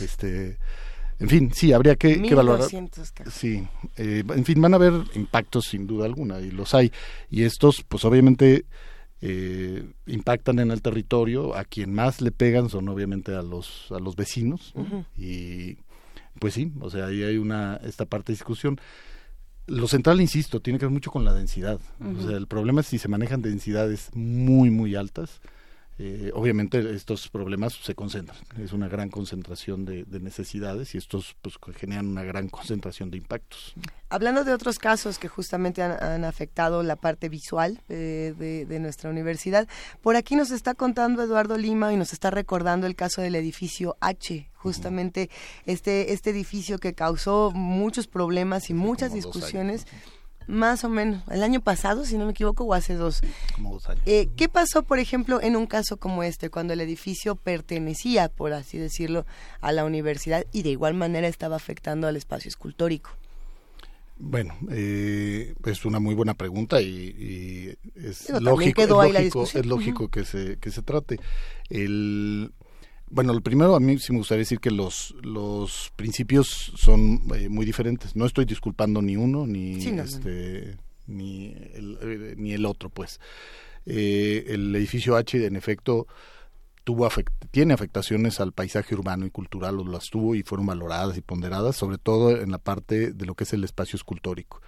este 0.00 0.58
en 1.20 1.28
fin 1.28 1.52
sí 1.54 1.72
habría 1.72 1.94
que, 1.94 2.20
que 2.20 2.34
valorar. 2.34 2.68
Sí 3.30 3.66
eh, 3.96 4.24
en 4.28 4.44
fin 4.44 4.60
van 4.60 4.74
a 4.74 4.76
haber 4.76 4.94
impactos 5.14 5.66
sin 5.66 5.86
duda 5.86 6.04
alguna 6.04 6.40
y 6.40 6.50
los 6.50 6.74
hay. 6.74 6.90
Y 7.30 7.44
estos 7.44 7.84
pues 7.86 8.04
obviamente 8.04 8.64
eh, 9.20 9.84
impactan 10.06 10.58
en 10.58 10.72
el 10.72 10.82
territorio 10.82 11.54
a 11.54 11.64
quien 11.64 11.94
más 11.94 12.20
le 12.20 12.32
pegan 12.32 12.68
son 12.68 12.88
obviamente 12.88 13.36
a 13.36 13.42
los 13.42 13.86
a 13.92 14.00
los 14.00 14.16
vecinos 14.16 14.74
y 15.16 15.76
pues 16.38 16.54
sí, 16.54 16.72
o 16.80 16.90
sea, 16.90 17.06
ahí 17.06 17.22
hay 17.22 17.38
una, 17.38 17.76
esta 17.84 18.06
parte 18.06 18.32
de 18.32 18.36
discusión. 18.36 18.80
Lo 19.66 19.86
central, 19.86 20.20
insisto, 20.20 20.60
tiene 20.60 20.78
que 20.78 20.86
ver 20.86 20.92
mucho 20.92 21.10
con 21.10 21.24
la 21.24 21.32
densidad. 21.32 21.78
O 22.00 22.22
sea, 22.22 22.36
el 22.36 22.46
problema 22.46 22.80
es 22.80 22.88
si 22.88 22.98
se 22.98 23.08
manejan 23.08 23.42
densidades 23.42 24.10
muy, 24.14 24.70
muy 24.70 24.96
altas, 24.96 25.40
eh, 26.04 26.32
obviamente 26.34 26.96
estos 26.96 27.28
problemas 27.28 27.74
se 27.74 27.94
concentran, 27.94 28.36
es 28.60 28.72
una 28.72 28.88
gran 28.88 29.08
concentración 29.08 29.84
de, 29.84 30.04
necesidades 30.20 30.96
y 30.96 30.98
estos 30.98 31.36
pues, 31.40 31.54
generan 31.76 32.08
una 32.08 32.24
gran 32.24 32.48
concentración 32.48 33.08
de 33.12 33.18
impactos. 33.18 33.74
Hablando 34.08 34.42
de 34.42 34.52
otros 34.52 34.80
casos 34.80 35.20
que 35.20 35.28
justamente 35.28 35.80
han, 35.80 36.24
afectado 36.24 36.82
la 36.82 36.96
parte 36.96 37.28
visual 37.28 37.80
eh, 37.88 38.34
de, 38.36 38.80
nuestra 38.80 39.10
universidad, 39.10 39.68
por 40.00 40.16
aquí 40.16 40.34
nos 40.34 40.50
está 40.50 40.74
contando 40.74 41.22
Eduardo 41.22 41.56
Lima 41.56 41.92
y 41.92 41.96
nos 41.96 42.12
está 42.12 42.32
recordando 42.32 42.88
el 42.88 42.96
caso 42.96 43.22
del 43.22 43.36
edificio 43.36 43.96
H, 44.00 44.50
justamente 44.54 45.30
este, 45.66 46.12
este 46.12 46.30
edificio 46.30 46.78
que 46.78 46.94
causó 46.94 47.52
muchos 47.52 48.08
problemas 48.08 48.70
y 48.70 48.74
muchas 48.74 49.12
discusiones. 49.12 49.86
Más 50.46 50.84
o 50.84 50.88
menos, 50.88 51.22
el 51.30 51.42
año 51.42 51.60
pasado, 51.60 52.04
si 52.04 52.18
no 52.18 52.24
me 52.24 52.32
equivoco, 52.32 52.64
o 52.64 52.74
hace 52.74 52.94
dos. 52.94 53.20
Como 53.54 53.74
dos 53.74 53.88
años. 53.88 54.02
Eh, 54.06 54.28
¿Qué 54.36 54.48
pasó, 54.48 54.82
por 54.82 54.98
ejemplo, 54.98 55.40
en 55.40 55.56
un 55.56 55.66
caso 55.66 55.96
como 55.96 56.22
este, 56.22 56.50
cuando 56.50 56.72
el 56.72 56.80
edificio 56.80 57.36
pertenecía, 57.36 58.28
por 58.28 58.52
así 58.52 58.78
decirlo, 58.78 59.26
a 59.60 59.72
la 59.72 59.84
universidad 59.84 60.44
y 60.52 60.62
de 60.62 60.70
igual 60.70 60.94
manera 60.94 61.28
estaba 61.28 61.56
afectando 61.56 62.06
al 62.06 62.16
espacio 62.16 62.48
escultórico? 62.48 63.10
Bueno, 64.18 64.56
eh, 64.70 65.54
es 65.64 65.84
una 65.84 65.98
muy 65.98 66.14
buena 66.14 66.34
pregunta 66.34 66.80
y, 66.80 67.74
es, 67.96 68.30
lógico, 68.30 68.82
es 68.82 68.88
lógico, 68.88 69.42
es 69.42 69.66
lógico, 69.66 70.08
que 70.08 70.24
se 70.24 70.58
que 70.58 70.70
se 70.70 70.82
trate. 70.82 71.18
El, 71.68 72.52
bueno, 73.12 73.34
lo 73.34 73.40
primero 73.42 73.76
a 73.76 73.80
mí 73.80 73.98
sí 73.98 74.12
me 74.12 74.18
gustaría 74.18 74.40
decir 74.40 74.58
que 74.58 74.70
los 74.70 75.14
los 75.22 75.92
principios 75.96 76.72
son 76.76 77.22
eh, 77.34 77.48
muy 77.48 77.66
diferentes. 77.66 78.16
No 78.16 78.26
estoy 78.26 78.46
disculpando 78.46 79.02
ni 79.02 79.16
uno 79.16 79.46
ni 79.46 79.84
este 79.84 80.76
ni 81.06 81.54
el, 81.74 81.98
eh, 82.00 82.34
ni 82.36 82.52
el 82.52 82.64
otro, 82.64 82.88
pues. 82.88 83.20
Eh, 83.84 84.46
el 84.48 84.74
edificio 84.74 85.16
H, 85.16 85.44
en 85.44 85.56
efecto, 85.56 86.06
tuvo 86.84 87.08
tiene 87.50 87.74
afectaciones 87.74 88.40
al 88.40 88.52
paisaje 88.52 88.94
urbano 88.94 89.26
y 89.26 89.30
cultural, 89.30 89.78
o 89.78 89.84
las 89.84 90.08
tuvo 90.10 90.34
y 90.34 90.42
fueron 90.42 90.66
valoradas 90.66 91.16
y 91.16 91.20
ponderadas, 91.20 91.76
sobre 91.76 91.98
todo 91.98 92.30
en 92.40 92.50
la 92.50 92.58
parte 92.58 93.12
de 93.12 93.26
lo 93.26 93.34
que 93.34 93.44
es 93.44 93.52
el 93.52 93.64
espacio 93.64 93.96
escultórico. 93.96 94.60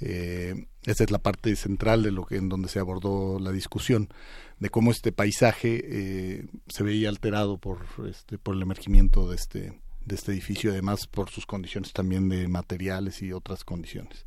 eh, 0.00 0.66
esa 0.84 1.04
es 1.04 1.10
la 1.10 1.18
parte 1.18 1.54
central 1.56 2.02
de 2.02 2.10
lo 2.10 2.26
que 2.26 2.36
en 2.36 2.48
donde 2.48 2.68
se 2.68 2.78
abordó 2.78 3.38
la 3.38 3.52
discusión 3.52 4.08
de 4.64 4.70
cómo 4.70 4.92
este 4.92 5.12
paisaje 5.12 5.82
eh, 5.84 6.46
se 6.68 6.82
veía 6.82 7.10
alterado 7.10 7.58
por 7.58 7.80
este 8.08 8.38
por 8.38 8.54
el 8.54 8.62
emergimiento 8.62 9.28
de 9.28 9.36
este 9.36 9.78
de 10.06 10.14
este 10.14 10.32
edificio, 10.32 10.70
además 10.70 11.06
por 11.06 11.28
sus 11.28 11.44
condiciones 11.44 11.92
también 11.92 12.30
de 12.30 12.48
materiales 12.48 13.20
y 13.20 13.34
otras 13.34 13.62
condiciones. 13.62 14.24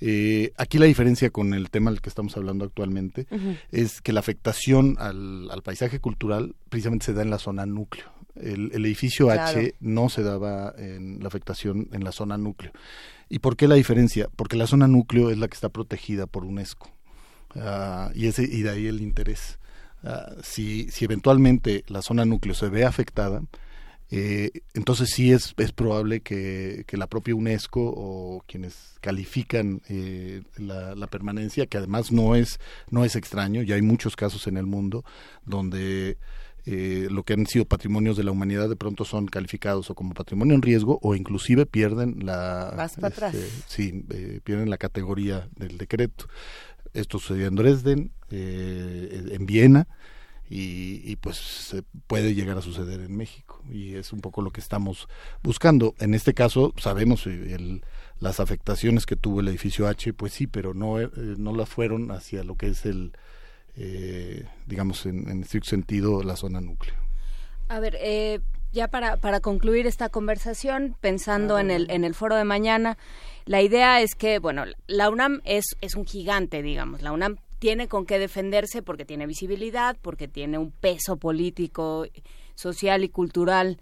Eh, 0.00 0.54
aquí 0.56 0.78
la 0.78 0.86
diferencia 0.86 1.28
con 1.28 1.52
el 1.52 1.68
tema 1.68 1.90
del 1.90 2.00
que 2.00 2.08
estamos 2.08 2.38
hablando 2.38 2.64
actualmente 2.64 3.26
es 3.70 4.00
que 4.00 4.14
la 4.14 4.20
afectación 4.20 4.96
al, 4.98 5.60
paisaje 5.62 6.00
cultural 6.00 6.54
precisamente 6.70 7.04
se 7.04 7.12
da 7.12 7.20
en 7.20 7.28
la 7.28 7.38
zona 7.38 7.66
núcleo. 7.66 8.06
El, 8.36 8.72
edificio 8.86 9.28
H 9.28 9.74
no 9.80 10.08
se 10.08 10.22
daba 10.22 10.72
en 10.78 11.20
la 11.20 11.28
afectación 11.28 11.90
en 11.92 12.02
la 12.02 12.12
zona 12.12 12.38
núcleo. 12.38 12.72
¿Y 13.28 13.40
por 13.40 13.58
qué 13.58 13.68
la 13.68 13.74
diferencia? 13.74 14.30
Porque 14.36 14.56
la 14.56 14.66
zona 14.66 14.88
núcleo 14.88 15.28
es 15.28 15.36
la 15.36 15.48
que 15.48 15.54
está 15.54 15.68
protegida 15.68 16.26
por 16.26 16.46
UNESCO. 16.46 16.90
Ah, 17.56 18.10
y, 18.14 18.26
ese, 18.26 18.44
y 18.44 18.62
de 18.62 18.70
ahí 18.70 18.86
el 18.86 19.00
interés. 19.00 19.58
Ah, 20.02 20.34
si, 20.42 20.90
si 20.90 21.04
eventualmente 21.04 21.84
la 21.88 22.02
zona 22.02 22.24
núcleo 22.24 22.54
se 22.54 22.68
ve 22.68 22.84
afectada, 22.84 23.42
eh, 24.12 24.50
entonces 24.74 25.10
sí 25.10 25.32
es, 25.32 25.54
es 25.56 25.70
probable 25.70 26.20
que, 26.20 26.84
la 26.90 27.06
propia 27.06 27.34
UNESCO 27.34 27.80
o 27.80 28.42
quienes 28.46 28.96
califican 29.00 29.82
eh, 29.88 30.42
la, 30.56 31.06
permanencia, 31.06 31.66
que 31.66 31.78
además 31.78 32.10
no 32.10 32.34
es, 32.34 32.58
no 32.90 33.04
es 33.04 33.14
extraño, 33.14 33.62
ya 33.62 33.76
hay 33.76 33.82
muchos 33.82 34.16
casos 34.16 34.48
en 34.48 34.56
el 34.56 34.66
mundo 34.66 35.04
donde 35.46 36.18
eh, 36.66 37.06
lo 37.08 37.22
que 37.22 37.34
han 37.34 37.46
sido 37.46 37.64
patrimonios 37.64 38.16
de 38.16 38.24
la 38.24 38.32
humanidad 38.32 38.68
de 38.68 38.76
pronto 38.76 39.04
son 39.04 39.26
calificados 39.26 39.90
o 39.90 39.94
como 39.94 40.12
patrimonio 40.12 40.54
en 40.54 40.62
riesgo 40.62 40.98
o 41.02 41.14
inclusive 41.14 41.64
pierden 41.64 42.26
la 42.26 42.74
este, 42.84 43.48
sí 43.66 44.04
pierden 44.44 44.68
la 44.68 44.76
categoría 44.76 45.48
del 45.56 45.78
decreto 45.78 46.26
esto 46.94 47.18
sucedió 47.18 47.46
en 47.46 47.56
Dresden 47.56 48.12
en 48.30 49.46
Viena 49.46 49.88
y, 50.52 51.14
pues 51.16 51.36
se 51.36 51.84
puede 52.08 52.34
llegar 52.34 52.58
a 52.58 52.62
suceder 52.62 53.00
en 53.00 53.16
México 53.16 53.62
y 53.70 53.94
es 53.94 54.12
un 54.12 54.20
poco 54.20 54.42
lo 54.42 54.50
que 54.50 54.60
estamos 54.60 55.08
buscando. 55.44 55.94
En 56.00 56.12
este 56.12 56.34
caso 56.34 56.74
sabemos 56.76 57.26
el, 57.26 57.84
las 58.18 58.40
afectaciones 58.40 59.06
que 59.06 59.14
tuvo 59.14 59.40
el 59.40 59.48
edificio 59.48 59.86
H, 59.86 60.12
pues 60.12 60.32
sí, 60.32 60.48
pero 60.48 60.74
no, 60.74 61.00
eh, 61.00 61.08
no 61.14 61.54
las 61.54 61.68
fueron 61.68 62.10
hacia 62.10 62.42
lo 62.42 62.56
que 62.56 62.68
es 62.68 62.84
el, 62.84 63.12
eh, 63.76 64.44
digamos, 64.66 65.06
en, 65.06 65.28
en 65.30 65.42
estricto 65.42 65.70
sentido, 65.70 66.24
la 66.24 66.34
zona 66.34 66.60
núcleo. 66.60 66.96
A 67.68 67.78
ver, 67.78 67.96
eh, 68.00 68.40
ya 68.72 68.88
para, 68.88 69.16
para 69.16 69.40
concluir 69.40 69.86
esta 69.86 70.08
conversación, 70.08 70.96
pensando 71.00 71.58
en 71.58 71.70
el, 71.70 71.90
en 71.90 72.04
el 72.04 72.14
foro 72.14 72.36
de 72.36 72.44
mañana, 72.44 72.98
la 73.44 73.62
idea 73.62 74.00
es 74.00 74.14
que, 74.14 74.38
bueno, 74.38 74.64
la 74.86 75.10
UNAM 75.10 75.40
es, 75.44 75.76
es 75.80 75.94
un 75.96 76.06
gigante, 76.06 76.62
digamos. 76.62 77.02
La 77.02 77.12
UNAM 77.12 77.38
tiene 77.58 77.88
con 77.88 78.06
qué 78.06 78.18
defenderse 78.18 78.82
porque 78.82 79.04
tiene 79.04 79.26
visibilidad, 79.26 79.96
porque 80.00 80.28
tiene 80.28 80.58
un 80.58 80.70
peso 80.70 81.16
político, 81.16 82.06
social 82.54 83.04
y 83.04 83.08
cultural 83.08 83.78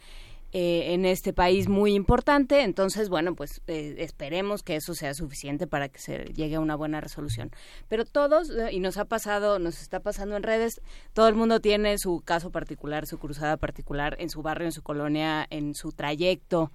eh, 0.52 0.94
en 0.94 1.04
este 1.04 1.34
país 1.34 1.68
muy 1.68 1.94
importante. 1.94 2.62
Entonces, 2.62 3.10
bueno, 3.10 3.34
pues 3.34 3.60
eh, 3.66 3.96
esperemos 3.98 4.62
que 4.62 4.76
eso 4.76 4.94
sea 4.94 5.12
suficiente 5.12 5.66
para 5.66 5.90
que 5.90 5.98
se 5.98 6.24
llegue 6.34 6.56
a 6.56 6.60
una 6.60 6.74
buena 6.74 7.02
resolución. 7.02 7.50
Pero 7.88 8.06
todos, 8.06 8.48
eh, 8.50 8.70
y 8.72 8.80
nos 8.80 8.96
ha 8.96 9.04
pasado, 9.04 9.58
nos 9.58 9.82
está 9.82 10.00
pasando 10.00 10.36
en 10.36 10.42
redes, 10.42 10.80
todo 11.12 11.28
el 11.28 11.34
mundo 11.34 11.60
tiene 11.60 11.98
su 11.98 12.22
caso 12.24 12.50
particular, 12.50 13.06
su 13.06 13.18
cruzada 13.18 13.58
particular 13.58 14.16
en 14.18 14.30
su 14.30 14.40
barrio, 14.40 14.66
en 14.66 14.72
su 14.72 14.82
colonia, 14.82 15.46
en 15.50 15.74
su 15.74 15.92
trayecto. 15.92 16.72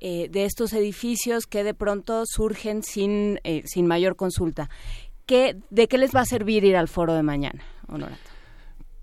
de 0.00 0.44
estos 0.44 0.72
edificios 0.74 1.46
que 1.46 1.62
de 1.64 1.72
pronto 1.72 2.24
surgen 2.26 2.82
sin, 2.82 3.38
sin 3.64 3.86
mayor 3.86 4.16
consulta. 4.16 4.68
¿de 5.26 5.88
qué 5.88 5.98
les 5.98 6.14
va 6.14 6.20
a 6.20 6.26
servir 6.26 6.64
ir 6.64 6.76
al 6.76 6.88
foro 6.88 7.14
de 7.14 7.22
mañana, 7.22 7.62
Honorato? 7.88 8.33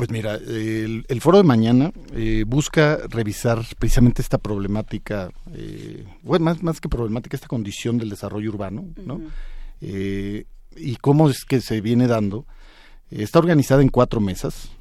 Pues 0.02 0.10
mira, 0.10 0.34
el, 0.34 1.22
foro 1.22 1.38
de 1.38 1.44
mañana 1.44 1.92
eh, 2.16 2.44
busca 2.48 2.98
revisar 3.08 3.64
precisamente 3.78 4.24
esta 4.24 4.40
problemática, 4.40 5.30
eh, 5.54 6.08
bueno, 6.24 6.46
más, 6.46 6.64
más 6.64 6.82
que 6.82 6.90
problemática, 6.90 7.38
esta 7.38 7.48
condición 7.48 8.00
del 8.00 8.10
desarrollo 8.10 8.50
urbano, 8.50 8.84
¿no? 8.96 9.22
Eh, 9.80 10.46
y 10.76 10.96
cómo 10.96 11.30
es 11.30 11.46
que 11.46 11.62
se 11.62 11.82
viene 11.82 12.08
dando. 12.08 12.48
está 13.12 13.38
organizada 13.38 13.84
en 13.84 13.90
cuatro 13.90 14.20
mesas. 14.20 14.72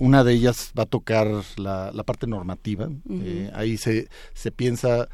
una 0.00 0.24
de 0.24 0.32
ellas 0.32 0.72
va 0.76 0.82
a 0.82 0.86
tocar 0.86 1.28
la, 1.56 2.02
parte 2.04 2.26
normativa. 2.26 2.88
ahí 3.54 3.76
se, 3.76 4.08
se 4.34 4.50
piensa 4.50 5.08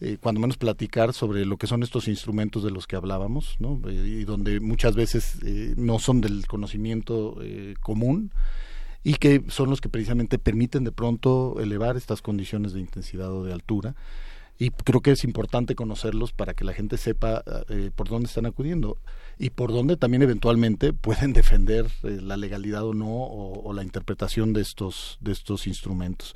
eh, 0.00 0.16
cuando 0.20 0.40
menos 0.40 0.58
platicar 0.58 1.12
sobre 1.12 1.44
lo 1.44 1.56
que 1.56 1.66
son 1.66 1.82
estos 1.82 2.06
instrumentos 2.06 2.62
de 2.62 2.70
los 2.70 2.86
que 2.86 2.94
hablábamos, 2.94 3.56
¿no? 3.58 3.80
Eh, 3.88 4.20
y 4.20 4.24
donde 4.24 4.60
muchas 4.60 4.94
veces 4.94 5.38
eh, 5.44 5.74
no 5.76 5.98
son 5.98 6.20
del 6.20 6.46
conocimiento 6.46 7.36
común 7.80 8.30
y 9.02 9.14
que 9.14 9.42
son 9.48 9.70
los 9.70 9.80
que 9.80 9.88
precisamente 9.88 10.38
permiten 10.38 10.84
de 10.84 10.92
pronto 10.92 11.56
elevar 11.60 11.96
estas 11.96 12.22
condiciones 12.22 12.72
de 12.72 12.80
intensidad 12.80 13.32
o 13.32 13.42
de 13.42 13.52
altura. 13.52 13.96
Y 14.60 14.70
creo 14.70 15.00
que 15.00 15.12
es 15.12 15.24
importante 15.24 15.74
conocerlos 15.74 16.32
para 16.32 16.54
que 16.54 16.64
la 16.64 16.74
gente 16.74 16.96
sepa 16.96 17.44
por 17.94 18.08
dónde 18.08 18.26
están 18.26 18.46
acudiendo 18.46 18.98
y 19.38 19.50
por 19.50 19.72
dónde 19.72 19.96
también 19.96 20.22
eventualmente 20.22 20.92
pueden 20.92 21.32
defender 21.32 21.86
la 22.02 22.36
legalidad 22.36 22.84
o 22.84 22.94
no 22.94 23.08
o, 23.08 23.62
o, 23.62 23.72
la 23.72 23.84
interpretación 23.84 24.52
de 24.52 24.62
estos, 24.62 25.18
de 25.20 25.32
estos 25.32 25.66
instrumentos. 25.68 26.34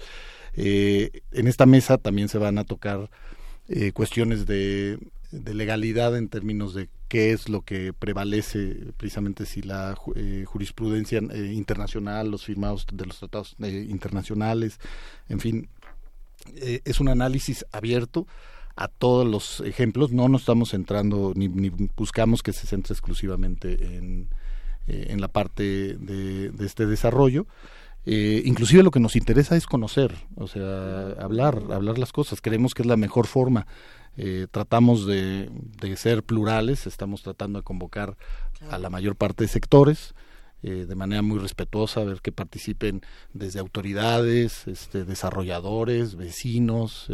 en 0.54 1.46
esta 1.48 1.66
mesa 1.66 1.98
también 1.98 2.28
se 2.28 2.38
van 2.38 2.58
a 2.58 2.64
tocar 2.64 3.10
eh, 3.68 3.92
cuestiones 3.92 4.46
de, 4.46 4.98
legalidad 5.30 6.16
en 6.16 6.28
términos 6.28 6.74
de 6.74 6.88
qué 7.08 7.32
es 7.32 7.48
lo 7.48 7.62
que 7.62 7.92
prevalece 7.92 8.92
precisamente 8.98 9.46
si 9.46 9.62
la 9.62 9.96
eh, 10.14 10.44
jurisprudencia 10.46 11.20
eh, 11.30 11.52
internacional, 11.54 12.30
los 12.30 12.44
firmados 12.44 12.86
de 12.92 13.06
los 13.06 13.18
tratados 13.18 13.56
internacionales, 13.60 14.78
en 15.28 15.40
fin, 15.40 15.68
es 16.56 17.00
un 17.00 17.08
análisis 17.08 17.64
abierto 17.72 18.26
a 18.76 18.88
todos 18.88 19.26
los 19.26 19.60
ejemplos, 19.60 20.10
no 20.12 20.28
nos 20.28 20.42
estamos 20.42 20.70
centrando 20.70 21.32
ni, 21.34 21.70
buscamos 21.96 22.42
que 22.42 22.52
se 22.52 22.66
centre 22.66 22.92
exclusivamente 22.92 23.96
en, 23.96 24.28
en 24.86 25.20
la 25.20 25.28
parte 25.28 25.62
de, 25.96 26.50
de 26.50 26.66
este 26.66 26.86
desarrollo, 26.86 27.46
eh, 28.04 28.42
inclusive 28.44 28.82
lo 28.82 28.90
que 28.90 29.00
nos 29.00 29.14
interesa 29.14 29.56
es 29.56 29.66
conocer, 29.66 30.14
o 30.36 30.48
sea, 30.48 31.12
hablar, 31.20 31.62
hablar 31.72 31.98
las 31.98 32.12
cosas. 32.12 32.40
Creemos 32.40 32.74
que 32.74 32.82
es 32.82 32.86
la 32.86 32.96
mejor 32.96 33.26
forma. 33.26 33.66
Eh, 34.16 34.46
tratamos 34.50 35.06
de, 35.06 35.50
ser 35.96 36.22
plurales, 36.22 36.86
estamos 36.86 37.22
tratando 37.22 37.60
de 37.60 37.64
convocar 37.64 38.16
a 38.70 38.78
la 38.78 38.90
mayor 38.90 39.16
parte 39.16 39.44
de 39.44 39.48
sectores. 39.48 40.14
Eh, 40.64 40.86
de 40.86 40.94
manera 40.94 41.22
muy 41.22 41.40
respetuosa, 41.40 42.04
ver 42.04 42.20
que 42.20 42.30
participen 42.30 43.02
desde 43.32 43.58
autoridades, 43.58 44.68
este, 44.68 45.04
desarrolladores, 45.04 46.14
vecinos, 46.14 47.08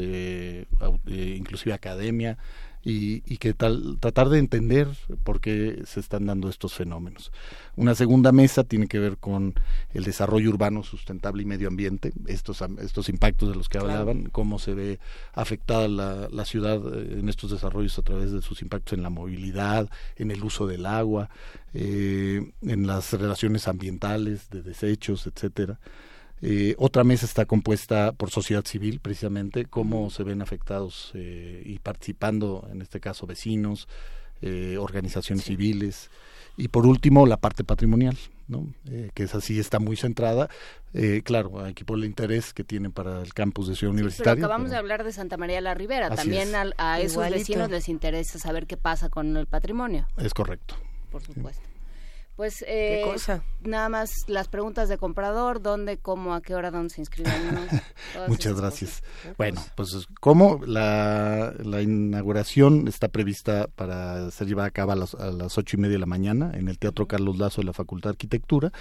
inclusive 1.06 1.72
academia, 1.72 2.36
y, 2.84 3.20
que 3.38 3.54
tal, 3.54 3.98
tratar 4.00 4.28
de 4.28 4.38
entender 4.38 4.88
por 5.24 5.40
qué 5.40 5.82
se 5.84 6.00
están 6.00 6.26
dando 6.26 6.48
estos 6.48 6.74
fenómenos. 6.74 7.32
Una 7.76 7.94
segunda 7.94 8.32
mesa 8.32 8.64
tiene 8.64 8.86
que 8.86 8.98
ver 8.98 9.18
con 9.18 9.54
el 9.92 10.04
desarrollo 10.04 10.50
urbano 10.50 10.82
sustentable 10.82 11.42
y 11.42 11.46
medio 11.46 11.68
ambiente, 11.68 12.12
estos, 12.26 12.62
estos 12.80 13.08
impactos 13.08 13.50
de 13.50 13.56
los 13.56 13.68
que 13.68 13.78
hablaban, 13.78 14.30
cómo 14.30 14.58
se 14.58 14.74
ve 14.74 14.98
afectada 15.34 15.88
la, 15.88 16.28
la 16.30 16.44
ciudad 16.44 16.80
eh, 16.94 17.18
en 17.18 17.28
estos 17.28 17.50
desarrollos 17.50 17.98
a 17.98 18.02
través 18.02 18.32
de 18.32 18.42
sus 18.42 18.62
impactos 18.62 18.94
en 18.94 19.02
la 19.02 19.10
movilidad, 19.10 19.90
en 20.16 20.30
el 20.30 20.42
uso 20.42 20.66
del 20.66 20.86
agua, 20.86 21.28
eh, 21.74 22.52
en 22.62 22.86
las 22.86 23.12
relaciones 23.12 23.68
ambientales, 23.68 24.48
de 24.50 24.62
desechos, 24.62 25.26
etcétera. 25.26 25.78
Eh, 26.42 26.74
otra 26.78 27.04
mesa 27.04 27.26
está 27.26 27.46
compuesta 27.46 28.12
por 28.12 28.30
sociedad 28.30 28.64
civil, 28.64 29.00
precisamente, 29.00 29.64
cómo 29.64 30.10
se 30.10 30.22
ven 30.22 30.42
afectados 30.42 31.12
eh, 31.14 31.62
y 31.64 31.78
participando, 31.78 32.68
en 32.72 32.82
este 32.82 33.00
caso, 33.00 33.26
vecinos, 33.26 33.88
eh, 34.40 34.76
organizaciones 34.78 35.44
civiles. 35.44 36.10
Y 36.56 36.68
por 36.68 36.86
último, 36.86 37.26
la 37.26 37.38
parte 37.38 37.64
patrimonial, 37.64 38.16
¿no? 38.46 38.66
Eh, 38.88 39.10
que 39.14 39.24
esa 39.24 39.40
sí 39.40 39.58
está 39.58 39.80
muy 39.80 39.96
centrada. 39.96 40.48
Eh, 40.94 41.22
claro, 41.24 41.60
aquí 41.64 41.84
por 41.84 41.98
el 41.98 42.04
interés 42.04 42.52
que 42.52 42.64
tienen 42.64 42.92
para 42.92 43.22
el 43.22 43.34
campus 43.34 43.68
de 43.68 43.76
Ciudad 43.76 43.92
Universitaria. 43.92 44.36
Pero 44.36 44.46
acabamos 44.46 44.70
de 44.70 44.76
hablar 44.76 45.04
de 45.04 45.12
Santa 45.12 45.36
María 45.36 45.60
la 45.60 45.74
Ribera. 45.74 46.10
También 46.10 46.52
a, 46.54 47.00
esos 47.00 47.28
vecinos 47.30 47.70
les 47.70 47.88
interesa 47.88 48.38
saber 48.38 48.66
qué 48.66 48.76
pasa 48.76 49.08
con 49.08 49.36
el 49.36 49.46
patrimonio. 49.46 50.06
Es 50.16 50.34
correcto. 50.34 50.76
Por 51.10 51.22
supuesto. 51.22 51.62
Pues 52.38 52.64
eh, 52.68 53.02
nada 53.62 53.88
más 53.88 54.12
las 54.28 54.46
preguntas 54.46 54.88
de 54.88 54.96
comprador, 54.96 55.60
dónde, 55.60 55.98
cómo, 55.98 56.34
a 56.34 56.40
qué 56.40 56.54
hora, 56.54 56.70
dónde 56.70 56.94
se 56.94 57.00
inscriben. 57.00 57.32
Muchas 58.28 58.54
gracias. 58.60 59.02
Bueno, 59.36 59.60
pues 59.74 60.06
cómo 60.20 60.60
la, 60.64 61.52
la, 61.58 61.82
inauguración 61.82 62.86
está 62.86 63.08
prevista 63.08 63.66
para 63.74 64.30
ser 64.30 64.46
llevada 64.46 64.68
a 64.68 64.70
cabo 64.70 64.92
a 64.92 64.94
las, 64.94 65.16
a 65.16 65.32
las 65.32 65.58
ocho 65.58 65.78
y 65.78 65.80
media 65.80 65.94
de 65.94 65.98
la 65.98 66.06
mañana 66.06 66.52
en 66.54 66.68
el 66.68 66.78
Teatro 66.78 67.08
Carlos 67.08 67.38
Lazo 67.38 67.60
de 67.60 67.66
la 67.66 67.72
Facultad 67.72 68.10
de 68.10 68.12
Arquitectura. 68.14 68.72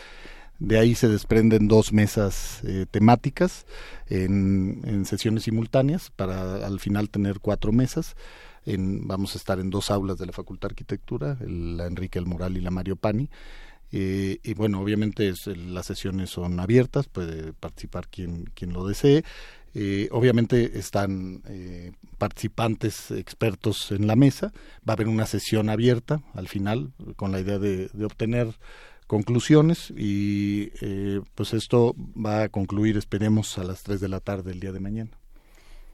De 0.60 0.78
ahí 0.78 0.94
se 0.94 1.08
desprenden 1.08 1.68
dos 1.68 1.92
mesas 1.94 2.62
eh, 2.64 2.86
temáticas 2.92 3.66
en, 4.06 4.84
en 4.86 5.06
sesiones 5.06 5.46
simultáneas 5.46 6.12
para 6.12 6.64
al 6.64 6.80
final 6.80 7.10
tener 7.10 7.40
cuatro 7.40 7.72
mesas 7.72 8.16
vamos 8.76 9.36
a 9.36 9.38
estar 9.38 9.60
en 9.60 9.70
dos 9.70 9.92
aulas 9.92 10.18
de 10.18 10.26
la 10.26 10.34
Facultad 10.34 10.70
de 10.70 10.74
Arquitectura, 10.74 11.38
la 11.42 11.86
Enrique 11.86 12.20
El 12.20 12.26
Moral 12.26 12.58
y 12.58 12.62
la 12.62 12.72
Mario 12.72 12.96
Pani. 12.96 13.30
Eh, 13.92 14.40
y 14.44 14.54
bueno, 14.54 14.82
obviamente 14.82 15.34
las 15.56 15.86
sesiones 15.86 16.30
son 16.30 16.60
abiertas, 16.60 17.08
puede 17.08 17.54
participar 17.54 18.08
quien, 18.10 18.46
quien 18.54 18.74
lo 18.74 18.86
desee. 18.86 19.24
Eh, 19.74 20.10
obviamente 20.12 20.80
están 20.80 21.44
eh, 21.48 21.92
participantes 22.18 23.12
expertos 23.12 23.92
en 23.92 24.08
la 24.08 24.16
mesa. 24.16 24.52
Va 24.88 24.94
a 24.94 24.94
haber 24.94 25.08
una 25.08 25.26
sesión 25.26 25.70
abierta 25.70 26.22
al 26.34 26.48
final 26.48 26.92
con 27.16 27.32
la 27.32 27.40
idea 27.40 27.60
de, 27.60 27.90
de 27.94 28.06
obtener 28.06 28.56
conclusiones 29.08 29.94
y 29.96 30.68
pues 31.34 31.54
esto 31.54 31.96
va 31.96 32.44
a 32.44 32.50
concluir, 32.50 32.98
esperemos, 32.98 33.58
a 33.58 33.64
las 33.64 33.84
3 33.84 34.02
de 34.02 34.10
la 34.10 34.20
tarde 34.20 34.52
el 34.52 34.60
día 34.60 34.74
de 34.74 34.82
mañana 34.82 35.18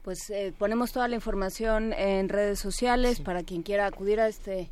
pues 0.04 0.28
eh, 0.28 0.52
ponemos 0.56 0.92
toda 0.92 1.08
la 1.08 1.14
información 1.16 1.94
en 1.94 2.28
redes 2.28 2.60
sociales 2.60 3.20
para 3.20 3.42
quien 3.42 3.62
quiera 3.62 3.86
acudir 3.86 4.20
a 4.20 4.28
este 4.28 4.70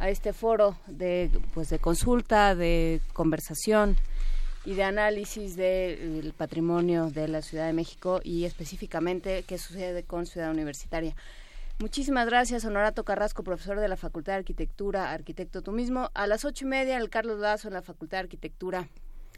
a 0.00 0.10
este 0.10 0.32
foro 0.32 0.76
de 0.88 1.30
pues 1.54 1.70
de 1.70 1.78
consulta, 1.78 2.56
de 2.56 3.00
conversación 3.12 3.96
y 4.64 4.74
de 4.74 4.82
análisis 4.82 5.54
del 5.54 6.34
patrimonio 6.36 7.10
de 7.10 7.28
la 7.28 7.42
Ciudad 7.42 7.66
de 7.66 7.72
México 7.72 8.20
y 8.24 8.44
específicamente 8.44 9.44
qué 9.44 9.58
sucede 9.58 10.02
con 10.02 10.26
Ciudad 10.26 10.50
Universitaria. 10.50 11.14
Muchísimas 11.78 12.26
gracias, 12.26 12.64
Honorato 12.64 13.04
Carrasco, 13.04 13.44
profesor 13.44 13.80
de 13.80 13.88
la 13.88 13.96
Facultad 13.96 14.34
de 14.34 14.38
Arquitectura, 14.38 15.12
arquitecto 15.12 15.62
tú 15.62 15.72
mismo. 15.72 16.10
A 16.14 16.26
las 16.26 16.44
ocho 16.44 16.64
y 16.64 16.68
media, 16.68 16.96
el 16.98 17.08
Carlos 17.08 17.40
Lazo 17.40 17.68
en 17.68 17.74
la 17.74 17.82
Facultad 17.82 18.18
de 18.18 18.22
Arquitectura 18.24 18.88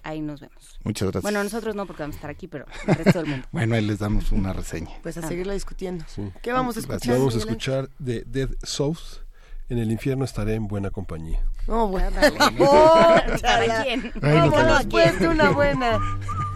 ahí 0.04 0.20
nos 0.20 0.40
vemos. 0.40 0.78
Muchas 0.84 1.06
gracias. 1.06 1.22
Bueno, 1.22 1.42
nosotros 1.42 1.74
no 1.74 1.86
porque 1.86 2.02
vamos 2.02 2.16
a 2.16 2.18
estar 2.18 2.30
aquí, 2.30 2.46
pero 2.46 2.66
el 2.86 2.94
resto 2.94 3.18
del 3.20 3.28
mundo. 3.28 3.48
bueno, 3.52 3.74
ahí 3.74 3.84
les 3.84 3.98
damos 3.98 4.30
una 4.32 4.52
reseña. 4.52 4.90
Pues 5.02 5.16
a 5.16 5.20
seguirlo 5.22 5.28
seguirla 5.28 5.52
discutiendo. 5.54 6.04
¿Qué 6.42 6.52
vamos 6.52 6.76
a 6.76 6.80
escuchar? 6.80 7.18
Vamos 7.18 7.34
a 7.34 7.38
escuchar 7.38 7.90
de 7.98 8.22
Dead 8.26 8.50
South. 8.62 9.24
En 9.70 9.78
el 9.78 9.90
infierno 9.90 10.26
estaré 10.26 10.54
en 10.54 10.68
buena 10.68 10.90
compañía. 10.90 11.42
Oh, 11.66 11.88
bueno. 11.88 12.16
oh, 12.60 13.16
¿Para 13.40 13.82
quién? 13.82 14.12
Vámonos 14.20 14.86
pues 14.86 15.18
de 15.18 15.28
una 15.28 15.50
buena. 15.50 15.98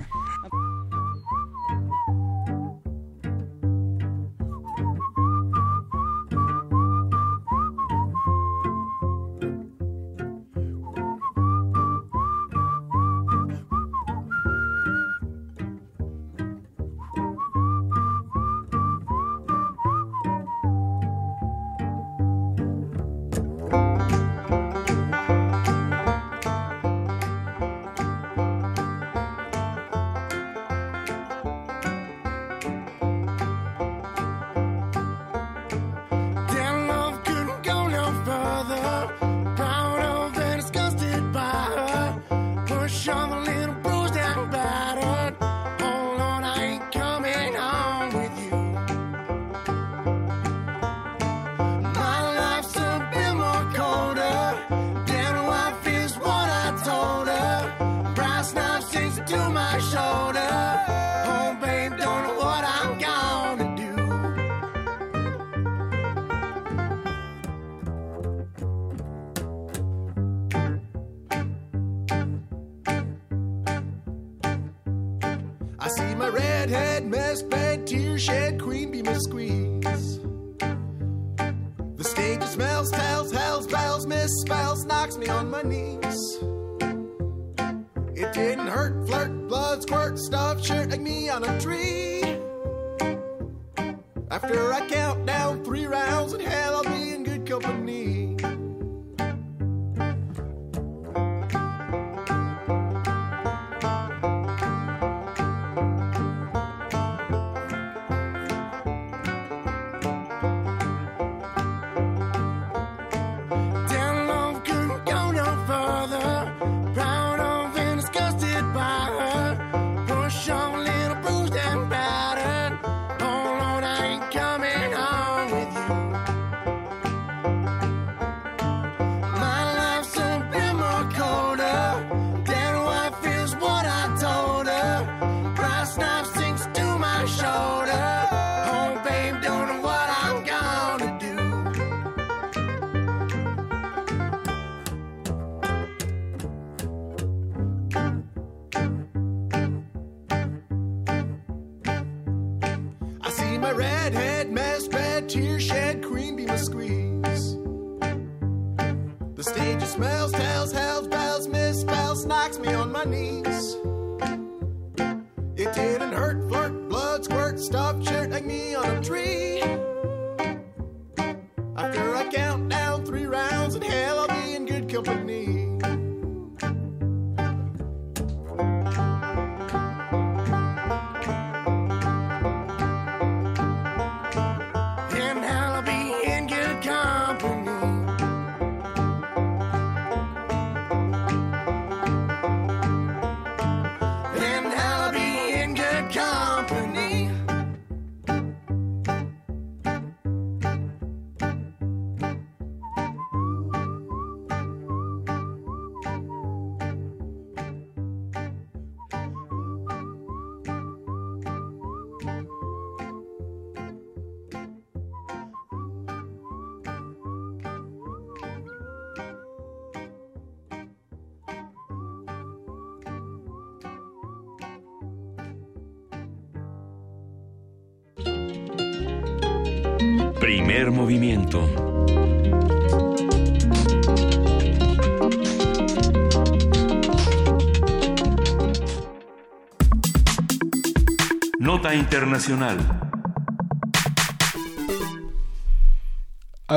Internacional. 241.95 242.98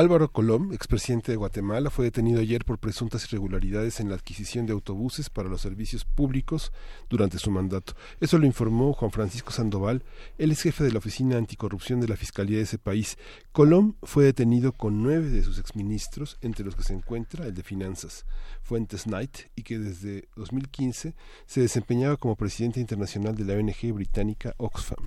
Álvaro 0.02 0.32
Colom, 0.32 0.72
expresidente 0.72 1.30
de 1.30 1.36
Guatemala, 1.36 1.88
fue 1.88 2.06
detenido 2.06 2.40
ayer 2.40 2.64
por 2.64 2.80
presuntas 2.80 3.24
irregularidades 3.26 4.00
en 4.00 4.08
la 4.08 4.16
adquisición 4.16 4.66
de 4.66 4.72
autobuses 4.72 5.30
para 5.30 5.48
los 5.48 5.60
servicios 5.60 6.04
públicos 6.04 6.72
durante 7.08 7.38
su 7.38 7.52
mandato. 7.52 7.94
Eso 8.18 8.36
lo 8.36 8.44
informó 8.44 8.94
Juan 8.94 9.12
Francisco 9.12 9.52
Sandoval, 9.52 10.02
él 10.38 10.50
es 10.50 10.62
jefe 10.62 10.82
de 10.82 10.90
la 10.90 10.98
Oficina 10.98 11.36
Anticorrupción 11.36 12.00
de 12.00 12.08
la 12.08 12.16
Fiscalía 12.16 12.56
de 12.56 12.64
ese 12.64 12.78
país. 12.78 13.16
Colom 13.52 13.94
fue 14.02 14.24
detenido 14.24 14.72
con 14.72 15.04
nueve 15.04 15.28
de 15.28 15.44
sus 15.44 15.60
exministros, 15.60 16.36
entre 16.40 16.64
los 16.64 16.74
que 16.74 16.82
se 16.82 16.94
encuentra 16.94 17.46
el 17.46 17.54
de 17.54 17.62
Finanzas, 17.62 18.26
Fuentes 18.62 19.04
Knight, 19.04 19.52
y 19.54 19.62
que 19.62 19.78
desde 19.78 20.28
2015 20.34 21.14
se 21.46 21.60
desempeñaba 21.60 22.16
como 22.16 22.34
presidente 22.34 22.80
internacional 22.80 23.36
de 23.36 23.44
la 23.44 23.54
ONG 23.54 23.92
británica 23.94 24.52
Oxfam. 24.56 24.98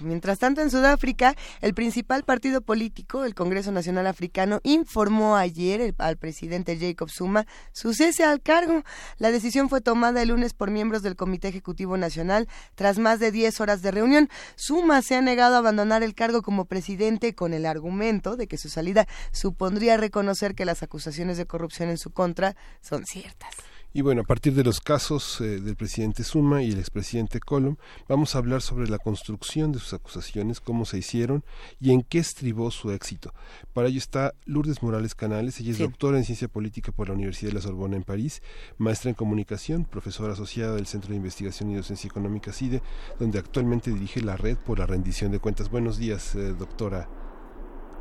Mientras 0.00 0.40
tanto, 0.40 0.60
en 0.60 0.72
Sudáfrica, 0.72 1.36
el 1.60 1.72
principal 1.72 2.24
partido 2.24 2.62
político, 2.62 3.24
el 3.24 3.36
Congreso 3.36 3.70
Nacional 3.70 4.08
Africano, 4.08 4.39
informó 4.62 5.36
ayer 5.36 5.94
al 5.98 6.16
presidente 6.16 6.78
Jacob 6.78 7.10
Zuma 7.10 7.46
su 7.72 7.94
cese 7.94 8.24
al 8.24 8.40
cargo. 8.40 8.82
La 9.18 9.30
decisión 9.30 9.68
fue 9.68 9.80
tomada 9.80 10.22
el 10.22 10.28
lunes 10.28 10.54
por 10.54 10.70
miembros 10.70 11.02
del 11.02 11.16
Comité 11.16 11.48
Ejecutivo 11.48 11.96
Nacional 11.96 12.48
tras 12.74 12.98
más 12.98 13.20
de 13.20 13.32
10 13.32 13.60
horas 13.60 13.82
de 13.82 13.90
reunión. 13.90 14.28
Zuma 14.58 15.02
se 15.02 15.16
ha 15.16 15.20
negado 15.20 15.56
a 15.56 15.58
abandonar 15.58 16.02
el 16.02 16.14
cargo 16.14 16.42
como 16.42 16.64
presidente 16.64 17.34
con 17.34 17.54
el 17.54 17.66
argumento 17.66 18.36
de 18.36 18.46
que 18.46 18.56
su 18.56 18.68
salida 18.68 19.06
supondría 19.32 19.96
reconocer 19.96 20.54
que 20.54 20.64
las 20.64 20.82
acusaciones 20.82 21.36
de 21.36 21.46
corrupción 21.46 21.88
en 21.88 21.98
su 21.98 22.10
contra 22.10 22.56
son 22.80 23.06
ciertas. 23.06 23.69
Y 23.92 24.02
bueno, 24.02 24.20
a 24.20 24.24
partir 24.24 24.54
de 24.54 24.62
los 24.62 24.80
casos 24.80 25.40
eh, 25.40 25.58
del 25.58 25.74
presidente 25.74 26.22
Suma 26.22 26.62
y 26.62 26.70
el 26.70 26.78
expresidente 26.78 27.40
Colom, 27.40 27.76
vamos 28.08 28.34
a 28.34 28.38
hablar 28.38 28.62
sobre 28.62 28.88
la 28.88 28.98
construcción 28.98 29.72
de 29.72 29.80
sus 29.80 29.94
acusaciones, 29.94 30.60
cómo 30.60 30.84
se 30.84 30.98
hicieron 30.98 31.42
y 31.80 31.92
en 31.92 32.02
qué 32.02 32.18
estribó 32.18 32.70
su 32.70 32.92
éxito. 32.92 33.32
Para 33.72 33.88
ello 33.88 33.98
está 33.98 34.32
Lourdes 34.46 34.84
Morales 34.84 35.16
Canales, 35.16 35.58
ella 35.58 35.72
es 35.72 35.78
doctora 35.78 36.18
en 36.18 36.24
ciencia 36.24 36.46
política 36.46 36.92
por 36.92 37.08
la 37.08 37.14
Universidad 37.14 37.50
de 37.50 37.56
la 37.56 37.62
Sorbona 37.62 37.96
en 37.96 38.04
París, 38.04 38.42
maestra 38.78 39.10
en 39.10 39.16
comunicación, 39.16 39.84
profesora 39.84 40.34
asociada 40.34 40.76
del 40.76 40.86
Centro 40.86 41.10
de 41.10 41.16
Investigación 41.16 41.72
y 41.72 41.74
Docencia 41.74 42.06
Económica 42.06 42.52
CIDE, 42.52 42.82
donde 43.18 43.40
actualmente 43.40 43.90
dirige 43.90 44.20
la 44.20 44.36
red 44.36 44.56
por 44.56 44.78
la 44.78 44.86
rendición 44.86 45.32
de 45.32 45.40
cuentas. 45.40 45.68
Buenos 45.68 45.98
días, 45.98 46.36
eh, 46.36 46.52
doctora 46.52 47.08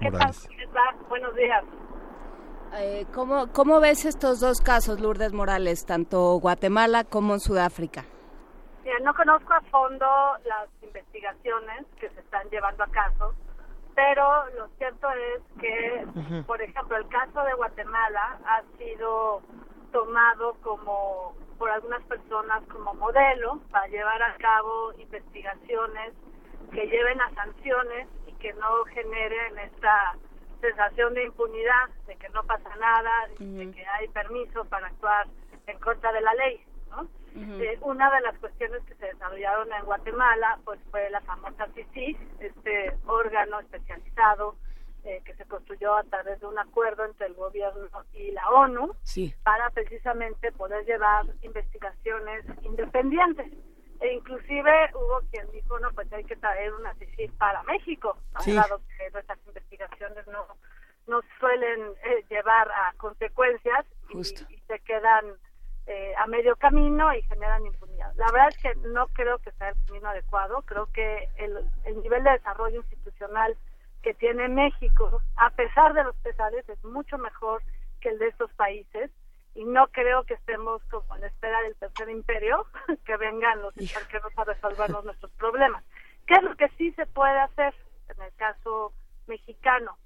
Morales. 0.02 0.48
¿Qué 0.50 0.68
tal? 0.68 1.08
Buenos 1.10 1.36
días. 1.36 1.64
Eh, 2.74 3.06
¿cómo, 3.14 3.52
¿Cómo 3.52 3.80
ves 3.80 4.06
estos 4.06 4.40
dos 4.40 4.62
casos, 4.62 5.00
Lourdes 5.00 5.34
Morales, 5.34 5.86
tanto 5.86 6.40
Guatemala 6.40 7.04
como 7.04 7.40
Sudáfrica? 7.40 8.06
no 9.02 9.14
conozco 9.14 9.54
a 9.54 9.62
fondo 9.62 10.06
las 10.46 10.68
investigaciones 10.82 11.86
que 12.00 12.10
se 12.10 12.20
están 12.20 12.50
llevando 12.50 12.84
a 12.84 12.88
cabo, 12.88 13.34
pero 13.96 14.50
lo 14.58 14.68
cierto 14.78 15.08
es 15.12 15.42
que, 15.60 16.06
por 16.46 16.62
ejemplo, 16.62 16.98
el 16.98 17.08
caso 17.08 17.42
de 17.44 17.54
Guatemala 17.54 18.40
ha 18.46 18.62
sido 18.78 19.42
tomado 19.92 20.56
como 20.62 21.34
por 21.58 21.70
algunas 21.70 22.04
personas 22.04 22.64
como 22.72 22.94
modelo 22.94 23.60
para 23.72 23.88
llevar 23.88 24.22
a 24.22 24.36
cabo 24.38 24.94
investigaciones 24.98 26.14
que 26.72 26.86
lleven 26.86 27.20
a 27.22 27.34
sanciones 27.34 28.08
y 28.28 28.34
que 28.34 28.54
no 28.54 28.86
generen 28.86 29.58
esta 29.60 30.16
sensación 30.62 31.14
de 31.14 31.24
impunidad, 31.26 31.90
de 32.08 32.16
que 32.16 32.30
no 32.30 32.44
pasa 32.44 32.70
nada, 32.80 33.28
de 33.40 33.72
que 33.72 33.86
hay 33.86 34.08
permiso 34.10 34.66
para 34.66 34.88
actuar 34.88 35.28
en 35.68 35.80
contra 35.80 36.12
de 36.12 36.22
la 36.22 36.34
ley. 36.34 36.66
¿no? 36.90 37.08
Eh, 37.36 37.78
una 37.82 38.12
de 38.12 38.22
las 38.22 38.38
cuestiones 38.40 38.84
que 38.86 38.96
se 38.96 39.06
desarrollaron 39.06 39.72
en 39.72 39.86
Guatemala 39.86 40.60
pues 40.66 40.80
fue 40.90 41.10
la 41.10 41.22
famosa 41.22 41.68
CICI, 41.74 42.18
este 42.40 42.98
órgano 43.06 43.60
especializado 43.60 44.56
eh, 45.06 45.22
que 45.24 45.34
se 45.36 45.46
construyó 45.46 45.96
a 45.96 46.04
través 46.04 46.40
de 46.42 46.48
un 46.48 46.58
acuerdo 46.60 47.06
entre 47.06 47.28
el 47.28 47.34
gobierno 47.36 47.88
y 48.14 48.32
la 48.32 48.50
ONU 48.50 48.94
para 49.44 49.70
precisamente 49.70 50.52
poder 50.52 50.86
llevar 50.86 51.26
investigaciones 51.42 52.44
independientes. 52.64 53.48
E 54.02 54.14
inclusive 54.14 54.90
hubo 54.94 55.22
quien 55.32 55.52
dijo, 55.52 55.78
no, 55.80 55.92
pues 55.92 56.12
hay 56.14 56.24
que 56.24 56.36
traer 56.38 56.74
una 56.74 56.94
CICI 56.96 57.28
para 57.38 57.62
México, 57.64 58.18
dado 58.46 58.82
que 58.98 59.12
nuestras 59.12 59.40
investigaciones 59.46 60.26
no, 60.28 60.46
no 61.08 61.22
suelen 61.40 61.82
eh, 62.04 62.24
llevar 62.30 62.72
a 62.72 62.94
consecuencias 62.98 63.86
y, 64.10 64.24
se 64.24 64.80
quedan 64.86 65.26
eh, 65.88 66.14
a 66.18 66.28
medio 66.28 66.56
camino 66.56 67.14
y 67.14 67.24
generan 67.24 67.66
impunidad. 67.66 68.14
La 68.16 68.32
verdad 68.32 68.50
es 68.50 68.58
que 68.60 68.76
no 68.88 69.08
creo 69.08 69.40
que 69.40 69.52
sea 69.54 69.70
el 69.70 69.76
camino 69.88 70.10
adecuado, 70.10 70.62
creo 70.62 70.86
que 70.94 71.28
el, 71.38 71.58
el 71.86 72.02
nivel 72.02 72.24
de 72.24 72.32
desarrollo 72.32 72.78
institucional 72.78 73.58
que 74.02 74.14
tiene 74.14 74.48
México, 74.48 75.22
a 75.36 75.50
pesar 75.50 75.94
de 75.94 76.04
los 76.04 76.16
pesares, 76.18 76.68
es 76.70 76.82
mucho 76.84 77.18
mejor 77.18 77.62
que 78.00 78.10
el 78.10 78.20
de 78.20 78.28
estos 78.28 78.54
países 78.54 79.12
y 79.60 79.66
no 79.66 79.88
creo 79.88 80.24
que 80.24 80.36
estemos 80.36 80.82
como 80.86 81.18
en 81.18 81.26
espera 81.26 81.62
del 81.64 81.76
tercer 81.76 82.10
imperio, 82.10 82.66
que 83.06 83.18
vengan 83.18 83.62
los 83.62 83.76
extranjeros 83.76 84.32
a 84.38 84.46
resolvernos 84.46 85.04
nuestros 85.04 85.32
problemas. 85.34 85.84
¿Qué 86.26 86.36
es 86.36 86.44
lo 86.44 86.56
que 86.56 86.70
sí 86.78 86.94
se 86.94 87.06
puede 87.06 87.38
hacer 87.38 87.76
en 88.08 88.22
el 88.24 88.34
caso 88.36 88.94
mexicano? 89.28 89.98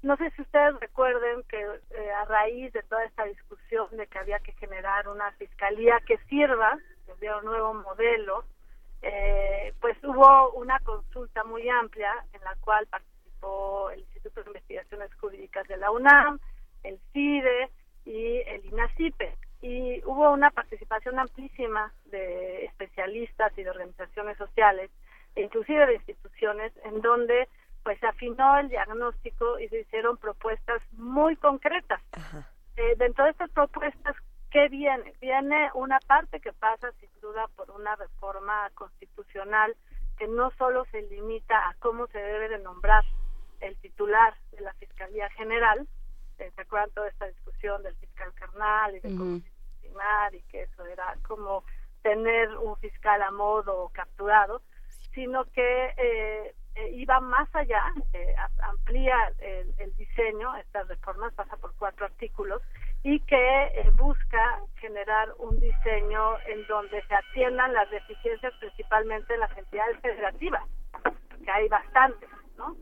No 0.00 0.16
sé 0.16 0.30
si 0.30 0.40
ustedes 0.40 0.80
recuerden 0.80 1.42
que 1.42 1.60
eh, 1.60 2.12
a 2.12 2.24
raíz 2.24 2.72
de 2.72 2.82
toda 2.84 3.04
esta 3.04 3.24
discusión 3.24 3.86
de 3.98 4.06
que 4.06 4.18
había 4.18 4.40
que 4.40 4.52
generar 4.52 5.06
una 5.06 5.30
fiscalía 5.32 6.00
que 6.06 6.16
sirva, 6.30 6.78
que 7.04 7.12
hubiera 7.12 7.36
un 7.36 7.44
nuevo 7.44 7.74
modelo, 7.74 8.44
eh, 9.02 9.74
pues 9.82 9.94
hubo 10.04 10.52
una 10.52 10.78
consulta 10.78 11.44
muy 11.44 11.68
amplia 11.68 12.14
en 12.32 12.40
la 12.44 12.56
cual 12.62 12.86
participó 12.86 13.90
el 13.90 14.00
Instituto 14.00 14.42
de 14.42 14.48
Investigaciones 14.48 15.14
Jurídicas 15.20 15.68
de 15.68 15.76
la 15.76 15.90
UNAM, 15.90 16.40
el 16.82 16.98
CIDE, 17.12 17.70
y 18.04 18.38
el 18.46 18.64
INACIPE. 18.66 19.36
Y 19.60 20.02
hubo 20.04 20.32
una 20.32 20.50
participación 20.50 21.18
amplísima 21.18 21.92
de 22.06 22.64
especialistas 22.64 23.56
y 23.56 23.62
de 23.62 23.70
organizaciones 23.70 24.36
sociales, 24.36 24.90
e 25.34 25.42
inclusive 25.42 25.86
de 25.86 25.94
instituciones, 25.94 26.72
en 26.84 27.00
donde 27.00 27.48
pues 27.82 27.98
se 27.98 28.06
afinó 28.06 28.58
el 28.58 28.68
diagnóstico 28.68 29.58
y 29.58 29.68
se 29.68 29.80
hicieron 29.80 30.16
propuestas 30.16 30.80
muy 30.92 31.36
concretas. 31.36 32.00
Eh, 32.76 32.94
dentro 32.96 33.24
de 33.24 33.30
estas 33.30 33.50
propuestas, 33.50 34.16
¿qué 34.50 34.68
viene? 34.68 35.14
Viene 35.20 35.70
una 35.74 35.98
parte 36.00 36.40
que 36.40 36.52
pasa 36.52 36.92
sin 37.00 37.10
duda 37.20 37.48
por 37.56 37.70
una 37.70 37.96
reforma 37.96 38.70
constitucional 38.74 39.74
que 40.18 40.28
no 40.28 40.50
solo 40.52 40.84
se 40.90 41.02
limita 41.02 41.56
a 41.68 41.74
cómo 41.80 42.06
se 42.08 42.18
debe 42.18 42.48
de 42.48 42.58
nombrar 42.58 43.04
el 43.60 43.76
titular 43.78 44.34
de 44.52 44.60
la 44.60 44.72
Fiscalía 44.74 45.28
General, 45.30 45.86
¿se 46.50 46.60
acuerdan 46.60 46.90
toda 46.90 47.08
esta 47.08 47.26
discusión 47.26 47.82
del 47.82 47.94
fiscal 47.96 48.32
carnal 48.34 48.96
y 48.96 49.00
de 49.00 49.16
cómo 49.16 49.40
y 50.32 50.40
que 50.50 50.62
eso 50.62 50.86
era 50.86 51.16
como 51.26 51.64
tener 52.02 52.48
un 52.56 52.76
fiscal 52.76 53.22
a 53.22 53.30
modo 53.30 53.90
capturado, 53.92 54.62
sino 55.14 55.44
que 55.52 55.94
eh, 55.96 56.54
eh, 56.74 56.90
iba 56.92 57.20
más 57.20 57.48
allá, 57.54 57.82
eh, 58.12 58.34
amplía 58.62 59.32
el, 59.38 59.74
el, 59.78 59.94
diseño, 59.96 60.56
estas 60.56 60.88
reformas 60.88 61.32
pasa 61.34 61.56
por 61.58 61.74
cuatro 61.76 62.06
artículos, 62.06 62.62
y 63.02 63.20
que 63.20 63.90
busca 63.94 64.60
generar 64.76 65.32
un 65.38 65.58
diseño 65.60 66.38
en 66.46 66.66
donde 66.66 67.02
se 67.02 67.14
atiendan 67.14 67.72
las 67.72 67.90
deficiencias 67.90 68.52
principalmente 68.60 69.34
en 69.34 69.40
las 69.40 69.56
entidades 69.56 69.98
federativas, 70.00 70.64
que 71.44 71.50
hay 71.50 71.68
bastantes, 71.68 72.30
¿no? 72.56 72.76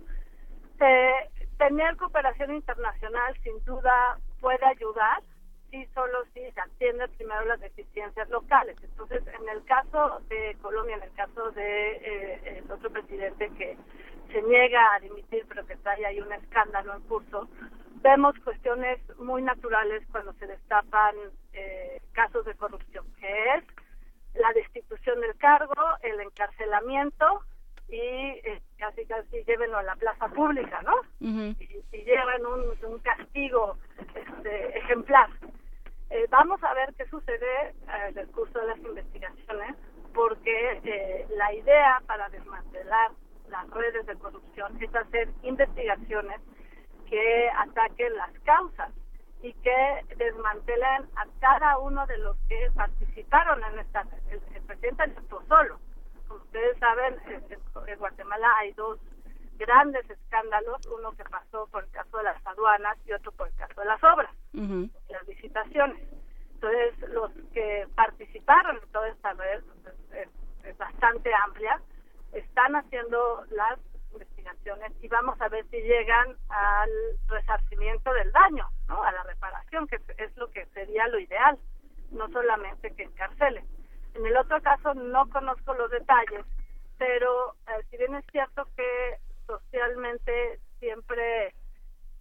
Tener 1.61 1.95
cooperación 1.99 2.55
internacional 2.55 3.37
sin 3.43 3.63
duda 3.67 4.19
puede 4.41 4.65
ayudar 4.65 5.23
si 5.71 5.85
solo 5.89 6.25
si 6.33 6.41
se 6.53 6.61
atienden 6.61 7.11
primero 7.19 7.45
las 7.45 7.61
deficiencias 7.61 8.31
locales. 8.31 8.77
Entonces, 8.83 9.23
en 9.27 9.47
el 9.47 9.63
caso 9.65 10.23
de 10.31 10.57
Colombia, 10.63 10.97
en 10.97 11.03
el 11.03 11.13
caso 11.13 11.51
de 11.51 11.91
eh, 11.97 12.59
el 12.65 12.73
otro 12.73 12.89
presidente 12.91 13.51
que 13.59 13.77
se 14.33 14.43
niega 14.43 14.95
a 14.95 15.01
dimitir, 15.01 15.45
pero 15.49 15.67
que 15.67 15.77
trae 15.77 16.07
ahí 16.07 16.19
un 16.19 16.33
escándalo 16.33 16.95
en 16.95 17.03
curso, 17.03 17.47
vemos 17.97 18.35
cuestiones 18.43 18.99
muy 19.19 19.43
naturales 19.43 20.03
cuando 20.11 20.33
se 20.35 20.47
destapan 20.47 21.15
eh, 21.53 22.01
casos 22.13 22.47
de 22.47 22.55
corrupción, 22.55 23.05
que 23.21 23.55
es 23.57 23.65
la 24.35 24.51
destitución 24.55 25.21
del 25.21 25.37
cargo, 25.37 25.75
el 26.03 26.21
encarcelamiento 26.21 27.43
y 27.91 27.99
eh, 27.99 28.63
casi 28.81 29.05
casi 29.05 29.45
llévenlo 29.45 29.79
a 29.79 29.83
la 29.83 29.95
plaza 29.95 30.27
pública, 30.29 30.81
¿no? 30.83 30.95
y, 31.21 31.55
llevan 31.93 32.45
un, 32.47 32.99
castigo 33.01 33.77
este, 34.15 34.79
ejemplar. 34.79 35.29
Eh, 36.09 36.27
vamos 36.31 36.63
a 36.65 36.75
ver 36.75 36.93
qué 36.97 37.07
sucede 37.07 37.69
eh, 37.69 38.09
en 38.09 38.19
el 38.19 38.27
curso 38.29 38.59
de 38.59 38.67
las 38.69 38.79
investigaciones, 38.79 39.77
porque 40.15 41.27
la 41.37 41.53
idea 41.53 42.03
para 42.07 42.29
desmantelar 42.31 43.13
las 43.49 43.69
redes 43.71 44.07
de 44.07 44.17
corrupción 44.17 44.83
es 44.83 44.95
hacer 44.95 45.29
investigaciones 45.43 46.41
que 47.09 47.51
ataquen 47.59 48.17
las 48.17 48.33
causas 48.41 48.91
y 49.43 49.53
que 49.55 50.05
desmantelen 50.17 51.09
a 51.17 51.27
cada 51.41 51.79
uno 51.79 52.07
de 52.07 52.19
los 52.19 52.37
que 52.49 52.71
participaron 52.75 53.63
en 53.65 53.79
esta 53.79 54.05
el, 54.31 54.41
el 54.55 54.63
presidente 54.63 55.07
no 55.31 55.43
solo 55.49 55.79
como 56.31 56.45
ustedes 56.45 56.79
saben 56.79 57.17
en, 57.27 57.99
Guatemala 57.99 58.47
hay 58.59 58.73
dos 58.73 59.01
grandes 59.59 60.09
escándalos 60.09 60.87
uno 60.87 61.11
que 61.13 61.25
pasó 61.25 61.67
por 61.67 61.83
el 61.83 61.91
caso 61.91 62.19
de 62.19 62.25
las 62.25 62.47
aduanas 62.47 62.97
y 63.05 63.13
otro 63.13 63.33
por 63.33 63.49
el 63.49 63.55
caso 63.55 63.81
de 63.81 63.87
las 63.87 64.03
obras 64.05 64.31
las 64.53 65.27
visitaciones 65.27 66.01
entonces 66.55 67.11
los 67.11 67.33
que 67.53 67.89
participaron 67.97 68.77
en 68.77 68.93
toda 68.93 69.09
esta 69.09 69.33
red 69.33 69.63
pues, 69.83 70.29
es 70.65 70.79
bastante 70.79 71.35
amplia 71.35 71.81
están 72.33 72.77
haciendo 72.77 73.45
las 73.51 73.79
investigaciones 74.13 74.93
y 75.03 75.09
vamos 75.09 75.41
a 75.41 75.49
ver 75.49 75.65
si 75.71 75.81
llegan 75.83 76.37
al 76.49 76.91
resarcimiento 77.29 78.13
del 78.13 78.31
daño, 78.33 78.69
¿no? 78.89 79.03
a 79.03 79.13
la 79.13 79.23
reparación, 79.25 79.87
que 79.89 79.99
es 80.19 80.37
lo 80.37 80.51
que 80.51 80.67
sería 80.67 81.09
lo 81.09 81.19
ideal, 81.19 81.59
no 82.11 82.29
solamente 82.29 82.95
que 82.95 83.05
encarcelen. 83.05 83.65
En 84.15 84.27
el 84.27 84.37
otro 84.37 84.61
caso 84.63 84.95
no 84.95 85.29
conozco 85.31 85.75
los 85.75 85.91
detalles, 85.91 86.45
pero 86.99 87.55
eh, 87.69 87.83
si 87.91 87.97
bien 87.97 88.15
es 88.15 88.25
cierto 88.31 88.67
que 88.77 89.19
socialmente 89.47 90.61
siempre 90.79 91.55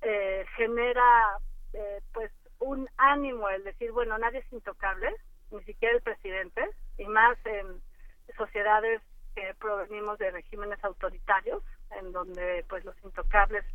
eh, 0.01 0.45
genera 0.55 1.37
eh, 1.73 2.01
pues 2.13 2.31
un 2.59 2.89
ánimo 2.97 3.49
el 3.49 3.63
decir, 3.63 3.91
bueno, 3.91 4.17
nadie 4.17 4.39
es 4.39 4.53
intocable, 4.53 5.15
ni 5.51 5.61
siquiera 5.63 5.95
el 5.95 6.01
presidente, 6.01 6.69
y 6.97 7.05
más 7.05 7.37
en 7.45 7.81
sociedades 8.37 9.01
que 9.35 9.53
provenimos 9.59 10.17
de 10.19 10.31
regímenes 10.31 10.83
autoritarios, 10.83 11.63
en 11.99 12.11
donde 12.11 12.65
pues 12.67 12.83
los 12.85 12.95
intocables 13.03 13.65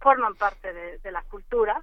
forman 0.00 0.34
parte 0.34 0.72
de, 0.72 1.10
la 1.10 1.22
cultura. 1.22 1.82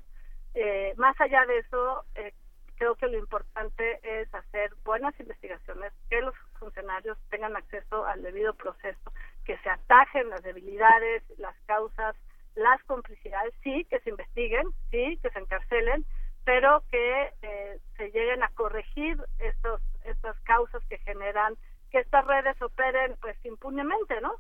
Eh, 0.54 0.94
más 0.98 1.20
allá 1.20 1.46
de 1.46 1.60
eso, 1.60 2.06
eh, 2.16 2.34
creo 2.78 2.96
que 2.96 3.08
lo 3.08 3.18
importante 3.18 4.00
es 4.04 4.34
hacer 4.34 4.74
buenas 4.84 5.18
investigaciones, 5.20 5.94
que 6.10 6.22
los 6.22 6.36
funcionarios 6.60 7.18
tengan 7.30 7.56
acceso 7.56 8.06
al 8.06 8.22
debido 8.22 8.54
proceso, 8.54 9.12
que 9.46 9.58
se 9.60 9.70
atajen 9.70 10.30
las 10.30 10.44
debilidades, 10.44 11.24
las 11.38 11.56
causas, 11.66 12.16
las 12.56 12.84
complicidades, 12.84 13.54
sí, 13.64 13.86
que 13.90 14.00
se 14.00 14.10
investiguen, 14.10 14.68
sí, 14.92 15.18
que 15.22 15.30
se 15.30 15.40
encarcelen, 15.40 16.06
pero 16.46 16.84
que 16.92 17.34
eh, 17.42 17.80
se 17.98 18.12
lleguen 18.12 18.44
a 18.44 18.50
corregir 18.50 19.18
estos, 19.40 19.82
estas 20.04 20.40
causas 20.42 20.84
que 20.90 20.98
generan 21.00 21.56
que 21.92 22.00
estas 22.00 22.26
redes 22.26 22.60
operen 22.62 23.16
pues 23.22 23.38
impunemente, 23.46 24.20
¿no? 24.22 24.36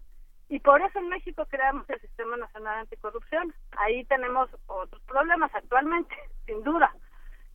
Y 0.50 0.60
por 0.60 0.82
eso 0.82 1.00
en 1.00 1.10
México 1.10 1.46
creamos 1.50 1.90
el 1.90 2.00
Sistema 2.02 2.36
Nacional 2.38 2.80
Anticorrupción. 2.80 3.54
Ahí 3.78 4.04
tenemos 4.06 4.50
otros 4.68 5.02
problemas 5.04 5.54
actualmente, 5.54 6.16
sin 6.46 6.64
duda. 6.64 6.94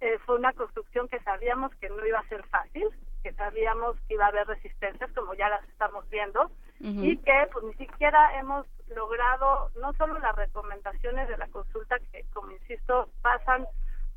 Eh, 0.00 0.18
fue 0.24 0.36
una 0.36 0.52
construcción 0.52 1.08
que 1.08 1.18
sabíamos 1.20 1.74
que 1.76 1.88
no 1.88 2.06
iba 2.06 2.20
a 2.20 2.28
ser 2.28 2.44
fácil, 2.46 2.88
que 3.22 3.32
sabíamos 3.32 3.96
que 4.06 4.14
iba 4.14 4.26
a 4.26 4.28
haber 4.28 4.46
resistencias, 4.46 5.10
como 5.12 5.34
ya 5.34 5.48
las 5.48 5.68
estamos 5.68 6.08
viendo, 6.08 6.50
y 6.80 7.16
que 7.16 7.48
pues 7.52 7.64
ni 7.64 7.74
siquiera 7.74 8.38
hemos 8.38 8.64
logrado 8.94 9.70
no 9.80 9.92
solo 9.94 10.16
las 10.20 10.36
recomendaciones 10.36 11.26
de 11.26 11.36
la 11.36 11.48
consulta, 11.48 11.98
que 12.12 12.24
como 12.32 12.52
insisto, 12.52 13.08
pasan 13.20 13.66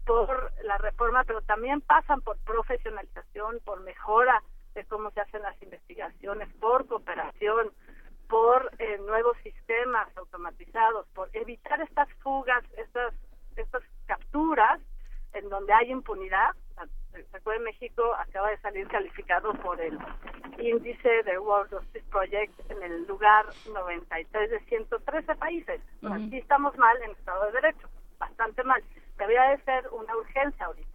por 0.05 0.51
la 0.63 0.77
reforma, 0.77 1.23
pero 1.23 1.41
también 1.41 1.81
pasan 1.81 2.21
por 2.21 2.37
profesionalización, 2.39 3.59
por 3.65 3.81
mejora 3.81 4.43
de 4.75 4.85
cómo 4.85 5.09
se 5.11 5.21
hacen 5.21 5.41
las 5.41 5.59
investigaciones, 5.63 6.47
por 6.59 6.87
cooperación, 6.87 7.71
por 8.29 8.71
eh, 8.77 8.99
nuevos 8.99 9.35
sistemas 9.41 10.15
automatizados, 10.15 11.07
por 11.15 11.29
evitar 11.33 11.81
estas 11.81 12.07
fugas, 12.21 12.63
estas, 12.77 13.15
estas 13.55 13.83
capturas 14.05 14.79
en 15.33 15.49
donde 15.49 15.73
hay 15.73 15.91
impunidad. 15.91 16.51
Recuerden, 17.33 17.63
México 17.63 18.03
acaba 18.15 18.49
de 18.49 18.57
salir 18.59 18.87
calificado 18.87 19.53
por 19.55 19.79
el 19.81 19.97
índice 20.59 21.23
de 21.23 21.37
World 21.37 21.73
Justice 21.73 22.05
Project 22.09 22.71
en 22.71 22.81
el 22.81 23.05
lugar 23.05 23.45
93 23.71 24.49
de 24.49 24.59
113 24.61 25.35
países. 25.35 25.81
Aquí 26.09 26.37
estamos 26.37 26.77
mal 26.77 26.97
en 27.03 27.11
Estado 27.11 27.45
de 27.47 27.51
Derecho, 27.51 27.89
bastante 28.17 28.63
mal. 28.63 28.81
Debería 29.17 29.43
de 29.49 29.63
ser 29.63 29.87
una 29.91 30.15
urgencia 30.15 30.65
ahorita 30.65 30.91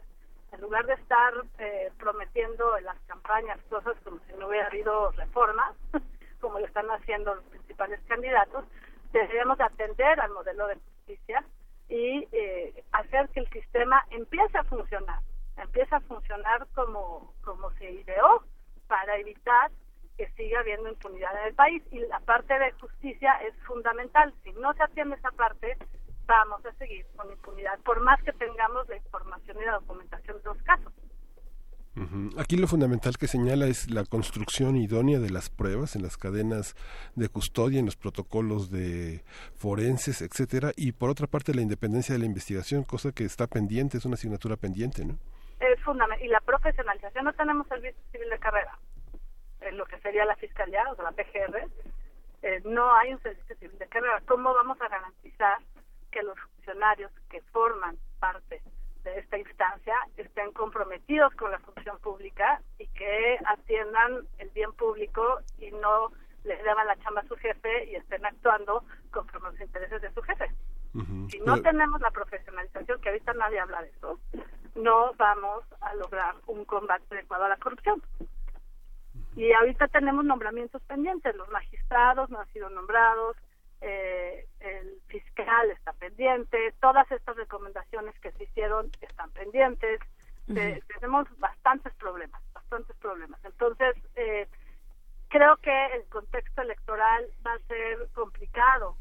en 0.52 0.60
lugar 0.60 0.86
de 0.86 0.94
estar 0.94 1.32
eh, 1.58 1.90
prometiendo 1.98 2.76
en 2.76 2.84
las 2.84 2.98
campañas 3.06 3.58
cosas 3.68 3.94
como 4.04 4.18
si 4.26 4.32
no 4.38 4.48
hubiera 4.48 4.66
habido 4.66 5.10
reformas, 5.12 5.76
como 6.40 6.58
lo 6.58 6.66
están 6.66 6.86
haciendo 6.90 7.34
los 7.34 7.44
principales 7.44 8.00
candidatos, 8.08 8.64
deberíamos 9.12 9.60
atender 9.60 10.20
al 10.20 10.30
modelo 10.30 10.66
de 10.68 10.76
justicia 10.76 11.44
y 11.88 12.26
eh, 12.32 12.84
hacer 12.92 13.28
que 13.30 13.40
el 13.40 13.50
sistema 13.50 14.04
empiece 14.10 14.58
a 14.58 14.64
funcionar, 14.64 15.20
empiece 15.56 15.94
a 15.94 16.00
funcionar 16.00 16.66
como, 16.74 17.32
como 17.44 17.70
se 17.72 17.90
ideó 17.90 18.44
para 18.88 19.16
evitar 19.18 19.70
que 20.16 20.28
siga 20.30 20.60
habiendo 20.60 20.88
impunidad 20.88 21.38
en 21.40 21.48
el 21.48 21.54
país. 21.54 21.82
Y 21.90 22.00
la 22.00 22.20
parte 22.20 22.58
de 22.58 22.72
justicia 22.72 23.32
es 23.46 23.54
fundamental. 23.66 24.32
Si 24.42 24.52
no 24.54 24.72
se 24.74 24.82
atiende 24.82 25.16
esa 25.16 25.30
parte, 25.32 25.76
vamos 26.26 26.64
a 26.64 26.72
seguir 26.74 27.06
con 27.16 27.30
impunidad, 27.30 27.78
por 27.80 28.00
más 28.00 28.20
que 28.22 28.32
tengamos 28.32 28.88
la 28.88 28.96
información 28.96 29.58
y 29.60 29.64
la 29.64 29.72
documentación 29.72 30.38
de 30.38 30.44
los 30.44 30.62
casos. 30.62 30.92
Aquí 32.36 32.56
lo 32.56 32.66
fundamental 32.66 33.16
que 33.16 33.26
señala 33.26 33.66
es 33.68 33.90
la 33.90 34.04
construcción 34.04 34.76
idónea 34.76 35.18
de 35.18 35.30
las 35.30 35.48
pruebas 35.48 35.96
en 35.96 36.02
las 36.02 36.18
cadenas 36.18 36.74
de 37.14 37.30
custodia, 37.30 37.80
en 37.80 37.86
los 37.86 37.96
protocolos 37.96 38.70
de 38.70 39.24
forenses, 39.54 40.20
etcétera, 40.20 40.72
y 40.76 40.92
por 40.92 41.08
otra 41.08 41.26
parte 41.26 41.54
la 41.54 41.62
independencia 41.62 42.14
de 42.14 42.18
la 42.18 42.26
investigación, 42.26 42.84
cosa 42.84 43.12
que 43.12 43.24
está 43.24 43.46
pendiente, 43.46 43.96
es 43.96 44.04
una 44.04 44.14
asignatura 44.14 44.56
pendiente, 44.56 45.06
¿no? 45.06 45.18
Es 45.58 45.80
fundamental. 45.82 46.22
Y 46.22 46.28
la 46.28 46.40
profesionalización, 46.40 47.24
no 47.24 47.32
tenemos 47.32 47.66
servicio 47.66 47.98
civil 48.12 48.28
de 48.28 48.38
carrera, 48.38 48.78
en 49.62 49.78
lo 49.78 49.86
que 49.86 49.98
sería 50.00 50.26
la 50.26 50.36
fiscalía, 50.36 50.84
o 50.92 50.96
sea, 50.96 51.04
la 51.04 51.12
PGR, 51.12 51.66
eh, 52.42 52.60
no 52.66 52.94
hay 52.94 53.14
un 53.14 53.22
servicio 53.22 53.56
civil 53.56 53.78
de 53.78 53.86
carrera. 53.88 54.20
¿Cómo 54.28 54.52
vamos 54.52 54.78
a 54.82 54.88
garantizar 54.88 55.56
que 56.10 56.22
los 56.22 56.38
funcionarios 56.38 57.10
que 57.30 57.40
forman 57.52 57.96
parte 58.20 58.60
de 59.06 59.20
esta 59.20 59.38
instancia 59.38 59.94
estén 60.16 60.52
comprometidos 60.52 61.32
con 61.36 61.52
la 61.52 61.60
función 61.60 61.96
pública 62.00 62.60
y 62.78 62.86
que 62.88 63.38
atiendan 63.46 64.26
el 64.38 64.50
bien 64.50 64.72
público 64.72 65.40
y 65.58 65.70
no 65.70 66.10
le 66.42 66.56
deban 66.56 66.86
la 66.86 66.96
chamba 66.96 67.20
a 67.20 67.28
su 67.28 67.36
jefe 67.36 67.86
y 67.86 67.94
estén 67.94 68.26
actuando 68.26 68.84
conforme 69.12 69.50
los 69.50 69.60
intereses 69.60 70.02
de 70.02 70.12
su 70.12 70.22
jefe. 70.22 70.50
Si 71.30 71.38
no 71.40 71.60
tenemos 71.60 72.00
la 72.00 72.10
profesionalización, 72.10 73.00
que 73.00 73.10
ahorita 73.10 73.34
nadie 73.34 73.60
habla 73.60 73.82
de 73.82 73.88
eso, 73.90 74.18
no 74.74 75.12
vamos 75.14 75.64
a 75.80 75.94
lograr 75.94 76.34
un 76.46 76.64
combate 76.64 77.04
adecuado 77.10 77.44
a 77.44 77.48
la 77.50 77.58
corrupción. 77.58 78.02
Y 79.36 79.52
ahorita 79.52 79.88
tenemos 79.88 80.24
nombramientos 80.24 80.82
pendientes, 80.84 81.36
los 81.36 81.48
magistrados 81.50 82.30
no 82.30 82.40
han 82.40 82.48
sido 82.52 82.70
nombrados, 82.70 83.36
eh, 83.86 84.46
el 84.58 85.00
fiscal 85.06 85.70
está 85.70 85.92
pendiente, 85.92 86.74
todas 86.80 87.10
estas 87.12 87.36
recomendaciones 87.36 88.18
que 88.18 88.32
se 88.32 88.44
hicieron 88.44 88.90
están 89.00 89.30
pendientes, 89.30 90.00
tenemos 90.46 91.26
bastantes 91.38 91.92
problemas, 91.94 92.40
bastantes 92.52 92.96
problemas. 92.96 93.44
Entonces, 93.44 93.96
eh, 94.16 94.48
creo 95.28 95.56
que 95.58 95.86
el 95.94 96.04
contexto 96.08 96.62
electoral 96.62 97.26
va 97.46 97.52
a 97.54 97.58
ser 97.66 98.08
complicado 98.14 98.96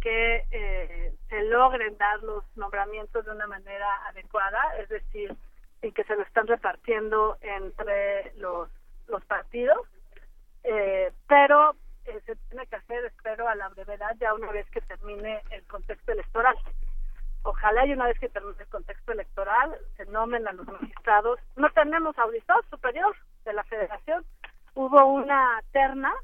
que 0.00 0.44
eh, 0.50 1.14
se 1.28 1.42
logren 1.44 1.96
dar 1.96 2.22
los 2.22 2.44
nombramientos 2.56 3.24
de 3.24 3.30
una 3.32 3.46
manera 3.46 4.06
adecuada, 4.06 4.60
es 4.78 4.88
decir, 4.88 5.34
y 5.82 5.92
que 5.92 6.04
se 6.04 6.16
lo 6.16 6.22
están 6.22 6.46
repartiendo 6.46 7.36
entre 7.40 8.32
los, 8.36 8.68
los 9.08 9.24
partidos, 9.24 9.86
eh, 10.64 11.12
pero 11.28 11.76
eh, 12.04 12.20
se 12.26 12.36
tiene 12.36 12.66
que 12.66 12.76
hacer, 12.76 13.04
espero, 13.04 13.48
a 13.48 13.54
la 13.54 13.68
brevedad, 13.70 14.16
ya 14.20 14.34
una 14.34 14.50
vez 14.50 14.68
que 14.70 14.80
termine 14.80 15.42
el 15.50 15.62
contexto 15.64 16.12
electoral. 16.12 16.56
Ojalá 17.44 17.86
y 17.86 17.92
una 17.92 18.06
vez 18.06 18.18
que 18.18 18.28
termine 18.28 18.56
el 18.60 18.68
contexto 18.68 19.12
electoral 19.12 19.76
se 19.96 20.06
nombren 20.06 20.46
a 20.46 20.52
los 20.52 20.66
magistrados. 20.66 21.40
No 21.56 21.70
tenemos 21.70 22.16
auditor 22.18 22.64
superior 22.70 23.16
de 23.44 23.52
la 23.52 23.64
federación. 23.64 24.24
Hubo 24.74 25.04
una 25.06 25.60
terna 25.72 26.14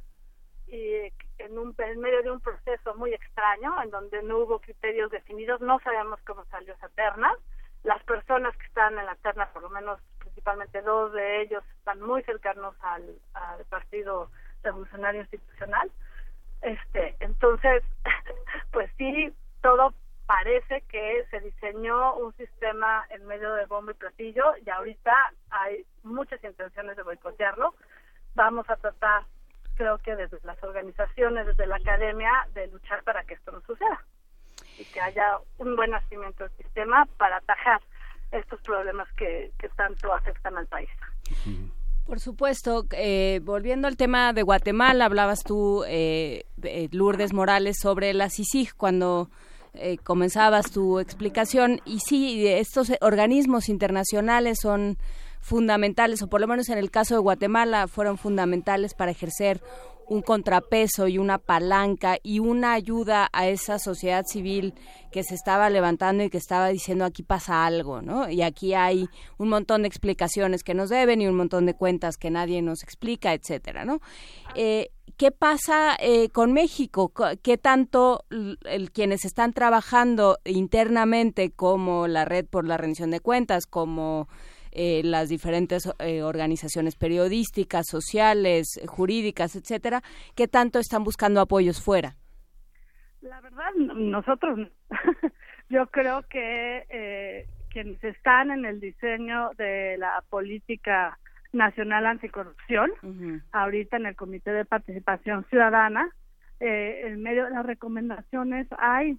y 0.68 1.12
en, 1.38 1.58
un, 1.58 1.74
en 1.78 2.00
medio 2.00 2.22
de 2.22 2.30
un 2.30 2.40
proceso 2.40 2.94
muy 2.94 3.14
extraño 3.14 3.82
en 3.82 3.90
donde 3.90 4.22
no 4.22 4.38
hubo 4.38 4.60
criterios 4.60 5.10
definidos, 5.10 5.60
no 5.60 5.78
sabemos 5.80 6.20
cómo 6.26 6.44
salió 6.46 6.74
esa 6.74 6.88
terna. 6.90 7.32
Las 7.84 8.02
personas 8.04 8.56
que 8.56 8.66
están 8.66 8.98
en 8.98 9.06
la 9.06 9.14
terna, 9.16 9.50
por 9.52 9.62
lo 9.62 9.70
menos 9.70 10.00
principalmente 10.18 10.82
dos 10.82 11.12
de 11.12 11.42
ellos, 11.42 11.64
están 11.78 12.00
muy 12.00 12.22
cercanos 12.22 12.74
al, 12.80 13.18
al 13.34 13.64
partido 13.66 14.30
revolucionario 14.62 15.20
institucional. 15.22 15.90
Este, 16.62 17.16
entonces, 17.20 17.82
pues 18.72 18.90
sí, 18.96 19.32
todo 19.62 19.94
parece 20.26 20.82
que 20.82 21.24
se 21.30 21.40
diseñó 21.40 22.14
un 22.16 22.36
sistema 22.36 23.06
en 23.08 23.26
medio 23.26 23.54
de 23.54 23.64
bombo 23.64 23.92
y 23.92 23.94
platillo 23.94 24.44
y 24.64 24.68
ahorita 24.68 25.12
hay 25.48 25.86
muchas 26.02 26.42
intenciones 26.44 26.96
de 26.96 27.02
boicotearlo. 27.02 27.74
Vamos 28.34 28.68
a 28.68 28.76
tratar, 28.76 29.22
creo 29.74 29.96
que 29.98 30.14
desde 30.16 30.38
las 30.42 30.62
organizaciones, 30.62 31.46
desde 31.46 31.66
la 31.66 31.76
academia, 31.76 32.46
de 32.52 32.66
luchar 32.66 33.02
para 33.04 33.24
que 33.24 33.34
esto 33.34 33.52
no 33.52 33.60
suceda. 33.62 34.04
y 34.76 34.84
que 34.84 35.00
haya 35.00 35.38
un 35.56 35.74
buen 35.74 35.90
nacimiento 35.90 36.44
del 36.44 36.56
sistema 36.56 37.06
para 37.16 37.38
atajar 37.38 37.80
estos 38.30 38.60
problemas 38.60 39.10
que, 39.14 39.50
que 39.58 39.68
tanto 39.70 40.12
afectan 40.12 40.58
al 40.58 40.66
país. 40.66 40.90
Por 42.08 42.20
supuesto, 42.20 42.86
eh, 42.92 43.42
volviendo 43.44 43.86
al 43.86 43.98
tema 43.98 44.32
de 44.32 44.42
Guatemala, 44.42 45.04
hablabas 45.04 45.44
tú, 45.44 45.84
eh, 45.86 46.46
Lourdes 46.90 47.34
Morales, 47.34 47.76
sobre 47.82 48.14
la 48.14 48.30
CICIG 48.30 48.72
cuando 48.74 49.28
eh, 49.74 49.98
comenzabas 49.98 50.70
tu 50.70 51.00
explicación. 51.00 51.82
Y 51.84 51.98
sí, 52.00 52.46
estos 52.46 52.90
organismos 53.02 53.68
internacionales 53.68 54.60
son 54.62 54.96
fundamentales, 55.42 56.22
o 56.22 56.28
por 56.28 56.40
lo 56.40 56.46
menos 56.46 56.70
en 56.70 56.78
el 56.78 56.90
caso 56.90 57.14
de 57.14 57.20
Guatemala, 57.20 57.88
fueron 57.88 58.16
fundamentales 58.16 58.94
para 58.94 59.10
ejercer 59.10 59.60
un 60.08 60.22
contrapeso 60.22 61.06
y 61.06 61.18
una 61.18 61.38
palanca 61.38 62.18
y 62.22 62.38
una 62.38 62.72
ayuda 62.72 63.28
a 63.32 63.48
esa 63.48 63.78
sociedad 63.78 64.24
civil 64.26 64.74
que 65.12 65.22
se 65.22 65.34
estaba 65.34 65.70
levantando 65.70 66.24
y 66.24 66.30
que 66.30 66.38
estaba 66.38 66.68
diciendo 66.68 67.04
aquí 67.04 67.22
pasa 67.22 67.66
algo, 67.66 68.02
¿no? 68.02 68.28
Y 68.28 68.42
aquí 68.42 68.74
hay 68.74 69.08
un 69.36 69.48
montón 69.48 69.82
de 69.82 69.88
explicaciones 69.88 70.62
que 70.62 70.74
nos 70.74 70.88
deben 70.88 71.20
y 71.20 71.26
un 71.26 71.36
montón 71.36 71.66
de 71.66 71.74
cuentas 71.74 72.16
que 72.16 72.30
nadie 72.30 72.62
nos 72.62 72.82
explica, 72.82 73.32
etcétera, 73.34 73.84
¿no? 73.84 74.00
Eh, 74.54 74.90
¿Qué 75.16 75.32
pasa 75.32 75.96
eh, 75.98 76.28
con 76.28 76.52
México? 76.52 77.12
¿Qué 77.42 77.58
tanto 77.58 78.24
el, 78.30 78.92
quienes 78.92 79.24
están 79.24 79.52
trabajando 79.52 80.38
internamente 80.44 81.50
como 81.50 82.06
la 82.06 82.24
Red 82.24 82.46
por 82.46 82.64
la 82.64 82.76
Rendición 82.76 83.10
de 83.10 83.18
Cuentas, 83.18 83.66
como 83.66 84.28
eh, 84.72 85.02
las 85.04 85.28
diferentes 85.28 85.90
eh, 85.98 86.22
organizaciones 86.22 86.96
periodísticas, 86.96 87.86
sociales, 87.86 88.80
jurídicas, 88.86 89.56
etcétera, 89.56 90.02
¿qué 90.34 90.48
tanto 90.48 90.78
están 90.78 91.04
buscando 91.04 91.40
apoyos 91.40 91.82
fuera? 91.82 92.16
La 93.20 93.40
verdad, 93.40 93.74
nosotros, 93.74 94.68
yo 95.68 95.86
creo 95.86 96.22
que 96.30 96.84
eh, 96.88 97.46
quienes 97.70 98.02
están 98.04 98.50
en 98.50 98.64
el 98.64 98.80
diseño 98.80 99.50
de 99.56 99.96
la 99.98 100.22
política 100.30 101.18
nacional 101.52 102.06
anticorrupción, 102.06 102.90
ahorita 103.52 103.96
en 103.96 104.06
el 104.06 104.16
Comité 104.16 104.52
de 104.52 104.66
Participación 104.66 105.46
Ciudadana, 105.48 106.10
en 106.60 107.22
medio 107.22 107.44
de 107.44 107.50
las 107.50 107.64
recomendaciones 107.64 108.66
hay 108.78 109.18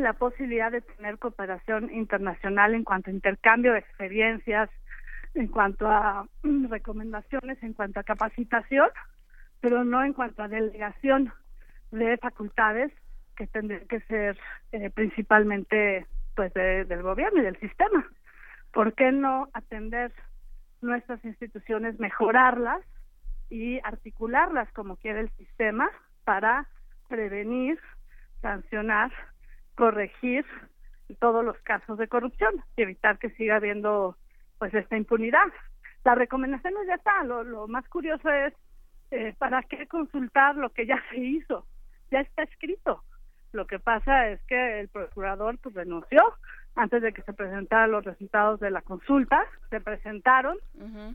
la 0.00 0.12
posibilidad 0.12 0.70
de 0.70 0.82
tener 0.82 1.18
cooperación 1.18 1.92
internacional 1.92 2.74
en 2.74 2.84
cuanto 2.84 3.10
a 3.10 3.14
intercambio 3.14 3.72
de 3.72 3.80
experiencias, 3.80 4.70
en 5.34 5.48
cuanto 5.48 5.86
a 5.88 6.26
mm, 6.42 6.68
recomendaciones, 6.68 7.62
en 7.62 7.72
cuanto 7.72 8.00
a 8.00 8.04
capacitación, 8.04 8.88
pero 9.60 9.84
no 9.84 10.02
en 10.04 10.12
cuanto 10.12 10.42
a 10.42 10.48
delegación 10.48 11.32
de 11.90 12.16
facultades 12.18 12.92
que 13.36 13.46
tendrían 13.46 13.86
que 13.86 14.00
ser 14.00 14.38
eh, 14.72 14.90
principalmente 14.90 16.06
pues 16.34 16.52
del 16.52 17.02
gobierno 17.02 17.40
y 17.40 17.44
del 17.44 17.58
sistema. 17.60 18.06
¿Por 18.72 18.92
qué 18.92 19.10
no 19.10 19.48
atender 19.54 20.12
nuestras 20.82 21.24
instituciones, 21.24 21.98
mejorarlas 21.98 22.82
y 23.48 23.78
articularlas 23.84 24.70
como 24.72 24.96
quiere 24.96 25.20
el 25.20 25.30
sistema 25.36 25.88
para 26.24 26.66
prevenir, 27.08 27.78
sancionar 28.42 29.12
corregir 29.76 30.44
todos 31.20 31.44
los 31.44 31.56
casos 31.58 31.98
de 31.98 32.08
corrupción 32.08 32.54
y 32.76 32.82
evitar 32.82 33.18
que 33.18 33.30
siga 33.30 33.56
habiendo 33.56 34.16
pues 34.58 34.74
esta 34.74 34.96
impunidad. 34.96 35.46
La 36.04 36.14
recomendación 36.14 36.74
ya 36.86 36.94
está, 36.94 37.22
lo, 37.24 37.68
más 37.68 37.86
curioso 37.88 38.28
es 38.30 38.54
eh, 39.10 39.34
para 39.38 39.62
qué 39.62 39.86
consultar 39.86 40.56
lo 40.56 40.70
que 40.70 40.86
ya 40.86 41.02
se 41.10 41.18
hizo, 41.18 41.66
ya 42.10 42.20
está 42.20 42.42
escrito. 42.42 43.04
Lo 43.52 43.66
que 43.66 43.78
pasa 43.78 44.28
es 44.28 44.42
que 44.42 44.80
el 44.80 44.88
procurador 44.88 45.58
pues 45.58 45.74
renunció 45.74 46.20
antes 46.74 47.00
de 47.00 47.12
que 47.12 47.22
se 47.22 47.32
presentaran 47.32 47.90
los 47.90 48.04
resultados 48.04 48.60
de 48.60 48.70
la 48.70 48.82
consulta, 48.82 49.46
se 49.70 49.80
presentaron 49.80 50.58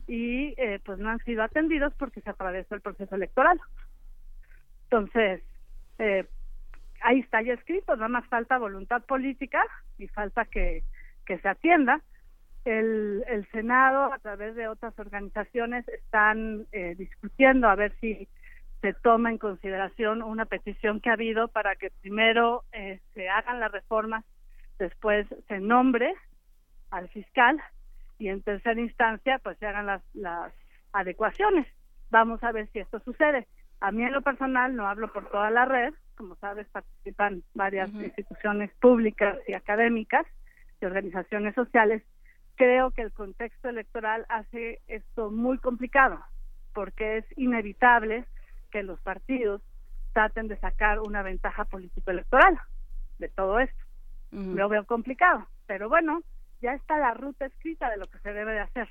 y 0.08 0.54
eh, 0.56 0.80
pues 0.84 0.98
no 0.98 1.08
han 1.10 1.20
sido 1.20 1.42
atendidos 1.42 1.94
porque 1.94 2.20
se 2.20 2.30
atravesó 2.30 2.74
el 2.74 2.80
proceso 2.80 3.14
electoral. 3.14 3.60
Entonces, 4.84 5.42
eh, 5.98 6.26
ahí 7.02 7.20
está 7.20 7.42
ya 7.42 7.54
escrito, 7.54 7.96
nada 7.96 8.08
más 8.08 8.26
falta 8.26 8.58
voluntad 8.58 9.02
política 9.02 9.62
y 9.98 10.08
falta 10.08 10.44
que, 10.44 10.84
que 11.26 11.38
se 11.38 11.48
atienda. 11.48 12.00
El, 12.64 13.24
el 13.26 13.48
Senado, 13.50 14.12
a 14.12 14.18
través 14.18 14.54
de 14.54 14.68
otras 14.68 14.96
organizaciones, 14.98 15.86
están 15.88 16.66
eh, 16.72 16.94
discutiendo 16.96 17.68
a 17.68 17.74
ver 17.74 17.92
si 18.00 18.28
se 18.80 18.94
toma 18.94 19.30
en 19.30 19.38
consideración 19.38 20.22
una 20.22 20.44
petición 20.44 21.00
que 21.00 21.10
ha 21.10 21.14
habido 21.14 21.48
para 21.48 21.76
que 21.76 21.90
primero 22.00 22.64
eh, 22.72 23.00
se 23.14 23.28
hagan 23.28 23.60
las 23.60 23.72
reformas, 23.72 24.24
después 24.78 25.26
se 25.48 25.60
nombre 25.60 26.14
al 26.90 27.08
fiscal 27.08 27.60
y 28.18 28.28
en 28.28 28.42
tercera 28.42 28.80
instancia 28.80 29.38
pues 29.38 29.56
se 29.58 29.66
hagan 29.66 29.86
las, 29.86 30.02
las 30.14 30.52
adecuaciones. 30.92 31.66
Vamos 32.10 32.42
a 32.42 32.52
ver 32.52 32.68
si 32.72 32.80
esto 32.80 33.00
sucede. 33.00 33.46
A 33.80 33.90
mí 33.90 34.04
en 34.04 34.12
lo 34.12 34.22
personal, 34.22 34.76
no 34.76 34.86
hablo 34.86 35.12
por 35.12 35.28
toda 35.30 35.50
la 35.50 35.64
red, 35.64 35.94
como 36.16 36.36
sabes, 36.36 36.68
participan 36.68 37.42
varias 37.54 37.92
instituciones 37.92 38.70
públicas 38.80 39.38
y 39.46 39.54
académicas 39.54 40.26
y 40.80 40.84
organizaciones 40.84 41.54
sociales. 41.54 42.02
Creo 42.56 42.90
que 42.90 43.02
el 43.02 43.12
contexto 43.12 43.68
electoral 43.68 44.26
hace 44.28 44.80
esto 44.88 45.30
muy 45.30 45.58
complicado, 45.58 46.22
porque 46.74 47.18
es 47.18 47.24
inevitable 47.36 48.24
que 48.70 48.82
los 48.82 49.00
partidos 49.00 49.62
traten 50.12 50.48
de 50.48 50.58
sacar 50.58 51.00
una 51.00 51.22
ventaja 51.22 51.64
político-electoral 51.64 52.58
de 53.18 53.28
todo 53.28 53.58
esto. 53.58 53.82
Lo 54.30 54.70
veo 54.70 54.86
complicado, 54.86 55.46
pero 55.66 55.90
bueno, 55.90 56.22
ya 56.62 56.72
está 56.72 56.98
la 56.98 57.12
ruta 57.12 57.44
escrita 57.46 57.90
de 57.90 57.98
lo 57.98 58.06
que 58.06 58.18
se 58.20 58.32
debe 58.32 58.52
de 58.52 58.60
hacer. 58.60 58.88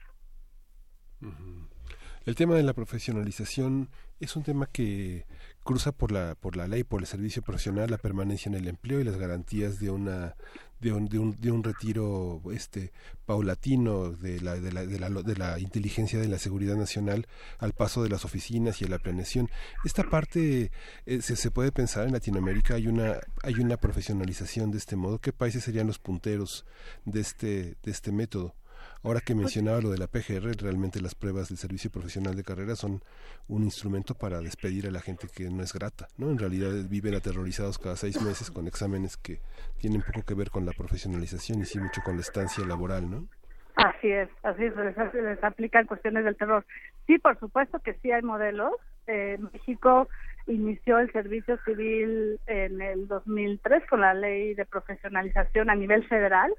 El 2.23 2.35
tema 2.35 2.55
de 2.55 2.61
la 2.61 2.73
profesionalización 2.73 3.89
es 4.19 4.35
un 4.35 4.43
tema 4.43 4.67
que 4.67 5.25
cruza 5.63 5.91
por 5.91 6.11
la 6.11 6.35
por 6.35 6.55
la 6.55 6.67
ley, 6.67 6.83
por 6.83 7.01
el 7.01 7.07
servicio 7.07 7.41
profesional, 7.41 7.89
la 7.89 7.97
permanencia 7.97 8.47
en 8.47 8.55
el 8.55 8.67
empleo 8.67 8.99
y 8.99 9.03
las 9.03 9.17
garantías 9.17 9.79
de 9.79 9.89
una 9.89 10.35
de 10.79 10.93
un, 10.93 11.07
de 11.07 11.17
un, 11.17 11.39
de 11.41 11.51
un 11.51 11.63
retiro 11.63 12.41
este 12.53 12.91
paulatino 13.25 14.11
de 14.11 14.39
la, 14.39 14.55
de, 14.55 14.71
la, 14.71 14.85
de, 14.85 14.99
la, 14.99 15.09
de 15.09 15.35
la 15.35 15.59
inteligencia 15.59 16.19
de 16.19 16.27
la 16.27 16.37
seguridad 16.37 16.75
nacional 16.75 17.27
al 17.57 17.73
paso 17.73 18.03
de 18.03 18.09
las 18.09 18.23
oficinas 18.23 18.81
y 18.81 18.85
a 18.85 18.87
la 18.87 18.99
planeación. 18.99 19.49
Esta 19.83 20.03
parte 20.03 20.71
eh, 21.07 21.21
se, 21.21 21.35
se 21.35 21.51
puede 21.51 21.71
pensar 21.71 22.05
en 22.05 22.13
Latinoamérica 22.13 22.75
hay 22.75 22.87
una 22.87 23.19
hay 23.41 23.55
una 23.55 23.77
profesionalización 23.77 24.69
de 24.69 24.77
este 24.77 24.95
modo. 24.95 25.17
¿Qué 25.17 25.33
países 25.33 25.63
serían 25.63 25.87
los 25.87 25.97
punteros 25.97 26.65
de 27.05 27.19
este 27.21 27.77
de 27.81 27.91
este 27.91 28.11
método? 28.11 28.53
Ahora 29.03 29.19
que 29.19 29.33
pues 29.33 29.45
mencionaba 29.45 29.81
lo 29.81 29.89
de 29.89 29.97
la 29.97 30.07
PGR, 30.07 30.61
realmente 30.61 31.01
las 31.01 31.15
pruebas 31.15 31.49
del 31.49 31.57
servicio 31.57 31.89
profesional 31.89 32.35
de 32.35 32.43
carrera 32.43 32.75
son 32.75 33.01
un 33.47 33.63
instrumento 33.63 34.13
para 34.13 34.39
despedir 34.41 34.85
a 34.85 34.91
la 34.91 35.01
gente 35.01 35.27
que 35.35 35.49
no 35.49 35.63
es 35.63 35.73
grata, 35.73 36.07
¿no? 36.17 36.29
En 36.29 36.37
realidad 36.37 36.69
viven 36.87 37.15
aterrorizados 37.15 37.79
cada 37.79 37.95
seis 37.95 38.21
meses 38.21 38.51
con 38.51 38.67
exámenes 38.67 39.17
que 39.17 39.39
tienen 39.79 40.03
poco 40.03 40.23
que 40.23 40.35
ver 40.35 40.51
con 40.51 40.67
la 40.67 40.73
profesionalización 40.73 41.61
y 41.61 41.65
sí 41.65 41.79
mucho 41.79 42.01
con 42.05 42.15
la 42.15 42.21
estancia 42.21 42.63
laboral, 42.63 43.09
¿no? 43.09 43.27
Así 43.75 44.11
es, 44.11 44.29
así 44.43 44.65
es, 44.65 44.75
les, 44.75 45.13
les 45.15 45.43
aplican 45.43 45.87
cuestiones 45.87 46.23
del 46.23 46.35
terror. 46.35 46.63
Sí, 47.07 47.17
por 47.17 47.39
supuesto 47.39 47.79
que 47.79 47.95
sí 47.95 48.11
hay 48.11 48.21
modelos. 48.21 48.73
Eh, 49.07 49.39
México 49.51 50.09
inició 50.45 50.99
el 50.99 51.11
servicio 51.11 51.57
civil 51.65 52.39
en 52.45 52.81
el 52.81 53.07
2003 53.07 53.87
con 53.89 54.01
la 54.01 54.13
ley 54.13 54.53
de 54.53 54.65
profesionalización 54.65 55.71
a 55.71 55.75
nivel 55.75 56.07
federal 56.07 56.53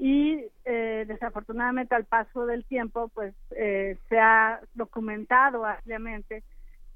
y 0.00 0.46
eh, 0.64 1.04
desafortunadamente 1.06 1.94
al 1.94 2.06
paso 2.06 2.46
del 2.46 2.64
tiempo 2.64 3.08
pues 3.08 3.34
eh, 3.50 3.98
se 4.08 4.18
ha 4.18 4.60
documentado 4.74 5.66
ampliamente 5.66 6.42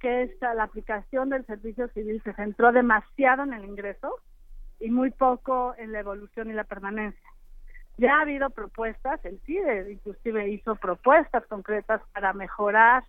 que 0.00 0.22
esta, 0.22 0.54
la 0.54 0.64
aplicación 0.64 1.28
del 1.28 1.44
servicio 1.44 1.88
civil 1.88 2.22
se 2.24 2.32
centró 2.32 2.72
demasiado 2.72 3.42
en 3.42 3.52
el 3.52 3.66
ingreso 3.66 4.16
y 4.80 4.88
muy 4.88 5.10
poco 5.10 5.74
en 5.76 5.92
la 5.92 6.00
evolución 6.00 6.48
y 6.48 6.54
la 6.54 6.64
permanencia. 6.64 7.28
Ya 7.98 8.16
ha 8.16 8.22
habido 8.22 8.48
propuestas, 8.48 9.22
el 9.26 9.38
CIDE 9.40 9.92
inclusive 9.92 10.48
hizo 10.48 10.74
propuestas 10.76 11.44
concretas 11.46 12.00
para 12.14 12.32
mejorar 12.32 13.04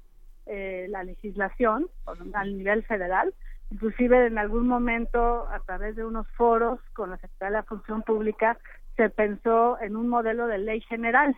eh, 0.46 0.88
la 0.90 1.06
legislación 1.06 1.88
a 2.34 2.44
nivel 2.44 2.84
federal, 2.84 3.34
inclusive 3.72 4.28
en 4.28 4.40
algún 4.40 4.68
momento 4.68 5.48
a 5.48 5.60
través 5.62 5.96
de 5.96 6.04
unos 6.04 6.28
foros 6.32 6.82
con 6.92 7.12
la 7.12 7.18
Secretaría 7.18 7.52
de 7.52 7.62
la 7.62 7.64
Función 7.64 8.02
Pública 8.04 8.58
se 8.96 9.10
pensó 9.10 9.80
en 9.82 9.96
un 9.96 10.08
modelo 10.08 10.48
de 10.48 10.58
ley 10.58 10.82
general 10.82 11.36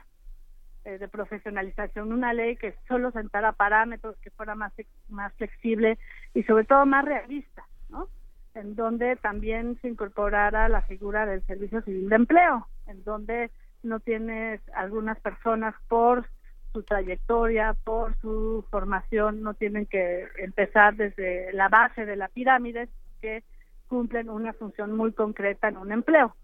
eh, 0.86 0.98
de 0.98 1.08
profesionalización, 1.08 2.14
una 2.14 2.34
ley 2.34 2.56
que 2.56 2.76
solo 2.88 3.12
sentara 3.12 3.52
parámetros, 3.52 4.18
que 4.20 4.32
fuera 4.32 4.56
más, 4.56 4.74
más 5.10 5.34
flexible 5.34 5.98
y 6.34 6.44
sobre 6.44 6.64
todo 6.64 6.86
más 6.86 7.04
realista, 7.04 7.66
¿no? 7.90 8.08
En 8.54 8.76
donde 8.76 9.16
también 9.18 9.78
se 9.82 9.90
incorporara 9.90 10.70
la 10.70 10.82
figura 10.84 11.26
del 11.26 11.46
servicio 11.46 11.82
civil 11.82 12.10
de 12.10 12.16
empleo, 12.16 12.68
en 12.88 13.04
donde 13.04 13.52
no 13.84 14.00
tienes 14.00 14.62
algunas 14.74 15.20
personas 15.20 15.76
por 15.88 16.28
su 16.74 16.84
trayectoria, 16.84 17.76
por 17.84 18.16
su 18.22 18.66
formación, 18.70 19.42
no 19.42 19.54
tienen 19.54 19.86
que 19.86 20.28
empezar 20.38 20.96
desde 20.96 21.52
la 21.54 21.70
base 21.70 22.06
de 22.06 22.16
la 22.16 22.28
pirámide, 22.28 22.90
que 23.22 23.44
cumplen 23.88 24.30
una 24.30 24.54
función 24.54 24.96
muy 24.96 25.12
concreta 25.12 25.70
en 25.70 25.78
un 25.78 25.92
empleo. 25.92 26.36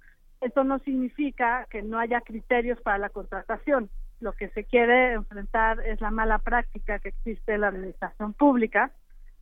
Esto 0.43 0.63
no 0.63 0.79
significa 0.79 1.67
que 1.69 1.81
no 1.81 1.99
haya 1.99 2.21
criterios 2.21 2.79
para 2.81 2.97
la 2.97 3.09
contratación. 3.09 3.89
Lo 4.19 4.33
que 4.33 4.49
se 4.49 4.65
quiere 4.65 5.13
enfrentar 5.13 5.79
es 5.85 6.01
la 6.01 6.11
mala 6.11 6.39
práctica 6.39 6.99
que 6.99 7.09
existe 7.09 7.53
en 7.53 7.61
la 7.61 7.67
administración 7.67 8.33
pública 8.33 8.91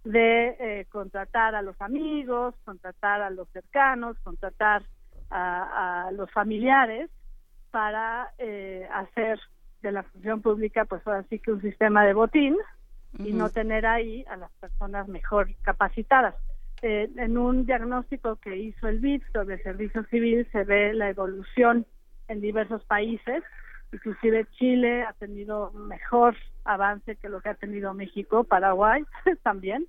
de 0.03 0.55
eh, 0.59 0.85
contratar 0.89 1.55
a 1.55 1.61
los 1.61 1.79
amigos, 1.81 2.55
contratar 2.65 3.21
a 3.21 3.29
los 3.29 3.47
cercanos, 3.49 4.17
contratar 4.19 4.83
a, 5.29 6.09
los 6.13 6.29
familiares 6.31 7.09
para 7.71 8.33
eh, 8.37 8.87
hacer 8.93 9.39
de 9.81 9.91
la 9.93 10.03
función 10.03 10.41
pública 10.41 10.83
pues 10.85 11.01
ahora 11.07 11.23
sí 11.29 11.39
que 11.39 11.53
un 11.53 11.61
sistema 11.61 12.03
de 12.03 12.13
botín 12.13 12.57
y 13.17 13.31
no 13.31 13.49
tener 13.49 13.85
ahí 13.85 14.25
a 14.29 14.35
las 14.35 14.51
personas 14.59 15.07
mejor 15.07 15.49
capacitadas. 15.61 16.35
Eh, 16.83 17.09
en 17.17 17.37
un 17.37 17.65
diagnóstico 17.67 18.37
que 18.37 18.57
hizo 18.57 18.87
el 18.87 18.99
BID 18.99 19.21
sobre 19.31 19.61
servicio 19.61 20.03
civil 20.05 20.47
se 20.51 20.63
ve 20.63 20.93
la 20.93 21.09
evolución 21.09 21.85
en 22.27 22.41
diversos 22.41 22.83
países, 22.85 23.43
inclusive 23.93 24.47
Chile 24.53 25.03
ha 25.03 25.13
tenido 25.13 25.71
mejor 25.73 26.35
avance 26.63 27.17
que 27.17 27.29
lo 27.29 27.39
que 27.41 27.49
ha 27.49 27.53
tenido 27.53 27.93
México, 27.93 28.45
Paraguay 28.45 29.03
también, 29.43 29.85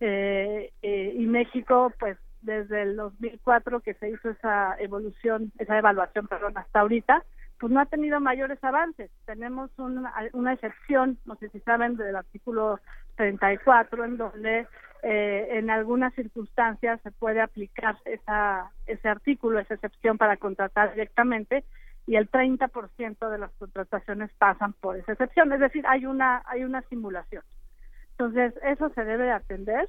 eh, 0.00 0.72
eh, 0.80 1.14
y 1.14 1.26
México 1.26 1.92
pues 1.98 2.16
desde 2.40 2.82
el 2.82 2.96
2004 2.96 3.80
que 3.80 3.92
se 3.94 4.08
hizo 4.08 4.30
esa 4.30 4.76
evolución, 4.78 5.52
esa 5.58 5.76
evaluación, 5.76 6.28
perdón, 6.28 6.56
hasta 6.56 6.80
ahorita, 6.80 7.24
pues 7.60 7.70
no 7.70 7.78
ha 7.78 7.86
tenido 7.86 8.20
mayores 8.20 8.58
avances. 8.64 9.10
Tenemos 9.26 9.70
una, 9.78 10.12
una 10.32 10.54
excepción, 10.54 11.18
no 11.26 11.36
sé 11.36 11.50
si 11.50 11.60
saben, 11.60 11.96
del 11.96 12.16
artículo 12.16 12.80
34, 13.16 14.04
en 14.04 14.16
donde 14.16 14.66
eh, 15.02 15.48
en 15.52 15.70
algunas 15.70 16.14
circunstancias 16.14 17.00
se 17.02 17.10
puede 17.10 17.40
aplicar 17.40 17.96
esa, 18.04 18.70
ese 18.86 19.08
artículo, 19.08 19.58
esa 19.58 19.74
excepción 19.74 20.18
para 20.18 20.36
contratar 20.36 20.92
directamente 20.92 21.64
y 22.06 22.16
el 22.16 22.30
30% 22.30 23.30
de 23.30 23.38
las 23.38 23.52
contrataciones 23.52 24.30
pasan 24.38 24.72
por 24.74 24.96
esa 24.96 25.12
excepción. 25.12 25.52
Es 25.52 25.60
decir, 25.60 25.84
hay 25.86 26.06
una, 26.06 26.42
hay 26.46 26.64
una 26.64 26.82
simulación. 26.82 27.42
Entonces, 28.12 28.54
eso 28.62 28.90
se 28.90 29.04
debe 29.04 29.30
atender 29.30 29.88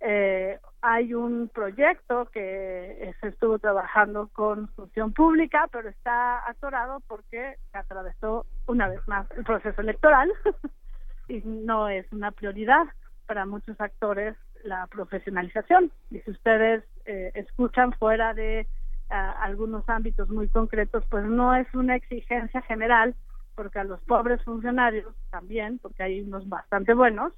eh, 0.00 0.58
hay 0.82 1.14
un 1.14 1.48
proyecto 1.48 2.26
que 2.26 3.14
se 3.20 3.28
estuvo 3.28 3.58
trabajando 3.58 4.28
con 4.32 4.68
función 4.68 5.12
pública, 5.12 5.68
pero 5.72 5.88
está 5.88 6.48
atorado 6.48 7.00
porque 7.08 7.56
atravesó 7.72 8.46
una 8.66 8.88
vez 8.88 9.00
más 9.08 9.26
el 9.32 9.44
proceso 9.44 9.80
electoral 9.80 10.30
y 11.28 11.40
no 11.44 11.88
es 11.88 12.06
una 12.12 12.30
prioridad 12.30 12.84
para 13.26 13.46
muchos 13.46 13.80
actores 13.80 14.36
la 14.64 14.86
profesionalización. 14.86 15.90
Y 16.10 16.20
si 16.20 16.30
ustedes 16.30 16.84
eh, 17.04 17.32
escuchan 17.34 17.92
fuera 17.92 18.34
de 18.34 18.66
algunos 19.08 19.88
ámbitos 19.88 20.28
muy 20.30 20.48
concretos, 20.48 21.04
pues 21.08 21.24
no 21.24 21.54
es 21.54 21.72
una 21.74 21.94
exigencia 21.94 22.60
general, 22.62 23.14
porque 23.54 23.78
a 23.78 23.84
los 23.84 24.00
pobres 24.00 24.42
funcionarios 24.42 25.14
también, 25.30 25.78
porque 25.78 26.02
hay 26.02 26.22
unos 26.22 26.48
bastante 26.48 26.92
buenos, 26.92 27.32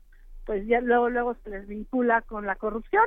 pues 0.46 0.66
ya 0.66 0.80
luego 0.80 1.10
luego 1.10 1.34
se 1.44 1.50
les 1.50 1.68
vincula 1.68 2.22
con 2.22 2.46
la 2.46 2.56
corrupción. 2.56 3.04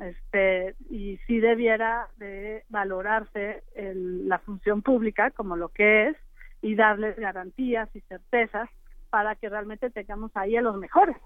Este 0.00 0.76
y 0.90 1.16
sí 1.26 1.40
debiera 1.40 2.08
de 2.18 2.64
valorarse 2.68 3.64
la 3.74 4.38
función 4.38 4.80
pública 4.80 5.32
como 5.32 5.56
lo 5.56 5.70
que 5.70 6.08
es 6.08 6.16
y 6.62 6.76
darles 6.76 7.16
garantías 7.16 7.88
y 7.96 8.00
certezas 8.02 8.68
para 9.10 9.34
que 9.34 9.48
realmente 9.48 9.90
tengamos 9.90 10.30
ahí 10.36 10.56
a 10.56 10.62
los 10.62 10.76
mejores 10.76 11.16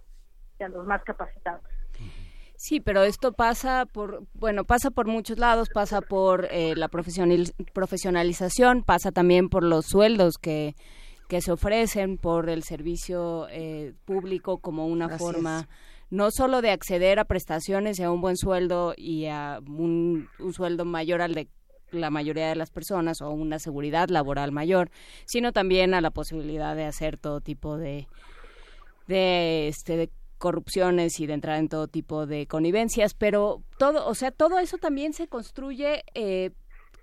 y 0.62 0.64
a 0.64 0.68
los 0.68 0.86
más 0.86 1.02
capacitados. 1.04 1.62
Sí, 2.56 2.80
pero 2.80 3.02
esto 3.02 3.32
pasa 3.32 3.86
por, 3.86 4.22
bueno, 4.34 4.64
pasa 4.64 4.90
por 4.90 5.08
muchos 5.08 5.38
lados, 5.38 5.68
pasa 5.68 6.00
por 6.00 6.46
eh, 6.50 6.74
la 6.76 6.88
profesionalización, 6.88 8.84
pasa 8.84 9.10
también 9.10 9.48
por 9.48 9.64
los 9.64 9.86
sueldos 9.86 10.38
que 10.38 10.74
que 11.32 11.40
se 11.40 11.50
ofrecen 11.50 12.18
por 12.18 12.50
el 12.50 12.62
servicio 12.62 13.46
eh, 13.48 13.94
público 14.04 14.58
como 14.58 14.86
una 14.86 15.16
forma 15.18 15.66
no 16.10 16.30
solo 16.30 16.60
de 16.60 16.70
acceder 16.70 17.18
a 17.18 17.24
prestaciones 17.24 17.98
y 17.98 18.02
a 18.02 18.10
un 18.10 18.20
buen 18.20 18.36
sueldo 18.36 18.92
y 18.98 19.28
a 19.28 19.60
un, 19.66 20.28
sueldo 20.52 20.84
mayor 20.84 21.22
al 21.22 21.32
de 21.32 21.48
la 21.90 22.10
mayoría 22.10 22.50
de 22.50 22.56
las 22.56 22.70
personas 22.70 23.22
o 23.22 23.30
una 23.30 23.58
seguridad 23.58 24.10
laboral 24.10 24.52
mayor, 24.52 24.90
sino 25.24 25.52
también 25.52 25.94
a 25.94 26.02
la 26.02 26.10
posibilidad 26.10 26.76
de 26.76 26.84
hacer 26.84 27.16
todo 27.16 27.40
tipo 27.40 27.78
de 27.78 28.08
de 29.08 29.68
este 29.68 29.96
de 29.96 30.10
corrupciones 30.42 31.20
y 31.20 31.26
de 31.28 31.34
entrar 31.34 31.60
en 31.60 31.68
todo 31.68 31.86
tipo 31.86 32.26
de 32.26 32.48
connivencias, 32.48 33.14
pero 33.14 33.62
todo, 33.78 34.08
o 34.08 34.14
sea, 34.16 34.32
todo 34.32 34.58
eso 34.58 34.76
también 34.76 35.12
se 35.12 35.28
construye 35.28 36.02
eh, 36.14 36.50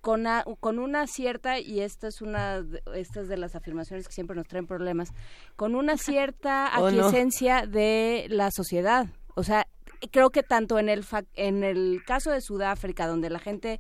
con, 0.02 0.26
con 0.60 0.78
una 0.78 1.08
cierta, 1.08 1.58
y 1.58 1.80
esta 1.80 2.10
es 2.10 2.22
una 2.22 2.66
estas 2.94 3.30
de 3.30 3.38
las 3.38 3.56
afirmaciones 3.56 4.10
que 4.10 4.14
siempre 4.14 4.36
nos 4.36 4.46
traen 4.46 4.68
problemas, 4.68 5.14
con 5.56 5.76
una 5.76 5.96
cierta 6.10 6.76
aquiescencia 6.76 7.66
de 7.66 8.26
la 8.30 8.52
sociedad. 8.52 9.08
O 9.36 9.44
sea, 9.44 9.68
creo 10.12 10.32
que 10.32 10.44
tanto 10.44 10.78
en 10.78 10.90
el, 10.90 11.06
en 11.36 11.64
el 11.64 12.02
caso 12.06 12.32
de 12.32 12.42
Sudáfrica, 12.42 13.08
donde 13.08 13.30
la 13.30 13.40
gente 13.40 13.80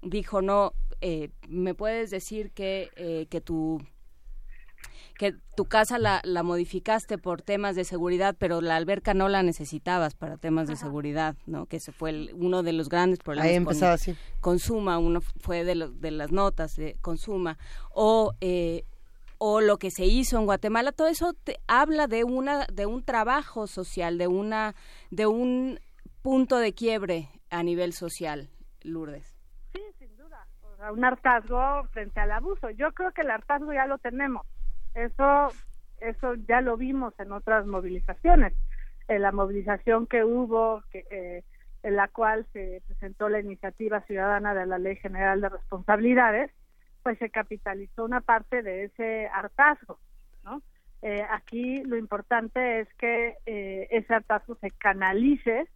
dijo, 0.00 0.42
no, 0.42 0.74
eh, 1.00 1.30
me 1.48 1.74
puedes 1.74 2.10
decir 2.10 2.52
que, 2.52 2.90
eh, 2.94 3.26
que 3.28 3.40
tu 3.40 3.80
que 5.22 5.36
tu 5.54 5.66
casa 5.66 6.00
la, 6.00 6.20
la, 6.24 6.42
modificaste 6.42 7.16
por 7.16 7.42
temas 7.42 7.76
de 7.76 7.84
seguridad, 7.84 8.34
pero 8.36 8.60
la 8.60 8.74
alberca 8.74 9.14
no 9.14 9.28
la 9.28 9.44
necesitabas 9.44 10.16
para 10.16 10.36
temas 10.36 10.66
de 10.66 10.74
seguridad, 10.74 11.36
¿no? 11.46 11.66
Que 11.66 11.76
ese 11.76 11.92
fue 11.92 12.30
uno 12.34 12.64
de 12.64 12.72
los 12.72 12.88
grandes 12.88 13.20
problemas. 13.20 13.48
Ahí 13.48 13.54
empezaba 13.54 13.92
así. 13.92 14.16
Consuma, 14.40 14.98
uno 14.98 15.20
fue 15.20 15.62
de, 15.62 15.90
de 15.94 16.10
las 16.10 16.32
notas 16.32 16.74
de 16.74 16.96
Consuma. 17.00 17.56
O, 17.94 18.32
eh, 18.40 18.82
o 19.38 19.60
lo 19.60 19.78
que 19.78 19.92
se 19.92 20.06
hizo 20.06 20.40
en 20.40 20.44
Guatemala, 20.44 20.90
todo 20.90 21.06
eso 21.06 21.34
te 21.34 21.60
habla 21.68 22.08
de, 22.08 22.24
una, 22.24 22.66
de 22.66 22.86
un 22.86 23.04
trabajo 23.04 23.68
social, 23.68 24.18
de, 24.18 24.26
una, 24.26 24.74
de 25.12 25.26
un 25.26 25.78
punto 26.22 26.56
de 26.56 26.72
quiebre 26.72 27.28
a 27.48 27.62
nivel 27.62 27.92
social, 27.92 28.50
Lourdes. 28.82 29.36
Sí, 29.72 29.80
sin 30.00 30.16
duda. 30.16 30.48
O 30.62 30.76
sea, 30.78 30.90
un 30.90 31.04
hartazgo 31.04 31.84
frente 31.92 32.18
al 32.18 32.32
abuso. 32.32 32.70
Yo 32.70 32.90
creo 32.90 33.12
que 33.12 33.20
el 33.20 33.30
hartazgo 33.30 33.72
ya 33.72 33.86
lo 33.86 33.98
tenemos 33.98 34.44
eso, 34.94 35.48
eso 36.00 36.34
ya 36.48 36.60
lo 36.60 36.76
vimos 36.76 37.14
en 37.18 37.32
otras 37.32 37.66
movilizaciones. 37.66 38.52
En 39.08 39.22
la 39.22 39.32
movilización 39.32 40.06
que 40.06 40.24
hubo, 40.24 40.82
que, 40.90 41.04
eh, 41.10 41.44
en 41.82 41.96
la 41.96 42.08
cual 42.08 42.46
se 42.52 42.82
presentó 42.86 43.28
la 43.28 43.40
iniciativa 43.40 44.00
ciudadana 44.02 44.54
de 44.54 44.66
la 44.66 44.78
Ley 44.78 44.96
General 44.96 45.40
de 45.40 45.48
Responsabilidades, 45.48 46.50
pues 47.02 47.18
se 47.18 47.30
capitalizó 47.30 48.04
una 48.04 48.20
parte 48.20 48.62
de 48.62 48.84
ese 48.84 49.26
hartazgo, 49.28 49.98
¿no? 50.44 50.62
Eh, 51.02 51.26
aquí 51.28 51.82
lo 51.82 51.96
importante 51.96 52.80
es 52.80 52.88
que 52.94 53.36
eh, 53.44 53.88
ese 53.90 54.14
hartazgo 54.14 54.54
se 54.60 54.70
canalice 54.70 55.66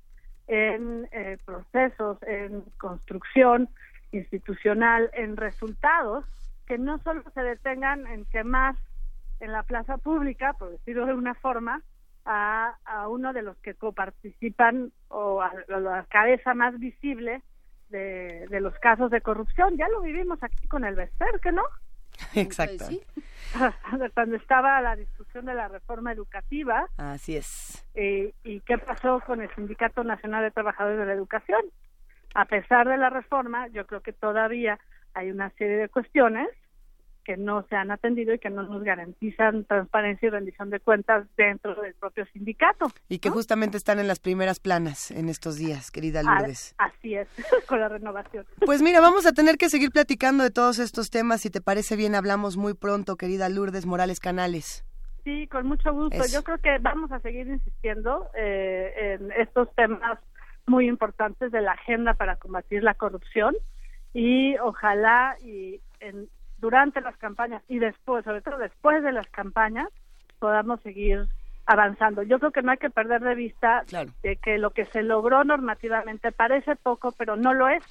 en 0.46 1.08
procesos, 1.44 2.22
en 2.22 2.62
construcción 2.78 3.68
institucional, 4.12 5.10
en 5.14 5.36
resultados 5.36 6.24
que 6.66 6.78
no 6.78 6.98
solo 6.98 7.22
se 7.32 7.42
detengan 7.42 8.06
en 8.06 8.24
que 8.26 8.44
más 8.44 8.76
en 9.40 9.52
la 9.52 9.62
plaza 9.62 9.98
pública, 9.98 10.54
por 10.54 10.70
decirlo 10.70 11.06
de 11.06 11.14
una 11.14 11.34
forma, 11.34 11.82
a, 12.24 12.76
a 12.84 13.08
uno 13.08 13.32
de 13.32 13.42
los 13.42 13.56
que 13.58 13.74
coparticipan 13.74 14.92
o 15.08 15.40
a, 15.40 15.52
la 15.68 16.04
cabeza 16.10 16.54
más 16.54 16.78
visible 16.78 17.42
de, 17.88 18.46
de, 18.48 18.60
los 18.60 18.74
casos 18.80 19.10
de 19.10 19.20
corrupción. 19.20 19.76
Ya 19.76 19.88
lo 19.88 20.00
vivimos 20.00 20.42
aquí 20.42 20.66
con 20.66 20.84
el 20.84 20.96
que 21.40 21.52
¿no? 21.52 21.62
Exacto. 22.34 22.86
Cuando 24.14 24.36
estaba 24.36 24.80
la 24.80 24.96
discusión 24.96 25.46
de 25.46 25.54
la 25.54 25.68
reforma 25.68 26.12
educativa. 26.12 26.88
Así 26.96 27.36
es. 27.36 27.86
Eh, 27.94 28.34
¿Y 28.42 28.60
qué 28.60 28.78
pasó 28.78 29.20
con 29.24 29.40
el 29.40 29.54
Sindicato 29.54 30.02
Nacional 30.02 30.42
de 30.42 30.50
Trabajadores 30.50 30.98
de 30.98 31.06
la 31.06 31.12
Educación? 31.12 31.60
A 32.34 32.44
pesar 32.46 32.88
de 32.88 32.96
la 32.96 33.08
reforma, 33.08 33.68
yo 33.68 33.86
creo 33.86 34.00
que 34.00 34.12
todavía 34.12 34.78
hay 35.14 35.30
una 35.30 35.50
serie 35.50 35.76
de 35.76 35.88
cuestiones 35.88 36.48
que 37.26 37.36
no 37.36 37.66
se 37.68 37.74
han 37.74 37.90
atendido 37.90 38.32
y 38.32 38.38
que 38.38 38.50
no 38.50 38.62
nos 38.62 38.84
garantizan 38.84 39.64
transparencia 39.64 40.28
y 40.28 40.30
rendición 40.30 40.70
de 40.70 40.78
cuentas 40.78 41.26
dentro 41.36 41.74
del 41.74 41.92
propio 41.94 42.24
sindicato. 42.26 42.86
Y 43.08 43.18
que 43.18 43.30
justamente 43.30 43.76
están 43.76 43.98
en 43.98 44.06
las 44.06 44.20
primeras 44.20 44.60
planas 44.60 45.10
en 45.10 45.28
estos 45.28 45.56
días, 45.56 45.90
querida 45.90 46.20
ah, 46.20 46.38
Lourdes. 46.38 46.76
así 46.78 47.16
es, 47.16 47.26
con 47.68 47.80
la 47.80 47.88
renovación. 47.88 48.46
Pues 48.64 48.80
mira, 48.80 49.00
vamos 49.00 49.26
a 49.26 49.32
tener 49.32 49.56
que 49.56 49.68
seguir 49.68 49.90
platicando 49.90 50.44
de 50.44 50.52
todos 50.52 50.78
estos 50.78 51.10
temas. 51.10 51.40
Si 51.40 51.50
te 51.50 51.60
parece 51.60 51.96
bien, 51.96 52.14
hablamos 52.14 52.56
muy 52.56 52.74
pronto, 52.74 53.16
querida 53.16 53.48
Lourdes 53.48 53.86
Morales 53.86 54.20
Canales. 54.20 54.84
Sí, 55.24 55.48
con 55.48 55.66
mucho 55.66 55.92
gusto. 55.92 56.22
Yo 56.32 56.44
creo 56.44 56.58
que 56.58 56.78
vamos 56.78 57.10
a 57.10 57.18
seguir 57.18 57.48
insistiendo 57.48 58.28
eh, 58.36 59.18
en 59.18 59.32
estos 59.32 59.68
temas 59.74 60.20
muy 60.66 60.86
importantes 60.86 61.50
de 61.50 61.60
la 61.60 61.72
agenda 61.72 62.14
para 62.14 62.36
combatir 62.36 62.84
la 62.84 62.94
corrupción 62.94 63.56
y 64.14 64.56
ojalá 64.58 65.36
y 65.42 65.80
en, 65.98 66.28
durante 66.58 67.00
las 67.00 67.16
campañas 67.16 67.62
y 67.68 67.78
después, 67.78 68.24
sobre 68.24 68.42
todo 68.42 68.58
después 68.58 69.02
de 69.02 69.12
las 69.12 69.26
campañas, 69.28 69.88
podamos 70.38 70.80
seguir 70.82 71.26
avanzando. 71.66 72.22
Yo 72.22 72.38
creo 72.38 72.52
que 72.52 72.62
no 72.62 72.70
hay 72.70 72.78
que 72.78 72.90
perder 72.90 73.22
de 73.22 73.34
vista 73.34 73.84
de 74.22 74.36
que 74.36 74.58
lo 74.58 74.70
que 74.70 74.86
se 74.86 75.02
logró 75.02 75.44
normativamente 75.44 76.32
parece 76.32 76.76
poco, 76.76 77.12
pero 77.12 77.36
no 77.36 77.52
lo 77.54 77.68
es. 77.68 77.84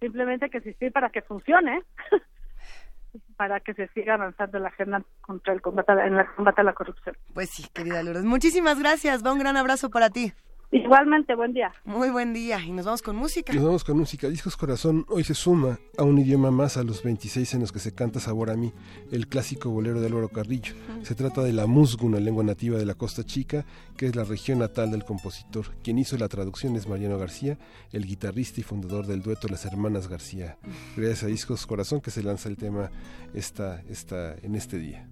Simplemente 0.00 0.46
hay 0.46 0.50
que 0.50 0.58
existir 0.58 0.92
para 0.92 1.10
que 1.10 1.22
funcione, 1.22 1.82
para 3.36 3.60
que 3.60 3.74
se 3.74 3.88
siga 3.88 4.14
avanzando 4.14 4.58
la 4.58 4.68
agenda 4.68 5.02
contra 5.20 5.52
el 5.52 5.62
combate, 5.62 5.92
en 5.92 6.18
el 6.18 6.26
combate 6.34 6.60
a 6.60 6.64
la 6.64 6.72
corrupción. 6.72 7.16
Pues 7.34 7.50
sí, 7.50 7.66
querida 7.72 8.02
Lourdes. 8.02 8.24
Muchísimas 8.24 8.78
gracias. 8.78 9.24
Va 9.24 9.32
un 9.32 9.38
gran 9.38 9.56
abrazo 9.56 9.90
para 9.90 10.10
ti. 10.10 10.32
Igualmente, 10.70 11.34
buen 11.34 11.54
día. 11.54 11.72
Muy 11.86 12.10
buen 12.10 12.34
día. 12.34 12.60
Y 12.60 12.72
nos 12.72 12.84
vamos 12.84 13.00
con 13.00 13.16
música. 13.16 13.54
Nos 13.54 13.64
vamos 13.64 13.84
con 13.84 13.96
música. 13.96 14.28
Discos 14.28 14.54
Corazón 14.54 15.06
hoy 15.08 15.24
se 15.24 15.32
suma 15.32 15.78
a 15.96 16.02
un 16.02 16.18
idioma 16.18 16.50
más 16.50 16.76
a 16.76 16.84
los 16.84 17.02
26 17.02 17.54
en 17.54 17.60
los 17.60 17.72
que 17.72 17.78
se 17.78 17.94
canta 17.94 18.20
Sabor 18.20 18.50
a 18.50 18.56
mí, 18.56 18.74
el 19.10 19.28
clásico 19.28 19.70
bolero 19.70 19.98
de 20.00 20.08
Álvaro 20.08 20.28
Carrillo. 20.28 20.74
Se 21.02 21.14
trata 21.14 21.42
de 21.42 21.54
la 21.54 21.66
musgo, 21.66 22.06
una 22.06 22.20
lengua 22.20 22.44
nativa 22.44 22.76
de 22.76 22.84
la 22.84 22.94
Costa 22.94 23.24
Chica, 23.24 23.64
que 23.96 24.06
es 24.06 24.14
la 24.14 24.24
región 24.24 24.58
natal 24.58 24.90
del 24.90 25.04
compositor. 25.04 25.74
Quien 25.82 25.98
hizo 25.98 26.18
la 26.18 26.28
traducción 26.28 26.76
es 26.76 26.86
Mariano 26.86 27.16
García, 27.16 27.58
el 27.92 28.04
guitarrista 28.04 28.60
y 28.60 28.64
fundador 28.64 29.06
del 29.06 29.22
dueto 29.22 29.48
Las 29.48 29.64
Hermanas 29.64 30.06
García. 30.06 30.58
Gracias 30.96 31.22
a 31.22 31.28
Discos 31.28 31.66
Corazón 31.66 32.02
que 32.02 32.10
se 32.10 32.22
lanza 32.22 32.50
el 32.50 32.58
tema 32.58 32.90
esta, 33.32 33.82
esta, 33.88 34.34
en 34.42 34.54
este 34.54 34.76
día 34.76 35.08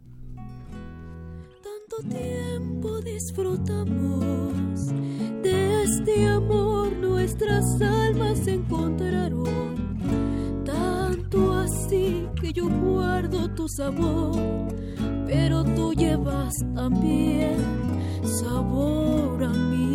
tiempo 2.08 3.00
disfrutamos 3.00 4.86
de 5.42 5.82
este 5.82 6.26
amor, 6.26 6.92
nuestras 6.92 7.80
almas 7.80 8.38
se 8.38 8.54
encontraron. 8.54 9.44
Tanto 10.64 11.52
así 11.54 12.28
que 12.40 12.52
yo 12.52 12.68
guardo 12.68 13.48
tu 13.54 13.68
sabor, 13.68 14.36
pero 15.26 15.64
tú 15.64 15.92
llevas 15.94 16.54
también 16.74 17.56
sabor 18.24 19.44
a 19.44 19.48
mí. 19.48 19.86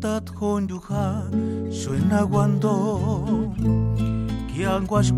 Tat 0.00 0.30
honduja, 0.40 1.28
suena 1.70 2.24
cuando, 2.24 3.52
que 4.54 4.64
anguas 4.64 5.12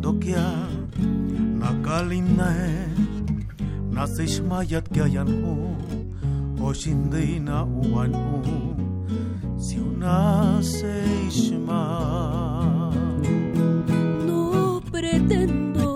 dokia 0.00 0.48
nakalinae 1.60 2.88
nasishmayat 3.92 4.88
kayan 4.94 5.28
ho 5.44 5.56
o 6.64 6.72
shinday 6.72 7.36
na 7.36 7.64
uwan 7.64 8.12
ho 8.12 8.40
si 9.60 9.76
una 9.76 10.56
seishma. 10.64 11.82
No 14.28 14.80
pretendo 14.92 15.88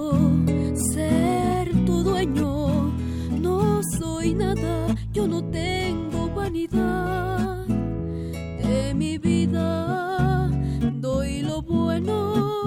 ser 0.92 1.72
tu 1.86 2.04
dueño 2.04 2.92
no 3.40 3.80
soy 3.96 4.34
nada 4.34 4.76
yo 5.16 5.24
no 5.26 5.40
tengo 5.48 6.28
vanidad. 6.36 7.66
De 8.60 8.94
mi 8.94 9.16
vida 9.16 9.68
doy 11.00 11.42
lo 11.42 11.62
bueno 11.62 12.63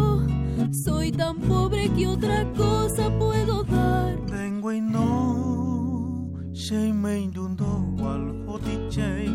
soy 1.07 1.17
tan 1.17 1.37
pobre 1.37 1.89
que 1.89 2.07
otra 2.07 2.45
cosa 2.53 3.09
puedo 3.17 3.63
dar. 3.63 4.15
Tengo 4.27 4.73
y 4.73 4.81
no, 4.81 6.29
se 6.53 6.91
me 6.93 7.21
indundo 7.21 7.65
al 7.99 8.45
hotiche. 8.47 9.29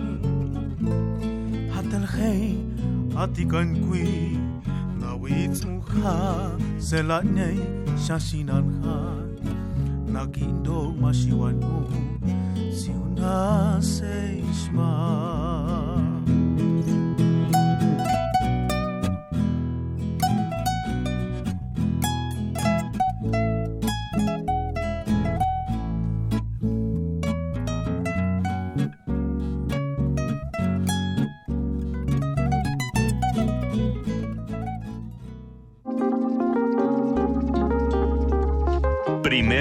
Hatel 1.74 2.06
hey, 2.18 2.58
atikan 3.16 3.74
kui, 3.88 4.38
na 5.00 5.14
wits 5.14 5.64
muha, 5.64 6.52
se 6.78 7.02
la 7.02 7.22
nei, 7.22 7.58
shashinan 7.96 8.82
ha. 8.84 9.16
Nakindo 10.12 10.92
mashiwan 11.00 11.58
mo, 11.60 11.86
si 12.70 12.90
una 12.90 13.80
se 13.80 14.42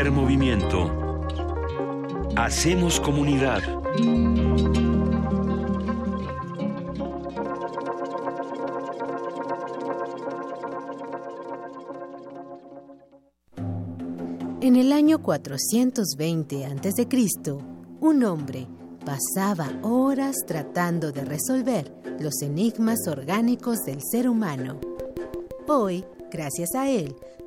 Movimiento. 0.09 0.89
Hacemos 2.35 2.99
comunidad. 2.99 3.61
En 14.61 14.75
el 14.75 14.91
año 14.91 15.21
420 15.21 16.65
a.C., 16.65 17.07
un 17.99 18.23
hombre 18.23 18.67
pasaba 19.05 19.71
horas 19.83 20.35
tratando 20.47 21.11
de 21.11 21.25
resolver 21.25 21.93
los 22.19 22.41
enigmas 22.41 22.99
orgánicos 23.07 23.79
del 23.85 23.99
ser 24.01 24.27
humano. 24.27 24.79
Hoy, 25.67 26.03
gracias 26.31 26.73
a 26.75 26.89
él, 26.89 27.15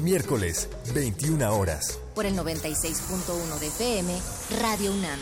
Miércoles, 0.00 0.68
21 0.94 1.56
horas. 1.56 1.98
Por 2.14 2.26
el 2.26 2.36
96.1 2.36 3.58
de 3.58 3.66
FM, 3.66 4.18
Radio 4.60 4.92
UNAM. 4.92 5.18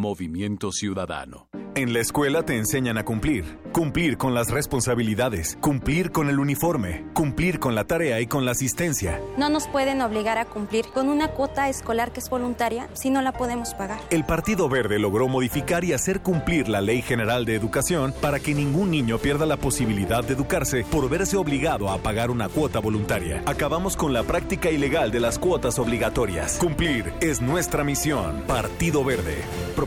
Movimiento 0.00 0.72
Ciudadano. 0.72 1.50
En 1.76 1.92
la 1.92 2.00
escuela 2.00 2.42
te 2.42 2.56
enseñan 2.56 2.98
a 2.98 3.04
cumplir. 3.04 3.44
Cumplir 3.72 4.16
con 4.16 4.34
las 4.34 4.50
responsabilidades, 4.50 5.56
cumplir 5.60 6.10
con 6.10 6.28
el 6.28 6.40
uniforme, 6.40 7.04
cumplir 7.14 7.60
con 7.60 7.76
la 7.76 7.84
tarea 7.84 8.20
y 8.20 8.26
con 8.26 8.44
la 8.44 8.50
asistencia. 8.50 9.20
No 9.38 9.48
nos 9.48 9.68
pueden 9.68 10.02
obligar 10.02 10.36
a 10.36 10.46
cumplir 10.46 10.86
con 10.92 11.08
una 11.08 11.28
cuota 11.28 11.68
escolar 11.68 12.12
que 12.12 12.18
es 12.18 12.28
voluntaria 12.28 12.88
si 12.94 13.10
no 13.10 13.22
la 13.22 13.32
podemos 13.32 13.72
pagar. 13.74 14.00
El 14.10 14.24
Partido 14.24 14.68
Verde 14.68 14.98
logró 14.98 15.28
modificar 15.28 15.84
y 15.84 15.92
hacer 15.92 16.22
cumplir 16.22 16.68
la 16.68 16.80
Ley 16.80 17.02
General 17.02 17.44
de 17.44 17.54
Educación 17.54 18.12
para 18.20 18.40
que 18.40 18.52
ningún 18.52 18.90
niño 18.90 19.18
pierda 19.18 19.46
la 19.46 19.56
posibilidad 19.56 20.24
de 20.24 20.34
educarse 20.34 20.84
por 20.90 21.08
verse 21.08 21.36
obligado 21.36 21.88
a 21.88 21.98
pagar 21.98 22.32
una 22.32 22.48
cuota 22.48 22.80
voluntaria. 22.80 23.44
Acabamos 23.46 23.96
con 23.96 24.12
la 24.12 24.24
práctica 24.24 24.72
ilegal 24.72 25.12
de 25.12 25.20
las 25.20 25.38
cuotas 25.38 25.78
obligatorias. 25.78 26.58
Cumplir 26.58 27.12
es 27.20 27.40
nuestra 27.40 27.84
misión. 27.84 28.42
Partido 28.48 29.04
Verde. 29.04 29.36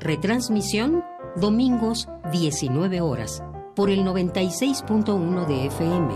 Retransmisión 0.00 1.04
domingos 1.34 2.08
19 2.30 3.00
horas 3.00 3.42
por 3.74 3.90
el 3.90 4.04
96.1 4.04 5.46
de 5.46 5.66
FM. 5.66 6.14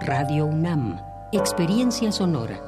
Radio 0.00 0.46
UNAM, 0.46 1.00
Experiencia 1.32 2.12
Sonora. 2.12 2.67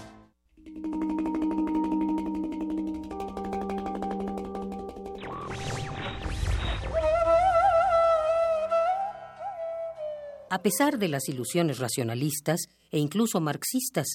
A 10.49 10.61
pesar 10.61 10.99
de 10.99 11.07
las 11.07 11.29
ilusiones 11.29 11.79
racionalistas 11.79 12.59
e 12.91 12.99
incluso 12.99 13.39
marxistas, 13.39 14.07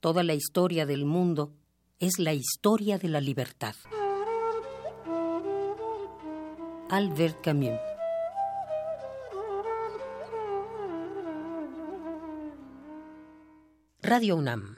toda 0.00 0.24
la 0.24 0.34
historia 0.34 0.86
del 0.86 1.04
mundo 1.04 1.54
es 2.00 2.18
la 2.18 2.32
historia 2.34 2.98
de 2.98 3.08
la 3.08 3.20
libertad. 3.20 3.74
Albert 6.90 7.40
Camus 7.42 7.78
Radio 14.02 14.36
UNAM 14.36 14.77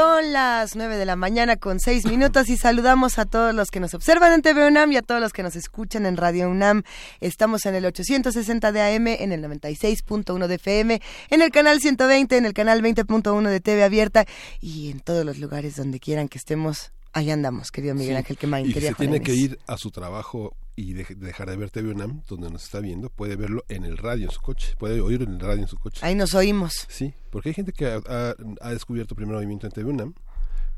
Son 0.00 0.32
las 0.32 0.76
9 0.76 0.96
de 0.96 1.04
la 1.04 1.14
mañana 1.14 1.58
con 1.58 1.78
6 1.78 2.06
minutos 2.06 2.48
y 2.48 2.56
saludamos 2.56 3.18
a 3.18 3.26
todos 3.26 3.54
los 3.54 3.68
que 3.70 3.80
nos 3.80 3.92
observan 3.92 4.32
en 4.32 4.40
TV 4.40 4.66
UNAM 4.66 4.92
y 4.92 4.96
a 4.96 5.02
todos 5.02 5.20
los 5.20 5.34
que 5.34 5.42
nos 5.42 5.56
escuchan 5.56 6.06
en 6.06 6.16
Radio 6.16 6.48
UNAM. 6.48 6.84
Estamos 7.20 7.66
en 7.66 7.74
el 7.74 7.84
860 7.84 8.72
de 8.72 8.80
AM, 8.80 9.08
en 9.08 9.32
el 9.32 9.44
96.1 9.44 10.46
de 10.46 10.54
FM, 10.54 11.02
en 11.28 11.42
el 11.42 11.50
canal 11.50 11.80
120, 11.80 12.34
en 12.34 12.46
el 12.46 12.54
canal 12.54 12.80
20.1 12.80 13.46
de 13.50 13.60
TV 13.60 13.84
Abierta 13.84 14.24
y 14.58 14.90
en 14.90 15.00
todos 15.00 15.26
los 15.26 15.36
lugares 15.36 15.76
donde 15.76 16.00
quieran 16.00 16.28
que 16.28 16.38
estemos. 16.38 16.92
Ahí 17.12 17.30
andamos, 17.30 17.70
querido 17.70 17.94
Miguel 17.94 18.14
Sí, 18.14 18.16
Ángel 18.16 18.38
Quemain. 18.38 18.70
Y 18.70 18.72
se 18.72 18.94
tiene 18.94 19.20
que 19.20 19.34
ir 19.34 19.58
a 19.66 19.76
su 19.76 19.90
trabajo 19.90 20.56
y 20.80 20.92
de- 20.94 21.14
dejar 21.16 21.50
de 21.50 21.56
ver 21.56 21.70
TV 21.70 21.90
UNAM, 21.90 22.22
donde 22.28 22.50
nos 22.50 22.64
está 22.64 22.80
viendo, 22.80 23.10
puede 23.10 23.36
verlo 23.36 23.64
en 23.68 23.84
el 23.84 23.96
radio 23.98 24.24
en 24.26 24.30
su 24.30 24.40
coche, 24.40 24.74
puede 24.78 25.00
oír 25.00 25.22
en 25.22 25.34
el 25.34 25.40
radio 25.40 25.62
en 25.62 25.68
su 25.68 25.76
coche. 25.78 26.00
Ahí 26.04 26.14
nos 26.14 26.34
oímos. 26.34 26.72
Sí, 26.88 27.12
porque 27.30 27.50
hay 27.50 27.54
gente 27.54 27.72
que 27.72 27.86
ha, 27.86 28.00
ha- 28.06 28.34
ha 28.60 28.70
descubierto 28.70 29.14
primer 29.14 29.34
movimiento 29.36 29.66
en 29.66 29.72
TV 29.72 29.90
UNAM, 29.90 30.14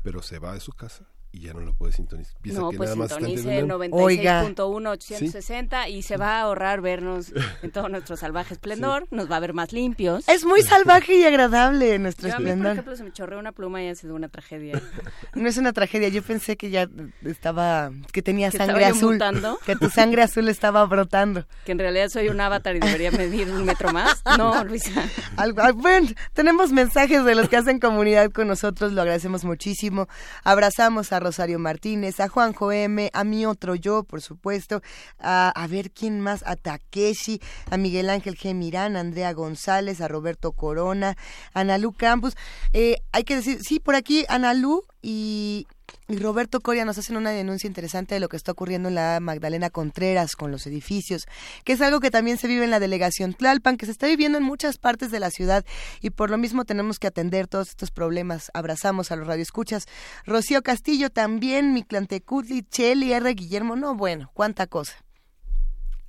pero 0.03 0.21
se 0.21 0.39
va 0.39 0.53
de 0.53 0.59
su 0.59 0.71
casa 0.73 1.05
y 1.33 1.39
ya 1.41 1.53
no 1.53 1.61
lo 1.61 1.73
puede 1.73 1.91
sintonizar. 1.93 2.35
Piensa 2.41 2.61
No, 2.61 2.69
que 2.69 2.77
pues 2.77 2.89
nada 2.89 2.95
más 2.95 3.09
sintonice 3.11 3.43
TV 3.43 3.63
UNAM. 3.63 3.81
96.1 3.91 4.87
860 4.87 5.89
y 5.89 6.03
se 6.03 6.15
va 6.15 6.37
a 6.37 6.41
ahorrar 6.41 6.79
vernos 6.81 7.33
en 7.63 7.71
todo 7.71 7.89
nuestro 7.89 8.15
salvaje 8.15 8.53
esplendor, 8.53 9.07
nos 9.09 9.29
va 9.29 9.37
a 9.37 9.39
ver 9.39 9.53
más 9.53 9.73
limpios. 9.73 10.29
Es 10.29 10.45
muy 10.45 10.61
salvaje 10.61 11.15
y 11.15 11.23
agradable 11.23 11.97
nuestro 11.97 12.29
Yo 12.29 12.35
a 12.35 12.37
mí, 12.37 12.43
por 12.43 12.49
esplendor. 12.51 12.71
ejemplo, 12.73 12.95
se 12.95 13.03
me 13.03 13.11
chorreó 13.11 13.39
una 13.39 13.51
pluma 13.51 13.81
y 13.81 13.87
ha 13.87 13.95
sido 13.95 14.15
una 14.15 14.29
tragedia. 14.29 14.79
No 15.35 15.49
es 15.49 15.57
una 15.57 15.73
tragedia, 15.73 16.09
yo 16.09 16.21
pensé 16.21 16.55
que 16.55 16.69
ya 16.69 16.87
estaba, 17.25 17.91
que 18.11 18.21
tenía 18.21 18.51
¿Que 18.51 18.57
sangre 18.57 18.85
azul, 18.85 19.13
mutando? 19.13 19.57
que 19.65 19.75
tu 19.75 19.89
sangre 19.89 20.21
azul 20.21 20.47
estaba 20.47 20.85
brotando. 20.85 21.47
Que 21.65 21.71
en 21.71 21.79
realidad 21.79 22.09
soy 22.09 22.29
un 22.29 22.39
avatar 22.39 22.75
y 22.75 22.79
debería 22.79 23.09
medir 23.11 23.49
un 23.49 23.65
metro 23.65 23.91
más. 23.91 24.21
No, 24.37 24.63
Luisa. 24.63 24.91
Ah, 25.37 25.71
bueno, 25.73 26.09
tenemos 26.33 26.71
mensajes 26.71 27.25
de 27.25 27.35
los 27.35 27.49
que 27.49 27.57
hacen 27.57 27.79
comunidad 27.79 28.31
con 28.31 28.47
nosotros, 28.47 28.93
lo 28.93 29.01
agradecemos 29.01 29.43
muchísimo. 29.43 30.07
Abrazamos 30.43 31.11
a 31.11 31.19
Rosario 31.23 31.59
Martínez, 31.59 32.19
a 32.19 32.27
Juanjo 32.27 32.71
M, 32.71 33.09
a 33.13 33.23
mi 33.23 33.45
otro 33.45 33.75
yo, 33.75 34.03
por 34.03 34.21
supuesto, 34.21 34.81
a, 35.19 35.67
ver 35.69 35.91
quién 35.91 36.19
más, 36.19 36.43
a 36.45 36.55
Takeshi, 36.55 37.41
a 37.71 37.77
Miguel 37.77 38.09
Ángel 38.09 38.37
G. 38.37 38.53
Mirán, 38.53 38.95
a 38.95 38.99
Andrea 38.99 39.33
González, 39.33 40.01
a 40.01 40.07
Roberto 40.07 40.51
Corona, 40.51 41.15
a 41.53 41.61
Analú 41.61 41.93
Campos. 41.93 42.35
Eh, 42.73 43.01
hay 43.11 43.23
que 43.23 43.37
decir, 43.37 43.59
sí, 43.61 43.79
por 43.79 43.95
aquí 43.95 44.25
Analú 44.29 44.83
y, 45.01 45.67
y 46.07 46.17
Roberto 46.17 46.59
Coria 46.59 46.85
nos 46.85 46.97
hacen 46.97 47.15
una 47.15 47.31
denuncia 47.31 47.67
interesante 47.67 48.15
de 48.15 48.19
lo 48.19 48.29
que 48.29 48.37
está 48.37 48.51
ocurriendo 48.51 48.89
en 48.89 48.95
la 48.95 49.19
Magdalena 49.21 49.69
Contreras 49.69 50.35
con 50.35 50.51
los 50.51 50.67
edificios, 50.67 51.25
que 51.63 51.73
es 51.73 51.81
algo 51.81 51.99
que 51.99 52.11
también 52.11 52.37
se 52.37 52.47
vive 52.47 52.65
en 52.65 52.71
la 52.71 52.79
delegación 52.79 53.33
Tlalpan, 53.33 53.77
que 53.77 53.85
se 53.85 53.91
está 53.91 54.07
viviendo 54.07 54.37
en 54.37 54.43
muchas 54.43 54.77
partes 54.77 55.11
de 55.11 55.19
la 55.19 55.29
ciudad 55.29 55.65
y 56.01 56.09
por 56.09 56.29
lo 56.29 56.37
mismo 56.37 56.65
tenemos 56.65 56.99
que 56.99 57.07
atender 57.07 57.47
todos 57.47 57.69
estos 57.69 57.91
problemas. 57.91 58.51
Abrazamos 58.53 59.11
a 59.11 59.15
los 59.15 59.27
radioescuchas. 59.27 59.85
Rocío 60.25 60.61
Castillo 60.61 61.09
también, 61.09 61.73
Miclantecutli, 61.73 62.63
Cheli, 62.63 63.13
R. 63.13 63.33
Guillermo, 63.33 63.75
no, 63.75 63.95
bueno, 63.95 64.29
cuánta 64.33 64.67
cosa. 64.67 64.93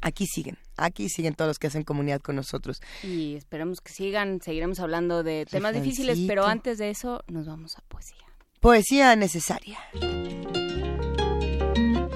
Aquí 0.00 0.26
siguen, 0.26 0.58
aquí 0.76 1.08
siguen 1.08 1.34
todos 1.34 1.48
los 1.48 1.58
que 1.58 1.68
hacen 1.68 1.82
comunidad 1.82 2.20
con 2.20 2.36
nosotros. 2.36 2.82
Y 3.02 3.36
esperemos 3.36 3.80
que 3.80 3.90
sigan, 3.90 4.42
seguiremos 4.42 4.80
hablando 4.80 5.22
de 5.22 5.46
temas 5.46 5.72
difíciles, 5.72 6.18
pero 6.26 6.44
antes 6.44 6.76
de 6.76 6.90
eso 6.90 7.24
nos 7.26 7.46
vamos 7.46 7.78
a 7.78 7.80
poesía. 7.82 8.34
Poesía 8.65 9.15
necesaria. 9.15 9.78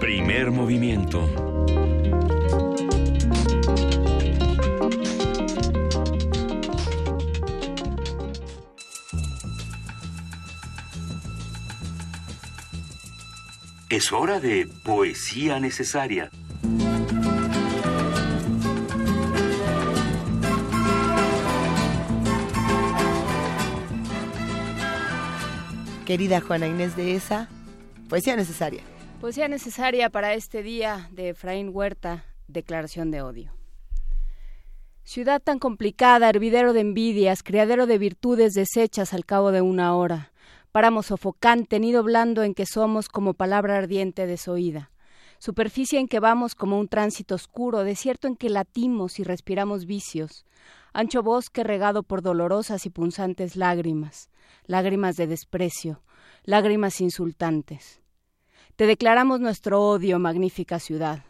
Primer 0.01 0.51
movimiento. 0.51 1.29
Es 13.91 14.11
hora 14.11 14.41
de 14.41 14.67
poesía 14.83 15.61
necesaria. 15.61 16.31
Querida 26.09 26.41
Juana 26.41 26.67
Inés 26.67 26.97
de 26.97 27.17
esa, 27.17 27.51
poesía 28.09 28.35
necesaria. 28.35 28.83
Poesía 29.21 29.47
necesaria 29.47 30.09
para 30.09 30.33
este 30.33 30.63
día 30.63 31.07
de 31.13 31.29
Efraín 31.29 31.69
Huerta, 31.71 32.25
declaración 32.47 33.11
de 33.11 33.21
odio. 33.21 33.53
Ciudad 35.05 35.43
tan 35.43 35.59
complicada, 35.59 36.31
hervidero 36.31 36.73
de 36.73 36.81
envidias, 36.81 37.43
criadero 37.43 37.85
de 37.85 37.99
virtudes 37.99 38.55
deshechas 38.55 39.13
al 39.13 39.27
cabo 39.27 39.53
de 39.53 39.61
una 39.61 39.95
hora, 39.95 40.33
páramo 40.73 41.03
sofocante, 41.03 41.79
nido 41.79 42.03
blando 42.03 42.43
en 42.43 42.55
que 42.55 42.65
somos 42.65 43.11
como 43.11 43.35
palabra 43.35 43.77
ardiente 43.77 44.27
desoída, 44.27 44.91
superficie 45.39 46.01
en 46.01 46.09
que 46.09 46.21
vamos 46.21 46.55
como 46.55 46.81
un 46.81 46.89
tránsito 46.89 47.35
oscuro, 47.35 47.85
desierto 47.85 48.29
en 48.29 48.37
que 48.37 48.49
latimos 48.49 49.19
y 49.19 49.25
respiramos 49.25 49.85
vicios, 49.85 50.47
ancho 50.99 51.23
bosque 51.23 51.63
regado 51.63 52.03
por 52.03 52.23
dolorosas 52.23 52.85
y 52.85 52.91
punzantes 52.91 53.55
lágrimas, 53.55 54.31
lágrimas 54.67 55.15
de 55.15 55.29
desprecio, 55.29 56.03
lágrimas 56.43 57.01
insultantes. 57.01 58.01
Te 58.75 58.85
declaramos 58.89 59.39
nuestro 59.39 59.81
odio, 59.81 60.19
magnífica 60.19 60.81
ciudad. 60.81 61.23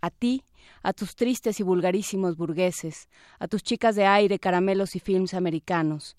A 0.00 0.08
ti, 0.08 0.44
a 0.82 0.94
tus 0.94 1.14
tristes 1.14 1.60
y 1.60 1.62
vulgarísimos 1.62 2.38
burgueses, 2.38 3.10
a 3.38 3.48
tus 3.48 3.62
chicas 3.62 3.96
de 3.96 4.06
aire, 4.06 4.38
caramelos 4.38 4.96
y 4.96 4.98
films 4.98 5.34
americanos, 5.34 6.16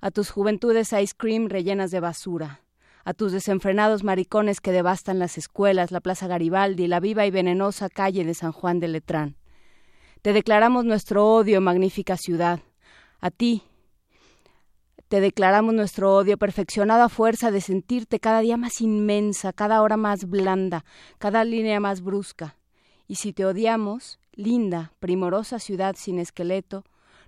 a 0.00 0.12
tus 0.12 0.30
juventudes 0.30 0.92
ice 0.92 1.14
cream 1.16 1.48
rellenas 1.48 1.90
de 1.90 1.98
basura, 1.98 2.60
a 3.04 3.12
tus 3.12 3.32
desenfrenados 3.32 4.04
maricones 4.04 4.60
que 4.60 4.70
devastan 4.70 5.18
las 5.18 5.36
escuelas, 5.36 5.90
la 5.90 6.00
Plaza 6.00 6.28
Garibaldi, 6.28 6.86
la 6.86 7.00
viva 7.00 7.26
y 7.26 7.32
venenosa 7.32 7.88
calle 7.88 8.24
de 8.24 8.34
San 8.34 8.52
Juan 8.52 8.78
de 8.78 8.86
Letrán. 8.86 9.36
Te 10.26 10.32
declaramos 10.32 10.84
nuestro 10.84 11.24
odio, 11.24 11.60
magnífica 11.60 12.16
ciudad. 12.16 12.58
A 13.20 13.30
ti, 13.30 13.62
te 15.06 15.20
declaramos 15.20 15.72
nuestro 15.72 16.16
odio 16.16 16.36
perfeccionado 16.36 17.04
a 17.04 17.08
fuerza 17.08 17.52
de 17.52 17.60
sentirte 17.60 18.18
cada 18.18 18.40
día 18.40 18.56
más 18.56 18.80
inmensa, 18.80 19.52
cada 19.52 19.80
hora 19.82 19.96
más 19.96 20.28
blanda, 20.28 20.84
cada 21.18 21.44
línea 21.44 21.78
más 21.78 22.00
brusca. 22.00 22.56
Y 23.06 23.14
si 23.14 23.32
te 23.32 23.46
odiamos, 23.46 24.18
linda, 24.32 24.94
primorosa 24.98 25.60
ciudad 25.60 25.94
sin 25.96 26.18
esqueleto, 26.18 26.82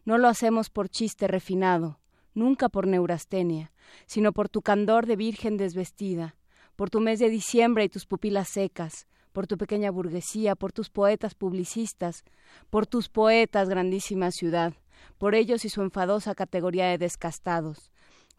no 0.05 0.19
lo 0.19 0.27
hacemos 0.27 0.69
por 0.69 0.89
chiste 0.89 1.29
refinado, 1.29 2.01
nunca 2.35 2.69
por 2.69 2.89
neurastenia, 2.89 3.71
sino 4.07 4.33
por 4.33 4.49
tu 4.49 4.61
candor 4.61 5.07
de 5.07 5.15
virgen 5.15 5.57
desvestida, 5.57 6.35
por 6.75 6.91
tu 6.91 6.99
mes 6.99 7.21
de 7.21 7.31
diciembre 7.31 7.85
y 7.85 7.89
tus 7.89 8.07
pupilas 8.07 8.49
secas, 8.49 9.07
por 9.39 9.47
tu 9.47 9.57
pequeña 9.57 9.93
burguesía, 9.93 10.57
por 10.57 10.73
tus 10.73 10.91
poetas 10.91 11.37
publicistas, 11.37 12.25
por 12.71 12.89
tus 12.89 13.09
poetas, 13.09 13.69
grandísima 13.69 14.33
ciudad, 14.33 14.75
por 15.17 15.37
ellos 15.37 15.65
y 15.65 15.69
su 15.69 15.81
enfadosa 15.81 16.35
categoría 16.35 16.87
de 16.87 16.99
descastados, 16.99 17.93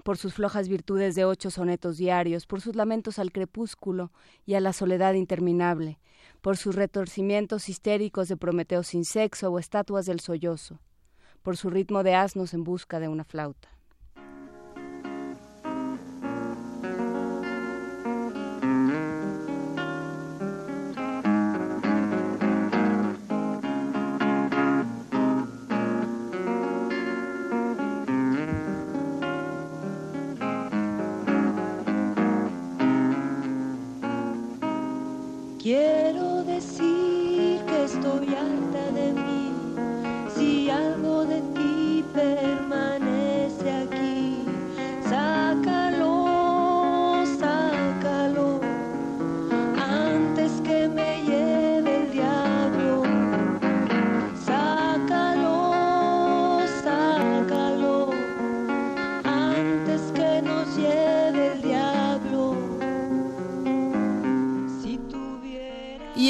por 0.04 0.18
sus 0.18 0.34
flojas 0.34 0.68
virtudes 0.68 1.16
de 1.16 1.24
ocho 1.24 1.52
sonetos 1.52 1.96
diarios, 1.96 2.46
por 2.46 2.60
sus 2.60 2.76
lamentos 2.76 3.18
al 3.18 3.32
crepúsculo 3.32 4.12
y 4.46 4.56
a 4.56 4.60
la 4.60 4.74
soledad 4.74 5.14
interminable, 5.14 6.02
por 6.42 6.58
sus 6.58 6.76
retorcimientos 6.76 7.70
histéricos 7.70 8.28
de 8.28 8.36
Prometeo 8.36 8.84
sin 8.84 9.06
sexo 9.06 9.52
o 9.52 9.58
estatuas 9.58 10.06
del 10.06 10.20
sollozo, 10.20 10.82
por 11.44 11.56
su 11.56 11.70
ritmo 11.70 12.04
de 12.04 12.16
asnos 12.16 12.54
en 12.54 12.66
busca 12.66 13.00
de 13.00 13.08
una 13.08 13.24
flauta. 13.24 13.70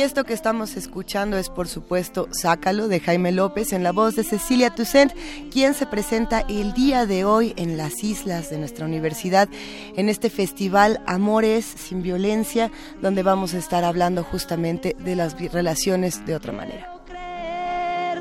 Esto 0.09 0.23
que 0.23 0.33
estamos 0.33 0.75
escuchando 0.75 1.37
es, 1.37 1.49
por 1.49 1.67
supuesto, 1.67 2.29
Sácalo 2.31 2.87
de 2.87 2.99
Jaime 2.99 3.31
López 3.31 3.73
en 3.73 3.83
la 3.83 3.91
voz 3.91 4.15
de 4.15 4.23
Cecilia 4.23 4.71
Toussaint, 4.71 5.13
quien 5.51 5.75
se 5.75 5.85
presenta 5.85 6.39
el 6.49 6.73
día 6.73 7.05
de 7.05 7.25
hoy 7.25 7.53
en 7.57 7.77
las 7.77 8.03
islas 8.03 8.49
de 8.49 8.57
nuestra 8.57 8.87
universidad, 8.87 9.47
en 9.95 10.09
este 10.09 10.31
festival 10.31 10.99
Amores 11.05 11.63
sin 11.63 12.01
Violencia, 12.01 12.71
donde 13.03 13.21
vamos 13.21 13.53
a 13.53 13.59
estar 13.59 13.83
hablando 13.83 14.23
justamente 14.23 14.95
de 14.97 15.15
las 15.15 15.39
relaciones 15.51 16.25
de 16.25 16.33
otra 16.33 16.53
manera. 16.53 16.91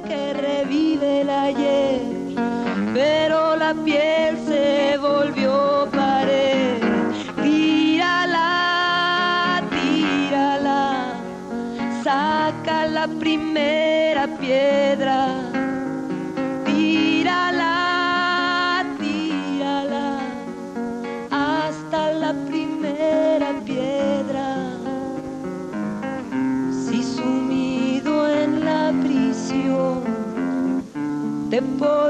que 0.07 0.35
revive 0.35 1.23
el 1.23 1.31
ayer, 1.31 2.03
pero 2.93 3.57
la 3.57 3.73
piel 3.73 4.37
se 4.47 4.99
volvió 4.99 5.78
primera 13.19 14.27
piedra. 14.39 15.29
Tírala, 16.65 17.75
tírala, 18.99 20.19
hasta 21.31 22.13
la 22.13 22.33
primera 22.49 23.53
piedra. 23.65 24.57
Si 26.71 27.03
sumido 27.03 28.29
en 28.29 28.65
la 28.65 28.93
prisión 29.03 30.03
te 31.51 31.63
podías 31.63 32.08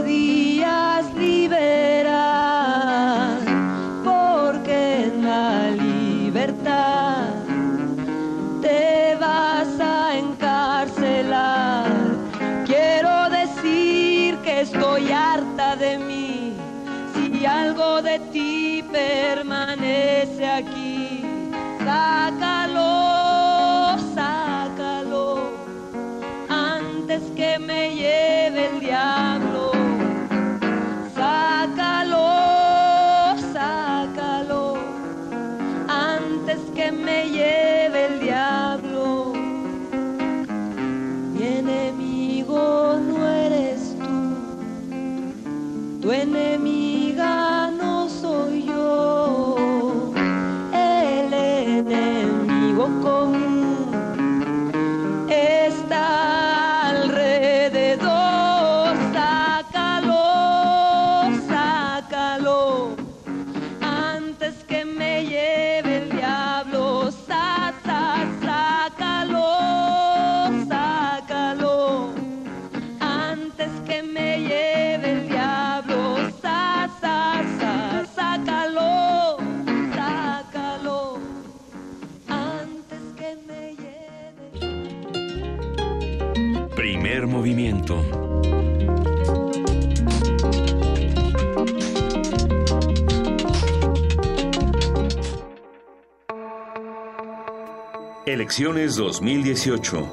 Elecciones 98.59 98.97
2018. 98.97 100.09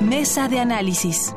Mesa 0.00 0.46
de 0.46 0.60
análisis. 0.60 1.34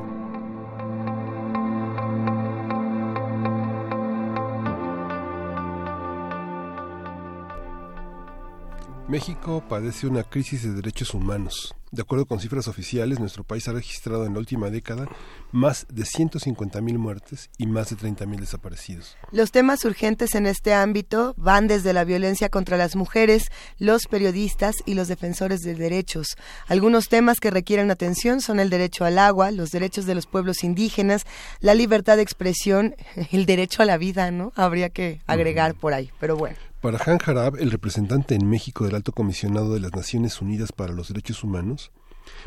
México 9.07 9.63
padece 9.67 10.05
una 10.05 10.23
crisis 10.23 10.61
de 10.61 10.73
derechos 10.73 11.15
humanos. 11.15 11.73
De 11.91 12.03
acuerdo 12.03 12.25
con 12.25 12.39
cifras 12.39 12.69
oficiales, 12.69 13.19
nuestro 13.19 13.43
país 13.43 13.67
ha 13.67 13.73
registrado 13.73 14.25
en 14.25 14.31
la 14.31 14.39
última 14.39 14.69
década 14.69 15.09
más 15.51 15.85
de 15.89 16.03
150.000 16.03 16.97
muertes 16.97 17.49
y 17.57 17.67
más 17.67 17.89
de 17.89 17.97
30.000 17.97 18.39
desaparecidos. 18.39 19.17
Los 19.33 19.51
temas 19.51 19.83
urgentes 19.83 20.33
en 20.35 20.47
este 20.47 20.73
ámbito 20.73 21.33
van 21.35 21.67
desde 21.67 21.91
la 21.91 22.05
violencia 22.05 22.47
contra 22.47 22.77
las 22.77 22.95
mujeres, 22.95 23.51
los 23.77 24.07
periodistas 24.07 24.75
y 24.85 24.93
los 24.93 25.09
defensores 25.09 25.59
de 25.59 25.75
derechos. 25.75 26.37
Algunos 26.67 27.09
temas 27.09 27.41
que 27.41 27.51
requieren 27.51 27.91
atención 27.91 28.39
son 28.39 28.61
el 28.61 28.69
derecho 28.69 29.03
al 29.03 29.19
agua, 29.19 29.51
los 29.51 29.71
derechos 29.71 30.05
de 30.05 30.15
los 30.15 30.27
pueblos 30.27 30.63
indígenas, 30.63 31.25
la 31.59 31.73
libertad 31.73 32.15
de 32.15 32.23
expresión, 32.23 32.95
el 33.33 33.45
derecho 33.45 33.83
a 33.83 33.85
la 33.85 33.97
vida, 33.97 34.31
¿no? 34.31 34.53
Habría 34.55 34.87
que 34.87 35.19
agregar 35.27 35.75
por 35.75 35.93
ahí, 35.93 36.09
pero 36.21 36.37
bueno. 36.37 36.70
Para 36.81 36.97
Han 37.05 37.19
Harab, 37.23 37.57
el 37.57 37.69
representante 37.69 38.33
en 38.33 38.49
México 38.49 38.85
del 38.85 38.95
Alto 38.95 39.11
Comisionado 39.11 39.71
de 39.75 39.79
las 39.79 39.93
Naciones 39.93 40.41
Unidas 40.41 40.71
para 40.71 40.93
los 40.93 41.09
Derechos 41.09 41.43
Humanos, 41.43 41.91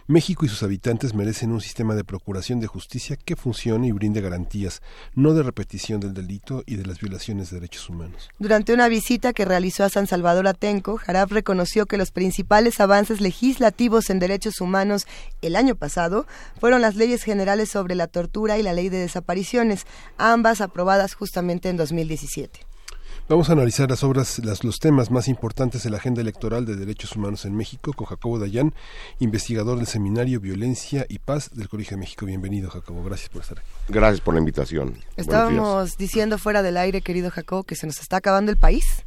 México 0.09 0.45
y 0.45 0.49
sus 0.49 0.65
habitantes 0.65 1.15
merecen 1.15 1.53
un 1.53 1.61
sistema 1.61 1.95
de 1.95 2.03
procuración 2.03 2.59
de 2.59 2.67
justicia 2.67 3.17
que 3.17 3.37
funcione 3.37 3.87
y 3.87 3.93
brinde 3.93 4.21
garantías, 4.21 4.83
no 5.15 5.35
de 5.35 5.45
repetición 5.45 6.01
del 6.01 6.15
delito 6.15 6.65
y 6.67 6.75
de 6.75 6.85
las 6.85 6.99
violaciones 6.99 7.51
de 7.51 7.61
derechos 7.61 7.89
humanos. 7.89 8.29
Durante 8.41 8.75
una 8.75 8.89
visita 8.89 9.33
que 9.33 9.45
realizó 9.45 9.85
a 9.85 9.89
San 9.89 10.09
Salvador 10.09 10.49
Atenco, 10.49 10.97
Jarab 10.97 11.31
reconoció 11.31 11.87
que 11.87 11.97
los 11.97 12.11
principales 12.11 12.81
avances 12.81 13.21
legislativos 13.21 14.11
en 14.11 14.19
derechos 14.19 14.61
humanos 14.61 15.07
el 15.43 15.55
año 15.55 15.77
pasado 15.77 16.27
fueron 16.59 16.81
las 16.81 16.97
leyes 16.97 17.23
generales 17.23 17.71
sobre 17.71 17.95
la 17.95 18.09
tortura 18.09 18.59
y 18.59 18.65
la 18.65 18.73
ley 18.73 18.89
de 18.89 18.99
desapariciones, 18.99 19.87
ambas 20.19 20.61
aprobadas 20.61 21.15
justamente 21.15 21.69
en 21.69 21.77
2017. 21.77 22.74
Vamos 23.27 23.49
a 23.49 23.55
analizar 23.55 23.89
las 23.89 24.05
obras, 24.05 24.39
las, 24.45 24.65
los 24.65 24.79
temas 24.79 25.11
más 25.11 25.29
importantes 25.29 25.83
de 25.83 25.89
la 25.89 25.97
agenda 25.97 26.21
electoral 26.21 26.67
de 26.67 26.77
derechos 26.77 27.17
humanos 27.17 27.47
en 27.47 27.57
México 27.57 27.95
con 27.95 28.07
Jacobo 28.07 28.39
Dayan, 28.39 28.75
investigador 29.19 29.79
del 29.79 29.87
seminario 29.87 30.41
Violencia 30.41 31.07
y 31.09 31.21
Paz 31.21 31.51
del 31.55 31.71
Colegio 31.71 31.97
de 31.97 32.01
México. 32.03 32.27
Bienvenido, 32.27 32.69
Jacobo. 32.69 33.03
Gracias 33.03 33.31
por 33.31 33.41
estar 33.41 33.61
aquí. 33.61 33.69
Gracias 33.89 34.21
por 34.21 34.35
la 34.35 34.41
invitación. 34.41 34.97
Estábamos 35.17 35.97
diciendo 35.97 36.37
fuera 36.37 36.63
del 36.63 36.77
aire, 36.77 37.01
querido 37.01 37.31
Jacobo, 37.31 37.65
que 37.65 37.77
se 37.77 37.87
nos 37.87 37.99
está 37.99 38.19
acabando 38.19 38.53
el 38.53 38.59
país. 38.59 39.07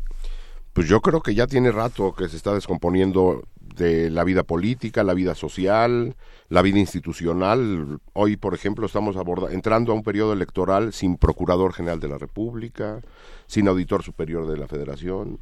Pues 0.73 0.87
yo 0.87 0.99
creo 1.01 1.21
que 1.21 1.35
ya 1.35 1.45
tiene 1.45 1.71
rato 1.71 2.13
que 2.13 2.27
se 2.27 2.37
está 2.37 2.55
descomponiendo 2.55 3.43
de 3.75 4.09
la 4.09 4.23
vida 4.23 4.41
política, 4.41 5.03
la 5.03 5.13
vida 5.13 5.35
social, 5.35 6.15
la 6.49 6.61
vida 6.63 6.79
institucional. 6.79 7.99
Hoy, 8.13 8.35
por 8.35 8.55
ejemplo, 8.55 8.87
estamos 8.87 9.15
aborda 9.15 9.53
entrando 9.53 9.91
a 9.91 9.95
un 9.95 10.01
periodo 10.01 10.33
electoral 10.33 10.91
sin 10.91 11.17
Procurador 11.17 11.73
General 11.73 11.99
de 11.99 12.07
la 12.07 12.17
República, 12.17 13.01
sin 13.47 13.67
Auditor 13.67 14.03
Superior 14.03 14.47
de 14.47 14.57
la 14.57 14.67
Federación, 14.67 15.39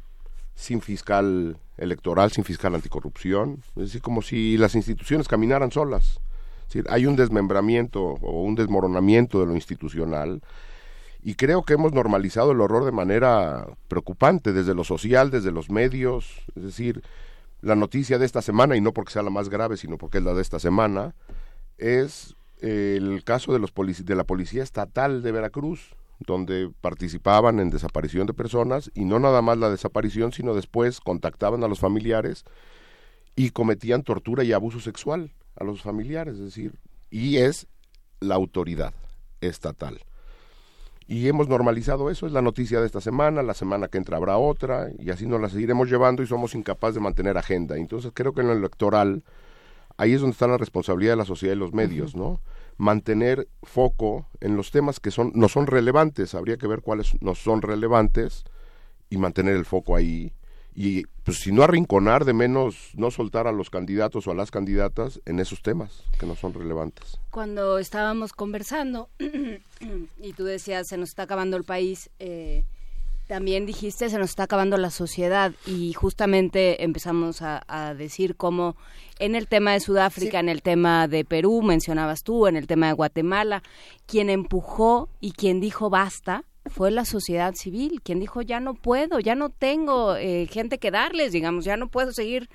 sin 0.54 0.80
fiscal 0.80 1.58
electoral, 1.76 2.32
sin 2.32 2.44
fiscal 2.44 2.74
anticorrupción. 2.74 3.62
Es 3.76 3.82
decir, 3.82 4.00
como 4.00 4.22
si 4.22 4.56
las 4.56 4.74
instituciones 4.74 5.28
caminaran 5.28 5.70
solas. 5.70 6.20
Es 6.66 6.74
decir, 6.74 6.86
hay 6.88 7.06
un 7.06 7.16
desmembramiento 7.16 8.02
o 8.02 8.42
un 8.42 8.54
desmoronamiento 8.54 9.40
de 9.40 9.46
lo 9.46 9.54
institucional 9.54 10.40
y 11.26 11.34
creo 11.34 11.64
que 11.64 11.74
hemos 11.74 11.92
normalizado 11.92 12.52
el 12.52 12.60
horror 12.60 12.84
de 12.84 12.92
manera 12.92 13.66
preocupante 13.88 14.52
desde 14.52 14.76
lo 14.76 14.84
social, 14.84 15.32
desde 15.32 15.50
los 15.50 15.70
medios, 15.70 16.44
es 16.54 16.62
decir, 16.62 17.02
la 17.62 17.74
noticia 17.74 18.20
de 18.20 18.26
esta 18.26 18.42
semana, 18.42 18.76
y 18.76 18.80
no 18.80 18.92
porque 18.92 19.12
sea 19.12 19.24
la 19.24 19.30
más 19.30 19.48
grave, 19.48 19.76
sino 19.76 19.98
porque 19.98 20.18
es 20.18 20.24
la 20.24 20.34
de 20.34 20.42
esta 20.42 20.60
semana, 20.60 21.16
es 21.78 22.36
el 22.60 23.24
caso 23.24 23.52
de, 23.52 23.58
los 23.58 23.72
de 23.74 24.14
la 24.14 24.22
Policía 24.22 24.62
Estatal 24.62 25.24
de 25.24 25.32
Veracruz, 25.32 25.95
donde 26.18 26.70
participaban 26.80 27.60
en 27.60 27.70
desaparición 27.70 28.26
de 28.26 28.34
personas, 28.34 28.90
y 28.94 29.04
no 29.04 29.18
nada 29.18 29.42
más 29.42 29.58
la 29.58 29.70
desaparición, 29.70 30.32
sino 30.32 30.54
después 30.54 31.00
contactaban 31.00 31.62
a 31.62 31.68
los 31.68 31.78
familiares 31.78 32.44
y 33.34 33.50
cometían 33.50 34.02
tortura 34.02 34.44
y 34.44 34.52
abuso 34.52 34.80
sexual 34.80 35.32
a 35.56 35.64
los 35.64 35.82
familiares, 35.82 36.34
es 36.34 36.44
decir, 36.44 36.78
y 37.10 37.36
es 37.36 37.66
la 38.20 38.34
autoridad 38.34 38.94
estatal. 39.40 40.00
Y 41.08 41.28
hemos 41.28 41.48
normalizado 41.48 42.10
eso, 42.10 42.26
es 42.26 42.32
la 42.32 42.42
noticia 42.42 42.80
de 42.80 42.86
esta 42.86 43.00
semana, 43.00 43.42
la 43.42 43.54
semana 43.54 43.88
que 43.88 43.98
entra 43.98 44.16
habrá 44.16 44.38
otra, 44.38 44.88
y 44.98 45.10
así 45.10 45.26
nos 45.26 45.40
la 45.40 45.48
seguiremos 45.48 45.88
llevando 45.88 46.22
y 46.22 46.26
somos 46.26 46.54
incapaces 46.54 46.96
de 46.96 47.00
mantener 47.00 47.38
agenda. 47.38 47.76
Entonces 47.76 48.10
creo 48.12 48.32
que 48.32 48.40
en 48.40 48.48
lo 48.48 48.54
electoral, 48.54 49.22
ahí 49.98 50.14
es 50.14 50.20
donde 50.20 50.32
está 50.32 50.48
la 50.48 50.58
responsabilidad 50.58 51.12
de 51.12 51.18
la 51.18 51.24
sociedad 51.24 51.54
y 51.54 51.58
los 51.58 51.72
medios, 51.72 52.16
¿no? 52.16 52.40
Mantener 52.78 53.48
foco 53.62 54.26
en 54.40 54.56
los 54.56 54.70
temas 54.70 55.00
que 55.00 55.10
son, 55.10 55.32
no 55.34 55.48
son 55.48 55.66
relevantes, 55.66 56.34
habría 56.34 56.56
que 56.56 56.66
ver 56.66 56.82
cuáles 56.82 57.12
no 57.20 57.34
son 57.34 57.62
relevantes 57.62 58.44
y 59.10 59.16
mantener 59.16 59.56
el 59.56 59.64
foco 59.64 59.96
ahí. 59.96 60.32
Y 60.74 61.04
pues 61.24 61.38
si 61.38 61.52
no 61.52 61.62
arrinconar, 61.62 62.26
de 62.26 62.34
menos 62.34 62.90
no 62.94 63.10
soltar 63.10 63.46
a 63.46 63.52
los 63.52 63.70
candidatos 63.70 64.26
o 64.26 64.30
a 64.30 64.34
las 64.34 64.50
candidatas 64.50 65.22
en 65.24 65.40
esos 65.40 65.62
temas 65.62 66.02
que 66.20 66.26
no 66.26 66.36
son 66.36 66.52
relevantes. 66.52 67.18
Cuando 67.30 67.78
estábamos 67.78 68.34
conversando 68.34 69.08
y 69.18 70.32
tú 70.34 70.44
decías, 70.44 70.86
se 70.88 70.98
nos 70.98 71.08
está 71.08 71.22
acabando 71.22 71.56
el 71.56 71.64
país, 71.64 72.10
eh, 72.18 72.64
también 73.26 73.66
dijiste, 73.66 74.08
se 74.08 74.18
nos 74.18 74.30
está 74.30 74.44
acabando 74.44 74.76
la 74.76 74.90
sociedad 74.90 75.52
y 75.66 75.92
justamente 75.92 76.84
empezamos 76.84 77.42
a, 77.42 77.62
a 77.66 77.94
decir 77.94 78.36
cómo 78.36 78.76
en 79.18 79.34
el 79.34 79.48
tema 79.48 79.72
de 79.72 79.80
Sudáfrica, 79.80 80.38
en 80.38 80.48
el 80.48 80.62
tema 80.62 81.08
de 81.08 81.24
Perú, 81.24 81.62
mencionabas 81.62 82.22
tú, 82.22 82.46
en 82.46 82.56
el 82.56 82.66
tema 82.66 82.86
de 82.86 82.92
Guatemala, 82.92 83.62
quien 84.06 84.30
empujó 84.30 85.08
y 85.20 85.32
quien 85.32 85.60
dijo 85.60 85.90
basta 85.90 86.44
fue 86.66 86.90
la 86.90 87.04
sociedad 87.04 87.54
civil, 87.54 88.00
quien 88.02 88.20
dijo 88.20 88.42
ya 88.42 88.60
no 88.60 88.74
puedo, 88.74 89.20
ya 89.20 89.34
no 89.34 89.50
tengo 89.50 90.16
eh, 90.16 90.46
gente 90.50 90.78
que 90.78 90.90
darles, 90.90 91.32
digamos, 91.32 91.64
ya 91.64 91.76
no 91.76 91.88
puedo 91.88 92.12
seguir 92.12 92.48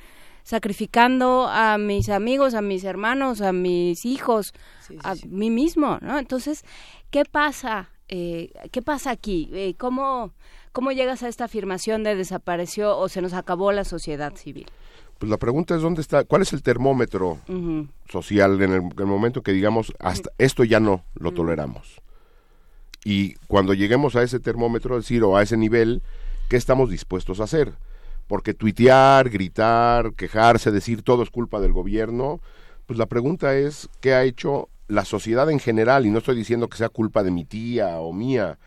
sacrificando 0.44 1.48
a 1.48 1.78
mis 1.78 2.10
amigos, 2.10 2.54
a 2.54 2.62
mis 2.62 2.84
hermanos, 2.84 3.42
a 3.42 3.54
mis 3.54 4.06
hijos, 4.06 4.54
sí, 4.80 4.96
sí, 4.96 5.00
a 5.04 5.16
mí 5.28 5.50
mismo, 5.50 6.00
¿no? 6.02 6.18
Entonces, 6.18 6.64
¿qué 7.10 7.26
pasa? 7.26 7.91
Eh, 8.14 8.52
¿Qué 8.72 8.82
pasa 8.82 9.10
aquí? 9.10 9.50
Eh, 9.54 9.74
¿cómo, 9.78 10.34
¿Cómo 10.74 10.92
llegas 10.92 11.24
a 11.24 11.30
esta 11.30 11.46
afirmación 11.46 12.04
de 12.04 12.16
desapareció 12.16 12.98
o 12.98 13.08
se 13.08 13.22
nos 13.22 13.32
acabó 13.32 13.72
la 13.72 13.86
sociedad 13.86 14.36
civil? 14.36 14.68
Pues 15.18 15.30
la 15.30 15.38
pregunta 15.38 15.76
es 15.76 15.82
dónde 15.82 16.02
está, 16.02 16.26
cuál 16.26 16.42
es 16.42 16.52
el 16.52 16.62
termómetro 16.62 17.40
uh 17.48 17.54
-huh. 17.54 17.88
social 18.10 18.62
en 18.62 18.74
el, 18.74 18.82
en 18.82 18.94
el, 18.98 19.06
momento 19.06 19.42
que 19.42 19.54
digamos 19.54 19.94
hasta 20.00 20.30
esto 20.38 20.66
ya 20.66 20.82
no 20.82 21.06
lo 21.16 21.30
uh 21.30 21.32
-huh. 21.32 21.36
toleramos. 21.36 22.02
Y 23.06 23.36
cuando 23.48 23.74
lleguemos 23.74 24.18
a 24.18 24.24
ese 24.24 24.42
termómetro, 24.42 24.98
es 24.98 25.06
decir, 25.06 25.24
o 25.24 25.38
a 25.38 25.42
ese 25.42 25.56
nivel, 25.56 26.02
¿qué 26.50 26.58
estamos 26.58 26.90
dispuestos 26.90 27.40
a 27.40 27.46
hacer? 27.46 27.74
Porque 28.28 28.54
tuitear, 28.54 29.30
gritar, 29.30 30.14
quejarse, 30.16 30.72
decir 30.72 31.02
todo 31.02 31.24
es 31.24 31.30
culpa 31.30 31.62
del 31.62 31.72
gobierno, 31.72 32.42
pues 32.88 33.00
la 33.00 33.06
pregunta 33.06 33.56
es, 33.56 33.88
¿qué 34.02 34.14
ha 34.14 34.24
hecho 34.24 34.68
la 34.92 35.06
sociedad 35.06 35.50
en 35.50 35.60
general? 35.60 36.06
Y 36.06 36.10
no 36.10 36.18
estoy 36.20 36.36
diciendo 36.36 36.68
que 36.68 36.78
sea 36.78 36.90
culpa 36.90 37.24
de 37.24 37.32
mi 37.32 37.46
tía 37.46 38.00
o 38.00 38.12
mía, 38.14 38.60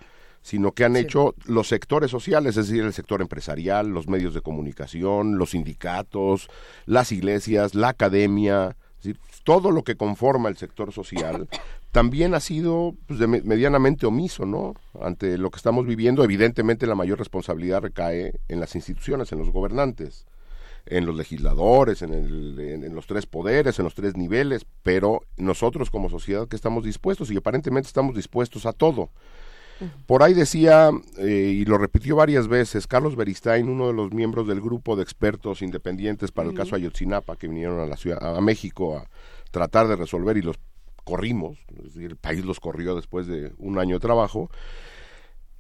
sino 0.43 0.73
que 0.73 0.85
han 0.85 0.97
hecho 0.97 1.35
los 1.47 1.69
sectores 1.69 2.11
sociales, 2.11 2.57
es 2.57 2.69
decir, 2.69 2.85
el 2.85 2.93
sector 2.93 3.21
empresarial, 3.23 3.89
los 3.89 4.09
medios 4.09 4.35
de 4.35 4.41
comunicación, 4.43 5.39
los 5.39 5.51
sindicatos, 5.51 6.49
las 6.87 7.13
iglesias, 7.13 7.75
la 7.75 7.89
academia, 7.89 8.77
es 8.99 9.05
decir, 9.05 9.21
todo 9.45 9.71
lo 9.71 9.83
que 9.85 9.97
conforma 9.97 10.49
el 10.49 10.57
sector 10.57 10.93
social, 10.93 11.49
también 11.93 12.35
ha 12.35 12.41
sido 12.41 12.95
pues, 13.07 13.19
de 13.21 13.27
me- 13.27 13.43
medianamente 13.43 14.05
omiso, 14.07 14.45
¿no? 14.47 14.75
Ante 15.01 15.39
lo 15.39 15.51
que 15.51 15.57
estamos 15.59 15.87
viviendo, 15.87 16.25
evidentemente 16.25 16.87
la 16.87 16.95
mayor 16.95 17.19
responsabilidad 17.19 17.81
recae 17.83 18.33
en 18.49 18.61
las 18.61 18.75
instituciones, 18.75 19.31
en 19.33 19.39
los 19.39 19.51
gobernantes, 19.51 20.27
en 20.87 21.07
los 21.07 21.17
legisladores, 21.17 22.03
en, 22.03 22.13
el- 22.13 22.59
en- 22.61 22.85
en 22.85 22.95
los 22.95 23.07
tres 23.07 23.27
poderes, 23.27 23.79
en 23.79 23.85
los 23.85 23.95
tres 23.95 24.17
niveles, 24.17 24.67
pero 24.83 25.23
nosotros 25.37 25.91
como 25.91 26.11
sociedad 26.11 26.47
que 26.49 26.57
estamos 26.57 26.85
dispuestos 26.85 27.31
y 27.31 27.37
aparentemente 27.37 27.87
estamos 27.87 28.15
dispuestos 28.15 28.67
a 28.67 28.73
todo. 28.73 29.11
Por 30.07 30.23
ahí 30.23 30.35
decía, 30.35 30.91
eh, 31.19 31.53
y 31.53 31.65
lo 31.65 31.79
repitió 31.79 32.15
varias 32.15 32.47
veces, 32.47 32.87
Carlos 32.87 33.17
Beristain, 33.17 33.69
uno 33.69 33.89
de 33.89 33.93
los 33.93 34.13
miembros 34.13 34.47
del 34.47 34.61
grupo 34.61 34.95
de 34.95 35.03
expertos 35.03 35.63
independientes 35.63 36.31
para 36.31 36.49
el 36.49 36.55
caso 36.55 36.77
Ayotzinapa, 36.77 37.37
que 37.37 37.49
vinieron 37.49 37.81
a, 37.81 37.87
la 37.87 37.97
ciudad, 37.97 38.37
a 38.37 38.41
México 38.41 38.97
a 38.97 39.09
tratar 39.51 39.89
de 39.89 39.97
resolver 39.97 40.37
y 40.37 40.43
los 40.43 40.57
corrimos, 41.03 41.59
es 41.77 41.95
decir, 41.95 42.11
el 42.13 42.17
país 42.17 42.45
los 42.45 42.61
corrió 42.61 42.95
después 42.95 43.27
de 43.27 43.53
un 43.59 43.79
año 43.79 43.97
de 43.97 44.01
trabajo. 44.01 44.49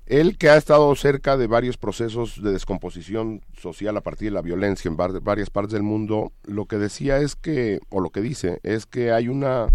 Él 0.06 0.36
que 0.36 0.50
ha 0.50 0.56
estado 0.56 0.94
cerca 0.96 1.36
de 1.38 1.46
varios 1.46 1.78
procesos 1.78 2.42
de 2.42 2.52
descomposición 2.52 3.42
social 3.56 3.96
a 3.96 4.02
partir 4.02 4.28
de 4.28 4.34
la 4.34 4.42
violencia 4.42 4.88
en 4.88 4.96
var- 4.96 5.20
varias 5.22 5.48
partes 5.48 5.72
del 5.72 5.82
mundo, 5.82 6.32
lo 6.44 6.66
que 6.66 6.76
decía 6.76 7.18
es 7.18 7.36
que, 7.36 7.80
o 7.88 8.00
lo 8.00 8.10
que 8.10 8.20
dice, 8.20 8.60
es 8.62 8.84
que 8.84 9.12
hay 9.12 9.28
una 9.28 9.68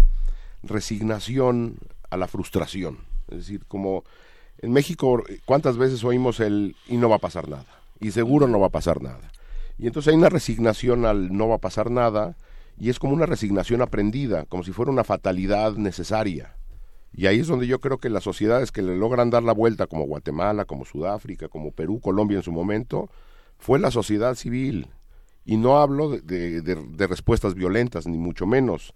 resignación 0.62 1.78
a 2.10 2.16
la 2.16 2.28
frustración. 2.28 2.98
Es 3.28 3.38
decir, 3.38 3.64
como 3.66 4.04
en 4.58 4.72
México, 4.72 5.22
¿cuántas 5.46 5.76
veces 5.76 6.04
oímos 6.04 6.38
el 6.38 6.76
y 6.86 6.96
no 6.96 7.08
va 7.08 7.16
a 7.16 7.20
pasar 7.20 7.48
nada? 7.48 7.66
Y 7.98 8.12
seguro 8.12 8.46
no 8.46 8.60
va 8.60 8.68
a 8.68 8.70
pasar 8.70 9.02
nada. 9.02 9.32
Y 9.78 9.86
entonces 9.86 10.12
hay 10.12 10.18
una 10.18 10.28
resignación 10.28 11.06
al 11.06 11.32
no 11.36 11.48
va 11.48 11.56
a 11.56 11.60
pasar 11.60 11.90
nada 11.90 12.36
y 12.78 12.90
es 12.90 12.98
como 12.98 13.14
una 13.14 13.26
resignación 13.26 13.82
aprendida, 13.82 14.44
como 14.44 14.62
si 14.62 14.72
fuera 14.72 14.92
una 14.92 15.04
fatalidad 15.04 15.74
necesaria. 15.74 16.54
Y 17.12 17.26
ahí 17.26 17.40
es 17.40 17.48
donde 17.48 17.66
yo 17.66 17.80
creo 17.80 17.98
que 17.98 18.08
las 18.08 18.22
sociedades 18.24 18.70
que 18.72 18.82
le 18.82 18.96
logran 18.96 19.30
dar 19.30 19.42
la 19.42 19.52
vuelta, 19.52 19.86
como 19.86 20.04
Guatemala, 20.06 20.64
como 20.64 20.84
Sudáfrica, 20.84 21.48
como 21.48 21.72
Perú, 21.72 22.00
Colombia 22.00 22.36
en 22.36 22.42
su 22.44 22.52
momento, 22.52 23.10
fue 23.58 23.78
la 23.78 23.90
sociedad 23.90 24.34
civil. 24.36 24.88
Y 25.44 25.56
no 25.56 25.78
hablo 25.78 26.10
de, 26.10 26.60
de- 26.62 26.76
de- 26.76 27.06
respuestas 27.06 27.54
violentas, 27.54 28.06
ni 28.06 28.18
mucho 28.18 28.46
menos, 28.46 28.94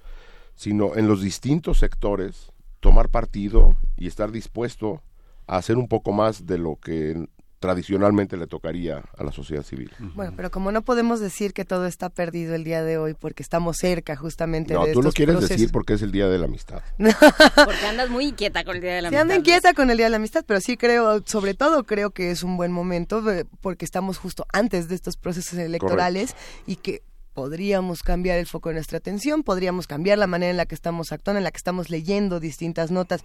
sino 0.54 0.94
en 0.94 1.08
los 1.08 1.20
distintos 1.22 1.78
sectores, 1.78 2.52
tomar 2.80 3.08
partido 3.08 3.76
y 3.96 4.06
estar 4.06 4.30
dispuesto 4.30 5.02
a 5.46 5.56
hacer 5.56 5.76
un 5.76 5.88
poco 5.88 6.12
más 6.12 6.46
de 6.46 6.58
lo 6.58 6.76
que 6.76 7.26
tradicionalmente 7.64 8.36
le 8.36 8.46
tocaría 8.46 9.02
a 9.16 9.24
la 9.24 9.32
sociedad 9.32 9.62
civil. 9.62 9.90
Bueno, 10.14 10.34
pero 10.36 10.50
como 10.50 10.70
no 10.70 10.82
podemos 10.82 11.18
decir 11.18 11.54
que 11.54 11.64
todo 11.64 11.86
está 11.86 12.10
perdido 12.10 12.54
el 12.54 12.62
día 12.62 12.82
de 12.84 12.98
hoy 12.98 13.14
porque 13.14 13.42
estamos 13.42 13.78
cerca 13.78 14.16
justamente 14.16 14.74
No, 14.74 14.84
de 14.84 14.92
tú 14.92 15.00
lo 15.00 15.08
estos 15.08 15.14
quieres 15.14 15.36
procesos. 15.36 15.56
decir 15.58 15.72
porque 15.72 15.94
es 15.94 16.02
el 16.02 16.12
Día 16.12 16.28
de 16.28 16.38
la 16.38 16.44
Amistad. 16.44 16.82
Porque 16.98 17.86
andas 17.88 18.10
muy 18.10 18.26
inquieta 18.26 18.64
con 18.64 18.76
el 18.76 18.82
Día 18.82 18.94
de 18.96 19.02
la 19.02 19.08
Sí, 19.08 19.16
ando 19.16 19.32
Amistad. 19.34 19.38
inquieta 19.54 19.72
con 19.74 19.90
el 19.90 19.96
Día 19.96 20.06
de 20.06 20.10
la 20.10 20.16
Amistad, 20.16 20.44
pero 20.46 20.60
sí 20.60 20.76
creo, 20.76 21.22
sobre 21.24 21.54
todo 21.54 21.84
creo 21.84 22.10
que 22.10 22.30
es 22.30 22.42
un 22.42 22.56
buen 22.58 22.70
momento 22.70 23.28
eh, 23.30 23.46
porque 23.62 23.86
estamos 23.86 24.18
justo 24.18 24.44
antes 24.52 24.88
de 24.88 24.94
estos 24.94 25.16
procesos 25.16 25.58
electorales 25.58 26.36
y 26.66 26.76
que 26.76 27.02
podríamos 27.32 28.02
cambiar 28.02 28.38
el 28.38 28.46
foco 28.46 28.68
de 28.68 28.74
nuestra 28.76 28.98
atención, 28.98 29.42
podríamos 29.42 29.86
cambiar 29.86 30.18
la 30.18 30.26
manera 30.26 30.50
en 30.50 30.56
la 30.58 30.66
que 30.66 30.74
estamos 30.74 31.12
actuando, 31.12 31.38
en 31.38 31.44
la 31.44 31.50
que 31.50 31.56
estamos 31.56 31.88
leyendo 31.90 32.40
distintas 32.40 32.90
notas. 32.90 33.24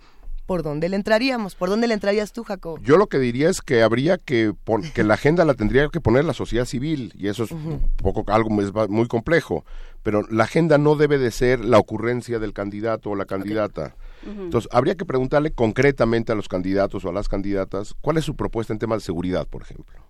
¿Por 0.49 0.63
dónde 0.63 0.89
le 0.89 0.95
entraríamos? 0.95 1.53
¿Por 1.53 1.69
dónde 1.69 1.85
le 1.88 1.93
entrarías 1.93 2.34
tú, 2.34 2.43
Jacob? 2.43 2.80
Yo 2.81 2.97
lo 2.97 3.05
que 3.05 3.19
diría 3.19 3.51
es 3.51 3.61
que 3.61 3.84
habría 3.84 4.17
que 4.17 4.51
que 4.95 5.03
la 5.03 5.13
agenda 5.13 5.45
la 5.45 5.53
tendría 5.53 5.88
que 5.89 6.01
poner 6.01 6.26
la 6.26 6.34
sociedad 6.34 6.65
civil 6.65 7.13
y 7.15 7.27
eso 7.27 7.43
es 7.43 7.51
un 7.51 7.88
poco 7.97 8.23
algo 8.34 8.49
muy- 8.49 8.71
muy 8.89 9.07
complejo, 9.07 9.63
pero 10.01 10.23
la 10.31 10.45
agenda 10.45 10.80
no 10.80 10.95
debe 10.95 11.19
de 11.19 11.30
ser 11.30 11.63
la 11.63 11.77
ocurrencia 11.77 12.39
del 12.39 12.53
candidato 12.53 13.11
o 13.11 13.15
la 13.15 13.26
candidata. 13.26 13.95
Entonces, 14.26 14.67
habría 14.73 14.95
que 14.95 15.05
preguntarle 15.05 15.51
concretamente 15.51 16.31
a 16.31 16.35
los 16.35 16.47
candidatos 16.47 17.05
o 17.05 17.09
a 17.09 17.13
las 17.13 17.30
candidatas 17.30 17.93
cuál 18.01 18.17
es 18.17 18.26
su 18.26 18.35
propuesta 18.35 18.73
en 18.73 18.80
temas 18.80 19.03
de 19.03 19.05
seguridad, 19.05 19.47
por 19.47 19.61
ejemplo. 19.61 20.03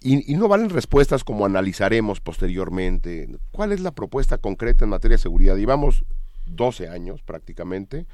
Y, 0.00 0.32
y 0.32 0.36
no 0.38 0.48
valen 0.48 0.70
respuestas 0.70 1.24
como 1.24 1.44
analizaremos 1.44 2.20
posteriormente. 2.20 3.28
¿Cuál 3.50 3.72
es 3.72 3.80
la 3.80 3.90
propuesta 3.90 4.38
concreta 4.38 4.84
en 4.86 4.90
materia 4.90 5.18
de 5.18 5.22
seguridad? 5.22 5.56
Llevamos 5.56 6.06
12 6.46 6.88
años 6.88 7.20
prácticamente 7.22 8.06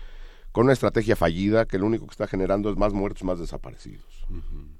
con 0.52 0.64
una 0.64 0.72
estrategia 0.72 1.14
fallida 1.14 1.66
que 1.66 1.78
lo 1.78 1.86
único 1.86 2.06
que 2.06 2.12
está 2.12 2.26
generando 2.26 2.70
es 2.70 2.76
más 2.76 2.92
muertos, 2.92 3.22
más 3.24 3.38
desaparecidos. 3.38 4.04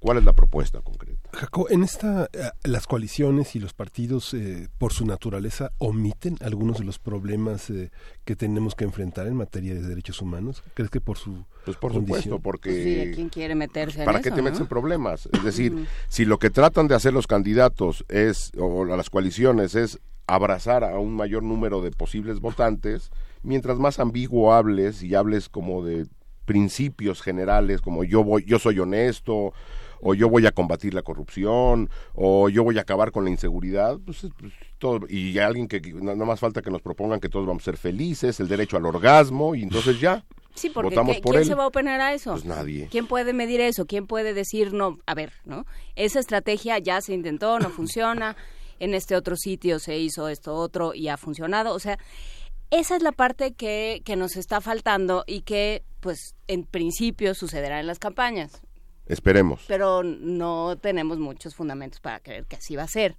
¿Cuál 0.01 0.19
es 0.19 0.25
la 0.25 0.33
propuesta 0.33 0.81
concreta? 0.81 1.31
Jaco, 1.33 1.71
en 1.71 1.83
esta, 1.83 2.25
eh, 2.33 2.51
las 2.65 2.87
coaliciones 2.87 3.55
y 3.57 3.61
los 3.61 3.75
partidos, 3.75 4.35
eh, 4.35 4.69
por 4.79 4.93
su 4.93 5.07
naturaleza, 5.07 5.71
omiten 5.79 6.37
algunos 6.41 6.79
de 6.79 6.85
los 6.85 6.99
problemas 6.99 7.71
eh, 7.71 7.91
que 8.25 8.37
tenemos 8.37 8.75
que 8.75 8.85
enfrentar 8.85 9.27
en 9.27 9.35
materia 9.37 9.75
de 9.75 9.83
derechos 9.83 10.21
humanos. 10.21 10.63
¿Crees 10.75 10.91
que 10.91 11.01
por 11.01 11.17
su 11.19 11.45
Pues 11.65 11.77
por 11.77 11.93
condición? 11.93 12.23
supuesto, 12.23 12.43
porque... 12.43 12.85
Sí, 13.09 13.15
¿quién 13.15 13.29
quiere 13.29 13.55
meterse 13.55 14.01
en 14.01 14.07
¿Para 14.07 14.19
eso, 14.19 14.25
qué 14.25 14.31
te 14.35 14.43
metes 14.43 14.59
no? 14.59 14.65
en 14.65 14.69
problemas? 14.69 15.29
Es 15.33 15.45
decir, 15.45 15.87
si 16.09 16.25
lo 16.25 16.39
que 16.39 16.51
tratan 16.51 16.89
de 16.89 16.95
hacer 16.95 17.13
los 17.13 17.27
candidatos 17.27 18.05
es, 18.09 18.53
o 18.59 18.85
las 18.85 19.11
coaliciones, 19.11 19.75
es 19.75 19.99
abrazar 20.27 20.85
a 20.85 20.99
un 20.99 21.15
mayor 21.15 21.43
número 21.43 21.81
de 21.81 21.91
posibles 21.91 22.41
votantes, 22.41 23.11
mientras 23.49 23.79
más 23.79 23.99
ambiguo 23.99 24.53
hables 24.53 25.03
y 25.03 25.15
hables 25.15 25.49
como 25.49 25.85
de 25.85 26.07
principios 26.45 27.21
generales, 27.23 27.81
como 27.81 28.05
yo 28.05 28.25
voy, 28.25 28.45
yo 28.47 28.59
soy 28.59 28.79
honesto, 28.79 29.53
o 30.01 30.15
yo 30.15 30.29
voy 30.29 30.47
a 30.47 30.53
combatir 30.53 30.95
la 30.95 31.03
corrupción, 31.03 31.91
o 32.15 32.49
yo 32.49 32.63
voy 32.65 32.79
a 32.79 32.83
acabar 32.83 33.11
con 33.11 33.25
la 33.25 33.31
inseguridad, 33.31 33.99
pues, 34.05 34.27
pues, 34.39 34.53
todo, 34.79 35.01
y 35.09 35.39
alguien 35.39 35.67
que, 35.69 35.81
no, 35.81 36.15
no 36.15 36.25
más 36.25 36.41
falta 36.41 36.63
que 36.63 36.71
nos 36.71 36.81
propongan 36.83 37.21
que 37.21 37.29
todos 37.29 37.47
vamos 37.47 37.63
a 37.63 37.67
ser 37.67 37.77
felices, 37.77 38.39
el 38.41 38.49
derecho 38.49 38.77
al 38.77 38.87
orgasmo, 38.87 39.55
y 39.55 39.63
entonces 39.63 39.99
ya. 40.01 40.25
Sí, 40.55 40.71
porque 40.71 40.91
votamos 40.91 41.17
¿qué- 41.17 41.23
por 41.23 41.33
¿quién 41.33 41.43
él. 41.43 41.49
se 41.49 41.55
va 41.55 41.65
a 41.65 41.67
oponer 41.69 42.01
a 42.01 42.15
eso? 42.15 42.33
Pues 42.33 42.45
nadie. 42.45 42.89
¿Quién 42.91 43.07
puede 43.07 43.33
medir 43.33 43.61
eso? 43.61 43.87
¿Quién 43.87 44.07
puede 44.07 44.33
decir, 44.35 44.73
no, 44.73 44.99
a 45.07 45.15
ver, 45.15 45.33
¿no? 45.45 45.67
Esa 45.97 46.19
estrategia 46.21 46.79
ya 46.79 47.01
se 47.01 47.13
intentó, 47.15 47.59
no 47.59 47.69
funciona, 47.71 48.37
en 48.81 48.95
este 48.95 49.17
otro 49.17 49.37
sitio 49.37 49.81
se 49.81 49.99
hizo 49.99 50.29
esto 50.29 50.55
otro 50.55 50.95
y 50.95 51.09
ha 51.09 51.17
funcionado. 51.17 51.75
O 51.75 51.81
sea, 51.81 51.99
esa 52.71 52.97
es 52.97 53.03
la 53.03 53.13
parte 53.13 53.53
que, 53.53 54.03
que 54.05 54.17
nos 54.17 54.37
está 54.37 54.61
faltando 54.61 55.25
y 55.27 55.43
que, 55.43 55.83
pues, 56.01 56.35
en 56.47 56.65
principio 56.65 57.35
sucederá 57.35 57.81
en 57.81 57.87
las 57.87 57.99
campañas. 57.99 58.61
Esperemos. 59.07 59.65
Pero 59.67 60.03
no 60.03 60.77
tenemos 60.77 61.19
muchos 61.19 61.55
fundamentos 61.55 62.01
para 62.01 62.21
creer 62.21 62.45
que 62.45 62.57
así 62.57 62.77
va 62.77 62.83
a 62.83 62.89
ser. 62.89 63.17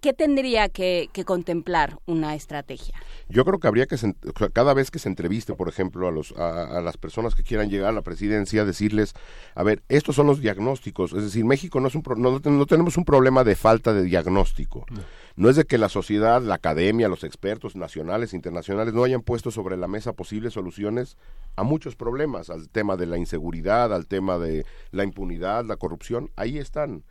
¿Qué 0.00 0.14
tendría 0.14 0.70
que, 0.70 1.10
que 1.12 1.26
contemplar 1.26 1.98
una 2.06 2.34
estrategia? 2.34 2.94
Yo 3.28 3.44
creo 3.44 3.58
que 3.60 3.68
habría 3.68 3.84
que, 3.84 3.98
se- 3.98 4.06
o 4.34 4.38
sea, 4.38 4.48
cada 4.48 4.72
vez 4.72 4.90
que 4.90 4.98
se 4.98 5.10
entreviste, 5.10 5.52
por 5.52 5.68
ejemplo, 5.68 6.08
a, 6.08 6.10
los, 6.10 6.32
a, 6.38 6.78
a 6.78 6.80
las 6.80 6.96
personas 6.96 7.34
que 7.34 7.42
quieran 7.42 7.68
llegar 7.68 7.90
a 7.90 7.92
la 7.92 8.00
presidencia, 8.00 8.64
decirles, 8.64 9.12
a 9.54 9.62
ver, 9.62 9.82
estos 9.90 10.16
son 10.16 10.26
los 10.26 10.40
diagnósticos. 10.40 11.12
Es 11.12 11.22
decir, 11.24 11.44
México 11.44 11.80
no, 11.80 11.88
es 11.88 11.94
un 11.94 12.02
pro- 12.02 12.16
no, 12.16 12.40
no 12.42 12.64
tenemos 12.66 12.96
un 12.96 13.04
problema 13.04 13.44
de 13.44 13.56
falta 13.56 13.92
de 13.92 14.02
diagnóstico. 14.04 14.86
No. 14.90 15.02
Es 15.48 15.56
de 15.56 15.64
que 15.64 15.78
la 15.78 15.88
sociedad, 15.88 16.42
la 16.42 16.56
academia, 16.56 17.08
los 17.08 17.24
expertos 17.24 17.76
nacionales, 17.76 18.34
internacionales, 18.34 18.92
no 18.92 19.04
hayan 19.04 19.22
puesto 19.22 19.50
sobre 19.50 19.76
la 19.76 19.88
mesa 19.88 20.12
posibles 20.12 20.52
soluciones 20.52 21.16
a 21.56 21.62
muchos 21.62 21.96
problemas, 21.96 22.50
al 22.50 22.68
tema 22.68 22.96
de 22.96 23.06
la 23.06 23.16
inseguridad, 23.16 23.94
al 23.94 24.06
tema 24.06 24.38
de 24.38 24.66
la 24.90 25.04
impunidad, 25.04 25.64
la 25.64 25.76
corrupción, 25.76 26.30
ahí 26.36 26.58
están. 26.58 27.04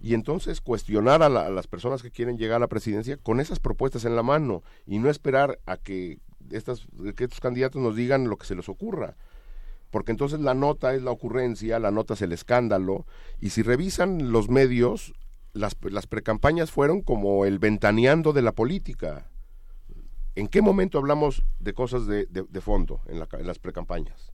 Y 0.00 0.14
entonces 0.14 0.60
cuestionar 0.60 1.22
a, 1.22 1.28
la- 1.28 1.48
las 1.48 1.66
personas 1.66 2.02
que 2.02 2.10
quieren 2.10 2.36
llegar 2.36 2.56
a 2.56 2.60
la 2.60 2.68
presidencia 2.68 3.16
con 3.16 3.40
esas 3.40 3.58
propuestas 3.58 4.04
en 4.04 4.14
la 4.14 4.22
mano 4.22 4.62
y 4.86 4.98
no 4.98 5.08
esperar 5.08 5.58
a 5.66 5.78
que 5.78 6.18
estas 6.50 6.86
que 7.16 7.24
estos 7.24 7.40
candidatos 7.40 7.80
nos 7.80 7.96
digan 7.96 8.28
lo 8.28 8.36
que 8.36 8.44
se 8.46 8.54
les 8.54 8.68
ocurra. 8.68 9.16
Porque 9.90 10.10
entonces 10.12 10.40
la 10.40 10.52
nota 10.52 10.94
es 10.94 11.02
la 11.02 11.10
ocurrencia, 11.10 11.78
la 11.78 11.90
nota 11.90 12.14
es 12.14 12.22
el 12.22 12.32
escándalo 12.32 13.06
y 13.40 13.50
si 13.50 13.62
revisan 13.62 14.30
los 14.30 14.50
medios 14.50 15.14
las, 15.54 15.76
las 15.82 16.06
precampañas 16.06 16.70
fueron 16.70 17.00
como 17.00 17.46
el 17.46 17.58
ventaneando 17.58 18.32
de 18.32 18.42
la 18.42 18.52
política. 18.52 19.26
¿En 20.34 20.48
qué 20.48 20.60
momento 20.62 20.98
hablamos 20.98 21.44
de 21.60 21.72
cosas 21.74 22.06
de, 22.06 22.26
de- 22.26 22.42
de 22.48 22.60
fondo 22.60 23.00
en, 23.06 23.18
la 23.20 23.26
ca- 23.26 23.38
en 23.38 23.46
las 23.46 23.58
precampañas? 23.58 24.32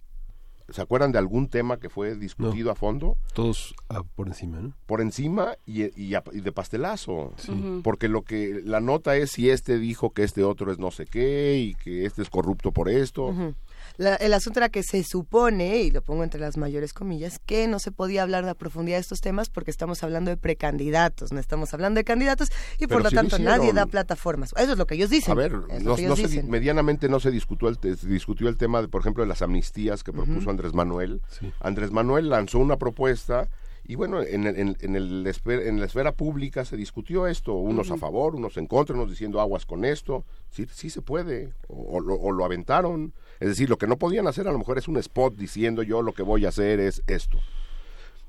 ¿Se 0.70 0.80
acuerdan 0.80 1.10
de 1.10 1.18
algún 1.18 1.48
tema 1.48 1.78
que 1.80 1.90
fue 1.90 2.14
discutido 2.14 2.70
a 2.70 2.76
fondo? 2.76 3.16
Todos 3.34 3.74
ah, 3.88 4.02
por 4.14 4.28
encima, 4.28 4.60
¿no? 4.60 4.72
por 4.86 5.01
encima 5.01 5.56
y, 5.66 5.82
y 6.01 6.14
a- 6.14 6.22
y 6.32 6.40
de 6.40 6.52
pastelazo. 6.52 7.32
Sí. 7.38 7.80
Porque 7.82 8.09
lo 8.09 8.22
que 8.22 8.60
la 8.64 8.80
nota 8.80 9.16
es 9.16 9.32
si 9.32 9.51
este 9.51 9.78
dijo 9.78 10.10
que 10.10 10.22
este 10.22 10.44
otro 10.44 10.70
es 10.72 10.78
no 10.78 10.90
sé 10.92 11.06
qué 11.06 11.59
y 11.59 11.74
que 11.74 12.06
este 12.06 12.22
es 12.22 12.30
corrupto 12.30 12.70
por 12.72 12.88
esto. 12.88 13.34
La- 13.96 14.14
el 14.16 14.32
asunto 14.34 14.60
era 14.60 14.68
que 14.68 14.82
se 14.82 15.02
supone, 15.04 15.78
y 15.82 15.90
lo 15.90 16.02
pongo 16.02 16.24
entre 16.24 16.40
las 16.40 16.56
mayores 16.56 16.92
comillas, 16.92 17.38
que 17.44 17.68
no 17.68 17.78
se 17.78 17.92
podía 17.92 18.22
hablar 18.22 18.44
de 18.44 18.50
a 18.50 18.54
profundidad 18.54 18.96
de 18.96 19.02
estos 19.02 19.20
temas 19.20 19.48
porque 19.50 19.70
estamos 19.70 20.02
hablando 20.02 20.30
de 20.30 20.36
precandidatos, 20.36 21.32
no 21.32 21.40
estamos 21.40 21.72
hablando 21.74 21.98
de 21.98 22.04
candidatos 22.04 22.48
y 22.78 22.86
por 22.86 23.02
lo 23.02 23.10
tanto 23.10 23.36
hicieron. 23.36 23.58
nadie 23.58 23.72
da 23.72 23.86
plataformas. 23.86 24.52
Eso 24.56 24.72
es 24.72 24.78
lo 24.78 24.86
que 24.86 24.94
ellos 24.94 25.10
dicen. 25.10 25.32
A 25.32 25.34
ver, 25.34 25.52
no, 25.52 25.96
no 25.96 26.16
se 26.16 26.42
medianamente 26.44 27.08
no 27.08 27.20
se 27.20 27.30
discutió 27.30 27.68
el, 27.68 27.78
te- 27.78 27.96
se 27.96 28.06
discutió 28.08 28.48
el 28.48 28.56
tema, 28.56 28.80
de, 28.82 28.88
por 28.88 29.00
ejemplo, 29.02 29.22
de 29.22 29.28
las 29.28 29.42
amnistías 29.42 30.02
que 30.04 30.12
propuso. 30.12 30.50
Andrés 30.50 30.72
Manuel. 30.74 31.20
Andrés 31.60 31.90
Manuel 31.90 32.28
lanzó 32.30 32.58
una 32.58 32.76
propuesta 32.76 33.48
y 33.90 33.96
bueno, 33.96 34.22
en, 34.22 34.46
el- 34.46 34.56
en, 34.56 34.76
en 34.80 34.94
el 34.96 35.26
esfer- 35.26 35.66
en 35.66 35.80
la 35.80 35.86
esfera 35.86 36.12
pública 36.12 36.64
se 36.64 36.76
discutió 36.76 37.26
esto, 37.26 37.54
unos 37.54 37.90
a 37.90 37.96
favor, 37.96 38.36
unos 38.36 38.56
en 38.56 38.66
contra, 38.66 38.94
unos 38.94 39.10
diciendo 39.10 39.40
aguas 39.40 39.66
con 39.66 39.84
esto. 39.84 40.24
Sí, 40.50 40.66
sí 40.70 40.90
se 40.90 41.02
puede, 41.02 41.52
o, 41.68 41.96
o 41.96 42.00
lo, 42.00 42.14
o 42.14 42.30
lo 42.30 42.44
aventaron. 42.44 43.12
Es 43.40 43.48
decir, 43.48 43.68
lo 43.68 43.78
que 43.78 43.86
no 43.88 43.96
podían 43.98 44.26
hacer 44.28 44.46
a 44.46 44.52
lo 44.52 44.58
mejor 44.58 44.78
es 44.78 44.86
un 44.86 44.96
spot 44.98 45.34
diciendo 45.34 45.82
yo 45.82 46.02
lo 46.02 46.12
que 46.12 46.22
voy 46.22 46.44
a 46.46 46.50
hacer 46.50 46.78
es 46.78 47.02
esto. 47.08 47.38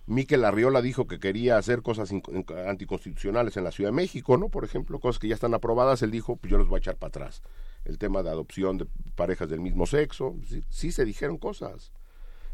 Miquel 0.08 0.44
Arriola 0.46 0.82
dijo 0.82 1.06
que 1.06 1.20
quería 1.20 1.58
hacer 1.58 1.84
cosas 1.84 2.12
in- 2.12 2.24
in- 2.34 2.46
anticonstitucionales 2.68 3.56
en 3.56 3.64
la 3.64 3.72
Ciudad 3.72 3.90
de 3.92 3.96
México, 3.96 4.38
¿no? 4.38 4.50
Por 4.50 4.66
ejemplo, 4.66 5.00
cosas 5.00 5.20
que 5.20 5.28
ya 5.28 5.36
están 5.36 5.54
aprobadas, 5.54 6.02
él 6.02 6.10
dijo, 6.12 6.38
pues 6.38 6.50
yo 6.50 6.58
los 6.58 6.68
voy 6.68 6.78
a 6.78 6.80
echar 6.80 6.96
para 6.98 7.10
atrás. 7.10 7.44
El 7.86 7.98
tema 8.00 8.24
de 8.24 8.30
adopción 8.30 8.78
de 8.80 8.88
parejas 9.16 9.48
del 9.48 9.60
mismo 9.62 9.86
sexo, 9.86 10.36
sí, 10.50 10.64
sí 10.70 10.92
se 10.92 11.06
dijeron 11.06 11.38
cosas. 11.38 11.92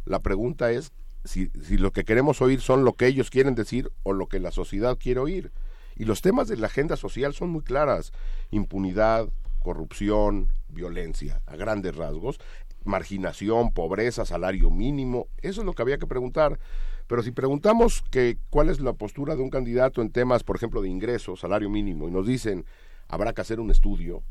La 0.05 0.19
pregunta 0.19 0.71
es 0.71 0.91
si, 1.23 1.49
si 1.61 1.77
lo 1.77 1.91
que 1.91 2.06
queremos 2.06 2.41
oír 2.41 2.61
son 2.61 2.84
lo 2.84 2.94
que 2.94 3.07
ellos 3.07 3.30
quieren 3.30 3.56
decir 3.56 3.91
o 4.03 4.14
lo 4.14 4.27
que 4.27 4.39
la 4.39 4.52
sociedad 4.52 4.98
quiere 4.98 5.19
oír. 5.19 5.52
Y 5.95 6.06
los 6.06 6.22
temas 6.22 6.48
de 6.48 6.57
la 6.57 6.68
agenda 6.68 6.95
social 6.95 7.34
son 7.34 7.49
muy 7.49 7.64
claras. 7.64 8.11
Impunidad, 8.52 9.30
corrupción, 9.61 10.49
violencia, 10.69 11.41
a 11.45 11.56
grandes 11.56 11.95
rasgos, 11.95 12.39
marginación, 12.85 13.72
pobreza, 13.72 14.26
salario 14.26 14.72
mínimo, 14.72 15.27
eso 15.41 15.61
es 15.61 15.65
lo 15.65 15.73
que 15.73 15.81
había 15.81 15.98
que 15.98 16.07
preguntar. 16.07 16.60
Pero 17.07 17.23
si 17.23 17.31
preguntamos 17.31 18.03
que 18.11 18.38
cuál 18.49 18.69
es 18.69 18.80
la 18.80 18.94
postura 18.94 19.35
de 19.35 19.41
un 19.41 19.49
candidato 19.49 20.02
en 20.02 20.11
temas, 20.11 20.44
por 20.44 20.56
ejemplo, 20.56 20.81
de 20.81 20.89
ingresos, 20.89 21.39
salario 21.39 21.69
mínimo, 21.69 22.07
y 22.07 22.11
nos 22.11 22.27
dicen 22.27 22.65
habrá 23.07 23.34
que 23.34 23.41
hacer 23.41 23.60
un 23.60 23.72
estudio, 23.72 24.23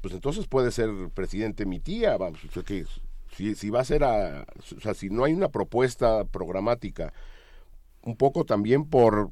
pues 0.00 0.14
entonces 0.14 0.46
puede 0.46 0.70
ser 0.70 0.90
presidente 1.14 1.66
mi 1.66 1.80
tía, 1.80 2.16
vamos, 2.16 2.40
sea 2.52 2.62
que 2.62 2.84
si, 3.36 3.54
si 3.54 3.70
va 3.70 3.80
a 3.80 3.84
ser 3.84 4.04
a, 4.04 4.46
o 4.76 4.80
sea, 4.80 4.94
si 4.94 5.10
no 5.10 5.24
hay 5.24 5.32
una 5.32 5.48
propuesta 5.48 6.24
programática, 6.24 7.12
un 8.02 8.16
poco 8.16 8.44
también 8.44 8.84
por 8.84 9.30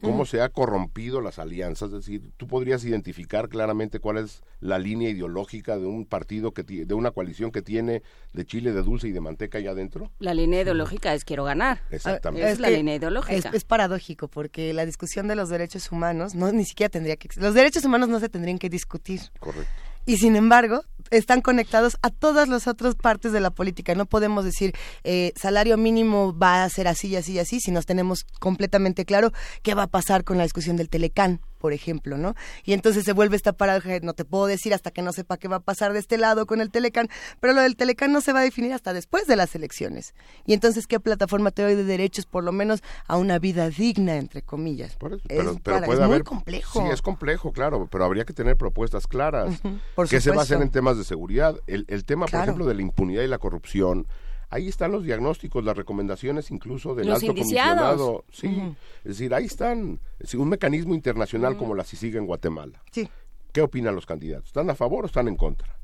cómo 0.00 0.24
Mm. 0.24 0.26
se 0.26 0.40
ha 0.42 0.50
corrompido 0.50 1.22
las 1.22 1.38
alianzas, 1.38 1.88
es 1.88 1.94
decir, 2.04 2.30
tú 2.36 2.46
podrías 2.46 2.84
identificar 2.84 3.48
claramente 3.48 4.00
cuál 4.00 4.18
es 4.18 4.42
la 4.60 4.78
línea 4.78 5.08
ideológica 5.08 5.78
de 5.78 5.86
un 5.86 6.04
partido 6.04 6.52
que 6.52 6.62
ti- 6.62 6.84
de 6.84 6.92
una 6.92 7.10
coalición 7.12 7.50
que 7.50 7.62
tiene 7.62 8.02
de 8.34 8.44
chile 8.44 8.72
de 8.72 8.82
dulce 8.82 9.08
y 9.08 9.12
de 9.12 9.20
manteca 9.22 9.56
allá 9.58 9.70
adentro. 9.70 10.10
La 10.18 10.34
línea 10.34 10.60
ideológica 10.60 11.14
es 11.14 11.24
quiero 11.24 11.44
ganar. 11.44 11.80
Exactamente. 11.90 12.50
Es 12.50 12.58
la 12.60 12.68
que 12.68 12.76
línea 12.76 12.96
ideológica. 12.96 13.48
Es, 13.48 13.54
es 13.54 13.64
paradójico 13.64 14.28
porque 14.28 14.74
la 14.74 14.84
discusión 14.84 15.26
de 15.26 15.36
los 15.36 15.48
derechos 15.48 15.90
humanos 15.90 16.34
no 16.34 16.52
ni 16.52 16.66
siquiera 16.66 16.90
tendría 16.90 17.16
que 17.16 17.28
los 17.40 17.54
derechos 17.54 17.82
humanos 17.86 18.10
no 18.10 18.20
se 18.20 18.28
tendrían 18.28 18.58
que 18.58 18.68
discutir. 18.68 19.20
Correcto. 19.40 19.70
Y 20.04 20.18
sin 20.18 20.36
embargo, 20.36 20.82
están 21.16 21.40
conectados 21.40 21.96
a 22.02 22.10
todas 22.10 22.48
las 22.48 22.66
otras 22.66 22.94
partes 22.94 23.32
de 23.32 23.40
la 23.40 23.50
política. 23.50 23.94
No 23.94 24.06
podemos 24.06 24.44
decir 24.44 24.74
eh, 25.04 25.32
salario 25.36 25.76
mínimo 25.76 26.36
va 26.36 26.64
a 26.64 26.68
ser 26.68 26.88
así 26.88 27.08
y 27.08 27.16
así 27.16 27.32
y 27.34 27.38
así 27.38 27.60
si 27.60 27.70
nos 27.70 27.86
tenemos 27.86 28.24
completamente 28.40 29.04
claro 29.04 29.32
qué 29.62 29.74
va 29.74 29.84
a 29.84 29.88
pasar 29.88 30.24
con 30.24 30.36
la 30.36 30.44
discusión 30.44 30.76
del 30.76 30.88
Telecán, 30.88 31.40
por 31.64 31.72
ejemplo, 31.72 32.18
¿no? 32.18 32.34
Y 32.66 32.74
entonces 32.74 33.04
se 33.06 33.14
vuelve 33.14 33.36
esta 33.36 33.54
paradoja, 33.54 33.98
no 34.02 34.12
te 34.12 34.26
puedo 34.26 34.44
decir 34.44 34.74
hasta 34.74 34.90
que 34.90 35.00
no 35.00 35.14
sepa 35.14 35.38
qué 35.38 35.48
va 35.48 35.56
a 35.56 35.60
pasar 35.60 35.94
de 35.94 35.98
este 35.98 36.18
lado 36.18 36.44
con 36.44 36.60
el 36.60 36.70
Telecán, 36.70 37.08
pero 37.40 37.54
lo 37.54 37.62
del 37.62 37.74
Telecán 37.74 38.12
no 38.12 38.20
se 38.20 38.34
va 38.34 38.40
a 38.40 38.42
definir 38.42 38.74
hasta 38.74 38.92
después 38.92 39.26
de 39.26 39.34
las 39.34 39.54
elecciones. 39.54 40.14
Y 40.44 40.52
entonces, 40.52 40.86
¿qué 40.86 41.00
plataforma 41.00 41.52
te 41.52 41.62
doy 41.62 41.74
de 41.74 41.84
derechos, 41.84 42.26
por 42.26 42.44
lo 42.44 42.52
menos 42.52 42.82
a 43.06 43.16
una 43.16 43.38
vida 43.38 43.70
digna, 43.70 44.16
entre 44.16 44.42
comillas? 44.42 44.94
Pero, 45.00 45.16
es, 45.16 45.22
pero 45.26 45.56
para- 45.60 45.86
puede 45.86 46.02
es 46.02 46.06
muy 46.06 46.20
complejo. 46.22 46.82
Sí, 46.82 46.92
es 46.92 47.00
complejo, 47.00 47.50
claro, 47.52 47.88
pero 47.90 48.04
habría 48.04 48.26
que 48.26 48.34
tener 48.34 48.58
propuestas 48.58 49.06
claras. 49.06 49.58
Por 49.94 50.06
¿Qué 50.06 50.20
se 50.20 50.32
va 50.32 50.40
a 50.40 50.44
hacer 50.44 50.60
en 50.60 50.68
temas 50.70 50.98
de 50.98 51.04
seguridad? 51.04 51.56
El, 51.66 51.86
el 51.88 52.04
tema, 52.04 52.26
Claro. 52.26 52.42
por 52.42 52.48
ejemplo, 52.50 52.66
de 52.66 52.74
la 52.74 52.82
impunidad 52.82 53.22
y 53.22 53.28
la 53.28 53.38
corrupción. 53.38 54.06
Ahí 54.54 54.68
están 54.68 54.92
los 54.92 55.02
diagnósticos, 55.02 55.64
las 55.64 55.76
recomendaciones 55.76 56.52
incluso 56.52 56.94
del 56.94 57.08
Los 57.08 57.16
alto 57.16 57.26
indiciados. 57.26 57.96
comisionado. 57.98 58.24
Sí, 58.30 58.46
Ujú. 58.46 58.76
es 58.98 59.04
decir, 59.18 59.34
ahí 59.34 59.46
están. 59.46 59.98
Es 60.20 60.32
un 60.34 60.48
mecanismo 60.48 60.94
internacional 60.94 61.56
como 61.56 61.74
la 61.74 61.82
CICIG 61.82 62.14
en 62.18 62.26
Guatemala. 62.26 62.80
Sí. 62.92 63.08
¿Qué 63.52 63.62
opinan 63.62 63.96
los 63.96 64.06
candidatos? 64.06 64.46
¿Están 64.46 64.70
a 64.70 64.76
favor 64.76 65.02
o 65.02 65.06
están 65.08 65.26
en 65.26 65.34
contra? 65.34 65.76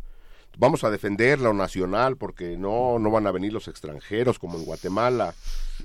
Vamos 0.57 0.84
a 0.84 0.90
defender 0.90 1.40
lo 1.40 1.52
nacional 1.52 2.16
porque 2.16 2.57
no, 2.57 3.00
no 3.00 3.10
van 3.10 3.26
a 3.26 3.32
venir 3.32 3.52
los 3.52 3.66
extranjeros 3.66 4.39
como 4.39 4.57
en 4.57 4.65
Guatemala. 4.65 5.34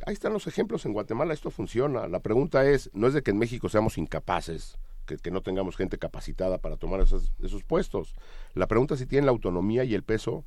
Ahí 0.05 0.13
están 0.13 0.33
los 0.33 0.45
ejemplos, 0.45 0.85
en 0.85 0.93
Guatemala 0.93 1.33
esto 1.33 1.49
funciona. 1.49 2.07
La 2.07 2.19
pregunta 2.19 2.69
es, 2.69 2.91
no 2.93 3.07
es 3.07 3.15
de 3.15 3.23
que 3.23 3.31
en 3.31 3.39
México 3.39 3.67
seamos 3.67 3.97
incapaces, 3.97 4.77
que, 5.07 5.17
que 5.17 5.31
no 5.31 5.41
tengamos 5.41 5.75
gente 5.75 5.97
capacitada 5.97 6.59
para 6.59 6.77
tomar 6.77 6.99
esos, 7.01 7.31
esos 7.41 7.63
puestos. 7.63 8.13
La 8.53 8.67
pregunta 8.67 8.93
es 8.93 8.99
si 8.99 9.07
tienen 9.07 9.25
la 9.25 9.31
autonomía 9.31 9.83
y 9.85 9.95
el 9.95 10.03
peso 10.03 10.43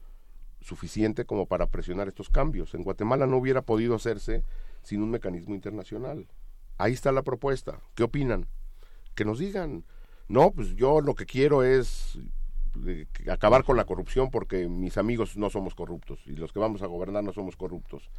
suficiente 0.61 1.25
como 1.25 1.47
para 1.47 1.67
presionar 1.67 2.09
estos 2.09 2.29
cambios. 2.29 2.75
En 2.75 2.83
Guatemala 2.83 3.27
no 3.27 3.37
hubiera 3.37 3.63
podido 3.63 3.95
hacerse 3.95 4.43
sin 4.83 5.03
un 5.03 5.11
mecanismo 5.11 5.55
internacional. 5.55 6.27
Ahí 6.77 6.93
está 6.93 7.13
la 7.13 7.23
propuesta. 7.23 7.81
¿Qué 7.95 8.05
opinan? 8.05 8.47
Que 9.15 9.25
nos 9.25 9.39
digan. 9.39 9.85
No, 10.29 10.51
pues 10.51 10.75
yo 10.77 11.01
lo 11.01 11.15
que 11.15 11.27
quiero 11.27 11.63
es 11.63 12.19
eh, 12.87 13.07
acabar 13.31 13.65
con 13.65 13.77
la 13.77 13.85
corrupción 13.85 14.31
porque 14.31 14.69
mis 14.69 14.99
amigos 14.99 15.37
no 15.37 15.51
somos 15.51 15.75
corruptos 15.75 16.21
y 16.27 16.33
los 16.33 16.53
que 16.53 16.59
vamos 16.59 16.83
a 16.83 16.87
gobernar 16.87 17.25
no 17.25 17.33
somos 17.33 17.57
corruptos. 17.57 18.11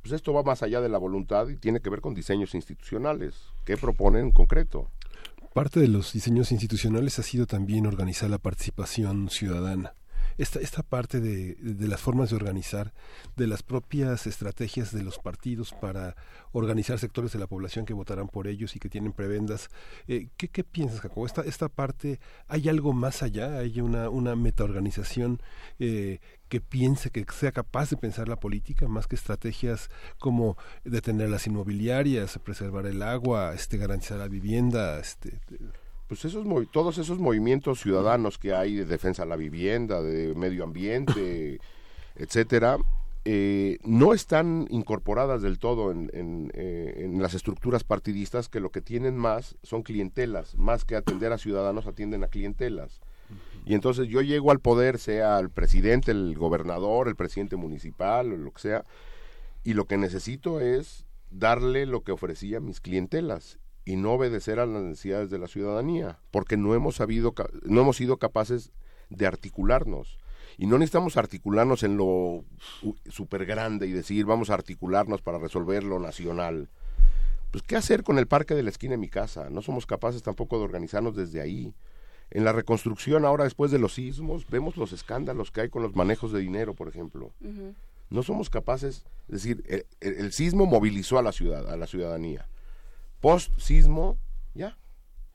Pues 0.00 0.12
esto 0.12 0.32
va 0.32 0.42
más 0.42 0.62
allá 0.62 0.80
de 0.80 0.88
la 0.88 0.98
voluntad 0.98 1.48
y 1.48 1.56
tiene 1.56 1.80
que 1.80 1.90
ver 1.90 2.00
con 2.00 2.14
diseños 2.14 2.54
institucionales. 2.54 3.36
¿Qué 3.64 3.76
proponen 3.76 4.26
en 4.26 4.32
concreto? 4.32 4.90
Parte 5.54 5.78
de 5.78 5.88
los 5.88 6.12
diseños 6.12 6.50
institucionales 6.50 7.18
ha 7.18 7.22
sido 7.22 7.46
también 7.46 7.86
organizar 7.86 8.28
la 8.30 8.38
participación 8.38 9.28
ciudadana. 9.28 9.94
Esta, 10.38 10.60
esta 10.60 10.82
parte 10.82 11.20
de, 11.20 11.54
de 11.54 11.88
las 11.88 12.00
formas 12.00 12.30
de 12.30 12.36
organizar, 12.36 12.92
de 13.36 13.46
las 13.46 13.62
propias 13.62 14.26
estrategias 14.26 14.92
de 14.92 15.02
los 15.02 15.18
partidos 15.18 15.72
para 15.72 16.16
organizar 16.52 16.98
sectores 16.98 17.32
de 17.32 17.38
la 17.38 17.46
población 17.46 17.84
que 17.84 17.94
votarán 17.94 18.28
por 18.28 18.46
ellos 18.46 18.76
y 18.76 18.78
que 18.78 18.88
tienen 18.88 19.12
prebendas. 19.12 19.68
Eh, 20.08 20.28
¿qué, 20.36 20.48
¿Qué 20.48 20.64
piensas, 20.64 21.00
Jacobo? 21.00 21.26
Esta, 21.26 21.42
esta 21.42 21.68
parte, 21.68 22.20
¿hay 22.48 22.68
algo 22.68 22.92
más 22.92 23.22
allá? 23.22 23.58
¿Hay 23.58 23.80
una, 23.80 24.08
una 24.08 24.36
metaorganización 24.36 25.40
eh, 25.78 26.20
que 26.48 26.60
piense, 26.60 27.10
que 27.10 27.24
sea 27.32 27.52
capaz 27.52 27.90
de 27.90 27.96
pensar 27.96 28.28
la 28.28 28.36
política, 28.36 28.86
más 28.88 29.06
que 29.06 29.16
estrategias 29.16 29.88
como 30.18 30.56
detener 30.84 31.30
las 31.30 31.46
inmobiliarias, 31.46 32.38
preservar 32.38 32.86
el 32.86 33.02
agua, 33.02 33.54
este, 33.54 33.78
garantizar 33.78 34.18
la 34.18 34.28
vivienda, 34.28 34.98
este, 34.98 35.40
Pues 36.12 36.26
esos 36.26 36.46
todos 36.70 36.98
esos 36.98 37.18
movimientos 37.18 37.80
ciudadanos 37.80 38.36
que 38.36 38.52
hay 38.52 38.74
de 38.74 38.84
defensa 38.84 39.22
de 39.22 39.30
la 39.30 39.36
vivienda, 39.36 40.02
de 40.02 40.34
medio 40.34 40.62
ambiente, 40.62 41.58
etcétera, 42.16 42.76
eh, 43.24 43.78
no 43.82 44.12
están 44.12 44.66
incorporadas 44.68 45.40
del 45.40 45.58
todo 45.58 45.90
en, 45.90 46.10
en, 46.12 46.52
eh, 46.52 46.96
en 46.98 47.22
las 47.22 47.32
estructuras 47.32 47.82
partidistas 47.82 48.50
que 48.50 48.60
lo 48.60 48.70
que 48.70 48.82
tienen 48.82 49.16
más 49.16 49.56
son 49.62 49.82
clientelas, 49.82 50.54
más 50.58 50.84
que 50.84 50.96
atender 50.96 51.32
a 51.32 51.38
ciudadanos 51.38 51.86
atienden 51.86 52.24
a 52.24 52.28
clientelas. 52.28 53.00
Y 53.64 53.72
entonces 53.72 54.06
yo 54.08 54.20
llego 54.20 54.50
al 54.50 54.60
poder, 54.60 54.98
sea 54.98 55.38
el 55.38 55.48
presidente, 55.48 56.10
el 56.10 56.36
gobernador, 56.36 57.08
el 57.08 57.16
presidente 57.16 57.56
municipal, 57.56 58.34
o 58.34 58.36
lo 58.36 58.52
que 58.52 58.60
sea, 58.60 58.84
y 59.64 59.72
lo 59.72 59.86
que 59.86 59.96
necesito 59.96 60.60
es 60.60 61.06
darle 61.30 61.86
lo 61.86 62.02
que 62.02 62.12
ofrecía 62.12 62.60
mis 62.60 62.82
clientelas 62.82 63.61
y 63.84 63.96
no 63.96 64.12
obedecer 64.12 64.60
a 64.60 64.66
las 64.66 64.82
necesidades 64.82 65.30
de 65.30 65.38
la 65.38 65.48
ciudadanía, 65.48 66.18
porque 66.30 66.56
no 66.56 66.74
hemos 66.74 66.96
sabido, 66.96 67.34
no 67.64 67.80
hemos 67.80 67.96
sido 67.96 68.16
capaces 68.18 68.70
de 69.10 69.26
articularnos. 69.26 70.18
Y 70.58 70.66
no 70.66 70.78
necesitamos 70.78 71.16
articularnos 71.16 71.82
en 71.82 71.96
lo 71.96 72.44
súper 73.08 73.46
grande 73.46 73.86
y 73.86 73.92
decir 73.92 74.26
vamos 74.26 74.50
a 74.50 74.54
articularnos 74.54 75.22
para 75.22 75.38
resolver 75.38 75.82
lo 75.82 75.98
nacional. 75.98 76.68
Pues 77.50 77.62
qué 77.64 77.76
hacer 77.76 78.02
con 78.02 78.18
el 78.18 78.26
parque 78.26 78.54
de 78.54 78.62
la 78.62 78.70
esquina 78.70 78.92
de 78.92 78.98
mi 78.98 79.08
casa. 79.08 79.48
No 79.50 79.62
somos 79.62 79.86
capaces 79.86 80.22
tampoco 80.22 80.58
de 80.58 80.64
organizarnos 80.64 81.16
desde 81.16 81.40
ahí. 81.40 81.74
En 82.30 82.44
la 82.44 82.52
reconstrucción 82.52 83.24
ahora 83.24 83.44
después 83.44 83.70
de 83.70 83.78
los 83.78 83.94
sismos 83.94 84.46
vemos 84.48 84.76
los 84.76 84.92
escándalos 84.92 85.50
que 85.50 85.62
hay 85.62 85.68
con 85.68 85.82
los 85.82 85.94
manejos 85.96 86.32
de 86.32 86.40
dinero, 86.40 86.74
por 86.74 86.88
ejemplo. 86.88 87.32
No 88.10 88.22
somos 88.22 88.48
capaces, 88.50 89.04
es 89.28 89.42
decir, 89.42 89.62
el, 89.68 89.86
el- 90.00 90.14
el 90.24 90.32
sismo 90.32 90.66
movilizó 90.66 91.18
a 91.18 91.22
la 91.22 91.32
ciudad, 91.32 91.68
a 91.70 91.76
la 91.76 91.86
ciudadanía. 91.86 92.46
Post 93.22 93.58
sismo, 93.58 94.18
ya, 94.52 94.76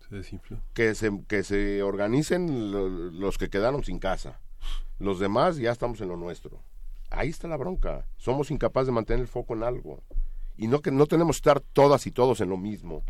se 0.07 0.15
desinfló. 0.15 0.59
que 0.73 0.93
se, 0.93 1.09
que 1.27 1.41
se 1.43 1.81
organicen 1.81 2.71
lo- 2.71 2.87
los 2.89 3.37
que 3.39 3.49
quedaron 3.49 3.83
sin 3.83 3.97
casa. 3.97 4.39
Los 4.99 5.19
demás 5.19 5.57
ya 5.57 5.71
estamos 5.71 5.99
en 6.01 6.09
lo 6.09 6.17
nuestro. 6.17 6.61
Ahí 7.09 7.29
está 7.29 7.47
la 7.47 7.57
bronca. 7.57 8.05
Somos 8.17 8.51
incapaces 8.51 8.87
de 8.87 8.91
mantener 8.91 9.21
el 9.21 9.27
foco 9.27 9.55
en 9.55 9.63
algo. 9.63 10.03
Y 10.57 10.67
no 10.67 10.81
que 10.81 10.91
no 10.91 11.05
tenemos 11.07 11.37
que 11.37 11.39
estar 11.49 11.61
todas 11.61 12.05
y 12.07 12.11
todos 12.11 12.41
en 12.41 12.49
lo 12.49 12.57
mismo. 12.57 13.03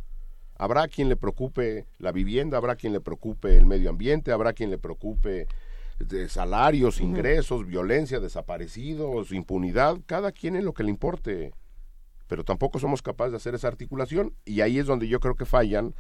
Habrá 0.60 0.88
quien 0.88 1.10
le 1.10 1.16
preocupe 1.16 1.86
la 1.98 2.12
vivienda, 2.12 2.58
habrá 2.58 2.76
quien 2.76 2.94
le 2.94 3.00
preocupe 3.02 3.58
el 3.58 3.66
medio 3.66 3.90
ambiente, 3.90 4.32
habrá 4.32 4.54
quien 4.54 4.70
le 4.70 4.78
preocupe 4.78 5.48
de 6.00 6.30
salarios, 6.30 7.00
ingresos, 7.02 7.66
violencia, 7.66 8.20
desaparecidos, 8.20 9.32
impunidad, 9.32 9.98
cada 10.06 10.32
quien 10.32 10.56
en 10.56 10.66
lo 10.66 10.74
que 10.74 10.84
le 10.84 10.90
importe. 10.92 11.54
Pero 12.28 12.44
tampoco 12.44 12.80
somos 12.80 13.02
capaces 13.02 13.32
de 13.32 13.38
hacer 13.38 13.56
esa 13.56 13.68
articulación 13.68 14.34
y 14.46 14.62
ahí 14.62 14.80
es 14.80 14.86
donde 14.86 15.08
yo 15.08 15.20
creo 15.20 15.36
que 15.36 15.46
fallan 15.46 15.94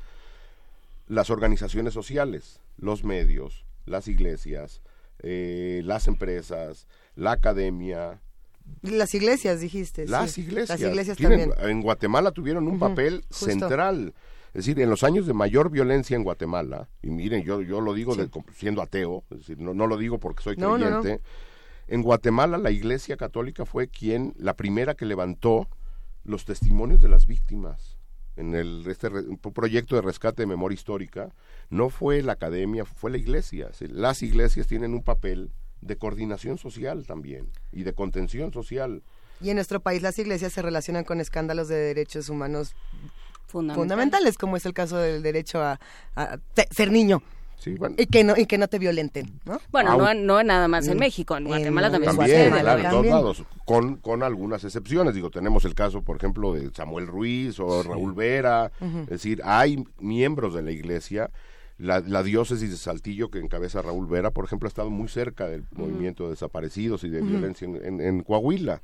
las 1.08 1.30
organizaciones 1.30 1.94
sociales, 1.94 2.60
los 2.78 3.04
medios, 3.04 3.66
las 3.86 4.08
iglesias, 4.08 4.82
eh, 5.20 5.82
las 5.86 6.08
empresas, 6.08 6.88
la 7.16 7.32
academia, 7.32 8.20
Las 8.82 9.16
iglesias, 9.16 9.62
dijiste. 9.62 10.06
las 10.08 10.32
sí. 10.32 10.42
iglesias. 10.42 10.80
Las 10.82 10.90
iglesias 10.90 11.18
Tienen- 11.18 11.50
también. 11.52 11.70
En 11.70 11.82
Guatemala 11.82 12.32
tuvieron 12.32 12.68
un 12.68 12.78
papel 12.80 13.24
justo. 13.30 13.46
central. 13.46 14.14
Es 14.54 14.66
decir, 14.66 14.80
en 14.82 14.90
los 14.90 15.04
años 15.04 15.26
de 15.28 15.34
mayor 15.34 15.70
violencia 15.70 16.16
en 16.18 16.24
Guatemala, 16.24 16.90
y 17.02 17.10
miren, 17.10 17.44
yo, 17.44 17.62
yo 17.62 17.80
lo 17.80 17.94
digo 17.94 18.16
de- 18.16 18.30
siendo 18.56 18.82
ateo, 18.82 19.24
es 19.30 19.40
decir, 19.40 19.60
no, 19.60 19.74
no 19.74 19.88
lo 19.88 19.98
digo 19.98 20.18
porque 20.20 20.44
soy 20.44 20.58
No, 20.58 20.78
no, 20.78 20.90
no. 20.90 21.02
creyente. 21.02 21.24
En 21.88 22.02
Guatemala 22.02 22.58
la 22.58 22.72
Iglesia 22.72 23.16
Católica 23.16 23.66
fue 23.66 23.88
quien, 23.88 24.34
la 24.38 24.56
primera 24.56 24.96
que 24.96 25.06
levantó 25.06 25.68
los 26.28 26.46
testimonios 26.46 27.02
de 27.02 27.10
las 27.10 27.26
víctimas 27.26 27.98
en 28.36 28.54
el 28.54 28.84
este 28.88 29.10
re- 29.10 29.22
un 29.28 29.38
proyecto 29.40 29.96
de 29.96 30.04
rescate 30.04 30.44
de 30.44 30.46
memoria 30.46 30.76
histórica. 30.76 31.34
No 31.72 31.90
fue 31.90 32.22
la 32.22 32.34
academia, 32.34 32.86
fue 32.86 33.10
la 33.10 33.18
iglesia. 33.18 33.72
Las 33.90 34.22
iglesias 34.22 34.68
tienen 34.68 34.94
un 34.94 35.02
papel 35.02 35.52
de 35.82 35.98
coordinación 35.98 36.58
social 36.60 37.06
también 37.08 37.50
y 37.72 37.82
de 37.84 37.94
contención 37.94 38.54
social. 38.54 39.02
Y 39.42 39.50
en 39.50 39.56
nuestro 39.56 39.80
país 39.80 40.02
las 40.04 40.20
iglesias 40.20 40.54
se 40.54 40.62
relacionan 40.62 41.04
con 41.04 41.20
escándalos 41.20 41.68
de 41.68 41.76
derechos 41.78 42.30
humanos 42.30 42.76
Fundamental. 43.48 43.82
fundamentales, 43.82 44.38
como 44.38 44.58
es 44.58 44.66
el 44.66 44.74
caso 44.74 44.98
del 44.98 45.24
derecho 45.24 45.62
a, 45.64 45.80
ser 46.72 46.92
niño. 46.92 47.24
Sí, 47.58 47.74
bueno. 47.76 47.96
Y 47.98 48.06
que 48.06 48.24
no, 48.24 48.36
y 48.38 48.46
que 48.46 48.58
no 48.58 48.68
te 48.68 48.78
violenten, 48.80 49.40
¿no? 49.46 49.60
Bueno, 49.72 49.98
no, 49.98 50.06
Au- 50.06 50.16
no 50.20 50.44
nada 50.44 50.68
más 50.68 50.88
en 50.88 50.96
Mm. 50.98 51.00
México, 51.00 51.36
en 51.36 51.44
En 51.44 51.48
Guatemala 51.50 51.90
también, 51.92 52.16
También, 52.16 52.46
sucede. 52.46 52.62
claro, 52.62 52.82
en 52.84 52.90
todos 52.90 53.06
lados, 53.08 53.44
con, 53.66 53.96
con 53.98 54.22
algunas 54.24 54.64
excepciones. 54.64 55.16
Digo, 55.16 55.32
tenemos 55.32 55.66
el 55.66 55.74
caso, 55.74 56.02
por 56.04 56.18
ejemplo, 56.18 56.54
de 56.54 56.70
Samuel 56.74 57.08
Ruiz 57.08 57.60
o 57.60 57.82
Raúl 57.84 58.14
Vera. 58.14 58.72
Es 59.04 59.10
decir, 59.10 59.42
hay 59.44 59.84
miembros 60.00 60.54
de 60.54 60.62
la 60.62 60.72
iglesia. 60.72 61.32
La, 61.80 62.00
la 62.00 62.24
diócesis 62.24 62.70
de 62.72 62.78
Saltillo, 62.78 63.30
que 63.30 63.40
encabeza 63.40 63.82
Raúl 63.84 64.08
Vera, 64.08 64.32
por 64.32 64.46
ejemplo, 64.46 64.66
ha 64.68 64.70
estado 64.70 64.90
muy 64.90 65.08
cerca 65.08 65.48
del 65.48 65.64
movimiento 65.74 66.24
de 66.26 66.32
desaparecidos 66.32 67.04
y 67.04 67.10
de 67.10 67.22
violencia 67.22 67.66
en, 67.68 67.76
en- 67.84 68.02
en 68.02 68.24
Coahuila. 68.24 68.82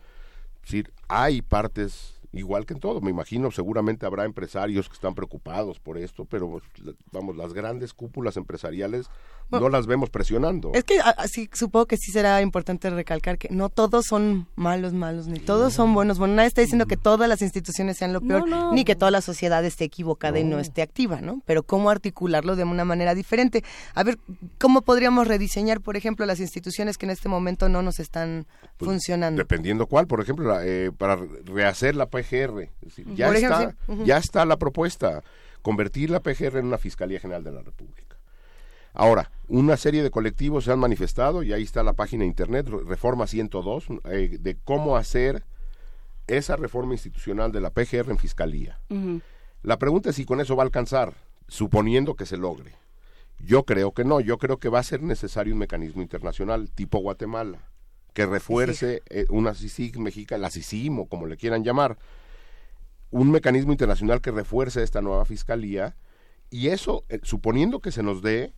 Es 0.64 0.72
decir, 0.72 0.92
hay 1.08 1.42
partes 1.42 2.12
igual 2.34 2.66
que 2.66 2.74
en 2.74 2.80
todo. 2.80 3.00
Me 3.02 3.10
imagino, 3.12 3.52
seguramente 3.52 4.06
habrá 4.06 4.26
empresarios 4.26 4.90
que 4.90 4.95
están 4.95 5.16
preocupados 5.16 5.80
por 5.80 5.98
esto, 5.98 6.26
pero 6.26 6.50
pues, 6.50 6.64
vamos, 7.12 7.36
las 7.38 7.53
grandes 7.53 7.94
cúpulas 7.94 8.36
empresariales 8.38 9.08
Bueno, 9.50 9.66
no 9.68 9.70
las 9.70 9.86
vemos 9.88 10.10
presionando. 10.10 10.72
Es 10.74 10.84
que 10.84 11.00
ah, 11.03 11.16
sí, 11.28 11.50
supongo 11.53 11.86
que 11.86 11.98
sí 11.98 12.12
será 12.12 12.42
importante 12.42 12.90
recalcar 12.90 13.38
que 13.38 13.50
no 13.50 13.70
todos 13.70 14.06
son 14.06 14.48
malos, 14.56 14.94
malos, 14.94 15.28
ni 15.28 15.40
todos 15.40 15.74
son 15.74 15.94
buenos. 15.94 16.18
Bueno, 16.20 16.36
nadie 16.36 16.48
está 16.48 16.62
diciendo 16.62 16.86
que 16.88 16.98
todas 16.98 17.30
las 17.30 17.42
instituciones 17.42 17.98
sean 17.98 18.14
lo 18.14 18.22
peor, 18.22 18.48
No, 18.50 18.66
no. 18.70 18.74
ni 18.74 18.84
que 18.84 18.95
toda 18.95 19.12
la 19.12 19.22
sociedad 19.22 19.64
esté 19.64 19.84
equivocada 19.86 20.40
y 20.40 20.44
no 20.44 20.60
esté 20.60 20.82
activa, 20.82 21.22
¿no? 21.22 21.42
Pero 21.45 21.64
cómo 21.64 21.90
articularlo 21.90 22.56
de 22.56 22.64
una 22.64 22.84
manera 22.86 23.14
diferente. 23.16 23.64
A 23.94 24.03
ver, 24.03 24.18
¿cómo 24.60 24.82
podríamos 24.82 25.28
rediseñar, 25.28 25.82
por 25.82 25.98
ejemplo, 25.98 26.26
las 26.26 26.40
instituciones 26.40 26.98
que 26.98 27.06
en 27.06 27.12
este 27.12 27.30
momento 27.30 27.70
no 27.70 27.82
nos 27.84 28.00
están 28.00 28.48
Pues, 28.78 28.90
funcionando? 28.90 29.38
Dependiendo 29.40 29.86
cuál, 29.86 30.08
por 30.08 30.20
ejemplo, 30.22 30.48
la, 30.48 30.66
eh, 30.66 30.92
para 30.98 31.20
rehacer 31.45 31.95
la 31.95 32.08
PGR. 32.24 32.61
Es 32.61 32.69
decir, 32.82 33.06
ya, 33.16 33.27
está, 33.35 33.76
ya 34.06 34.18
está 34.18 34.45
la 34.45 34.58
propuesta, 34.58 35.24
convertir 35.61 36.10
la 36.10 36.19
PGR 36.22 36.58
en 36.58 36.66
una 36.66 36.77
Fiscalía 36.77 37.19
General 37.19 37.43
de 37.43 37.52
la 37.52 37.61
República. 37.61 38.18
Ahora, 38.93 39.32
una 39.48 39.76
serie 39.77 40.03
de 40.03 40.11
colectivos 40.11 40.66
se 40.66 40.72
han 40.72 40.80
manifestado, 40.80 41.42
y 41.43 41.52
ahí 41.52 41.64
está 41.64 41.82
la 41.84 41.93
página 41.93 42.22
de 42.22 42.27
internet, 42.27 42.68
Re- 42.69 42.84
Reforma 42.85 43.26
102, 43.26 43.85
eh, 44.06 44.38
de 44.40 44.56
cómo 44.64 44.98
hacer 44.98 45.43
esa 46.27 46.56
reforma 46.56 46.93
institucional 46.93 47.52
de 47.52 47.60
la 47.61 47.72
PGR 47.72 48.11
en 48.11 48.18
Fiscalía. 48.19 48.80
La 49.64 49.77
pregunta 49.77 50.10
es 50.11 50.16
si 50.16 50.26
con 50.26 50.42
eso 50.42 50.56
va 50.56 50.64
a 50.64 50.66
alcanzar, 50.66 51.14
suponiendo 51.48 52.16
que 52.16 52.26
se 52.26 52.38
logre. 52.38 52.76
Yo 53.40 53.64
creo 53.64 53.92
que 53.93 54.06
no, 54.06 54.19
yo 54.22 54.38
creo 54.38 54.58
que 54.58 54.69
va 54.69 54.80
a 54.80 54.84
ser 54.84 55.02
necesario 55.02 55.53
un 55.53 55.60
mecanismo 55.60 56.02
internacional 56.02 56.69
tipo 56.69 57.00
Guatemala, 57.00 57.58
que 58.14 58.25
refuerce 58.25 59.01
eh, 59.09 59.25
una 59.30 59.53
CICIG 59.53 60.00
mexicana, 60.00 60.43
la 60.43 60.50
CICIM 60.51 61.00
o 61.00 61.06
como 61.08 61.25
le 61.27 61.38
quieran 61.38 61.64
llamar, 61.64 61.98
un 63.11 63.32
mecanismo 63.32 63.72
internacional 63.72 64.22
que 64.22 64.32
refuerce 64.32 64.82
esta 64.83 65.01
nueva 65.01 65.25
fiscalía 65.25 65.95
y 66.50 66.67
eso, 66.67 67.03
eh, 67.09 67.19
suponiendo 67.24 67.80
que 67.80 67.92
se 67.92 68.03
nos 68.03 68.22
dé, 68.22 68.53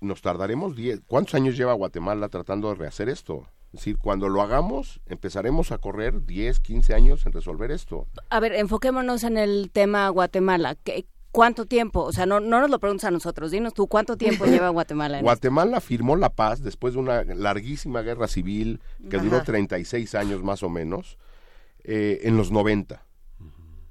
nos 0.00 0.22
tardaremos 0.22 0.76
10. 0.76 1.00
¿Cuántos 1.06 1.34
años 1.34 1.56
lleva 1.56 1.72
Guatemala 1.72 2.28
tratando 2.28 2.68
de 2.68 2.74
rehacer 2.74 3.08
esto? 3.08 3.48
Es 3.72 3.80
decir, 3.80 3.98
cuando 3.98 4.28
lo 4.28 4.40
hagamos, 4.42 5.00
empezaremos 5.06 5.70
a 5.72 5.78
correr 5.78 6.24
10, 6.24 6.60
15 6.60 6.94
años 6.94 7.26
en 7.26 7.32
resolver 7.32 7.70
esto. 7.70 8.06
A 8.30 8.40
ver, 8.40 8.54
enfoquémonos 8.54 9.24
en 9.24 9.36
el 9.36 9.70
tema 9.72 10.08
Guatemala. 10.08 10.76
¿Qué- 10.76 11.06
¿Cuánto 11.36 11.66
tiempo? 11.66 12.00
O 12.00 12.12
sea, 12.14 12.24
no, 12.24 12.40
no 12.40 12.62
nos 12.62 12.70
lo 12.70 12.78
preguntes 12.78 13.04
a 13.04 13.10
nosotros. 13.10 13.50
Dinos 13.50 13.74
tú, 13.74 13.88
¿cuánto 13.88 14.16
tiempo 14.16 14.46
lleva 14.46 14.70
Guatemala 14.70 15.18
en 15.18 15.22
Guatemala 15.22 15.82
firmó 15.82 16.16
la 16.16 16.30
paz 16.30 16.62
después 16.62 16.94
de 16.94 17.00
una 17.00 17.24
larguísima 17.24 18.00
guerra 18.00 18.26
civil 18.26 18.80
que 19.10 19.18
duró 19.18 19.36
Ajá. 19.36 19.44
36 19.44 20.14
años 20.14 20.42
más 20.42 20.62
o 20.62 20.70
menos, 20.70 21.18
eh, 21.84 22.20
en 22.22 22.38
los 22.38 22.52
90. 22.52 23.04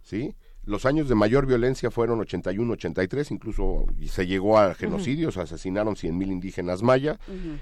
¿Sí? 0.01 0.35
Los 0.63 0.87
años 0.87 1.07
de 1.07 1.13
mayor 1.13 1.45
violencia 1.45 1.91
fueron 1.91 2.19
81, 2.19 2.73
83, 2.73 3.29
incluso 3.29 3.85
se 4.07 4.25
llegó 4.25 4.57
a 4.57 4.73
genocidios, 4.73 5.37
asesinaron 5.37 5.93
100.000 5.93 6.31
indígenas 6.31 6.81
maya, 6.81 7.19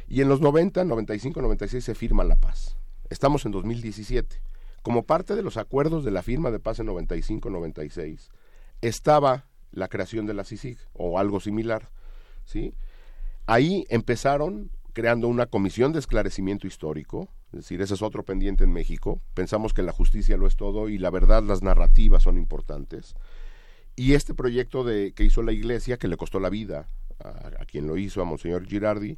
y 0.07 0.21
en 0.21 0.29
los 0.29 0.39
90, 0.39 0.85
95, 0.85 1.41
96 1.41 1.83
se 1.83 1.93
firma 1.93 2.23
la 2.23 2.37
paz. 2.37 2.77
Estamos 3.09 3.45
en 3.45 3.51
2017. 3.51 4.41
Como 4.81 5.03
parte 5.03 5.35
de 5.35 5.43
los 5.43 5.57
acuerdos 5.57 6.05
de 6.05 6.11
la 6.11 6.23
firma 6.23 6.51
de 6.51 6.59
paz 6.59 6.79
en 6.79 6.85
95, 6.85 7.49
96, 7.49 8.29
estaba 8.79 9.47
la 9.73 9.87
creación 9.87 10.25
de 10.25 10.33
la 10.33 10.43
CICIG 10.43 10.77
o 10.93 11.19
algo 11.19 11.39
similar, 11.39 11.89
¿sí? 12.45 12.73
Ahí 13.45 13.85
empezaron 13.89 14.71
creando 14.93 15.27
una 15.27 15.47
comisión 15.47 15.91
de 15.91 15.99
esclarecimiento 15.99 16.67
histórico, 16.67 17.27
es 17.51 17.59
decir, 17.59 17.81
ese 17.81 17.95
es 17.95 18.01
otro 18.01 18.23
pendiente 18.23 18.63
en 18.63 18.71
México. 18.71 19.19
Pensamos 19.33 19.73
que 19.73 19.81
la 19.81 19.91
justicia 19.91 20.37
lo 20.37 20.47
es 20.47 20.55
todo 20.55 20.89
y 20.89 20.97
la 20.97 21.09
verdad, 21.09 21.43
las 21.43 21.61
narrativas 21.61 22.23
son 22.23 22.37
importantes. 22.37 23.15
Y 23.95 24.13
este 24.13 24.33
proyecto 24.33 24.83
de, 24.83 25.13
que 25.13 25.23
hizo 25.23 25.43
la 25.43 25.51
iglesia, 25.51 25.97
que 25.97 26.07
le 26.07 26.17
costó 26.17 26.39
la 26.39 26.49
vida 26.49 26.87
a, 27.19 27.29
a 27.59 27.65
quien 27.65 27.87
lo 27.87 27.97
hizo, 27.97 28.21
a 28.21 28.25
Monseñor 28.25 28.65
Girardi, 28.65 29.17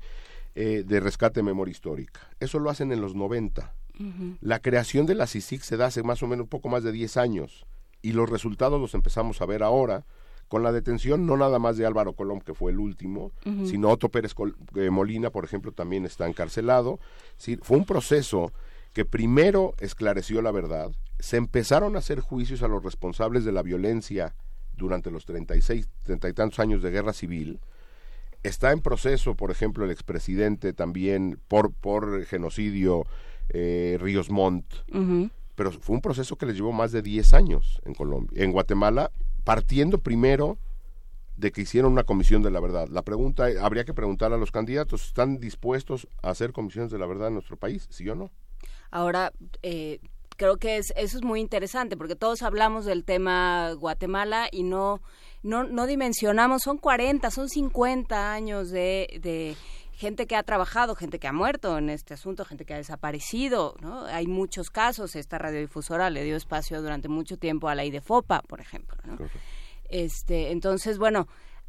eh, 0.58 0.86
de 0.88 1.02
rescate 1.02 1.42
de 1.42 1.44
memoria 1.44 1.74
histórica. 1.74 2.22
Eso 2.40 2.60
lo 2.60 2.70
hacen 2.70 2.94
en 2.94 3.02
los 3.02 3.14
90. 3.14 3.76
La 4.40 4.60
creación 4.60 5.06
de 5.06 5.16
la 5.16 5.28
CICIG 5.28 5.64
se 5.64 5.76
da 5.76 5.88
hace 5.88 6.02
más 6.02 6.24
o 6.24 6.28
menos 6.28 6.46
un 6.46 6.50
poco 6.50 6.70
más 6.70 6.84
de 6.84 6.94
10 6.94 7.18
años 7.18 7.66
y 8.02 8.14
los 8.14 8.30
resultados 8.30 8.80
los 8.80 8.94
empezamos 8.94 9.42
a 9.42 9.46
ver 9.46 9.64
ahora 9.64 10.06
con 10.48 10.62
la 10.64 10.72
detención 10.72 11.26
no 11.26 11.38
nada 11.38 11.58
más 11.60 11.76
de 11.78 11.86
Álvaro 11.86 12.14
Colón, 12.14 12.40
que 12.42 12.54
fue 12.54 12.72
el 12.72 12.80
último, 12.80 13.32
sino 13.68 13.90
Otto 13.90 14.10
Pérez 14.10 14.34
Col- 14.34 14.56
eh, 14.76 14.90
Molina, 14.90 15.30
por 15.32 15.44
ejemplo, 15.44 15.72
también 15.72 16.06
está 16.06 16.28
encarcelado. 16.28 17.00
Sí, 17.38 17.58
fue 17.62 17.78
un 17.78 17.86
proceso 17.86 18.52
que 18.94 19.06
primero 19.06 19.74
esclareció 19.80 20.42
la 20.42 20.52
verdad, 20.52 20.92
se 21.20 21.38
empezaron 21.38 21.96
a 21.96 22.00
hacer 22.00 22.20
juicios 22.20 22.62
a 22.64 22.68
los 22.68 22.84
responsables 22.84 23.44
de 23.44 23.52
la 23.52 23.62
violencia 23.64 24.34
durante 24.78 25.10
los 25.12 25.26
36, 25.26 25.88
treinta 26.04 26.30
y 26.30 26.34
tantos 26.34 26.60
años 26.60 26.82
de 26.84 26.92
guerra 26.92 27.14
civil, 27.14 27.60
está 28.44 28.72
en 28.72 28.82
proceso, 28.82 29.36
por 29.36 29.50
ejemplo, 29.52 29.84
el 29.86 29.92
expresidente 29.92 30.74
también 30.74 31.40
por, 31.48 31.72
por 31.74 32.24
genocidio 32.26 33.06
eh, 33.50 33.98
Ríos 34.00 34.30
Montt, 34.30 34.66
pero 35.56 35.72
fue 35.72 35.96
un 35.96 36.02
proceso 36.02 36.36
que 36.36 36.46
les 36.46 36.56
llevó 36.56 36.72
más 36.72 36.92
de 36.92 37.02
10 37.02 37.34
años 37.34 37.82
en 37.86 37.94
Colombia, 37.96 38.44
en 38.44 38.52
Guatemala, 38.52 39.12
partiendo 39.46 40.00
primero 40.00 40.58
de 41.38 41.52
que 41.52 41.62
hicieron 41.62 41.94
una 41.94 42.04
comisión 42.04 42.42
de 42.42 42.52
la 42.52 42.60
verdad. 42.60 42.88
La 42.90 43.04
pregunta, 43.04 43.48
habría 43.62 43.86
que 43.86 43.94
preguntar 43.94 44.34
a 44.34 44.38
los 44.38 44.52
candidatos, 44.52 45.06
¿están 45.06 45.40
dispuestos 45.40 46.08
a 46.22 46.32
hacer 46.32 46.52
comisiones 46.52 46.92
de 46.92 47.00
la 47.00 47.06
verdad 47.06 47.30
en 47.30 47.36
nuestro 47.36 47.56
país? 47.56 47.88
¿Sí 47.90 48.10
o 48.10 48.16
no? 48.16 48.32
Ahora, 48.92 49.32
eh, 49.62 50.00
creo 50.38 50.58
que 50.58 50.78
es, 50.78 50.94
eso 50.96 51.18
es 51.18 51.24
muy 51.24 51.42
interesante 51.42 51.98
porque 51.98 52.16
todos 52.16 52.42
hablamos 52.42 52.86
del 52.86 53.04
tema 53.04 53.72
Guatemala 53.74 54.48
y 54.52 54.64
no, 54.64 55.02
no, 55.44 55.64
no 55.64 55.88
dimensionamos, 55.88 56.64
son 56.64 56.78
40, 56.78 57.30
son 57.32 57.50
50 57.50 58.34
años 58.34 58.70
de, 58.70 59.20
de 59.22 59.56
gente 59.98 60.28
que 60.28 60.36
ha 60.36 60.44
trabajado, 60.44 60.96
gente 60.96 61.20
que 61.20 61.28
ha 61.28 61.34
muerto 61.34 61.78
en 61.78 61.90
este 61.90 62.14
asunto, 62.14 62.46
gente 62.46 62.66
que 62.66 62.74
ha 62.74 62.78
desaparecido, 62.78 63.76
¿no? 63.82 64.06
Hay 64.06 64.28
muchos 64.28 64.70
casos, 64.70 65.16
esta 65.16 65.38
radiodifusora 65.38 66.10
le 66.10 66.24
dio 66.24 66.36
espacio 66.36 66.82
durante 66.82 67.08
mucho 67.08 67.38
tiempo 67.38 67.70
a 67.70 67.76
la 67.76 67.86
IDEFOPA, 67.86 68.42
por 68.44 68.60
ejemplo, 68.60 68.98
¿no? 69.06 69.18
Este, 69.90 70.52
entonces, 70.52 70.98
bueno, 70.98 71.28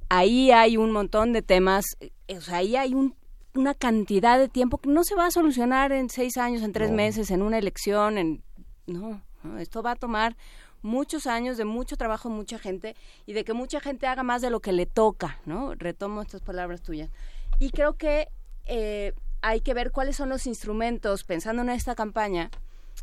ahí 0.08 0.50
hay 0.50 0.76
un 0.76 0.90
montón 0.92 1.32
de 1.32 1.42
temas, 1.42 1.84
eh, 2.00 2.10
o 2.36 2.40
sea, 2.40 2.58
ahí 2.58 2.76
hay 2.76 2.94
un, 2.94 3.14
una 3.55 3.74
cantidad 3.74 4.38
de 4.38 4.48
tiempo 4.48 4.78
que 4.78 4.88
no 4.88 5.05
se 5.05 5.14
va 5.14 5.26
a 5.26 5.30
solucionar 5.30 5.92
en 5.92 6.10
seis 6.10 6.36
años, 6.36 6.62
en 6.62 6.72
tres 6.72 6.90
No. 6.90 6.96
meses, 6.96 7.30
en 7.30 7.42
una 7.42 7.58
elección, 7.58 8.18
en 8.18 8.42
no, 8.86 9.20
no, 9.42 9.58
esto 9.58 9.82
va 9.82 9.92
a 9.92 9.96
tomar 9.96 10.36
muchos 10.82 11.26
años 11.26 11.56
de 11.56 11.64
mucho 11.64 11.96
trabajo 11.96 12.28
mucha 12.28 12.58
gente 12.58 12.94
y 13.26 13.32
de 13.32 13.44
que 13.44 13.52
mucha 13.52 13.80
gente 13.80 14.06
haga 14.06 14.22
más 14.22 14.40
de 14.42 14.50
lo 14.50 14.60
que 14.60 14.72
le 14.72 14.86
toca, 14.86 15.40
¿no? 15.44 15.74
Retomo 15.74 16.22
estas 16.22 16.42
palabras 16.42 16.82
tuyas. 16.82 17.10
Y 17.59 17.70
creo 17.70 17.97
que 17.97 18.28
eh, 18.67 19.12
hay 19.43 19.60
que 19.60 19.75
ver 19.75 19.93
cuáles 19.93 20.17
son 20.17 20.28
los 20.28 20.47
instrumentos, 20.47 21.25
pensando 21.25 21.62
en 21.62 21.70
esta 21.70 21.94
campaña, 21.94 22.51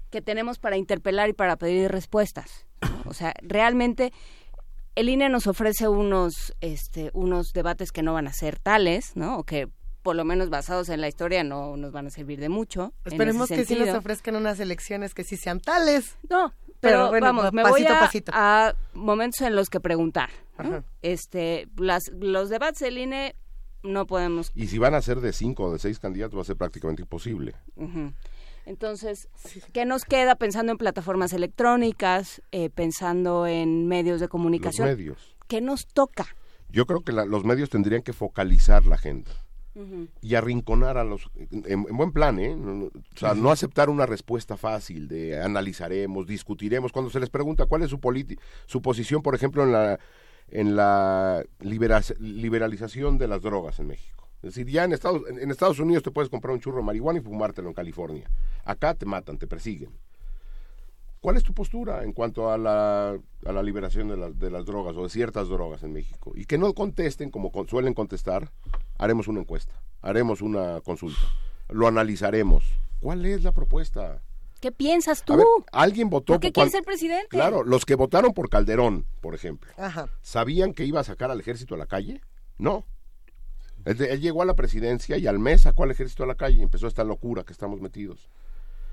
que 0.09 0.21
tenemos 0.21 0.59
para 0.59 0.77
interpelar 0.77 1.29
y 1.29 1.33
para 1.33 1.55
pedir 1.55 1.91
respuestas. 1.91 2.65
O 3.05 3.13
sea, 3.13 3.33
realmente 3.41 4.13
el 4.95 5.09
INE 5.09 5.29
nos 5.29 5.47
ofrece 5.47 5.87
unos, 5.87 6.53
este, 6.61 7.09
unos 7.13 7.53
debates 7.53 7.91
que 7.91 8.03
no 8.03 8.13
van 8.13 8.27
a 8.27 8.33
ser 8.33 8.59
tales, 8.59 9.15
¿no? 9.15 9.37
O 9.37 9.43
que 9.43 9.69
por 10.03 10.15
lo 10.15 10.25
menos 10.25 10.49
basados 10.49 10.89
en 10.89 11.01
la 11.01 11.07
historia 11.07 11.43
no 11.43 11.77
nos 11.77 11.91
van 11.91 12.07
a 12.07 12.09
servir 12.09 12.39
de 12.39 12.49
mucho. 12.49 12.93
Esperemos 13.05 13.47
que 13.47 13.65
sí 13.65 13.75
nos 13.75 13.89
ofrezcan 13.89 14.35
unas 14.35 14.59
elecciones 14.59 15.13
que 15.13 15.23
sí 15.23 15.37
sean 15.37 15.59
tales. 15.59 16.17
No, 16.29 16.53
pero, 16.83 17.09
bueno, 17.09 17.27
vamos, 17.27 17.53
me 17.53 17.63
voy 17.63 17.83
pasito 17.83 17.93
a 17.93 17.97
a, 17.97 17.99
pasito. 17.99 18.31
a 18.35 18.75
momentos 18.93 19.41
en 19.41 19.55
los 19.55 19.69
que 19.69 19.79
preguntar. 19.79 20.29
Este, 21.01 21.67
las, 21.77 22.03
los 22.19 22.49
debates 22.49 22.79
del 22.79 22.97
INE 22.97 23.35
no 23.83 24.07
podemos. 24.07 24.51
Y 24.55 24.67
si 24.67 24.77
van 24.77 24.93
a 24.95 25.01
ser 25.01 25.19
de 25.21 25.33
cinco 25.33 25.65
o 25.65 25.73
de 25.73 25.79
seis 25.79 25.99
candidatos, 25.99 26.37
va 26.37 26.41
a 26.41 26.45
ser 26.45 26.55
prácticamente 26.57 27.01
imposible. 27.03 27.53
Entonces, 28.65 29.27
¿qué 29.73 29.85
nos 29.85 30.05
queda 30.05 30.35
pensando 30.35 30.71
en 30.71 30.77
plataformas 30.77 31.33
electrónicas, 31.33 32.41
eh, 32.51 32.69
pensando 32.69 33.45
en 33.45 33.87
medios 33.87 34.19
de 34.19 34.25
Los 34.25 34.31
comunicación? 34.31 34.87
medios. 34.87 35.35
¿Qué 35.47 35.59
nos 35.59 35.85
toca? 35.87 36.25
Yo 36.69 36.85
creo 36.85 37.01
que 37.01 37.11
la- 37.11 37.25
los 37.25 37.43
medios 37.43 37.69
tendrían 37.69 38.01
que 38.01 38.13
focalizar 38.13 38.85
la 38.85 38.95
agenda 38.95 39.31
y 40.21 40.35
arrinconar 40.35 40.99
a 40.99 41.03
los... 41.03 41.31
En, 41.51 41.63
en 41.89 41.97
buen 41.97 42.11
plan, 42.11 42.37
¿eh? 42.39 42.55
No- 42.55 42.85
o 42.85 42.91
sea, 43.15 43.33
no 43.33 43.49
aceptar 43.51 43.89
una 43.89 44.05
respuesta 44.05 44.55
fácil 44.55 45.07
de 45.07 45.41
analizaremos, 45.41 46.27
discutiremos. 46.27 46.91
Cuando 46.91 47.09
se 47.11 47.19
les 47.19 47.31
pregunta 47.31 47.65
cuál 47.65 47.81
es 47.81 47.89
su, 47.89 47.99
su 48.67 48.81
posición, 48.83 49.23
por 49.23 49.33
ejemplo, 49.33 49.63
en 49.63 49.71
la, 49.71 49.99
en 50.53 50.75
la 50.75 51.43
libera- 51.59 52.01
liberalización 52.19 53.17
de 53.17 53.27
las 53.27 53.41
drogas 53.41 53.79
en 53.79 53.87
México. 53.87 54.29
Es 54.43 54.53
decir, 54.53 54.67
ya 54.71 54.83
en 54.83 54.93
Estados, 54.93 55.23
en, 55.27 55.49
Estados 55.49 55.79
Unidos 55.79 56.03
te 56.03 56.11
puedes 56.11 56.29
comprar 56.29 56.53
un 56.53 56.59
churro 56.59 56.77
de 56.77 56.83
marihuana 56.83 57.19
y 57.19 57.23
fumártelo 57.23 57.69
en 57.69 57.73
California. 57.73 58.29
Acá 58.63 58.93
te 58.93 59.05
matan, 59.05 59.37
te 59.37 59.47
persiguen. 59.47 59.89
¿Cuál 61.21 61.37
es 61.37 61.43
tu 61.43 61.53
postura 61.53 62.03
en 62.03 62.11
cuanto 62.11 62.51
a 62.51 62.57
la, 62.57 63.17
a 63.45 63.51
la 63.51 63.63
liberación 63.63 64.09
de, 64.09 64.17
la- 64.17 64.29
de 64.29 64.51
las 64.51 64.65
drogas 64.65 64.95
o 64.97 65.03
de 65.03 65.09
ciertas 65.09 65.47
drogas 65.47 65.81
en 65.83 65.93
México? 65.93 66.33
Y 66.35 66.45
que 66.45 66.57
no 66.57 66.73
contesten 66.73 67.31
como 67.31 67.51
suelen 67.67 67.93
contestar, 67.93 68.51
haremos 68.99 69.27
una 69.27 69.39
encuesta, 69.39 69.73
haremos 70.01 70.41
una 70.41 70.81
consulta, 70.81 71.21
lo 71.69 71.87
analizaremos. 71.87 72.63
¿Cuál 72.99 73.25
es 73.25 73.43
la 73.43 73.53
propuesta? 73.53 74.21
¿Qué 74.63 74.71
piensas 74.71 75.25
tú? 75.25 75.33
A 75.33 75.35
ver, 75.35 75.45
alguien 75.73 76.09
votó 76.09 76.39
¿Por 76.39 76.53
qué 76.53 76.69
ser 76.69 76.85
presidente? 76.85 77.27
Claro, 77.27 77.65
los 77.65 77.85
que 77.85 77.95
votaron 77.95 78.33
por 78.33 78.47
Calderón, 78.47 79.05
por 79.19 79.35
ejemplo, 79.35 79.69
Ajá. 79.75 80.07
¿sabían 80.21 80.73
que 80.73 80.85
iba 80.85 81.01
a 81.01 81.03
sacar 81.03 81.29
al 81.29 81.41
ejército 81.41 81.75
a 81.75 81.77
la 81.77 81.85
calle? 81.85 82.21
No. 82.57 82.85
Él, 83.83 84.01
él 84.01 84.21
llegó 84.21 84.41
a 84.41 84.45
la 84.45 84.55
presidencia 84.55 85.17
y 85.17 85.27
al 85.27 85.37
mes 85.37 85.63
sacó 85.63 85.83
al 85.83 85.91
ejército 85.91 86.23
a 86.23 86.27
la 86.27 86.35
calle 86.35 86.59
y 86.59 86.61
empezó 86.61 86.87
esta 86.87 87.03
locura 87.03 87.43
que 87.43 87.51
estamos 87.51 87.81
metidos. 87.81 88.29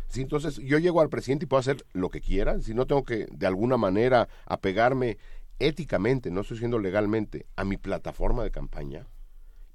Sí, 0.08 0.22
entonces 0.22 0.56
yo 0.56 0.80
llego 0.80 1.00
al 1.00 1.08
presidente 1.08 1.44
y 1.44 1.46
puedo 1.46 1.60
hacer 1.60 1.86
lo 1.92 2.08
que 2.08 2.20
quiera, 2.20 2.60
si 2.60 2.74
no 2.74 2.88
tengo 2.88 3.04
que 3.04 3.28
de 3.30 3.46
alguna 3.46 3.76
manera 3.76 4.28
apegarme 4.46 5.18
éticamente, 5.60 6.32
no 6.32 6.40
estoy 6.40 6.56
diciendo 6.56 6.80
legalmente, 6.80 7.46
a 7.54 7.62
mi 7.62 7.76
plataforma 7.76 8.42
de 8.42 8.50
campaña. 8.50 9.06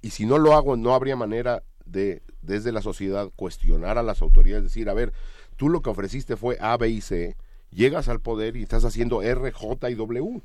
Y 0.02 0.10
si 0.10 0.26
no 0.26 0.40
lo 0.40 0.56
hago, 0.56 0.76
no 0.76 0.94
habría 0.94 1.16
manera 1.16 1.64
de, 1.86 2.22
desde 2.42 2.74
la 2.74 2.82
sociedad, 2.82 3.32
cuestionar 3.38 3.98
a 3.98 4.04
las 4.04 4.22
autoridades, 4.22 4.66
decir, 4.66 4.90
a 4.90 4.94
ver, 4.94 5.14
tú 5.56 5.69
lo 5.69 5.82
que 5.82 5.90
ofreciste 5.90 6.35
fue 6.38 6.58
A, 6.59 6.77
B 6.77 6.90
y 6.90 7.01
C, 7.01 7.35
llegas 7.72 8.08
al 8.09 8.19
poder 8.22 8.56
y 8.56 8.64
estás 8.64 8.85
haciendo 8.85 9.22
R, 9.22 9.51
J 9.51 9.90
y 9.90 9.95
W. 9.95 10.42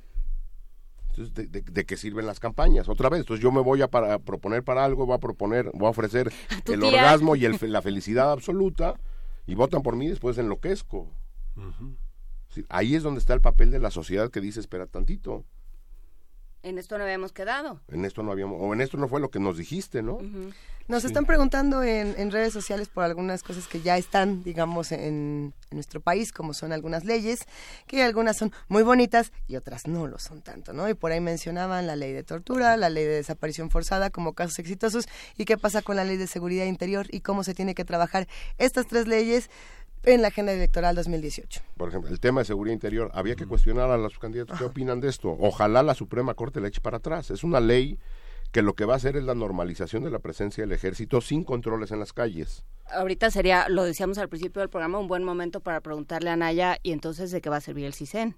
Entonces, 1.10 1.34
¿de, 1.34 1.47
de- 1.48 1.62
de 1.62 1.84
qué 1.86 1.97
sirven 1.97 2.26
las 2.26 2.39
campañas? 2.40 2.89
Otra 2.89 3.08
vez, 3.08 3.20
entonces 3.20 3.42
yo 3.42 3.50
me 3.50 3.60
voy 3.60 3.82
a, 3.82 3.89
para, 3.89 4.14
a 4.14 4.18
proponer 4.20 4.62
para 4.62 4.84
algo, 4.84 5.06
voy 5.06 5.16
a 5.16 5.18
proponer, 5.18 5.70
voy 5.74 5.86
a 5.86 5.90
ofrecer 5.90 6.32
el 6.74 6.80
tía. 6.80 6.89
orgasmo 7.00 7.36
y 7.36 7.44
el 7.44 7.56
la 7.72 7.82
felicidad 7.82 8.30
absoluta 8.32 8.94
y 9.47 9.55
votan 9.55 9.82
por 9.82 9.97
mí 9.97 10.06
y 10.06 10.10
después 10.10 10.39
enloquezco. 10.39 11.10
Sí, 12.48 12.64
ahí 12.68 12.94
es 12.94 13.02
donde 13.02 13.18
está 13.20 13.34
el 13.34 13.40
papel 13.40 13.70
de 13.70 13.78
la 13.80 13.90
sociedad 13.90 14.30
que 14.30 14.40
dice, 14.40 14.60
espera 14.60 14.86
tantito, 14.86 15.44
En 16.62 16.78
esto 16.78 16.98
no 16.98 17.05
habíamos 17.05 17.32
quedado. 17.32 17.80
en 17.90 18.05
esto 18.05 18.22
no 18.22 18.32
habíamos, 18.32 18.58
o 18.60 18.72
en 18.74 18.80
esto 18.80 18.97
no 18.97 19.08
fue 19.08 19.20
lo 19.20 19.30
que 19.30 19.40
nos 19.40 19.56
dijiste, 19.56 20.02
¿no? 20.02 20.18
Nos 20.89 21.05
están 21.05 21.24
preguntando 21.24 21.84
en, 21.84 22.14
en 22.18 22.32
redes 22.32 22.52
sociales 22.52 22.89
por 22.89 23.05
algunas 23.05 23.44
cosas 23.44 23.68
que 23.68 23.80
ya 23.80 23.97
están, 23.97 24.42
digamos, 24.42 24.90
en, 24.90 25.00
en 25.00 25.55
nuestro 25.70 26.00
país, 26.00 26.32
como 26.32 26.52
son 26.52 26.72
algunas 26.72 27.05
leyes, 27.05 27.47
que 27.86 28.02
algunas 28.02 28.36
son 28.36 28.52
muy 28.66 28.82
bonitas 28.82 29.30
y 29.47 29.55
otras 29.55 29.86
no 29.86 30.08
lo 30.08 30.18
son 30.18 30.42
tanto, 30.42 30.72
¿no? 30.72 30.89
Y 30.89 30.94
por 30.94 31.12
ahí 31.12 31.20
mencionaban 31.20 31.86
la 31.86 31.94
ley 31.94 32.12
de 32.12 32.24
tortura, 32.24 32.76
la 32.76 32.90
ley 32.90 33.05
de 33.05 33.14
desaparición 33.14 33.70
forzada 33.70 34.10
como 34.10 34.32
casos 34.32 34.58
exitosos 34.58 35.06
y 35.39 35.44
qué 35.44 35.56
pasa 35.56 35.80
con 35.80 35.94
la 35.94 36.05
ley 36.05 36.16
de 36.16 36.26
seguridad 36.26 36.66
interior 36.66 37.06
y 37.10 37.20
cómo 37.20 37.44
se 37.44 37.55
tiene 37.55 37.76
que 37.76 37.84
trabajar 37.84 38.26
estas 38.58 38.89
tres 38.89 39.06
leyes 39.06 39.48
en 40.05 40.23
la 40.23 40.29
agenda 40.29 40.53
electoral 40.53 40.95
2018. 40.97 41.61
Por 41.77 41.89
ejemplo, 41.89 42.11
el 42.11 42.20
tema 42.20 42.41
de 42.41 42.45
seguridad 42.47 42.75
interior, 42.75 43.11
había 43.15 43.37
que 43.37 43.47
cuestionar 43.47 43.91
a 43.91 43.97
los 43.99 44.19
candidatos 44.19 44.59
qué 44.59 44.65
opinan 44.65 45.01
de 45.01 45.09
esto. 45.09 45.37
Ojalá 45.39 45.83
la 45.83 45.95
Suprema 45.95 46.35
Corte 46.35 46.61
la 46.61 46.69
eche 46.69 46.81
para 46.81 46.99
atrás. 46.99 47.31
Es 47.31 47.45
una 47.45 47.61
ley 47.61 47.99
que 48.53 48.62
lo 48.62 48.75
que 48.75 48.85
va 48.85 48.95
a 48.95 48.97
hacer 48.97 49.17
es 49.17 49.25
la 49.25 49.35
normalización 49.35 50.03
de 50.03 50.11
la 50.11 50.19
presencia 50.19 50.65
del 50.65 50.73
ejército 50.73 51.20
sin 51.20 51.45
controles 51.45 51.93
en 51.93 52.01
las 52.01 52.12
calles. 52.12 52.65
Ahorita 52.87 53.31
sería, 53.31 53.69
lo 53.69 53.85
decíamos 53.85 54.19
al 54.19 54.29
principio 54.29 54.61
del 54.61 54.69
programa, 54.70 54.99
un 54.99 55.07
buen 55.07 55.23
momento 55.23 55.61
para 55.61 55.81
preguntarle 55.81 56.31
a 56.31 56.37
Naya 56.37 56.79
y 56.83 56.91
entonces 56.93 57.31
de 57.31 57.41
qué 57.41 57.49
va 57.51 57.59
a 57.59 57.61
servir 57.61 57.85
el 57.85 57.95
CISEN. 57.95 58.37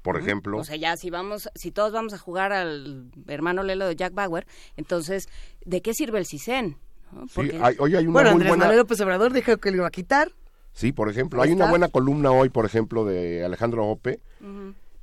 Por 0.00 0.18
ejemplo, 0.18 0.58
O 0.58 0.64
sea, 0.64 0.76
ya 0.76 0.96
si 0.98 1.08
vamos, 1.10 1.48
si 1.54 1.70
todos 1.70 1.92
vamos 1.92 2.12
a 2.12 2.18
jugar 2.18 2.52
al 2.52 3.10
hermano 3.26 3.62
Lelo 3.62 3.86
de 3.86 3.96
Jack 3.96 4.12
Bauer, 4.14 4.46
entonces, 4.76 5.28
¿de 5.64 5.80
qué 5.82 5.94
sirve 5.94 6.18
el 6.18 6.26
CISEN? 6.26 6.76
¿No? 7.12 7.26
sí, 7.28 7.50
hay- 7.60 7.76
hoy 7.78 7.96
hay 7.96 8.04
una 8.04 8.12
bueno, 8.12 8.30
muy 8.30 8.32
Andrés 8.34 8.48
buena... 8.48 8.64
Manuel 8.64 8.78
López 8.80 9.00
Obrador 9.00 9.32
dijo 9.32 9.56
que 9.58 9.70
lo 9.70 9.78
iba 9.78 9.86
a 9.86 9.90
quitar. 9.90 10.32
Sí, 10.74 10.92
por 10.92 11.08
ejemplo, 11.08 11.40
hay 11.40 11.52
una 11.52 11.70
buena 11.70 11.88
columna 11.88 12.30
hoy, 12.32 12.50
por 12.50 12.66
ejemplo, 12.66 13.04
de 13.04 13.44
Alejandro 13.44 13.86
Ope 13.86 14.20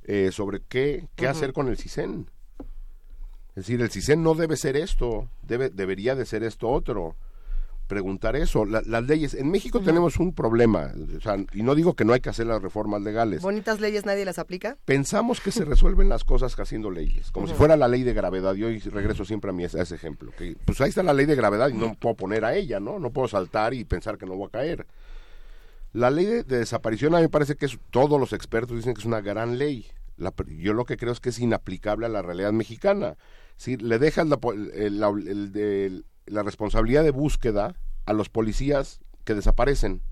eh, 0.04 0.30
sobre 0.32 0.60
qué, 0.68 1.08
qué 1.16 1.26
hacer 1.26 1.52
con 1.52 1.68
el 1.68 1.76
CISEN. 1.78 2.28
Es 3.50 3.66
decir, 3.66 3.80
el 3.82 3.90
CISEN 3.90 4.22
no 4.22 4.34
debe 4.34 4.56
ser 4.56 4.76
esto, 4.76 5.28
debe, 5.42 5.70
debería 5.70 6.14
de 6.14 6.24
ser 6.26 6.42
esto 6.42 6.68
otro. 6.68 7.16
Preguntar 7.88 8.36
eso. 8.36 8.64
La- 8.64 8.80
las 8.86 9.02
leyes. 9.04 9.34
En 9.34 9.50
México 9.50 9.80
tenemos 9.80 10.18
un 10.18 10.32
problema, 10.32 10.92
o 11.16 11.20
sea, 11.20 11.36
y 11.52 11.62
no 11.62 11.74
digo 11.74 11.92
que 11.94 12.06
no 12.06 12.14
hay 12.14 12.20
que 12.20 12.30
hacer 12.30 12.46
las 12.46 12.62
reformas 12.62 13.02
legales. 13.02 13.42
Bonitas 13.42 13.80
leyes 13.80 14.06
nadie 14.06 14.24
las 14.24 14.38
aplica. 14.38 14.78
Pensamos 14.86 15.40
que 15.40 15.50
se 15.50 15.66
resuelven 15.66 16.08
las 16.08 16.24
cosas 16.24 16.58
haciendo 16.58 16.90
leyes, 16.90 17.30
como 17.30 17.46
si 17.46 17.52
fuera 17.52 17.76
la 17.76 17.88
ley 17.88 18.02
de 18.02 18.14
gravedad. 18.14 18.54
Y 18.54 18.64
hoy 18.64 18.78
regreso 18.78 19.26
siempre 19.26 19.50
a, 19.50 19.52
mi, 19.52 19.64
a 19.64 19.66
ese 19.66 19.94
ejemplo. 19.94 20.32
Que, 20.38 20.56
pues 20.64 20.80
ahí 20.80 20.88
está 20.88 21.02
la 21.02 21.12
ley 21.12 21.26
de 21.26 21.34
gravedad 21.34 21.68
y 21.68 21.74
no 21.74 21.94
puedo 21.94 22.14
poner 22.14 22.46
a 22.46 22.54
ella, 22.54 22.80
¿no? 22.80 22.98
No 22.98 23.10
puedo 23.10 23.28
saltar 23.28 23.74
y 23.74 23.84
pensar 23.84 24.16
que 24.16 24.24
no 24.24 24.36
voy 24.36 24.46
a 24.46 24.50
caer. 24.50 24.86
La 25.92 26.10
ley 26.10 26.24
de, 26.26 26.44
de 26.44 26.58
desaparición 26.58 27.14
a 27.14 27.18
mí 27.18 27.24
me 27.24 27.28
parece 27.28 27.56
que 27.56 27.66
es, 27.66 27.78
todos 27.90 28.18
los 28.18 28.32
expertos 28.32 28.76
dicen 28.76 28.94
que 28.94 29.00
es 29.00 29.06
una 29.06 29.20
gran 29.20 29.58
ley. 29.58 29.86
La 30.16 30.32
yo 30.58 30.72
lo 30.72 30.84
que 30.84 30.96
creo 30.96 31.12
es 31.12 31.20
que 31.20 31.30
es 31.30 31.38
inaplicable 31.38 32.06
a 32.06 32.08
la 32.08 32.22
realidad 32.22 32.52
mexicana. 32.52 33.16
Si 33.56 33.76
le 33.76 33.98
dejas 33.98 34.26
la, 34.26 34.36
po- 34.38 34.52
el- 34.52 35.00
la- 35.00 35.08
el 35.10 35.52
de- 35.52 36.02
la 36.26 36.42
responsabilidad 36.42 37.02
de 37.04 37.10
búsqueda 37.10 37.74
a 38.06 38.12
los 38.12 38.28
policías 38.28 39.00
que 39.24 39.34
desaparecen. 39.34 40.02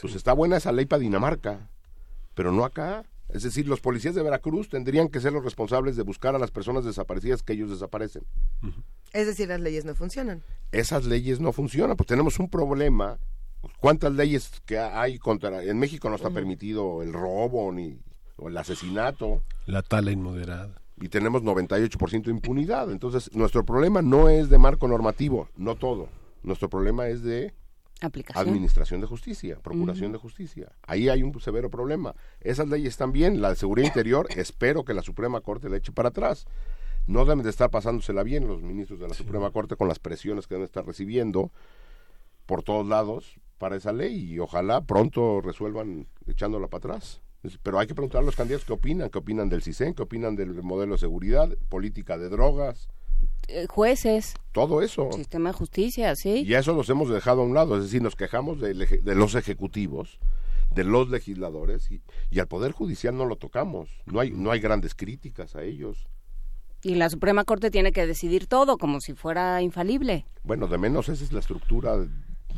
Pues 0.00 0.14
está 0.14 0.32
buena 0.32 0.56
esa 0.56 0.72
ley 0.72 0.86
para 0.86 1.00
Dinamarca, 1.00 1.68
pero 2.34 2.50
no 2.52 2.64
acá. 2.64 3.04
Es 3.28 3.42
decir, 3.42 3.66
los 3.66 3.80
policías 3.80 4.14
de 4.14 4.22
Veracruz 4.22 4.68
tendrían 4.68 5.08
que 5.08 5.20
ser 5.20 5.32
los 5.32 5.44
responsables 5.44 5.96
de 5.96 6.02
buscar 6.02 6.34
a 6.34 6.38
las 6.38 6.50
personas 6.50 6.84
desaparecidas 6.84 7.42
que 7.42 7.54
ellos 7.54 7.70
desaparecen. 7.70 8.22
Es 9.12 9.26
decir, 9.26 9.48
las 9.48 9.60
leyes 9.60 9.84
no 9.84 9.94
funcionan. 9.94 10.42
Esas 10.72 11.04
leyes 11.06 11.40
no 11.40 11.52
funcionan, 11.52 11.96
pues 11.96 12.06
tenemos 12.06 12.38
un 12.38 12.50
problema. 12.50 13.18
¿Cuántas 13.80 14.12
leyes 14.12 14.50
que 14.66 14.78
hay 14.78 15.18
contra... 15.18 15.62
En 15.62 15.78
México 15.78 16.08
no 16.08 16.16
está 16.16 16.30
permitido 16.30 17.02
el 17.02 17.12
robo 17.12 17.72
ni 17.72 17.98
o 18.36 18.48
el 18.48 18.56
asesinato 18.56 19.42
La 19.66 19.82
tala 19.82 20.10
inmoderada. 20.10 20.80
y 21.00 21.08
tenemos 21.08 21.42
98% 21.42 22.24
de 22.24 22.30
impunidad. 22.30 22.90
Entonces, 22.90 23.30
nuestro 23.34 23.64
problema 23.64 24.02
no 24.02 24.28
es 24.28 24.48
de 24.50 24.58
marco 24.58 24.88
normativo, 24.88 25.48
no 25.56 25.76
todo. 25.76 26.08
Nuestro 26.42 26.68
problema 26.68 27.08
es 27.08 27.22
de 27.22 27.54
Aplicación. 28.00 28.48
administración 28.48 29.00
de 29.00 29.06
justicia, 29.06 29.58
procuración 29.62 30.12
de 30.12 30.18
justicia. 30.18 30.72
Ahí 30.86 31.08
hay 31.08 31.22
un 31.22 31.40
severo 31.40 31.70
problema. 31.70 32.14
Esas 32.40 32.68
leyes 32.68 32.88
están 32.90 33.12
bien, 33.12 33.40
la 33.40 33.50
de 33.50 33.56
seguridad 33.56 33.86
interior, 33.86 34.26
espero 34.36 34.84
que 34.84 34.94
la 34.94 35.02
Suprema 35.02 35.40
Corte 35.40 35.68
la 35.68 35.76
eche 35.76 35.92
para 35.92 36.08
atrás. 36.10 36.46
No 37.06 37.24
deben 37.24 37.42
de 37.44 37.50
estar 37.50 37.70
pasándosela 37.70 38.22
bien 38.22 38.46
los 38.48 38.62
ministros 38.62 38.98
de 38.98 39.08
la 39.08 39.14
Suprema 39.14 39.50
Corte 39.50 39.76
con 39.76 39.88
las 39.88 39.98
presiones 39.98 40.46
que 40.46 40.54
deben 40.54 40.64
estar 40.64 40.84
recibiendo 40.86 41.50
por 42.46 42.62
todos 42.62 42.86
lados 42.86 43.38
para 43.58 43.76
esa 43.76 43.92
ley 43.92 44.32
y 44.32 44.38
ojalá 44.38 44.82
pronto 44.82 45.40
resuelvan 45.40 46.06
echándola 46.26 46.68
para 46.68 46.78
atrás. 46.94 47.20
Pero 47.62 47.78
hay 47.78 47.86
que 47.86 47.94
preguntar 47.94 48.22
a 48.22 48.24
los 48.24 48.36
candidatos 48.36 48.66
qué 48.66 48.72
opinan, 48.72 49.10
qué 49.10 49.18
opinan 49.18 49.48
del 49.50 49.62
CISEN, 49.62 49.94
qué 49.94 50.02
opinan 50.02 50.34
del 50.34 50.62
modelo 50.62 50.92
de 50.92 50.98
seguridad, 50.98 51.50
política 51.68 52.16
de 52.16 52.30
drogas, 52.30 52.88
Eh, 53.48 53.66
jueces, 53.68 54.34
todo 54.52 54.80
eso. 54.80 55.10
sistema 55.12 55.50
de 55.50 55.54
justicia, 55.54 56.16
¿sí? 56.16 56.42
Y 56.46 56.54
eso 56.54 56.72
los 56.72 56.88
hemos 56.88 57.10
dejado 57.10 57.42
a 57.42 57.44
un 57.44 57.52
lado, 57.54 57.76
es 57.76 57.84
decir, 57.84 58.00
nos 58.02 58.16
quejamos 58.16 58.60
de, 58.60 58.72
los 59.14 59.34
ejecutivos, 59.34 60.18
de 60.74 60.84
los 60.84 61.10
legisladores 61.10 61.90
y, 61.90 62.00
y 62.30 62.38
al 62.40 62.48
Poder 62.48 62.72
Judicial 62.72 63.14
no 63.16 63.26
lo 63.26 63.36
tocamos. 63.36 63.90
No 64.06 64.20
hay, 64.20 64.30
no 64.30 64.50
hay 64.50 64.60
grandes 64.60 64.94
críticas 64.94 65.54
a 65.54 65.62
ellos. 65.62 66.08
Y 66.82 66.94
la 66.96 67.08
Suprema 67.10 67.44
Corte 67.44 67.70
tiene 67.70 67.92
que 67.92 68.06
decidir 68.06 68.46
todo 68.46 68.78
como 68.78 69.00
si 69.00 69.12
fuera 69.14 69.60
infalible. 69.62 70.24
Bueno, 70.44 70.66
de 70.66 70.78
menos 70.78 71.08
esa 71.10 71.22
es 71.24 71.32
la 71.32 71.40
estructura 71.40 71.96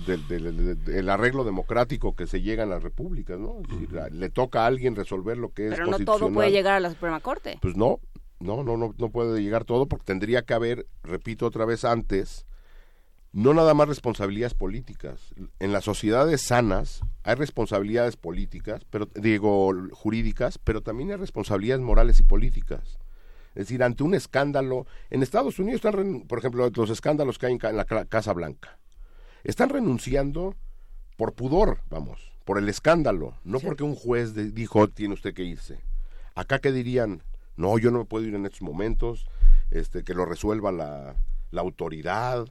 del, 0.06 0.26
del- 0.28 0.84
del- 0.84 1.08
arreglo 1.08 1.44
democrático 1.44 2.14
que 2.14 2.26
se 2.26 2.42
llega 2.42 2.62
en 2.64 2.70
las 2.70 2.82
repúblicas, 2.82 3.38
¿no? 3.38 3.60
Es 3.62 3.68
decir, 3.68 4.12
le 4.12 4.28
toca 4.30 4.64
a 4.64 4.66
alguien 4.66 4.94
resolver 4.96 5.38
lo 5.38 5.50
que 5.52 5.68
es 5.68 5.70
Pero 5.74 5.86
no 5.86 5.98
todo 5.98 6.30
puede 6.32 6.50
llegar 6.50 6.74
a 6.74 6.80
la 6.80 6.90
Suprema 6.90 7.20
Corte. 7.20 7.58
Pues 7.62 7.76
no, 7.76 8.00
no, 8.40 8.62
no, 8.62 8.76
no, 8.76 8.94
no 8.96 9.08
puede 9.10 9.40
llegar 9.42 9.64
todo 9.64 9.86
porque 9.86 10.04
tendría 10.04 10.42
que 10.42 10.54
haber, 10.54 10.86
repito 11.02 11.46
otra 11.46 11.64
vez 11.64 11.84
antes, 11.84 12.44
no 13.32 13.52
nada 13.54 13.74
más 13.74 13.88
responsabilidades 13.88 14.54
políticas. 14.54 15.34
En 15.58 15.72
las 15.72 15.84
sociedades 15.84 16.42
sanas 16.42 17.00
hay 17.22 17.34
responsabilidades 17.34 18.16
políticas, 18.16 18.84
pero 18.90 19.06
digo 19.14 19.72
jurídicas, 19.92 20.58
pero 20.58 20.82
también 20.82 21.10
hay 21.10 21.16
responsabilidades 21.16 21.82
morales 21.82 22.20
y 22.20 22.22
políticas. 22.22 22.98
Es 23.54 23.66
decir, 23.68 23.82
ante 23.82 24.02
un 24.04 24.14
escándalo, 24.14 24.86
en 25.08 25.22
Estados 25.22 25.58
Unidos 25.58 25.76
están, 25.84 26.22
por 26.28 26.38
ejemplo, 26.38 26.70
los 26.74 26.90
escándalos 26.90 27.38
que 27.38 27.46
hay 27.46 27.58
en, 27.60 27.76
la 27.76 27.86
Ca- 27.86 28.04
Casa 28.04 28.34
Blanca, 28.34 28.78
están 29.48 29.68
renunciando 29.70 30.54
por 31.16 31.32
pudor, 31.34 31.80
vamos, 31.90 32.32
por 32.44 32.58
el 32.58 32.68
escándalo, 32.68 33.34
no 33.44 33.60
porque 33.60 33.84
un 33.84 33.94
juez 33.94 34.34
de- 34.34 34.50
dijo 34.50 34.88
tiene 34.88 35.14
usted 35.14 35.34
que 35.34 35.44
irse. 35.44 35.80
Acá 36.34 36.58
que 36.58 36.72
dirían, 36.72 37.22
no, 37.56 37.78
yo 37.78 37.90
no 37.90 38.00
me 38.00 38.04
puedo 38.04 38.26
ir 38.26 38.34
en 38.34 38.44
estos 38.44 38.62
momentos, 38.62 39.26
este, 39.70 40.04
que 40.04 40.14
lo 40.14 40.26
resuelva 40.26 40.70
la, 40.72 41.16
la 41.50 41.60
autoridad. 41.62 42.46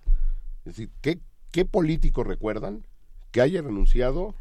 Es 0.65 0.75
decir, 0.75 0.90
¿qué, 1.01 1.19
¿qué 1.51 1.65
político 1.65 2.24
recuerdan 2.24 2.85
que 3.32 3.41
haya 3.41 3.61
renunciado 3.61 4.33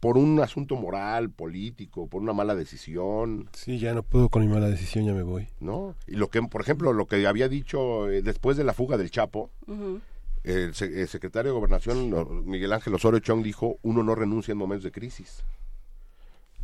por 0.00 0.16
un 0.16 0.40
asunto 0.40 0.76
moral, 0.76 1.30
político, 1.30 2.06
por 2.08 2.22
una 2.22 2.32
mala 2.32 2.54
decisión? 2.56 3.48
Sí, 3.52 3.78
ya 3.78 3.94
no 3.94 4.02
puedo 4.02 4.28
con 4.30 4.42
mi 4.42 4.48
mala 4.52 4.68
decisión, 4.68 5.04
ya 5.04 5.12
me 5.12 5.22
voy. 5.22 5.46
¿No? 5.60 5.94
Y 6.06 6.16
lo 6.16 6.28
que, 6.28 6.42
por 6.42 6.62
ejemplo, 6.62 6.92
lo 6.92 7.06
que 7.06 7.26
había 7.26 7.48
dicho 7.48 8.08
eh, 8.10 8.22
después 8.22 8.56
de 8.56 8.64
la 8.64 8.72
fuga 8.72 8.96
del 8.96 9.10
Chapo, 9.10 9.50
el 10.42 10.74
secretario 10.74 11.52
de 11.52 11.58
Gobernación, 11.58 12.44
Miguel 12.46 12.72
Ángel 12.72 12.94
Osorio 12.94 13.20
Chong, 13.20 13.42
dijo, 13.42 13.76
uno 13.82 14.02
no 14.02 14.14
renuncia 14.14 14.52
en 14.52 14.58
momentos 14.58 14.84
de 14.84 14.92
crisis. 14.92 15.44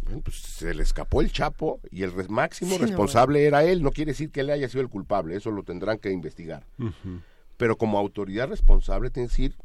Bueno, 0.03 0.21
pues 0.23 0.37
se 0.37 0.73
le 0.73 0.83
escapó 0.85 1.21
el 1.21 1.33
Chapo 1.33 1.81
y 1.91 2.03
el 2.05 2.13
máximo 2.29 2.71
Sí, 2.75 2.79
no, 2.81 2.87
responsable 2.87 3.45
era 3.45 3.65
él. 3.65 3.83
No 3.83 3.91
quiere 3.91 4.13
decir 4.13 4.31
que 4.31 4.41
él 4.41 4.51
haya 4.51 4.69
sido 4.69 4.81
el 4.83 4.89
culpable, 4.89 5.35
eso 5.37 5.51
lo 5.51 5.63
tendrán 5.65 5.99
que 5.99 6.11
investigar. 6.13 6.65
Pero 7.57 7.77
como 7.77 7.99
autoridad 7.99 8.49
responsable 8.49 9.11
tiene 9.11 9.27
que 9.29 9.33
decir, 9.33 9.57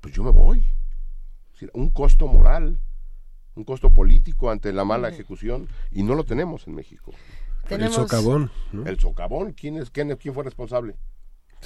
pues 0.00 0.14
yo 0.14 0.22
me 0.24 0.30
voy. 0.30 0.60
Es 0.60 1.52
decir, 1.52 1.70
un 1.74 1.90
costo 1.90 2.26
moral, 2.26 2.78
un 3.54 3.64
costo 3.64 3.92
político 3.92 4.50
ante 4.50 4.72
la 4.72 4.84
mala 4.84 5.08
ejecución 5.08 5.68
y 5.90 6.02
no 6.02 6.14
lo 6.14 6.24
tenemos 6.24 6.66
en 6.66 6.74
México. 6.74 7.12
Tenemos- 7.68 7.98
El 7.98 8.02
socavón, 8.04 8.50
¿no? 8.72 8.86
El 8.86 8.98
socavón, 8.98 9.52
¿quién, 9.52 9.76
es, 9.76 9.90
quién, 9.90 10.14
quién 10.16 10.32
fue 10.34 10.44
responsable? 10.44 10.96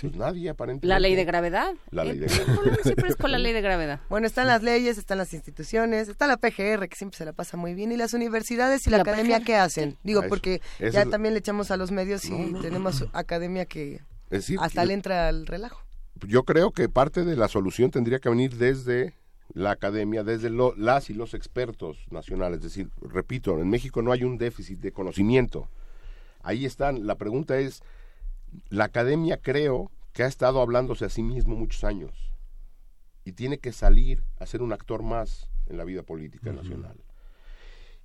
Pues 0.01 0.15
nadie 0.15 0.49
aparentemente. 0.51 0.87
La 0.87 1.01
ley 1.01 1.15
de 1.15 1.25
gravedad. 1.25 1.75
La 1.91 2.05
ley 2.05 2.19
de 2.19 2.27
El 2.27 2.45
gravedad. 2.45 2.79
siempre 2.83 3.09
es 3.09 3.17
con 3.17 3.33
la 3.33 3.39
ley 3.39 3.53
de 3.53 3.61
gravedad. 3.61 4.01
Bueno, 4.11 4.27
están 4.27 4.47
las 4.47 4.63
leyes, 4.63 4.99
están 4.99 5.19
las 5.19 5.33
instituciones, 5.35 6.09
está 6.09 6.27
la 6.27 6.37
PGR, 6.37 6.89
que 6.89 6.97
siempre 6.97 7.17
se 7.19 7.25
la 7.25 7.33
pasa 7.33 7.57
muy 7.57 7.75
bien, 7.75 7.93
y 7.93 7.97
las 7.97 8.15
universidades 8.15 8.87
y 8.87 8.91
la, 8.91 8.99
La 8.99 9.03
academia, 9.03 9.39
PGR, 9.39 9.45
¿qué 9.47 9.57
hacen? 9.57 9.99
Digo, 10.03 10.21
Ah, 10.21 10.25
eso- 10.25 10.29
porque 10.31 10.61
eso 10.79 10.93
ya 10.93 11.03
es- 11.03 11.11
también 11.11 11.35
le 11.35 11.41
echamos 11.41 11.71
a 11.71 11.77
los 11.77 11.91
medios 11.91 12.25
y 12.25 12.31
No, 12.31 12.47
no, 12.47 12.61
tenemos 12.61 13.05
academia 13.13 13.67
que 13.67 13.95
Es 14.31 14.41
decir, 14.43 14.59
hasta 14.61 14.85
le 14.85 14.95
entra 14.95 15.29
al 15.29 15.47
relajo. 15.47 15.83
yo 16.27 16.45
creo 16.45 16.71
que 16.73 16.89
parte 16.89 17.25
de 17.25 17.37
la 17.37 17.49
solución 17.49 17.91
tendría 17.91 18.19
que 18.21 18.29
venir 18.29 18.57
desde 18.57 19.15
la 19.53 19.73
academia, 19.73 20.23
desde 20.23 20.49
lo- 20.51 20.75
las 20.77 21.11
y 21.11 21.15
los 21.15 21.35
expertos 21.35 21.99
nacionales. 22.11 22.59
Es 22.59 22.65
decir, 22.65 22.89
repito, 23.03 23.59
en 23.61 23.69
México 23.69 24.01
no 24.03 24.13
hay 24.13 24.23
un 24.25 24.39
déficit 24.39 24.79
de 24.79 24.93
conocimiento. 24.93 25.69
Ahí 26.43 26.65
están. 26.65 27.07
La 27.07 27.17
pregunta 27.17 27.59
es, 27.59 27.83
la 28.69 28.85
academia 28.85 29.37
creo 29.41 29.91
que 30.13 30.23
ha 30.23 30.27
estado 30.27 30.61
hablándose 30.61 31.05
a 31.05 31.09
sí 31.09 31.23
mismo 31.23 31.57
muchos 31.57 31.85
años 31.85 32.33
y 33.25 33.33
tiene 33.33 33.59
que 33.59 33.73
salir 33.73 34.25
a 34.39 34.47
ser 34.47 34.63
un 34.63 34.73
actor 34.73 35.03
más 35.03 35.49
en 35.67 35.77
la 35.77 35.85
vida 35.85 36.03
política 36.03 36.53
nacional. 36.53 36.97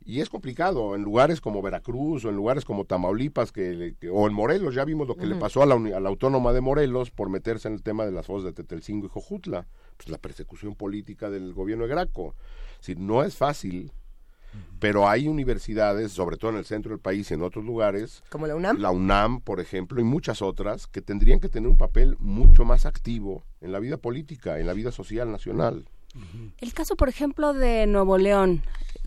Y 0.07 0.21
es 0.21 0.29
complicado 0.29 0.93
en 0.93 1.01
lugares 1.01 1.41
como 1.41 1.63
Veracruz 1.63 2.25
o 2.25 2.29
en 2.29 2.35
lugares 2.35 2.63
como 2.63 2.85
Tamaulipas 2.85 3.51
que, 3.51 3.95
que- 3.99 4.09
o 4.09 4.27
en 4.27 4.33
Morelos, 4.33 4.75
ya 4.75 4.85
vimos 4.85 5.07
lo 5.07 5.15
que 5.15 5.25
le 5.25 5.33
pasó 5.39 5.63
a 5.63 5.65
la, 5.65 5.73
uni- 5.75 5.93
a 5.93 5.99
la 5.99 6.09
autónoma 6.09 6.53
de 6.53 6.61
Morelos 6.61 7.09
por 7.09 7.29
meterse 7.29 7.67
en 7.69 7.73
el 7.73 7.81
tema 7.81 8.05
de 8.05 8.11
las 8.11 8.27
fosas 8.27 8.43
de 8.45 8.53
Tetelcingo 8.53 9.07
y 9.07 9.09
Jojutla, 9.09 9.65
pues 9.97 10.09
la 10.09 10.19
persecución 10.19 10.75
política 10.75 11.31
del 11.31 11.53
gobierno 11.53 11.85
de 11.85 11.89
Graco. 11.89 12.35
Decir, 12.77 12.99
no 12.99 13.23
es 13.23 13.35
fácil, 13.35 13.91
pero 14.79 15.07
hay 15.07 15.27
universidades, 15.27 16.11
sobre 16.11 16.37
todo 16.37 16.51
en 16.51 16.57
el 16.57 16.65
centro 16.65 16.91
del 16.91 16.99
país 16.99 17.31
y 17.31 17.33
en 17.33 17.41
otros 17.41 17.65
lugares, 17.65 18.23
Como 18.29 18.47
la 18.47 18.55
UNAM. 18.55 18.77
la 18.77 18.91
UNAM, 18.91 19.41
por 19.41 19.59
ejemplo, 19.59 19.99
y 20.01 20.03
muchas 20.03 20.41
otras, 20.41 20.87
que 20.87 21.01
tendrían 21.01 21.39
que 21.39 21.49
tener 21.49 21.69
un 21.69 21.77
papel 21.77 22.17
mucho 22.19 22.65
más 22.65 22.85
activo 22.85 23.43
en 23.61 23.71
la 23.71 23.79
vida 23.79 23.97
política, 23.97 24.59
en 24.59 24.67
la 24.67 24.73
vida 24.73 24.91
social 24.91 25.31
nacional. 25.31 25.87
El 26.59 26.73
caso, 26.73 26.95
por 26.95 27.09
ejemplo, 27.09 27.53
de 27.53 27.87
Nuevo 27.87 28.17
León, 28.17 28.61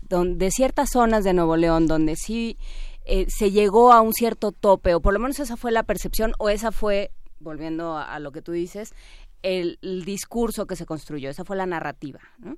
donde, 0.07 0.45
de 0.45 0.51
ciertas 0.51 0.89
zonas 0.91 1.23
de 1.23 1.33
Nuevo 1.33 1.57
León, 1.57 1.87
donde 1.87 2.15
sí 2.15 2.57
eh, 3.05 3.25
se 3.29 3.49
llegó 3.49 3.93
a 3.93 4.01
un 4.01 4.13
cierto 4.13 4.51
tope, 4.51 4.93
o 4.93 5.01
por 5.01 5.13
lo 5.13 5.19
menos 5.19 5.39
esa 5.39 5.57
fue 5.57 5.71
la 5.71 5.83
percepción, 5.83 6.33
o 6.37 6.49
esa 6.49 6.71
fue, 6.71 7.11
volviendo 7.39 7.97
a, 7.97 8.13
a 8.13 8.19
lo 8.19 8.31
que 8.31 8.41
tú 8.41 8.51
dices, 8.51 8.93
el, 9.41 9.79
el 9.81 10.05
discurso 10.05 10.67
que 10.67 10.75
se 10.75 10.85
construyó, 10.85 11.29
esa 11.29 11.45
fue 11.45 11.55
la 11.55 11.65
narrativa. 11.65 12.19
¿no? 12.39 12.57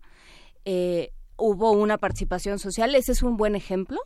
Eh, 0.65 1.11
hubo 1.41 1.71
una 1.71 1.97
participación 1.97 2.59
social, 2.59 2.93
ese 2.95 3.11
es 3.11 3.23
un 3.23 3.35
buen 3.37 3.55
ejemplo. 3.55 3.99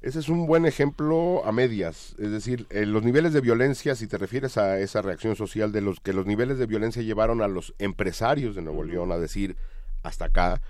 Ese 0.00 0.18
es 0.18 0.28
un 0.28 0.46
buen 0.48 0.66
ejemplo 0.66 1.42
a 1.44 1.52
medias, 1.52 2.16
es 2.18 2.32
decir, 2.32 2.66
eh, 2.70 2.86
los 2.86 3.04
niveles 3.04 3.32
de 3.32 3.40
violencia, 3.40 3.94
si 3.94 4.08
te 4.08 4.18
refieres 4.18 4.58
a 4.58 4.80
esa 4.80 5.00
reacción 5.00 5.36
social 5.36 5.70
de 5.70 5.80
los 5.80 6.00
que 6.00 6.12
los 6.12 6.26
niveles 6.26 6.58
de 6.58 6.66
violencia 6.66 7.02
llevaron 7.02 7.40
a 7.40 7.46
los 7.46 7.72
empresarios 7.78 8.56
de 8.56 8.62
Nuevo 8.62 8.82
León 8.82 9.12
a 9.12 9.18
decir 9.18 9.56
hasta 10.02 10.24
acá, 10.24 10.60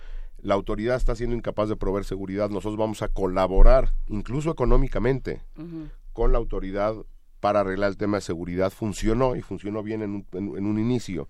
la 0.43 0.53
autoridad 0.55 0.97
está 0.97 1.15
siendo 1.15 1.35
incapaz 1.35 1.71
de 1.71 1.77
proveer 1.77 2.05
seguridad, 2.05 2.51
nosotros 2.51 2.77
vamos 2.77 3.01
a 3.01 3.09
colaborar, 3.09 3.95
incluso 4.09 4.51
económicamente, 4.51 5.41
con 6.13 6.33
la 6.33 6.37
autoridad 6.39 6.95
para 7.41 7.61
arreglar 7.61 7.89
el 7.91 7.97
tema 7.97 8.19
de 8.19 8.23
seguridad. 8.23 8.71
Funcionó 8.71 9.35
y 9.35 9.41
funcionó 9.41 9.83
bien 9.83 10.03
en 10.03 10.11
un, 10.11 10.27
en- 10.33 10.57
en 10.59 10.67
un 10.67 10.79
inicio. 10.79 11.29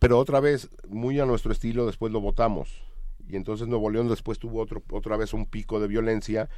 Pero 0.00 0.18
otra 0.18 0.40
vez, 0.40 0.68
muy 0.88 1.20
a 1.20 1.26
nuestro 1.26 1.52
estilo, 1.52 1.86
después 1.86 2.12
lo 2.12 2.20
votamos. 2.20 2.82
Y 3.28 3.36
entonces 3.36 3.66
Nuevo 3.68 3.90
León 3.90 4.08
después 4.08 4.38
tuvo 4.38 4.60
otro, 4.60 4.82
otra 4.90 5.16
vez 5.16 5.32
un 5.34 5.46
pico 5.46 5.80
de 5.80 5.88
violencia, 5.88 6.48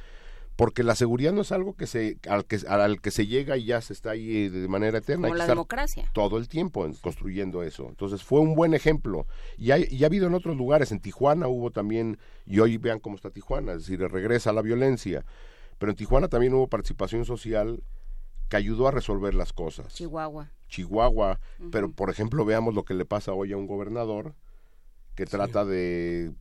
porque 0.55 0.83
la 0.83 0.93
seguridad 0.95 1.31
no 1.31 1.41
es 1.41 1.51
algo 1.53 1.75
que 1.77 1.87
se, 1.87 2.17
al, 2.29 2.45
que, 2.45 2.57
al 2.67 2.99
que 3.01 3.11
se 3.11 3.25
llega 3.27 3.55
y 3.55 3.63
ya 3.65 3.79
se 3.79 3.93
está 3.93 4.11
ahí 4.11 4.45
eh, 4.45 4.49
de 4.49 4.67
manera 4.67 4.97
eterna. 4.97 5.27
Como 5.27 5.27
Hay 5.27 5.31
que 5.31 5.37
la 5.37 5.43
estar 5.45 5.55
democracia. 5.55 6.09
todo 6.13 6.37
el 6.37 6.49
tiempo 6.49 6.85
en- 6.85 6.95
construyendo 6.95 7.63
eso. 7.63 7.87
Entonces 7.87 8.23
fue 8.23 8.41
un 8.41 8.55
buen 8.55 8.73
ejemplo. 8.73 9.25
Y, 9.57 9.71
hay, 9.71 9.87
y 9.89 10.03
ha 10.03 10.07
habido 10.07 10.27
en 10.27 10.33
otros 10.33 10.57
lugares, 10.57 10.91
en 10.91 10.99
Tijuana 10.99 11.47
hubo 11.47 11.71
también, 11.71 12.17
y 12.45 12.59
hoy 12.59 12.77
vean 12.77 12.99
cómo 12.99 13.15
está 13.15 13.29
Tijuana, 13.29 13.71
es 13.71 13.79
decir, 13.87 13.99
regresa 14.01 14.51
la 14.51 14.61
violencia. 14.61 15.25
Pero 15.77 15.91
en 15.91 15.95
Tijuana 15.95 16.27
también 16.27 16.53
hubo 16.53 16.67
participación 16.67 17.23
social 17.23 17.81
que 18.49 18.57
ayudó 18.57 18.87
a 18.89 18.91
resolver 18.91 19.35
las 19.35 19.53
cosas. 19.53 19.93
Chihuahua. 19.93 20.51
Chihuahua, 20.67 21.39
pero 21.71 21.89
por 21.91 22.09
ejemplo 22.09 22.43
veamos 22.45 22.73
lo 22.75 22.83
que 22.83 22.93
le 22.95 23.05
pasa 23.05 23.31
hoy 23.31 23.53
a 23.53 23.57
un 23.57 23.65
gobernador 23.65 24.35
que 25.15 25.25
trata 25.25 25.63
de 25.65 26.33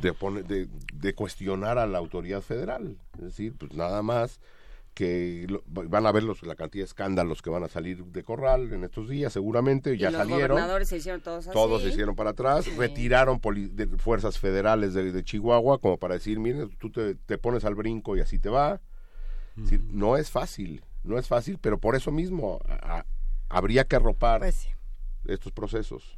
de, 0.00 0.12
poner- 0.14 0.44
de 0.46 0.68
de 0.94 1.14
cuestionar 1.14 1.78
a 1.78 1.86
la 1.86 1.98
autoridad 1.98 2.40
federal, 2.42 2.98
es 3.18 3.22
decir, 3.24 3.54
pues 3.58 3.72
nada 3.74 4.02
más 4.02 4.40
que 4.94 5.46
lo- 5.48 5.62
van 5.66 6.06
a 6.06 6.12
ver 6.12 6.24
los, 6.24 6.42
la 6.42 6.56
cantidad 6.56 6.82
de 6.82 6.86
escándalos 6.86 7.40
que 7.40 7.50
van 7.50 7.62
a 7.62 7.68
salir 7.68 8.04
de 8.04 8.24
Corral 8.24 8.72
en 8.72 8.82
estos 8.84 9.08
días, 9.08 9.32
seguramente 9.32 9.96
ya 9.96 10.08
y 10.08 10.12
los 10.12 10.20
salieron. 10.22 10.56
gobernadores 10.56 10.88
se 10.88 10.96
hicieron 10.96 11.20
todos 11.20 11.46
así. 11.46 11.52
Todos 11.54 11.82
se 11.82 11.88
hicieron 11.90 12.16
para 12.16 12.30
atrás, 12.30 12.64
Sí. 12.64 12.72
retiraron 12.76 13.38
poli- 13.40 13.68
de 13.68 13.86
fuerzas 13.98 14.38
federales 14.38 14.94
de, 14.94 15.12
de 15.12 15.24
Chihuahua 15.24 15.78
como 15.78 15.98
para 15.98 16.14
decir, 16.14 16.40
miren, 16.40 16.70
tú 16.78 16.90
te, 16.90 17.14
te 17.14 17.38
pones 17.38 17.64
al 17.64 17.76
brinco 17.76 18.16
y 18.16 18.20
así 18.20 18.38
te 18.40 18.48
va. 18.48 18.80
Es 19.56 19.64
decir, 19.64 19.82
no 19.84 20.16
es 20.16 20.30
fácil, 20.30 20.82
no 21.04 21.16
es 21.18 21.28
fácil, 21.28 21.58
pero 21.60 21.78
por 21.78 21.94
eso 21.94 22.10
mismo 22.10 22.60
a- 22.68 22.98
a- 22.98 23.06
habría 23.48 23.84
que 23.84 23.94
arropar 23.96 24.40
Pues 24.40 24.54
sí. 24.56 24.68
estos 25.26 25.52
procesos. 25.52 26.17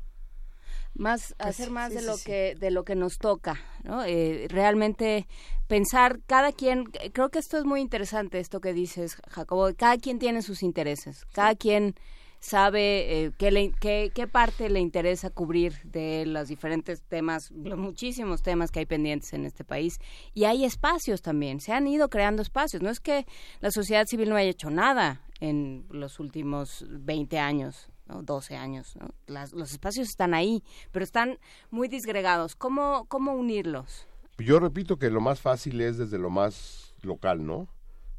Más 0.95 1.35
Pues 1.39 1.49
hacer 1.61 1.71
más 1.71 1.91
sí, 1.91 1.95
de 1.95 2.01
sí, 2.01 2.07
lo 2.07 2.17
sí. 2.17 2.25
que 2.25 2.55
de 2.59 2.71
lo 2.71 2.85
que 2.85 2.95
nos 2.97 3.19
toca 3.19 3.59
¿no? 3.85 4.05
Eh, 4.05 4.47
realmente 4.49 5.27
pensar 5.69 6.21
cada 6.27 6.53
quien 6.53 6.85
creo 7.13 7.29
que 7.31 7.39
esto 7.39 7.57
es 7.59 7.65
muy 7.65 7.81
interesante 7.81 8.39
esto 8.41 8.61
que 8.61 8.73
dices 8.73 9.17
Jacobo 9.29 9.69
cada 9.77 9.97
quien 9.99 10.19
tiene 10.19 10.43
sus 10.43 10.63
intereses 10.63 11.27
cada 11.33 11.55
quien 11.55 11.95
sabe 12.43 13.25
eh, 13.27 13.33
qué, 13.37 13.51
le- 13.51 13.73
qué, 13.81 14.11
qué 14.15 14.27
parte 14.27 14.71
le 14.71 14.81
interesa 14.81 15.29
cubrir 15.29 15.75
de 15.85 16.25
los 16.27 16.49
diferentes 16.49 17.03
temas 17.03 17.51
los 17.51 17.79
muchísimos 17.79 18.43
temas 18.43 18.71
que 18.71 18.79
hay 18.81 18.87
pendientes 18.87 19.33
en 19.35 19.45
este 19.45 19.63
país 19.63 19.99
y 20.33 20.45
hay 20.45 20.65
espacios 20.65 21.21
también 21.21 21.61
se 21.61 21.73
han 21.73 21.87
ido 21.87 22.09
creando 22.09 22.41
espacios 22.41 22.83
no 22.83 22.89
es 22.89 22.99
que 22.99 23.27
la 23.61 23.71
sociedad 23.71 24.07
civil 24.07 24.31
no 24.31 24.37
haya 24.37 24.49
hecho 24.51 24.71
nada 24.71 25.21
en 25.39 25.85
los 25.91 26.19
últimos 26.19 26.85
20 26.89 27.39
años 27.39 27.90
¿no? 28.11 28.23
12 28.23 28.57
años. 28.57 28.97
¿no? 28.97 29.09
Las- 29.27 29.53
los 29.53 29.73
espacios 29.73 30.09
están 30.09 30.35
ahí, 30.35 30.63
pero 30.93 31.05
están 31.05 31.39
muy 31.71 31.89
disgregados. 31.89 32.57
¿Cómo, 32.57 33.05
cómo 33.09 33.33
unirlos? 33.33 34.07
Yo 34.39 34.59
repito 34.59 34.99
que 34.99 35.11
lo 35.11 35.21
más 35.21 35.41
fácil 35.41 35.81
es 35.81 35.99
desde 35.99 36.19
lo 36.19 36.31
más 36.31 36.95
local, 37.03 37.45
¿no? 37.47 37.69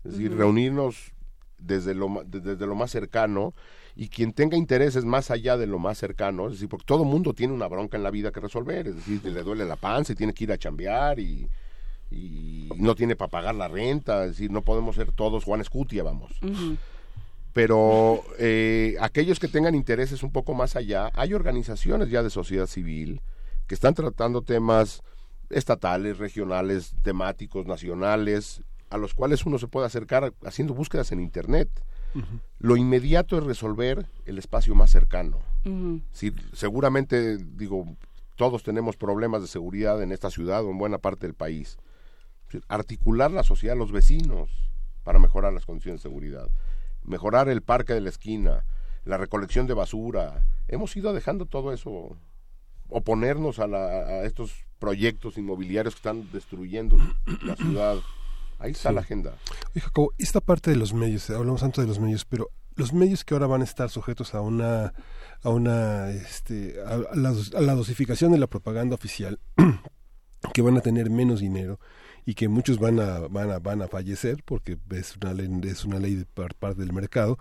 Es 0.04 0.14
decir, 0.14 0.36
reunirnos 0.36 1.12
desde 1.60 1.94
lo, 1.94 2.24
desde 2.26 2.66
lo 2.66 2.74
más 2.76 2.90
cercano 2.92 3.54
y 3.96 4.08
quien 4.10 4.34
tenga 4.34 4.58
intereses 4.58 5.06
más 5.06 5.30
allá 5.30 5.58
de 5.58 5.68
lo 5.68 5.78
más 5.78 5.98
cercano, 6.00 6.48
es 6.48 6.54
decir, 6.54 6.70
porque 6.70 6.86
todo 6.86 7.04
mundo 7.04 7.34
tiene 7.34 7.54
una 7.54 7.68
bronca 7.68 7.98
en 7.98 8.04
la 8.04 8.10
vida 8.10 8.32
que 8.32 8.40
resolver, 8.40 8.88
es 8.88 8.96
decir, 8.96 9.24
le 9.26 9.44
duele 9.44 9.66
la 9.66 9.76
panza 9.76 10.14
y 10.14 10.16
tiene 10.16 10.34
que 10.34 10.46
ir 10.46 10.52
a 10.52 10.58
chambear 10.58 11.20
y, 11.20 11.48
y 12.10 12.70
no 12.78 12.96
tiene 12.96 13.16
para 13.16 13.30
pagar 13.30 13.54
la 13.56 13.68
renta, 13.68 14.24
es 14.26 14.32
decir, 14.32 14.50
no 14.52 14.62
podemos 14.64 14.96
ser 14.96 15.12
todos 15.12 15.44
Juan 15.44 15.62
Escutia, 15.62 16.02
vamos. 16.04 16.32
Pero 17.54 18.24
eh, 18.40 18.96
aquellos 19.02 19.40
que 19.40 19.48
tengan 19.48 19.76
intereses 19.76 20.24
un 20.24 20.32
poco 20.32 20.54
más 20.54 20.76
allá, 20.76 21.12
hay 21.14 21.34
organizaciones 21.34 22.10
ya 22.10 22.24
de 22.24 22.30
sociedad 22.30 22.68
civil 22.68 23.22
que 23.68 23.76
están 23.76 23.94
tratando 23.94 24.42
temas 24.42 25.02
estatales, 25.50 26.18
regionales, 26.18 26.94
temáticos, 27.04 27.66
nacionales, 27.66 28.62
a 28.90 28.98
los 28.98 29.14
cuales 29.14 29.46
uno 29.46 29.58
se 29.58 29.68
puede 29.68 29.88
acercar 29.88 30.34
haciendo 30.46 30.74
búsquedas 30.74 31.12
en 31.12 31.22
Internet. 31.22 31.70
Lo 32.60 32.76
inmediato 32.76 33.38
es 33.38 33.46
resolver 33.46 34.06
el 34.26 34.38
espacio 34.38 34.76
más 34.76 34.92
cercano. 34.92 35.40
Sí, 36.12 36.34
seguramente, 36.54 37.38
digo, 37.38 37.86
todos 38.36 38.64
tenemos 38.64 38.98
problemas 38.98 39.42
de 39.42 39.48
seguridad 39.48 40.02
en 40.02 40.12
esta 40.12 40.30
ciudad 40.30 40.66
o 40.66 40.72
en 40.72 40.78
buena 40.78 40.98
parte 40.98 41.28
del 41.28 41.36
país. 41.36 41.78
Articular 42.68 43.32
la 43.32 43.44
sociedad, 43.44 43.78
los 43.78 43.94
vecinos, 43.94 44.50
para 45.04 45.20
mejorar 45.20 45.54
las 45.54 45.66
condiciones 45.66 46.02
de 46.02 46.10
seguridad. 46.10 46.50
Mejorar 47.04 47.50
el 47.50 47.62
parque 47.62 47.94
de 47.94 48.02
la 48.02 48.10
esquina, 48.10 48.66
la 49.06 49.18
recolección 49.18 49.68
de 49.68 49.74
basura. 49.74 50.46
Hemos 50.68 50.96
ido 50.96 51.14
dejando 51.14 51.46
todo 51.46 51.74
eso, 51.74 52.18
oponernos 52.90 53.60
a, 53.60 53.68
la- 53.68 53.88
a 53.88 54.24
estos 54.26 54.52
proyectos 54.80 55.38
inmobiliarios 55.38 55.96
que 55.96 56.00
están 56.00 56.28
destruyendo 56.32 56.98
la 57.44 57.56
ciudad. 57.56 57.98
Ahí 58.60 58.72
está 58.72 58.90
Sí. 58.90 58.96
la 58.96 59.02
agenda. 59.02 59.34
Oye, 59.72 59.82
Jacobo, 59.82 60.14
esta 60.18 60.40
parte 60.42 60.70
de 60.72 60.78
los 60.78 60.94
medios, 60.94 61.30
hablamos 61.30 61.62
tanto 61.62 61.82
de 61.82 61.88
los 61.88 62.00
medios, 62.00 62.26
pero 62.26 62.50
los 62.76 62.94
medios 62.94 63.24
que 63.26 63.34
ahora 63.34 63.48
van 63.48 63.62
a 63.62 63.66
estar 63.66 63.90
sujetos 63.90 64.34
a 64.34 64.42
una 64.42 64.94
a 65.44 65.50
una 65.50 66.10
este 66.12 66.76
a, 66.86 66.94
a 67.12 67.16
la, 67.16 67.32
dos- 67.32 67.54
a 67.56 67.62
la 67.62 67.74
dosificación 67.74 68.32
de 68.32 68.38
la 68.38 68.48
propaganda 68.48 68.94
oficial 68.96 69.40
que 70.54 70.62
van 70.62 70.78
a 70.78 70.82
tener 70.82 71.10
menos 71.10 71.40
dinero 71.40 71.80
y 72.26 72.34
que 72.36 72.48
muchos 72.48 72.78
van 72.80 73.00
a 73.00 73.20
van 73.28 73.50
a 73.52 73.60
van 73.60 73.82
a 73.82 73.88
fallecer 73.88 74.44
porque 74.46 74.78
es 74.92 75.16
una 75.18 75.34
ley 75.34 75.50
es 75.64 75.86
una 75.86 76.00
ley 76.00 76.16
de 76.16 76.26
par- 76.26 76.54
parte 76.56 76.80
del 76.82 76.94
mercado 76.94 77.40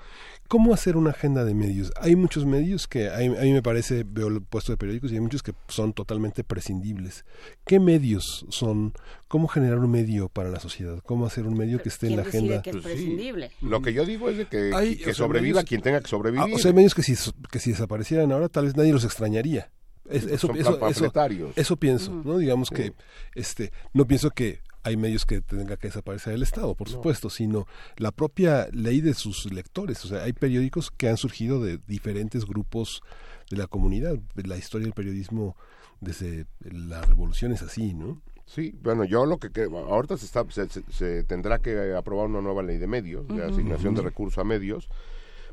cómo 0.48 0.72
hacer 0.72 0.96
una 0.96 1.10
agenda 1.10 1.44
de 1.44 1.52
medios 1.54 1.92
hay 2.00 2.16
muchos 2.16 2.46
medios 2.46 2.86
que 2.88 3.10
hay- 3.10 3.26
a 3.26 3.42
mí 3.42 3.52
me 3.52 3.62
parece 3.62 4.04
veo 4.06 4.28
el 4.28 4.40
puesto 4.42 4.72
de 4.72 4.78
periódicos 4.78 5.10
y 5.12 5.14
hay 5.14 5.20
muchos 5.20 5.42
que 5.42 5.52
son 5.68 5.92
totalmente 5.92 6.44
prescindibles 6.44 7.24
qué 7.66 7.78
medios 7.78 8.46
son 8.48 8.94
cómo 9.28 9.48
generar 9.48 9.78
un 9.78 9.90
medio 9.90 10.28
para 10.28 10.48
la 10.48 10.60
sociedad 10.60 11.00
cómo 11.04 11.26
hacer 11.26 11.46
un 11.46 11.56
medio 11.58 11.82
que 11.82 11.88
esté 11.90 12.06
en 12.06 12.14
¿Quién 12.14 12.22
la 12.22 12.28
agenda 12.28 12.62
que 12.62 12.70
es 12.70 12.76
Pues 12.76 12.84
sí. 12.86 12.90
prescindible? 12.92 13.50
Lo 13.60 13.82
que 13.82 13.92
yo 13.92 14.04
digo 14.06 14.28
es 14.30 14.38
de 14.38 14.46
que, 14.46 14.72
Hay, 14.74 14.96
que 14.96 15.12
sobreviva 15.14 15.56
medios- 15.60 15.68
quien 15.68 15.82
tenga 15.82 16.00
que 16.00 16.08
sobrevivir. 16.08 16.46
Ah, 16.52 16.54
o 16.54 16.58
sea, 16.58 16.70
hay 16.70 16.74
medios 16.74 16.94
que 16.94 17.02
si, 17.02 17.14
que 17.50 17.58
si 17.58 17.70
desaparecieran 17.72 18.32
ahora 18.32 18.48
tal 18.48 18.64
vez 18.64 18.76
nadie 18.76 18.92
los 18.92 19.04
extrañaría. 19.04 19.70
Es- 20.08 20.24
eso, 20.24 20.48
Son 20.48 20.56
eso, 20.56 20.70
eso, 20.70 20.80
panfletarios. 20.80 21.52
eso 21.56 21.76
pienso. 21.76 22.10
¿no? 22.24 22.38
Digamos 22.38 22.68
Sí. 22.68 22.74
que 22.74 22.92
este 23.34 23.70
no 23.92 24.06
pienso 24.06 24.30
que 24.30 24.60
hay 24.82 24.96
medios 24.96 25.26
que 25.26 25.40
tenga 25.42 25.76
que 25.76 25.88
desaparecer 25.88 26.32
el 26.34 26.42
Estado, 26.42 26.74
por 26.74 26.88
No. 26.88 26.94
supuesto, 26.94 27.28
sino 27.30 27.66
la 27.96 28.12
propia 28.12 28.68
ley 28.72 29.00
de 29.00 29.14
sus 29.14 29.52
lectores. 29.52 30.04
O 30.04 30.08
sea, 30.08 30.22
hay 30.24 30.32
periódicos 30.32 30.90
que 30.90 31.08
han 31.08 31.16
surgido 31.16 31.62
de 31.62 31.78
diferentes 31.86 32.44
grupos 32.46 33.02
de 33.50 33.56
la 33.58 33.66
comunidad. 33.66 34.16
La 34.34 34.56
historia 34.56 34.86
del 34.86 34.94
periodismo 34.94 35.56
desde 36.00 36.46
la 36.60 37.02
revolución 37.02 37.52
es 37.52 37.62
así, 37.62 37.92
¿no? 37.94 38.22
Sí, 38.46 38.74
bueno, 38.82 39.04
yo 39.04 39.26
lo 39.26 39.38
que, 39.38 39.50
que 39.50 39.64
ahorita 39.64 40.16
se, 40.16 40.24
está, 40.26 40.44
se, 40.50 40.68
se- 40.68 40.82
se 40.90 41.22
tendrá 41.24 41.58
que 41.60 41.94
aprobar 41.94 42.26
una 42.26 42.40
nueva 42.40 42.62
ley 42.62 42.78
de 42.78 42.86
medios, 42.88 43.28
de 43.28 43.44
asignación 43.44 43.94
de 43.94 44.02
recursos 44.02 44.38
a 44.38 44.44
medios. 44.44 44.88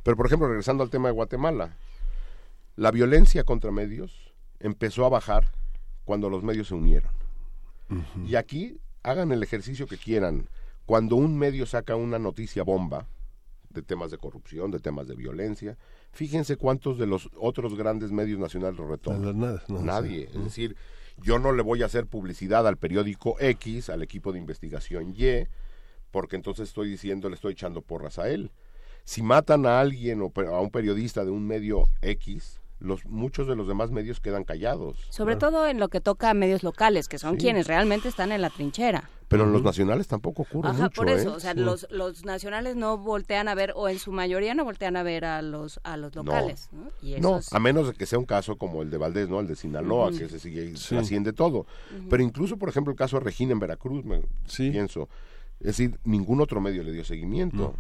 Pero, 0.04 0.16
por 0.18 0.26
ejemplo, 0.26 0.48
regresando 0.48 0.84
al 0.84 0.90
tema 0.90 1.10
de 1.10 1.14
Guatemala, 1.14 1.76
la 2.76 2.92
violencia 2.92 3.44
contra 3.44 3.72
medios 3.72 4.34
empezó 4.60 5.06
a 5.06 5.10
bajar 5.10 5.52
cuando 6.06 6.30
los 6.30 6.44
medios 6.44 6.70
se 6.70 6.76
unieron. 6.76 7.12
Y 8.26 8.36
aquí 8.36 8.80
hagan 9.08 9.32
el 9.32 9.42
ejercicio 9.42 9.88
que 9.88 9.98
quieran. 9.98 10.50
Cuando 10.86 11.16
un 11.16 11.38
medio 11.38 11.66
saca 11.66 11.96
una 11.96 12.20
noticia 12.20 12.64
bomba 12.64 13.08
de 13.70 13.82
temas 13.82 14.12
de 14.12 14.18
corrupción, 14.18 14.70
de 14.72 14.80
temas 14.80 15.08
de 15.08 15.16
violencia, 15.16 15.78
fíjense 16.12 16.58
cuántos 16.58 16.98
de 16.98 17.08
los 17.08 17.30
otros 17.40 17.78
grandes 17.78 18.12
medios 18.12 18.40
nacionales 18.40 18.78
lo 18.78 18.88
retoman. 18.88 19.40
Nada, 19.40 19.64
no, 19.68 19.82
Nadie. 19.82 20.30
Es 20.34 20.44
decir, 20.44 20.76
yo 21.18 21.40
no 21.40 21.54
le 21.54 21.64
voy 21.64 21.84
a 21.84 21.86
hacer 21.86 22.06
publicidad 22.06 22.68
al 22.68 22.78
periódico 22.78 23.38
X, 23.40 23.90
al 23.90 24.04
equipo 24.04 24.34
de 24.34 24.40
investigación 24.40 25.14
Y, 25.16 25.48
porque 26.12 26.36
entonces 26.36 26.68
estoy 26.68 26.90
diciendo, 26.90 27.30
le 27.30 27.36
estoy 27.36 27.54
echando 27.54 27.82
porras 27.82 28.20
a 28.20 28.30
él. 28.30 28.52
Si 29.04 29.22
matan 29.22 29.66
a 29.66 29.80
alguien 29.80 30.22
o 30.22 30.32
a 30.36 30.62
un 30.62 30.70
periodista 30.70 31.24
de 31.24 31.32
un 31.32 31.48
medio 31.48 31.86
X, 32.02 32.60
los 32.80 33.06
muchos 33.06 33.48
de 33.48 33.56
los 33.56 33.68
demás 33.68 33.90
medios 33.92 34.20
quedan 34.20 34.44
callados. 34.44 35.08
Sobre 35.10 35.36
todo 35.36 35.68
en 35.68 35.80
lo 35.80 35.90
que 35.90 36.00
toca 36.02 36.30
a 36.30 36.34
medios 36.34 36.62
locales, 36.64 37.08
que 37.08 37.18
son 37.18 37.34
Sí. 37.36 37.40
quienes 37.46 37.68
realmente 37.68 38.08
están 38.08 38.32
en 38.32 38.42
la 38.42 38.50
trinchera. 38.50 39.10
Pero 39.28 39.44
en 39.44 39.52
los 39.52 39.62
nacionales 39.62 40.08
tampoco 40.08 40.44
ocurre 40.44 40.70
Ajá, 40.70 40.84
mucho. 40.84 41.02
por 41.02 41.10
eso, 41.10 41.30
¿eh? 41.30 41.36
o 41.36 41.40
sea, 41.40 41.54
Sí. 41.54 41.60
los, 41.60 41.86
los 41.90 42.24
nacionales 42.24 42.76
no 42.78 42.98
voltean 42.98 43.48
a 43.50 43.56
ver, 43.56 43.74
o 43.76 43.90
en 43.90 44.00
su 44.00 44.12
mayoría 44.14 44.54
no 44.54 44.64
voltean 44.64 44.96
a 44.96 45.04
ver 45.04 45.26
a 45.26 45.42
los 45.42 45.82
a 45.84 45.98
los 45.98 46.16
locales. 46.16 46.70
¿no? 46.72 46.90
Y 47.02 47.14
eso 47.16 47.22
No, 47.22 47.38
es- 47.40 47.52
a 47.52 47.60
menos 47.60 47.88
de 47.88 47.94
que 47.94 48.06
sea 48.06 48.20
un 48.20 48.26
caso 48.26 48.58
como 48.58 48.84
el 48.84 48.90
de 48.90 48.98
Valdés, 48.98 49.28
¿no? 49.28 49.40
El 49.42 49.48
de 49.48 49.56
Sinaloa, 49.58 50.12
que 50.12 50.30
se 50.30 50.40
sigue 50.40 50.78
Sí. 50.78 50.96
asciende 50.96 51.34
todo. 51.34 51.66
Pero 52.10 52.24
incluso, 52.24 52.58
por 52.58 52.70
ejemplo, 52.70 52.92
el 52.92 52.98
caso 52.98 53.18
de 53.18 53.26
Regina 53.26 53.52
en 53.52 53.60
Veracruz, 53.60 54.06
me 54.06 54.22
pienso. 54.56 55.10
Es 55.60 55.66
decir, 55.78 56.00
ningún 56.06 56.40
otro 56.40 56.62
medio 56.62 56.84
le 56.84 56.92
dio 56.94 57.04
seguimiento. 57.04 57.74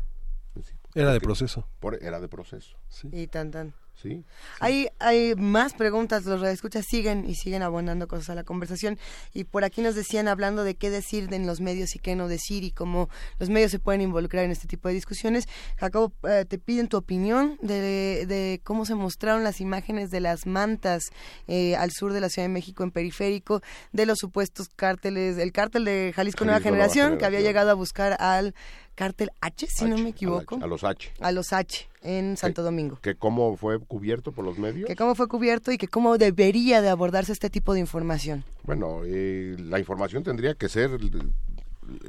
Decir, 0.55 0.75
Era 0.95 1.13
de 1.13 1.21
proceso. 1.21 1.67
por- 1.79 2.03
era 2.03 2.19
de 2.19 2.27
proceso. 2.27 2.75
Y 3.11 3.27
tan 3.27 3.51
tan. 3.51 3.73
Sí. 4.01 4.23
Hay, 4.59 4.89
hay 4.99 5.33
más 5.35 5.73
preguntas, 5.73 6.23
los 6.25 6.39
radioescuchas 6.39 6.85
siguen 6.87 7.27
y 7.27 7.33
siguen 7.33 7.63
abonando 7.63 8.07
cosas 8.07 8.29
a 8.29 8.35
la 8.35 8.43
conversación. 8.43 8.99
Y 9.33 9.45
por 9.45 9.63
aquí 9.63 9.81
nos 9.81 9.95
decían, 9.95 10.27
hablando 10.27 10.63
de 10.63 10.75
qué 10.75 10.91
decir 10.91 11.33
en 11.33 11.47
los 11.47 11.61
medios 11.61 11.95
y 11.95 11.99
qué 11.99 12.15
no 12.15 12.27
decir 12.27 12.63
y 12.63 12.71
cómo 12.71 13.09
los 13.39 13.49
medios 13.49 13.71
se 13.71 13.79
pueden 13.79 14.01
involucrar 14.01 14.45
en 14.45 14.51
este 14.51 14.67
tipo 14.67 14.87
de 14.87 14.93
discusiones. 14.93 15.47
Jacobo, 15.77 16.13
eh, 16.29 16.45
te 16.47 16.59
piden 16.59 16.89
tu 16.89 16.97
opinión 16.97 17.57
de, 17.61 18.25
de 18.27 18.61
cómo 18.63 18.85
se 18.85 18.93
mostraron 18.93 19.43
las 19.43 19.61
imágenes 19.61 20.11
de 20.11 20.19
las 20.19 20.45
mantas 20.45 21.03
eh, 21.47 21.75
al 21.75 21.91
sur 21.91 22.13
de 22.13 22.21
la 22.21 22.29
Ciudad 22.29 22.47
de 22.47 22.53
México 22.53 22.83
en 22.83 22.91
periférico, 22.91 23.61
de 23.93 24.05
los 24.05 24.19
supuestos 24.19 24.69
cárteles, 24.75 25.37
el 25.37 25.51
cártel 25.51 25.85
de 25.85 26.13
Jalisco, 26.15 26.45
Nueva, 26.45 26.59
Generación, 26.59 27.17
que 27.17 27.25
había 27.25 27.41
llegado 27.41 27.71
a 27.71 27.73
buscar 27.73 28.15
al 28.19 28.53
cártel 28.97 29.29
H, 29.41 29.67
si 29.67 29.85
no 29.85 29.97
me 29.97 30.09
equivoco, 30.09 30.59
A 30.61 30.65
los 30.67 30.83
H. 30.83 31.11
a 31.19 31.31
los 31.31 31.53
H 31.53 31.87
en 32.01 32.35
Santo 32.35 32.63
Domingo. 32.63 32.97
Que 33.01 33.13
cómo 33.15 33.55
fue 33.55 33.79
cubierto 33.79 34.31
por 34.31 34.43
los 34.43 34.57
medios. 34.57 34.87
que 34.87 34.95
cómo 34.95 35.13
fue 35.13 35.27
cubierto 35.27 35.71
y 35.71 35.77
que 35.77 35.87
cómo 35.87 36.17
debería 36.17 36.81
de 36.81 36.89
abordarse 36.89 37.31
este 37.31 37.49
tipo 37.51 37.73
de 37.75 37.79
información. 37.79 38.43
Bueno, 38.63 39.01
eh, 39.05 39.55
la 39.59 39.77
información 39.77 40.23
tendría 40.23 40.55
que 40.55 40.67
ser 40.67 40.97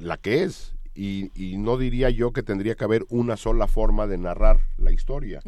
la 0.00 0.16
que 0.16 0.42
es. 0.44 0.72
Y, 0.94 1.30
y 1.36 1.58
no 1.58 1.76
diría 1.76 2.10
yo 2.10 2.32
que 2.32 2.42
tendría 2.42 2.74
que 2.74 2.82
haber 2.84 3.04
una 3.10 3.36
sola 3.36 3.68
forma 3.68 4.06
de 4.08 4.18
narrar 4.18 4.58
la 4.78 4.90
historia. 4.90 5.40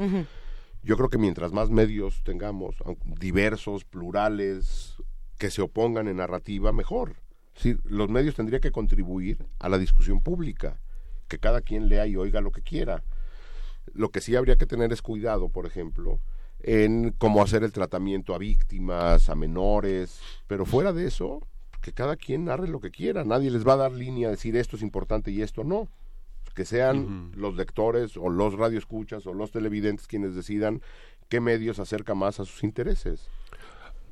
Yo 0.82 0.96
creo 0.96 1.08
que 1.08 1.18
mientras 1.18 1.52
más 1.52 1.70
medios 1.70 2.22
tengamos, 2.22 2.76
diversos, 3.18 3.84
plurales, 3.84 4.94
que 5.38 5.50
se 5.50 5.62
opongan 5.62 6.06
en 6.06 6.18
narrativa, 6.18 6.70
mejor. 6.72 7.16
Sí, 7.54 7.76
los 7.84 8.08
medios 8.10 8.36
tendrían 8.36 8.60
que 8.60 8.70
contribuir 8.70 9.44
a 9.58 9.68
la 9.68 9.78
discusión 9.78 10.20
pública, 10.20 10.78
que 11.30 11.38
cada 11.38 11.62
quien 11.62 11.88
lea 11.88 12.06
y 12.06 12.16
oiga 12.16 12.42
lo 12.42 12.50
que 12.50 12.60
quiera. 12.60 13.02
Lo 13.94 14.10
que 14.10 14.20
sí 14.20 14.36
habría 14.36 14.56
que 14.56 14.66
tener 14.66 14.92
es 14.92 15.00
cuidado, 15.00 15.48
por 15.48 15.64
ejemplo, 15.64 16.20
en 16.58 17.12
cómo 17.16 17.42
hacer 17.42 17.62
el 17.62 17.72
tratamiento 17.72 18.34
a 18.34 18.38
víctimas, 18.38 19.30
a 19.30 19.34
menores, 19.34 20.20
pero 20.48 20.66
fuera 20.66 20.92
de 20.92 21.06
eso, 21.06 21.40
que 21.80 21.92
cada 21.92 22.16
quien 22.16 22.44
narre 22.44 22.68
lo 22.68 22.80
que 22.80 22.90
quiera. 22.90 23.24
Nadie 23.24 23.50
les 23.50 23.66
va 23.66 23.74
a 23.74 23.78
dar 23.78 23.92
línea 23.92 24.28
a 24.28 24.32
decir 24.32 24.56
esto 24.56 24.76
es 24.76 24.82
importante 24.82 25.30
y 25.30 25.40
esto 25.40 25.64
no. 25.64 25.88
Que 26.54 26.64
sean 26.64 27.30
los 27.36 27.54
lectores 27.54 28.16
o 28.16 28.28
los 28.28 28.54
radioescuchas 28.54 29.24
o 29.26 29.32
los 29.32 29.52
televidentes 29.52 30.08
quienes 30.08 30.34
decidan 30.34 30.82
qué 31.28 31.40
medios 31.40 31.78
acerca 31.78 32.14
más 32.14 32.40
a 32.40 32.44
sus 32.44 32.64
intereses. 32.64 33.28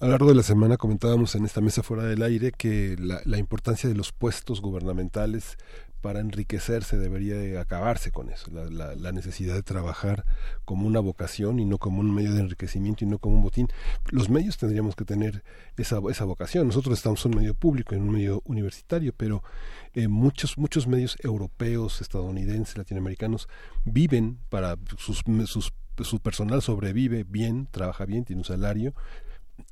A 0.01 0.05
lo 0.05 0.13
largo 0.13 0.29
de 0.29 0.37
la 0.37 0.45
semana 0.45 0.77
comentábamos 0.77 1.35
en 1.35 1.45
esta 1.45 1.61
mesa 1.61 1.83
fuera 1.83 2.05
del 2.05 2.23
aire 2.23 2.53
que 2.53 2.95
la, 2.97 3.21
la 3.25 3.39
importancia 3.39 3.89
de 3.89 3.97
los 3.97 4.13
puestos 4.13 4.61
gubernamentales 4.61 5.59
para 6.01 6.21
enriquecerse 6.21 6.97
debería 6.97 7.37
de 7.37 7.59
acabarse 7.59 8.11
con 8.13 8.31
eso, 8.31 8.51
la, 8.51 8.65
la- 8.67 8.95
la 8.95 9.13
necesidad 9.13 9.55
de 9.55 9.63
trabajar 9.63 10.25
como 10.65 10.87
una 10.87 11.01
vocación 11.01 11.59
y 11.59 11.65
no 11.65 11.79
como 11.79 12.01
un 12.01 12.15
medio 12.15 12.33
de 12.35 12.41
enriquecimiento 12.41 13.05
y 13.05 13.09
no 13.09 13.19
como 13.19 13.37
un 13.37 13.43
botín. 13.43 13.69
Los 14.11 14.29
medios 14.31 14.57
tendríamos 14.57 14.95
que 14.97 15.05
tener 15.05 15.43
esa, 15.77 16.01
esa 16.11 16.25
vocación. 16.25 16.67
Nosotros 16.67 16.97
estamos 16.99 17.25
en 17.27 17.33
un 17.35 17.39
medio 17.41 17.55
público, 17.55 17.95
en 17.95 18.03
un 18.03 18.11
medio 18.13 18.43
universitario, 18.45 19.13
pero 19.17 19.43
eh, 19.95 20.09
muchos, 20.09 20.57
muchos 20.59 20.87
medios 20.87 21.17
europeos, 21.23 22.01
estadounidenses, 22.01 22.77
latinoamericanos 22.79 23.49
viven 23.85 24.39
para 24.49 24.77
sus, 24.99 25.23
sus, 25.47 25.73
su 26.03 26.21
personal 26.21 26.63
sobrevive 26.63 27.25
bien, 27.25 27.67
trabaja 27.71 28.05
bien, 28.05 28.25
tiene 28.25 28.41
un 28.41 28.45
salario, 28.45 28.95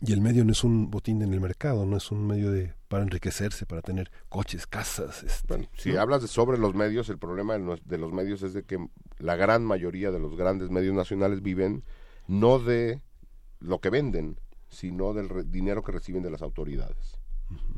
Y 0.01 0.13
el 0.13 0.21
medio 0.21 0.45
no 0.45 0.53
es 0.53 0.63
un 0.65 0.91
botín 0.91 1.23
en 1.23 1.33
el 1.33 1.41
mercado, 1.41 1.87
no 1.87 1.97
es 1.97 2.11
un 2.11 2.27
medio 2.27 2.51
de 2.51 2.75
para 2.89 3.03
enriquecerse, 3.03 3.67
para 3.67 3.83
tener 3.83 4.11
coches, 4.29 4.67
casas. 4.67 5.23
Este, 5.23 5.69
Si 5.77 5.93
¿no? 5.93 6.01
hablas 6.01 6.23
de 6.23 6.29
sobre 6.29 6.59
los 6.59 6.75
medios, 6.75 7.09
el 7.09 7.19
problema 7.19 7.55
de 7.59 7.99
los, 7.99 8.13
medios 8.13 8.43
es 8.43 8.53
de 8.53 8.63
que 8.65 8.85
la 9.19 9.37
gran 9.37 9.65
mayoría 9.65 10.11
de 10.11 10.19
los 10.21 10.37
grandes 10.37 10.71
medios 10.71 10.95
nacionales 10.95 11.43
viven 11.43 11.83
no 12.29 12.59
de 12.59 13.01
lo 13.61 13.81
que 13.81 13.91
venden, 13.91 14.39
sino 14.69 15.15
del 15.15 15.29
re- 15.29 15.45
dinero 15.45 15.83
que 15.83 15.93
reciben 15.93 16.23
de 16.23 16.31
las 16.31 16.43
autoridades, 16.43 17.19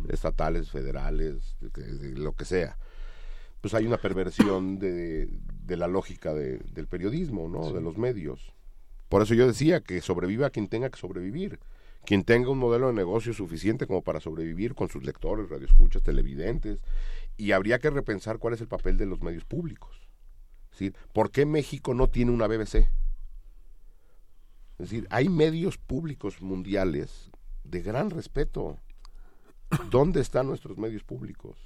estatales, 0.08 0.70
federales, 0.70 1.56
de 1.60 2.12
lo 2.18 2.32
que 2.34 2.44
sea. 2.44 2.78
Pues 3.60 3.74
hay 3.74 3.86
una 3.86 3.98
perversión 3.98 4.78
de, 4.78 5.28
de 5.64 5.76
la 5.76 5.88
lógica 5.88 6.32
de- 6.34 6.58
del 6.58 6.86
periodismo, 6.86 7.48
¿no? 7.48 7.72
De 7.72 7.80
los 7.80 7.96
medios. 7.98 8.52
Por 9.08 9.22
eso 9.22 9.34
yo 9.34 9.46
decía 9.46 9.80
que 9.80 10.00
sobreviva 10.00 10.50
quien 10.50 10.68
tenga 10.68 10.90
que 10.90 10.98
sobrevivir. 10.98 11.58
Quien 12.08 12.24
tenga 12.24 12.48
un 12.48 12.58
modelo 12.58 12.86
de 12.86 12.94
negocio 12.94 13.34
suficiente 13.34 13.86
como 13.86 14.00
para 14.00 14.18
sobrevivir 14.18 14.74
con 14.74 14.88
sus 14.88 15.04
lectores, 15.04 15.50
radioescuchas, 15.50 16.02
televidentes. 16.02 16.80
Y 17.36 17.52
habría 17.52 17.80
que 17.80 17.90
repensar 17.90 18.38
cuál 18.38 18.54
es 18.54 18.62
el 18.62 18.66
papel 18.66 18.96
de 18.96 19.04
los 19.04 19.20
medios 19.20 19.44
públicos. 19.44 20.08
Es 20.72 20.78
decir, 20.78 20.96
¿por 21.12 21.30
qué 21.30 21.44
México 21.44 21.92
no 21.92 22.08
tiene 22.08 22.30
una 22.30 22.46
BBC? 22.46 22.76
Es 22.76 22.88
decir, 24.78 25.06
hay 25.10 25.28
medios 25.28 25.76
públicos 25.76 26.40
mundiales 26.40 27.30
de 27.64 27.82
gran 27.82 28.08
respeto. 28.08 28.78
¿Dónde 29.90 30.22
están 30.22 30.46
nuestros 30.46 30.78
medios 30.78 31.04
públicos? 31.04 31.58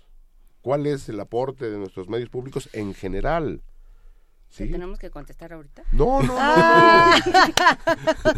¿Cuál 0.61 0.89
es 0.89 1.09
el 1.09 1.21
aporte 1.21 1.71
de 1.71 1.79
nuestros 1.79 2.09
medios 2.09 2.31
públicos 2.31 2.69
en 2.73 2.95
general? 2.95 3.63
¿Te 4.57 4.67
¿Sí? 4.67 4.71
tenemos 4.71 4.99
que 4.99 5.11
contestar 5.11 5.53
ahorita? 5.55 5.83
No, 5.93 6.21
no, 6.23 6.35
no, 6.35 6.37
Ah. 6.39 7.17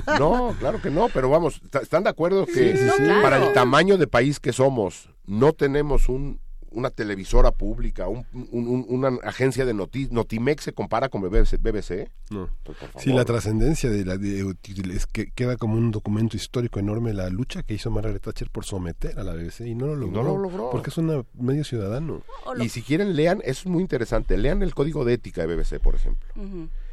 no. 0.06 0.18
No, 0.18 0.56
claro 0.58 0.80
que 0.80 0.90
no, 0.90 1.08
pero 1.12 1.28
vamos, 1.28 1.60
¿está- 1.62 1.80
¿están 1.80 2.04
de 2.04 2.10
acuerdo 2.10 2.46
que 2.46 2.52
Sí, 2.52 2.78
sí, 2.78 2.88
sí. 2.96 3.02
para 3.22 3.36
claro. 3.38 3.46
el 3.48 3.52
tamaño 3.52 3.98
de 3.98 4.06
país 4.06 4.38
que 4.38 4.52
somos, 4.52 5.10
no 5.26 5.52
tenemos 5.52 6.08
un, 6.08 6.40
una 6.74 6.90
televisora 6.90 7.50
pública, 7.52 8.08
un- 8.08 8.26
un- 8.32 8.68
un- 8.68 8.86
una 8.88 9.18
agencia 9.24 9.64
de 9.64 9.72
noticias? 9.74 10.12
¿Notimex 10.12 10.64
se 10.64 10.72
compara 10.72 11.08
con 11.08 11.22
BBC? 11.22 11.56
BBC? 11.58 12.10
No. 12.30 12.48
Pues, 12.62 12.76
por 12.78 13.02
Sí, 13.02 13.12
la 13.12 13.24
trascendencia 13.24 13.88
de 13.90 14.04
la 14.04 14.16
de- 14.16 14.54
es 14.94 15.06
que 15.06 15.30
queda 15.30 15.56
como 15.56 15.74
un 15.76 15.90
documento 15.90 16.36
histórico 16.36 16.78
enorme 16.80 17.12
la 17.14 17.28
lucha 17.30 17.62
que 17.62 17.74
hizo 17.74 17.90
Margaret 17.90 18.22
Thatcher 18.22 18.50
por 18.50 18.64
someter 18.64 19.18
a 19.18 19.24
la 19.24 19.32
BBC 19.34 19.66
y 19.66 19.74
no 19.74 19.86
lo 19.86 19.96
logró. 19.96 20.22
no 20.22 20.28
lo 20.36 20.38
logró. 20.38 20.70
Porque 20.70 20.90
es 20.90 20.98
un 20.98 21.26
medio 21.34 21.64
ciudadano. 21.64 22.22
Y 22.62 22.68
si 22.68 22.82
quieren, 22.82 23.16
lean, 23.16 23.40
es 23.44 23.66
muy 23.66 23.82
interesante, 23.82 24.36
lean 24.36 24.62
el 24.62 24.74
código 24.74 25.04
de 25.04 25.14
ética 25.14 25.40
de 25.46 25.46
BBC, 25.54 25.78
por 25.80 25.94
ejemplo. 25.94 26.28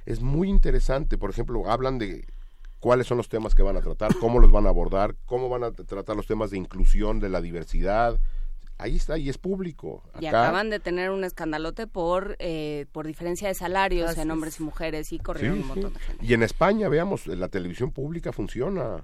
Es 0.06 0.22
muy 0.22 0.50
interesante, 0.50 1.18
por 1.18 1.30
ejemplo, 1.30 1.70
hablan 1.70 1.98
de 2.00 2.26
cuáles 2.80 3.06
son 3.06 3.18
los 3.18 3.30
temas 3.30 3.54
que 3.54 3.62
van 3.62 3.78
a 3.78 3.82
tratar, 3.82 4.16
cómo 4.20 4.40
los 4.40 4.52
van 4.52 4.66
a 4.66 4.70
abordar, 4.70 5.16
cómo 5.26 5.50
van 5.50 5.64
a 5.64 5.72
tratar 5.72 6.16
los 6.16 6.26
temas 6.26 6.50
de 6.50 6.58
inclusión, 6.58 7.20
de 7.20 7.30
la 7.30 7.40
diversidad. 7.42 8.20
Ahí 8.82 8.96
está, 8.96 9.18
y 9.18 9.30
es 9.30 9.38
público. 9.38 10.04
Y 10.20 10.26
Acá- 10.26 10.42
acaban 10.44 10.70
de 10.70 10.80
tener 10.80 11.12
un 11.12 11.24
escandalote 11.24 11.86
por 11.88 12.36
eh, 12.40 12.88
por 12.92 13.06
diferencia 13.06 13.48
de 13.48 13.54
salarios 13.54 14.10
Así 14.12 14.22
en 14.22 14.30
es. 14.30 14.34
hombres 14.34 14.60
y 14.60 14.64
mujeres 14.64 15.08
y 15.14 15.18
Sí, 15.18 15.20
corrieron 15.24 15.58
un 15.58 15.64
sí. 15.64 15.70
montón 15.70 15.94
de 15.94 16.00
gente. 16.00 16.26
Y 16.26 16.34
en 16.34 16.42
España, 16.44 16.90
veamos, 16.90 17.28
la 17.28 17.48
televisión 17.48 17.92
pública 17.92 18.32
funciona. 18.34 19.04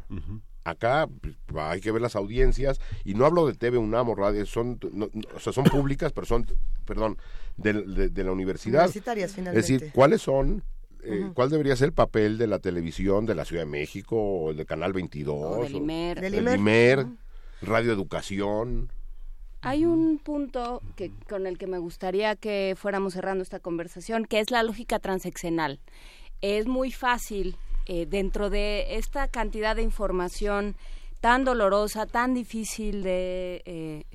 Acá 0.63 1.07
pues, 1.21 1.35
hay 1.55 1.79
que 1.79 1.91
ver 1.91 2.01
las 2.01 2.15
audiencias, 2.17 2.81
y 3.05 3.13
no 3.13 3.25
hablo 3.25 3.47
de 3.47 3.53
TV 3.53 3.77
UNAM 3.77 4.09
o 4.09 4.15
radio, 4.15 4.45
son, 4.45 4.79
no- 4.91 5.09
no, 5.13 5.21
o 5.35 5.39
sea, 5.39 5.53
son 5.53 5.63
públicas, 5.63 6.11
pero 6.11 6.25
son, 6.27 6.45
perdón, 6.83 7.17
de, 7.55 7.71
de- 7.73 8.09
de 8.09 8.23
la 8.25 8.31
universidad. 8.33 8.81
Universitarias, 8.81 9.29
Es 9.29 9.35
finalmente. 9.35 9.73
decir, 9.73 9.91
¿cuáles 9.93 10.21
son, 10.23 10.63
eh, 11.03 11.29
cuál 11.33 11.49
debería 11.51 11.75
ser 11.77 11.85
el 11.87 11.93
papel 11.93 12.37
de 12.37 12.47
la 12.47 12.59
televisión 12.59 13.25
de 13.25 13.35
la 13.35 13.45
Ciudad 13.45 13.61
de 13.61 13.69
México, 13.69 14.17
o 14.17 14.51
el 14.51 14.57
de 14.57 14.65
Canal 14.65 14.91
22, 14.91 15.57
O 15.59 15.63
del 15.63 15.75
IMER. 15.75 16.19
Del 16.19 16.35
IMER. 16.35 16.57
IMER, 16.59 17.05
Radio 17.61 17.93
Educación? 17.93 18.91
Hay 19.61 19.85
un 19.85 20.19
punto 20.19 20.81
que 20.95 21.11
con 21.27 21.47
el 21.47 21.57
que 21.57 21.67
me 21.67 21.79
gustaría 21.79 22.35
que 22.35 22.75
fuéramos 22.77 23.13
cerrando 23.13 23.41
esta 23.41 23.59
conversación, 23.59 24.25
que 24.25 24.39
es 24.39 24.51
la 24.51 24.63
lógica 24.63 24.99
transeccional. 24.99 25.79
Es 26.41 26.67
muy 26.67 26.91
fácil 26.91 27.57
eh, 27.85 28.05
dentro 28.05 28.49
de 28.49 28.97
esta 28.97 29.27
cantidad 29.27 29.75
de 29.75 29.81
información 29.81 30.75
tan 31.21 31.43
dolorosa, 31.43 32.05
tan 32.05 32.33
difícil 32.33 33.01
de 33.01 33.63
eh, 33.65 34.05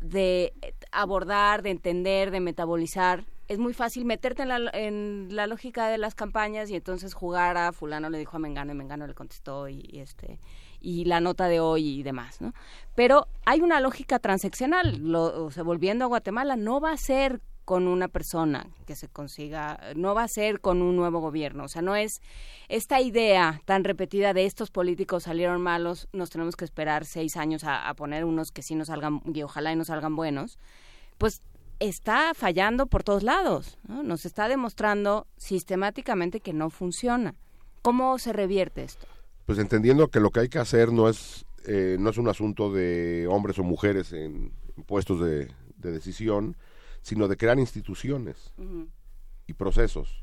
de 0.00 0.52
abordar, 0.92 1.62
de 1.62 1.70
entender, 1.70 2.30
de 2.30 2.40
metabolizar. 2.40 3.24
Es 3.48 3.58
muy 3.58 3.74
fácil 3.74 4.04
meterte 4.04 4.42
en 4.42 4.48
la, 4.48 4.70
en 4.72 5.28
la 5.30 5.46
lógica 5.46 5.88
de 5.88 5.98
las 5.98 6.14
campañas 6.14 6.70
y 6.70 6.76
entonces 6.76 7.14
jugar 7.14 7.56
a 7.56 7.72
fulano 7.72 8.10
le 8.10 8.18
dijo 8.18 8.36
a 8.36 8.40
Mengano 8.40 8.72
y 8.72 8.74
Mengano 8.74 9.06
le 9.06 9.14
contestó 9.14 9.68
y, 9.68 9.86
y 9.90 10.00
este 10.00 10.40
y 10.84 11.06
la 11.06 11.20
nota 11.20 11.48
de 11.48 11.60
hoy 11.60 12.00
y 12.00 12.02
demás, 12.02 12.40
¿no? 12.40 12.52
Pero 12.94 13.26
hay 13.46 13.62
una 13.62 13.80
lógica 13.80 14.18
transeccional. 14.18 14.98
Lo, 14.98 15.48
volviendo 15.64 16.04
a 16.04 16.08
Guatemala, 16.08 16.56
no 16.56 16.80
va 16.80 16.92
a 16.92 16.96
ser 16.96 17.40
con 17.64 17.88
una 17.88 18.08
persona 18.08 18.66
que 18.86 18.94
se 18.94 19.08
consiga, 19.08 19.80
no 19.96 20.14
va 20.14 20.24
a 20.24 20.28
ser 20.28 20.60
con 20.60 20.82
un 20.82 20.96
nuevo 20.96 21.20
gobierno. 21.20 21.64
O 21.64 21.68
sea, 21.68 21.80
no 21.80 21.96
es 21.96 22.20
esta 22.68 23.00
idea 23.00 23.62
tan 23.64 23.84
repetida 23.84 24.34
de 24.34 24.44
estos 24.44 24.70
políticos 24.70 25.22
salieron 25.22 25.62
malos, 25.62 26.06
nos 26.12 26.28
tenemos 26.28 26.56
que 26.56 26.66
esperar 26.66 27.06
seis 27.06 27.38
años 27.38 27.64
a, 27.64 27.88
a 27.88 27.94
poner 27.94 28.26
unos 28.26 28.50
que 28.50 28.62
sí 28.62 28.74
nos 28.74 28.88
salgan, 28.88 29.22
y 29.32 29.42
ojalá 29.42 29.72
y 29.72 29.76
nos 29.76 29.86
salgan 29.86 30.14
buenos, 30.14 30.58
pues 31.16 31.40
está 31.80 32.32
fallando 32.34 32.86
por 32.86 33.02
todos 33.02 33.22
lados. 33.22 33.78
¿no? 33.88 34.02
Nos 34.02 34.26
está 34.26 34.48
demostrando 34.48 35.26
sistemáticamente 35.38 36.40
que 36.40 36.52
no 36.52 36.68
funciona. 36.68 37.34
¿Cómo 37.80 38.18
se 38.18 38.32
revierte 38.32 38.84
esto? 38.84 39.06
Pues 39.46 39.58
entendiendo 39.58 40.08
que 40.08 40.20
lo 40.20 40.30
que 40.30 40.40
hay 40.40 40.48
que 40.48 40.58
hacer 40.58 40.92
no 40.92 41.08
es, 41.08 41.44
eh, 41.66 41.96
no 41.98 42.10
es 42.10 42.18
un 42.18 42.28
asunto 42.28 42.72
de 42.72 43.26
hombres 43.28 43.58
o 43.58 43.62
mujeres 43.62 44.12
en, 44.12 44.52
en 44.76 44.82
puestos 44.84 45.20
de, 45.20 45.48
de 45.76 45.92
decisión, 45.92 46.56
sino 47.02 47.28
de 47.28 47.36
crear 47.36 47.58
instituciones 47.58 48.54
y 49.46 49.52
procesos. 49.52 50.22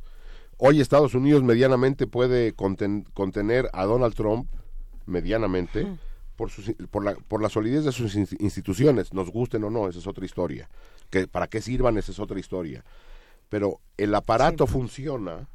Hoy 0.57 0.81
Estados 0.81 1.13
Unidos 1.13 1.43
medianamente 1.43 2.07
puede 2.07 2.55
conten- 2.55 3.05
contener 3.13 3.69
a 3.73 3.85
Donald 3.85 4.15
Trump, 4.15 4.49
medianamente, 5.05 5.87
por, 6.35 6.49
sus, 6.49 6.73
por, 6.89 7.03
la, 7.03 7.13
por 7.15 7.41
la 7.41 7.49
solidez 7.49 7.83
de 7.85 7.91
sus 7.91 8.15
in- 8.15 8.27
instituciones, 8.39 9.13
nos 9.13 9.29
gusten 9.29 9.63
o 9.63 9.69
no, 9.69 9.87
esa 9.87 9.99
es 9.99 10.07
otra 10.07 10.25
historia. 10.25 10.69
Que, 11.11 11.27
para 11.27 11.47
qué 11.47 11.61
sirvan, 11.61 11.97
esa 11.97 12.11
es 12.11 12.19
otra 12.19 12.39
historia. 12.39 12.83
Pero 13.49 13.79
el 13.97 14.15
aparato 14.15 14.65
funciona 14.65 15.49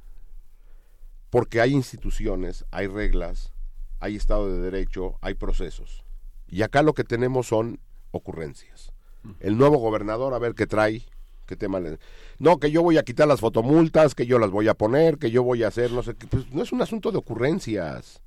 porque 1.31 1.61
hay 1.61 1.73
instituciones, 1.73 2.65
hay 2.71 2.87
reglas, 2.87 3.53
hay 4.01 4.17
Estado 4.17 4.49
de 4.49 4.61
Derecho, 4.61 5.19
hay 5.21 5.35
procesos. 5.35 6.05
Y 6.49 6.63
acá 6.63 6.83
lo 6.83 6.95
que 6.95 7.05
tenemos 7.05 7.49
son 7.49 7.81
ocurrencias. 8.11 8.93
El 9.41 9.59
nuevo 9.59 9.79
gobernador, 9.79 10.35
a 10.35 10.39
ver 10.39 10.55
qué 10.55 10.67
trae, 10.67 11.05
qué 11.47 11.57
tema 11.57 11.81
le... 11.81 11.99
No, 12.39 12.59
que 12.59 12.71
yo 12.71 12.83
voy 12.83 12.99
a 12.99 13.03
quitar 13.03 13.27
las 13.27 13.41
fotomultas, 13.41 14.15
que 14.15 14.27
yo 14.27 14.39
las 14.39 14.51
voy 14.51 14.69
a 14.69 14.75
poner, 14.75 15.19
que 15.19 15.31
yo 15.31 15.43
voy 15.43 15.65
a 15.65 15.69
hacer, 15.69 15.91
no 15.91 16.03
sé 16.03 16.15
qué. 16.15 16.27
Pues 16.27 16.51
no 16.53 16.63
es 16.63 16.73
un 16.73 16.83
asunto 16.83 17.11
de 17.11 17.19
ocurrencias. 17.19 18.23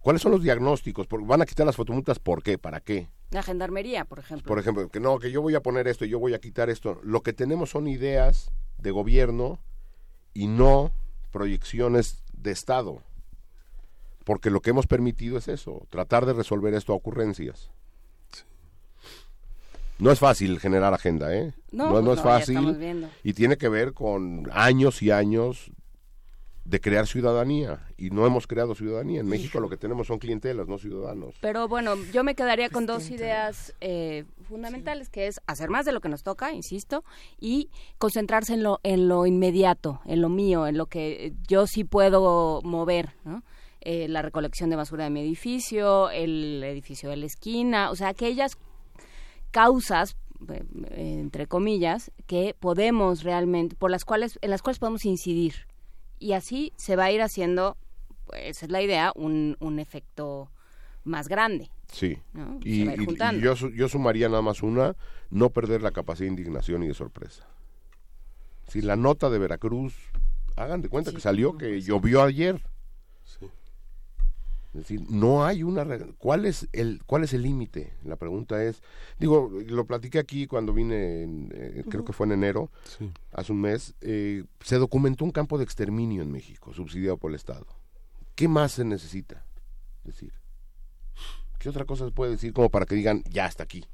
¿Cuáles 0.00 0.22
son 0.22 0.32
los 0.32 0.42
diagnósticos? 0.42 1.06
Porque 1.06 1.26
van 1.26 1.42
a 1.42 1.46
quitar 1.46 1.66
las 1.66 1.76
fotomultas, 1.76 2.18
¿por 2.18 2.42
qué? 2.42 2.58
¿Para 2.58 2.80
qué? 2.80 3.08
La 3.30 3.42
gendarmería, 3.42 4.04
por 4.04 4.18
ejemplo. 4.18 4.48
Por 4.48 4.58
ejemplo, 4.58 4.88
que 4.88 4.98
no, 4.98 5.18
que 5.18 5.30
yo 5.30 5.42
voy 5.42 5.54
a 5.54 5.60
poner 5.60 5.86
esto 5.86 6.04
y 6.04 6.08
yo 6.08 6.18
voy 6.18 6.34
a 6.34 6.40
quitar 6.40 6.70
esto. 6.70 7.00
Lo 7.04 7.22
que 7.22 7.32
tenemos 7.32 7.70
son 7.70 7.86
ideas 7.86 8.50
de 8.78 8.90
gobierno 8.90 9.60
y 10.32 10.46
no 10.46 10.92
proyecciones 11.30 12.22
de 12.32 12.50
Estado. 12.50 13.02
Porque 14.24 14.50
lo 14.50 14.60
que 14.60 14.70
hemos 14.70 14.86
permitido 14.86 15.38
es 15.38 15.48
eso, 15.48 15.86
tratar 15.90 16.26
de 16.26 16.32
resolver 16.32 16.74
esto 16.74 16.92
a 16.92 16.96
ocurrencias. 16.96 17.70
No 19.98 20.10
es 20.10 20.18
fácil 20.18 20.58
generar 20.60 20.94
agenda, 20.94 21.34
¿eh? 21.34 21.52
No, 21.72 22.00
no, 22.00 22.14
pues 22.14 22.18
es 22.18 22.24
fácil. 22.24 23.06
Y 23.22 23.34
tiene 23.34 23.58
que 23.58 23.68
ver 23.68 23.92
con 23.92 24.48
años 24.52 25.02
y 25.02 25.10
años 25.10 25.70
de 26.64 26.80
crear 26.80 27.06
ciudadanía. 27.06 27.86
Y 27.98 28.10
no 28.10 28.26
hemos 28.26 28.46
creado 28.46 28.74
ciudadanía. 28.74 29.20
En 29.20 29.28
México 29.28 29.60
lo 29.60 29.68
que 29.68 29.76
tenemos 29.76 30.06
son 30.06 30.18
clientelas, 30.18 30.68
no 30.68 30.78
ciudadanos. 30.78 31.34
Pero 31.40 31.68
bueno, 31.68 31.96
yo 32.12 32.24
me 32.24 32.34
quedaría 32.34 32.70
con 32.70 32.86
dos 32.86 33.10
ideas 33.10 33.74
eh, 33.80 34.24
fundamentales, 34.48 35.10
que 35.10 35.26
es 35.26 35.40
hacer 35.46 35.68
más 35.68 35.84
de 35.84 35.92
lo 35.92 36.00
que 36.00 36.08
nos 36.08 36.22
toca, 36.22 36.52
insisto, 36.52 37.04
y 37.38 37.68
concentrarse 37.98 38.54
en 38.54 38.62
lo, 38.62 38.80
en 38.82 39.08
lo 39.08 39.26
inmediato, 39.26 40.00
en 40.06 40.22
lo 40.22 40.28
mío, 40.28 40.66
en 40.66 40.78
lo 40.78 40.86
que 40.86 41.34
yo 41.46 41.66
sí 41.66 41.84
puedo 41.84 42.62
mover, 42.62 43.14
¿no? 43.24 43.42
Eh, 43.82 44.08
la 44.08 44.20
recolección 44.22 44.68
de 44.70 44.76
basura 44.76 45.04
de 45.04 45.10
mi 45.10 45.20
edificio, 45.20 46.10
el 46.10 46.62
edificio 46.64 47.08
de 47.10 47.16
la 47.16 47.26
esquina, 47.26 47.90
o 47.90 47.96
sea, 47.96 48.08
aquellas 48.08 48.58
causas 49.50 50.16
eh, 50.48 50.64
entre 51.20 51.46
comillas 51.46 52.10
que 52.26 52.54
podemos 52.58 53.22
realmente 53.22 53.76
por 53.76 53.90
las 53.90 54.04
cuales 54.04 54.38
en 54.42 54.50
las 54.50 54.62
cuales 54.62 54.78
podemos 54.78 55.04
incidir 55.04 55.66
y 56.18 56.32
así 56.32 56.72
se 56.76 56.96
va 56.96 57.04
a 57.04 57.12
ir 57.12 57.20
haciendo 57.22 57.76
pues 58.26 58.42
esa 58.44 58.66
es 58.66 58.72
la 58.72 58.80
idea 58.82 59.12
un, 59.16 59.56
un 59.60 59.78
efecto 59.78 60.50
más 61.04 61.28
grande 61.28 61.70
Sí. 61.92 62.18
¿no? 62.32 62.58
Y, 62.64 62.80
Se 62.80 62.84
va 62.86 62.90
a 62.92 62.94
ir 62.94 63.02
y- 63.02 63.04
juntando. 63.06 63.40
y 63.40 63.42
yo, 63.42 63.54
yo 63.70 63.88
sumaría 63.88 64.28
nada 64.28 64.42
más 64.42 64.62
una, 64.62 64.94
no 65.30 65.50
perder 65.50 65.82
la 65.82 65.90
capacidad 65.90 66.26
de 66.26 66.30
indignación 66.30 66.84
y 66.84 66.86
de 66.86 66.94
sorpresa. 66.94 67.48
Si 68.68 68.80
la 68.80 68.94
nota 68.94 69.28
de 69.28 69.38
Veracruz, 69.40 69.96
hagan 70.56 70.82
de 70.82 70.88
cuenta 70.88 71.10
que 71.10 71.18
salió 71.20 71.58
que 71.58 71.80
llovió 71.80 72.22
ayer. 72.22 72.62
Es 74.72 74.82
decir, 74.82 75.04
no 75.10 75.44
hay 75.44 75.64
una... 75.64 75.84
¿Cuál 76.18 76.46
es 76.46 76.68
el 76.72 77.02
cuál 77.04 77.24
es 77.24 77.32
el 77.32 77.42
límite? 77.42 77.92
La 78.04 78.14
pregunta 78.16 78.62
es... 78.62 78.82
Digo, 79.18 79.50
lo 79.66 79.84
platiqué 79.84 80.20
aquí 80.20 80.46
cuando 80.46 80.72
vine, 80.72 81.24
en, 81.24 81.52
eh, 81.52 81.84
creo 81.90 82.04
que 82.04 82.12
fue 82.12 82.26
en 82.26 82.32
enero, 82.32 82.70
hace 83.32 83.52
un 83.52 83.60
mes. 83.60 83.94
eh, 84.00 84.44
se 84.60 84.76
documentó 84.76 85.24
un 85.24 85.32
campo 85.32 85.58
de 85.58 85.64
exterminio 85.64 86.22
en 86.22 86.30
México, 86.30 86.72
subsidiado 86.72 87.16
por 87.16 87.32
el 87.32 87.34
Estado. 87.34 87.66
¿Qué 88.36 88.46
más 88.46 88.72
se 88.72 88.84
necesita? 88.84 89.44
Decir. 90.04 90.32
¿Qué 91.58 91.68
otra 91.68 91.84
cosa 91.84 92.04
se 92.04 92.12
puede 92.12 92.30
decir 92.30 92.52
como 92.52 92.70
para 92.70 92.86
que 92.86 92.94
digan, 92.94 93.22
ya 93.28 93.46
está 93.46 93.64
aquí? 93.64 93.84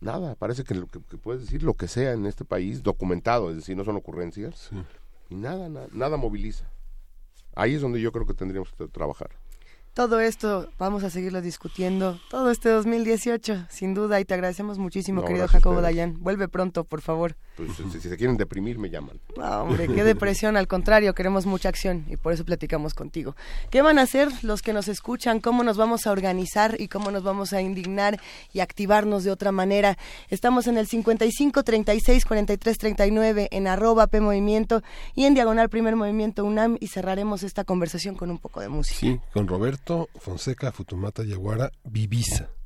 Nada, 0.00 0.36
parece 0.36 0.62
que, 0.62 0.74
lo 0.76 0.86
que, 0.86 1.00
que 1.02 1.18
puedes 1.18 1.42
decir 1.42 1.64
lo 1.64 1.74
que 1.74 1.88
sea 1.88 2.12
en 2.12 2.24
este 2.26 2.44
país, 2.44 2.84
documentado, 2.84 3.50
es 3.50 3.56
decir, 3.56 3.76
no 3.76 3.84
son 3.84 3.96
ocurrencias. 3.96 4.70
Y 5.28 5.34
nada, 5.34 5.68
nada, 5.68 5.88
nada 5.92 6.16
moviliza. 6.16 6.70
Ahí 7.58 7.74
es 7.74 7.80
donde 7.80 8.00
yo 8.00 8.12
creo 8.12 8.24
que 8.24 8.34
tendríamos 8.34 8.72
que 8.72 8.86
trabajar. 8.86 9.30
Todo 9.98 10.20
esto 10.20 10.68
vamos 10.78 11.02
a 11.02 11.10
seguirlo 11.10 11.42
discutiendo 11.42 12.20
todo 12.30 12.52
este 12.52 12.68
2018, 12.68 13.66
sin 13.68 13.94
duda, 13.94 14.20
y 14.20 14.24
te 14.24 14.32
agradecemos 14.32 14.78
muchísimo, 14.78 15.22
No, 15.22 15.26
querido 15.26 15.48
Jacobo. 15.48 15.80
Dayan. 15.80 16.22
Vuelve 16.22 16.46
pronto, 16.46 16.84
por 16.84 17.00
favor. 17.00 17.34
Pues, 17.56 17.72
si, 17.72 17.90
si 17.90 18.08
se 18.08 18.16
quieren 18.16 18.36
deprimir, 18.36 18.78
me 18.78 18.90
llaman. 18.90 19.18
No, 19.36 19.62
hombre, 19.62 19.88
qué 19.88 20.04
depresión, 20.04 20.56
al 20.56 20.68
contrario, 20.68 21.12
queremos 21.14 21.46
mucha 21.46 21.68
acción 21.68 22.04
y 22.08 22.16
por 22.16 22.32
eso 22.32 22.44
platicamos 22.44 22.94
contigo. 22.94 23.34
¿Qué 23.70 23.82
van 23.82 23.98
a 23.98 24.02
hacer 24.02 24.28
los 24.42 24.62
que 24.62 24.72
nos 24.72 24.86
escuchan? 24.86 25.40
¿Cómo 25.40 25.64
nos 25.64 25.76
vamos 25.76 26.06
a 26.06 26.12
organizar 26.12 26.80
y 26.80 26.86
cómo 26.86 27.10
nos 27.10 27.24
vamos 27.24 27.52
a 27.52 27.60
indignar 27.60 28.20
y 28.52 28.60
activarnos 28.60 29.24
de 29.24 29.32
otra 29.32 29.50
manera? 29.50 29.98
Estamos 30.28 30.68
en 30.68 30.78
el 30.78 30.86
55 30.86 31.64
36 31.64 32.24
43 32.24 32.78
39 32.78 33.48
en 33.50 33.66
arroba 33.66 34.06
P 34.06 34.20
Movimiento 34.20 34.80
y 35.16 35.24
en 35.24 35.34
Diagonal 35.34 35.68
Primer 35.68 35.96
Movimiento 35.96 36.44
UNAM 36.44 36.76
y 36.78 36.86
cerraremos 36.86 37.42
esta 37.42 37.64
conversación 37.64 38.14
con 38.14 38.30
un 38.30 38.38
poco 38.38 38.60
de 38.60 38.68
música. 38.68 39.00
Sí, 39.00 39.18
con 39.32 39.48
Roberto 39.48 39.87
Fonseca 40.18 40.70
Futumata 40.72 41.22
Yaguara 41.22 41.70
Vivisa. 41.84 42.57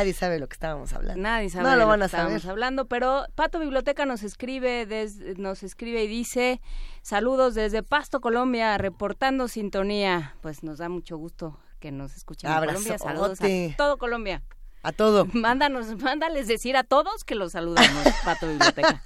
Nadie 0.00 0.14
sabe 0.14 0.38
lo 0.38 0.48
que 0.48 0.54
estábamos 0.54 0.92
hablando. 0.94 1.20
Nadie 1.22 1.50
sabe 1.50 1.64
No 1.64 1.70
lo 1.76 1.82
lo 1.82 1.86
van 1.88 2.00
que 2.00 2.04
a 2.06 2.08
saber. 2.08 2.26
estábamos 2.36 2.46
hablando, 2.46 2.86
pero 2.86 3.26
Pato 3.34 3.58
Biblioteca 3.58 4.06
nos 4.06 4.22
escribe, 4.22 4.86
des- 4.86 5.18
nos 5.38 5.62
escribe 5.62 6.02
y 6.04 6.06
dice, 6.08 6.60
saludos 7.02 7.54
desde 7.54 7.82
Pasto, 7.82 8.20
Colombia, 8.22 8.78
reportando 8.78 9.46
sintonía. 9.48 10.34
Pues 10.40 10.62
nos 10.62 10.78
da 10.78 10.88
mucho 10.88 11.18
gusto 11.18 11.58
que 11.80 11.92
nos 11.92 12.16
escuchen 12.16 12.50
en 12.50 12.56
Colombia. 12.58 12.98
Saludos 12.98 13.40
a 13.42 13.76
todo 13.76 13.98
Colombia. 13.98 14.42
A 14.82 14.92
todo. 14.92 15.26
Mándanos, 15.34 15.94
mándales 16.02 16.48
decir 16.48 16.76
a 16.78 16.84
todos 16.84 17.22
que 17.24 17.34
los 17.34 17.52
saludamos, 17.52 18.04
Pato 18.24 18.48
Biblioteca. 18.48 19.02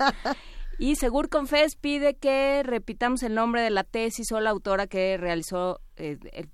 Y 0.79 0.97
Segur 0.97 1.29
Confes 1.29 1.75
pide 1.77 2.15
que 2.15 2.63
repitamos 2.65 3.23
el 3.25 3.35
nombre 3.35 3.63
de 3.63 3.71
la 3.71 3.83
tesis 3.85 4.31
o 4.33 4.41
la 4.41 4.51
autora 4.51 4.87
que 4.87 5.17
realizó, 5.17 5.81
eh, 5.97 6.19
el- 6.33 6.51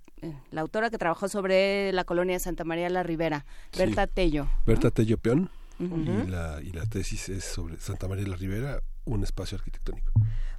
la 0.51 0.61
autora 0.61 0.91
que 0.91 0.99
trabajó 0.99 1.29
sobre 1.29 1.93
la 1.93 2.05
colonia 2.05 2.35
de 2.37 2.41
Santa 2.41 2.65
María 2.65 2.89
la 2.91 3.03
Ribera, 3.03 3.45
Sí. 3.73 3.79
Berta 3.81 4.07
Tello. 4.07 4.49
Berta 4.67 4.91
Tello 4.91 5.17
Peón 5.19 5.51
y, 5.79 6.31
la, 6.31 6.61
y 6.63 6.73
la 6.73 6.85
tesis 6.87 7.29
es 7.31 7.45
sobre 7.45 7.79
Santa 7.79 8.07
María 8.09 8.25
de 8.25 8.31
la 8.31 8.37
Ribera, 8.37 8.81
un 9.05 9.23
espacio 9.23 9.57
arquitectónico. 9.57 10.13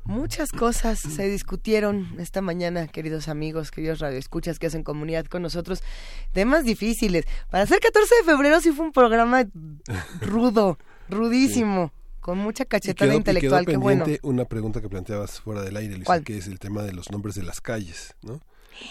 Muchas 0.04 0.52
cosas 0.52 0.98
se 0.98 1.30
discutieron 1.30 2.08
esta 2.20 2.42
mañana, 2.42 2.88
queridos 2.88 3.28
amigos, 3.28 3.70
queridos 3.70 4.00
radioescuchas 4.00 4.58
que 4.58 4.66
hacen 4.66 4.84
comunidad 4.84 5.26
con 5.26 5.44
nosotros. 5.44 5.84
Temas 6.32 6.64
difíciles. 6.66 7.26
Para 7.52 7.68
ser 7.68 7.80
14 7.80 8.16
de 8.16 8.24
febrero 8.24 8.60
sí 8.62 8.72
fue 8.72 8.86
un 8.88 8.92
programa 8.94 9.46
rudo, 10.22 10.80
rudísimo, 11.08 11.94
con 12.20 12.40
mucha 12.40 12.64
Y 12.64 12.66
cachetada 12.66 13.14
y 13.14 13.18
intelectual. 13.18 13.66
Qué 13.68 13.78
bueno. 13.78 14.06
una 14.24 14.46
pregunta 14.46 14.82
que 14.82 14.90
planteabas 14.90 15.40
fuera 15.40 15.62
del 15.62 15.78
aire, 15.78 15.94
Luisa, 15.94 16.06
¿Cuál? 16.08 16.24
que 16.24 16.36
es 16.38 16.48
el 16.48 16.58
tema 16.58 16.82
de 16.82 16.94
los 16.94 17.12
nombres 17.12 17.36
de 17.36 17.44
las 17.44 17.62
calles, 17.62 18.16
¿no? 18.24 18.40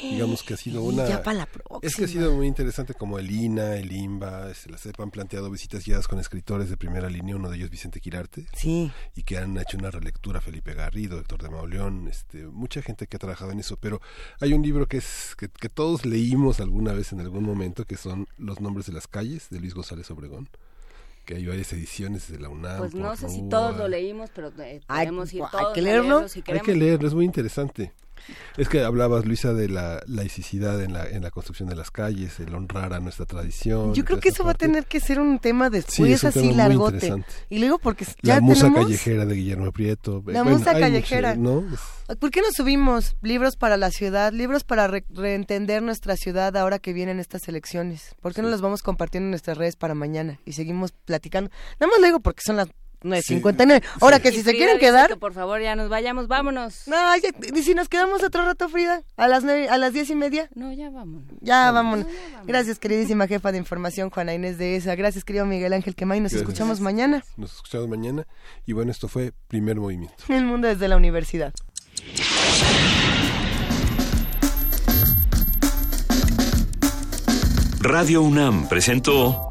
Digamos 0.03 0.43
que 0.43 0.55
ha 0.55 0.57
sido 0.57 0.83
una... 0.83 1.07
ya 1.09 1.23
para 1.23 1.39
la 1.39 1.49
Es 1.83 1.97
que 1.97 2.05
ha 2.05 2.09
sido 2.09 2.35
muy 2.35 2.47
interesante 2.47 2.95
como 2.95 3.19
el 3.19 3.31
INA, 3.31 3.77
el 3.77 3.93
INBA, 3.93 4.51
este, 4.51 4.71
la 4.71 4.79
han 4.99 5.11
planteado 5.11 5.51
visitas 5.51 5.85
guiadas 5.85 6.09
con 6.09 6.19
escritores 6.19 6.71
de 6.71 6.77
primera 6.77 7.09
línea, 7.09 7.37
uno 7.37 7.49
de 7.51 7.57
ellos 7.57 7.71
Vicente 7.71 8.01
Quirarte. 8.01 8.47
Sí. 8.57 8.91
Y 9.15 9.23
que 9.23 9.39
han 9.39 9.57
hecho 9.59 9.77
una 9.79 9.91
relectura 9.91 10.41
Felipe 10.41 10.75
Garrido, 10.75 11.19
Héctor 11.19 11.43
de 11.43 11.51
Mauleón, 11.51 12.09
este, 12.09 12.47
mucha 12.47 12.83
gente 12.83 13.07
que 13.07 13.17
ha 13.17 13.21
trabajado 13.21 13.53
en 13.53 13.61
eso, 13.61 13.77
pero 13.77 14.01
hay 14.41 14.53
un 14.53 14.63
libro 14.63 14.87
que 14.87 14.99
es 14.99 15.35
que, 15.37 15.49
que 15.49 15.69
todos 15.69 16.05
leímos 16.05 16.61
alguna 16.61 16.93
vez 16.93 17.13
en 17.13 17.21
algún 17.21 17.45
momento, 17.45 17.85
que 17.85 17.97
son 17.97 18.27
Los 18.39 18.61
nombres 18.61 18.87
de 18.87 18.93
las 18.93 19.07
calles, 19.07 19.49
de 19.51 19.61
Luis 19.61 19.75
González 19.75 20.11
Obregón, 20.11 20.49
que 21.25 21.37
hay 21.37 21.47
varias 21.47 21.73
ediciones 21.73 22.31
de 22.31 22.39
la 22.41 22.49
UNAM. 22.49 22.79
Pues 22.79 22.95
no 22.95 23.15
sé 23.17 23.29
si 23.29 23.49
todos 23.49 23.77
lo 23.77 23.89
leímos, 23.89 24.31
pero 24.35 24.49
eh, 24.63 24.81
Hay- 24.89 25.07
podemos 25.07 25.33
ir 25.33 25.43
hay 25.43 25.51
todos 25.51 25.73
que 25.75 25.81
a 25.81 25.83
leerlo. 25.83 26.09
leerlo 26.09 26.29
si 26.29 26.43
Hay 26.47 26.61
que 26.61 26.75
leerlo, 26.75 27.09
es 27.09 27.15
muy 27.15 27.25
interesante. 27.25 27.93
Es 28.57 28.69
que 28.69 28.83
hablabas, 28.83 29.25
Luisa, 29.25 29.53
de 29.55 29.69
la 29.69 30.03
laicidad 30.07 30.83
en 30.83 30.93
la, 30.93 31.09
en 31.09 31.23
la 31.23 31.31
construcción 31.31 31.69
de 31.69 31.77
las 31.77 31.91
calles, 31.91 32.39
el 32.41 32.55
honrar 32.55 32.93
a 32.93 33.01
nuestra 33.01 33.27
tradición. 33.27 33.95
Yo 33.95 34.05
creo 34.05 34.21
que 34.21 34.29
eso 34.31 34.45
va 34.45 34.53
a 34.53 34.55
tener 34.55 34.87
que 34.87 35.01
ser 35.01 35.21
un 35.21 35.39
tema 35.39 35.67
Sí, 35.69 35.73
después, 35.77 36.11
es 36.13 36.23
un 36.23 36.29
así 36.29 36.41
tema 36.41 36.69
largote. 36.69 37.25
Y 37.49 37.59
luego 37.59 37.79
porque 37.79 38.05
ya 38.23 38.37
La 38.37 38.41
musa 38.41 38.63
tenemos... 38.67 38.85
callejera 38.87 39.27
de 39.27 39.35
Guillermo 39.35 39.73
Prieto. 39.73 40.23
La 40.27 40.43
Bueno, 40.43 40.59
musa 40.59 40.73
callejera. 40.79 41.35
¿no? 41.37 41.65
¿Por 42.19 42.31
qué 42.31 42.41
no 42.41 42.49
subimos 42.53 43.17
libros 43.23 43.57
para 43.57 43.77
la 43.77 43.91
ciudad, 43.91 44.33
libros 44.33 44.65
para 44.65 44.87
re- 44.89 45.05
reentender 45.11 45.83
nuestra 45.83 46.17
ciudad 46.17 46.57
ahora 46.57 46.79
que 46.79 46.93
vienen 46.93 47.21
estas 47.21 47.47
elecciones? 47.49 48.15
¿Por 48.21 48.35
qué 48.35 48.43
no 48.43 48.49
los 48.49 48.61
vamos 48.61 48.83
compartiendo 48.83 49.27
en 49.27 49.31
nuestras 49.31 49.57
redes 49.57 49.77
para 49.77 49.95
mañana 49.95 50.41
y 50.45 50.53
seguimos 50.53 50.93
platicando? 50.93 51.51
Nada 51.79 51.91
más 51.93 52.01
lo 52.01 52.07
digo 52.07 52.21
porque 52.21 52.43
son 52.45 52.57
las 52.57 52.69
9.59. 53.03 53.83
Ahora 54.01 54.21
que 54.21 54.29
Y 54.29 54.33
si 54.33 54.39
se 54.39 54.51
Frida 54.51 54.57
quieren 54.59 54.79
quedar... 54.79 55.09
que 55.09 55.17
por 55.17 55.33
favor 55.33 55.61
ya 55.61 55.75
nos 55.77 55.89
vayamos, 55.89 56.29
vámonos. 56.29 56.83
No, 56.87 56.97
ya- 57.17 57.31
y 57.55 57.63
si 57.63 57.75
nos 57.75 57.89
quedamos 57.89 58.23
otro 58.23 58.45
rato, 58.45 58.69
Frida, 58.69 59.03
a 59.17 59.27
las 59.29 59.43
nueve, 59.45 59.69
a 59.69 59.79
las 59.79 59.93
diez 59.93 60.11
y 60.11 60.15
media. 60.15 60.49
No, 60.55 60.73
ya 60.73 60.91
vámonos. 60.91 61.25
Ya, 61.41 61.71
vámonos. 61.73 62.07
Gracias, 62.45 62.79
queridísima 62.79 63.27
jefa 63.27 63.53
de 63.53 63.59
información, 63.59 64.11
Juana 64.11 64.35
Inés 64.35 64.59
de 64.59 64.77
ESA. 64.77 64.95
Gracias, 64.97 65.25
querido 65.25 65.47
Miguel 65.47 65.73
Ángel 65.73 65.95
Quemay. 65.95 66.21
Nos 66.21 66.33
Gracias. 66.33 66.49
escuchamos 66.49 66.81
mañana 66.81 67.25
Nos 67.37 67.55
escuchamos 67.55 67.89
mañana. 67.89 68.27
Y 68.67 68.73
bueno, 68.75 68.91
esto 68.91 69.09
fue 69.09 69.33
Primer 69.49 69.77
Movimiento. 69.77 70.23
en 70.29 70.35
el 70.37 70.45
mundo 70.45 70.69
desde 70.69 70.87
la 70.89 70.97
universidad. 70.97 71.53
Radio 77.81 78.23
UNAM 78.23 78.69
presentó 78.69 79.51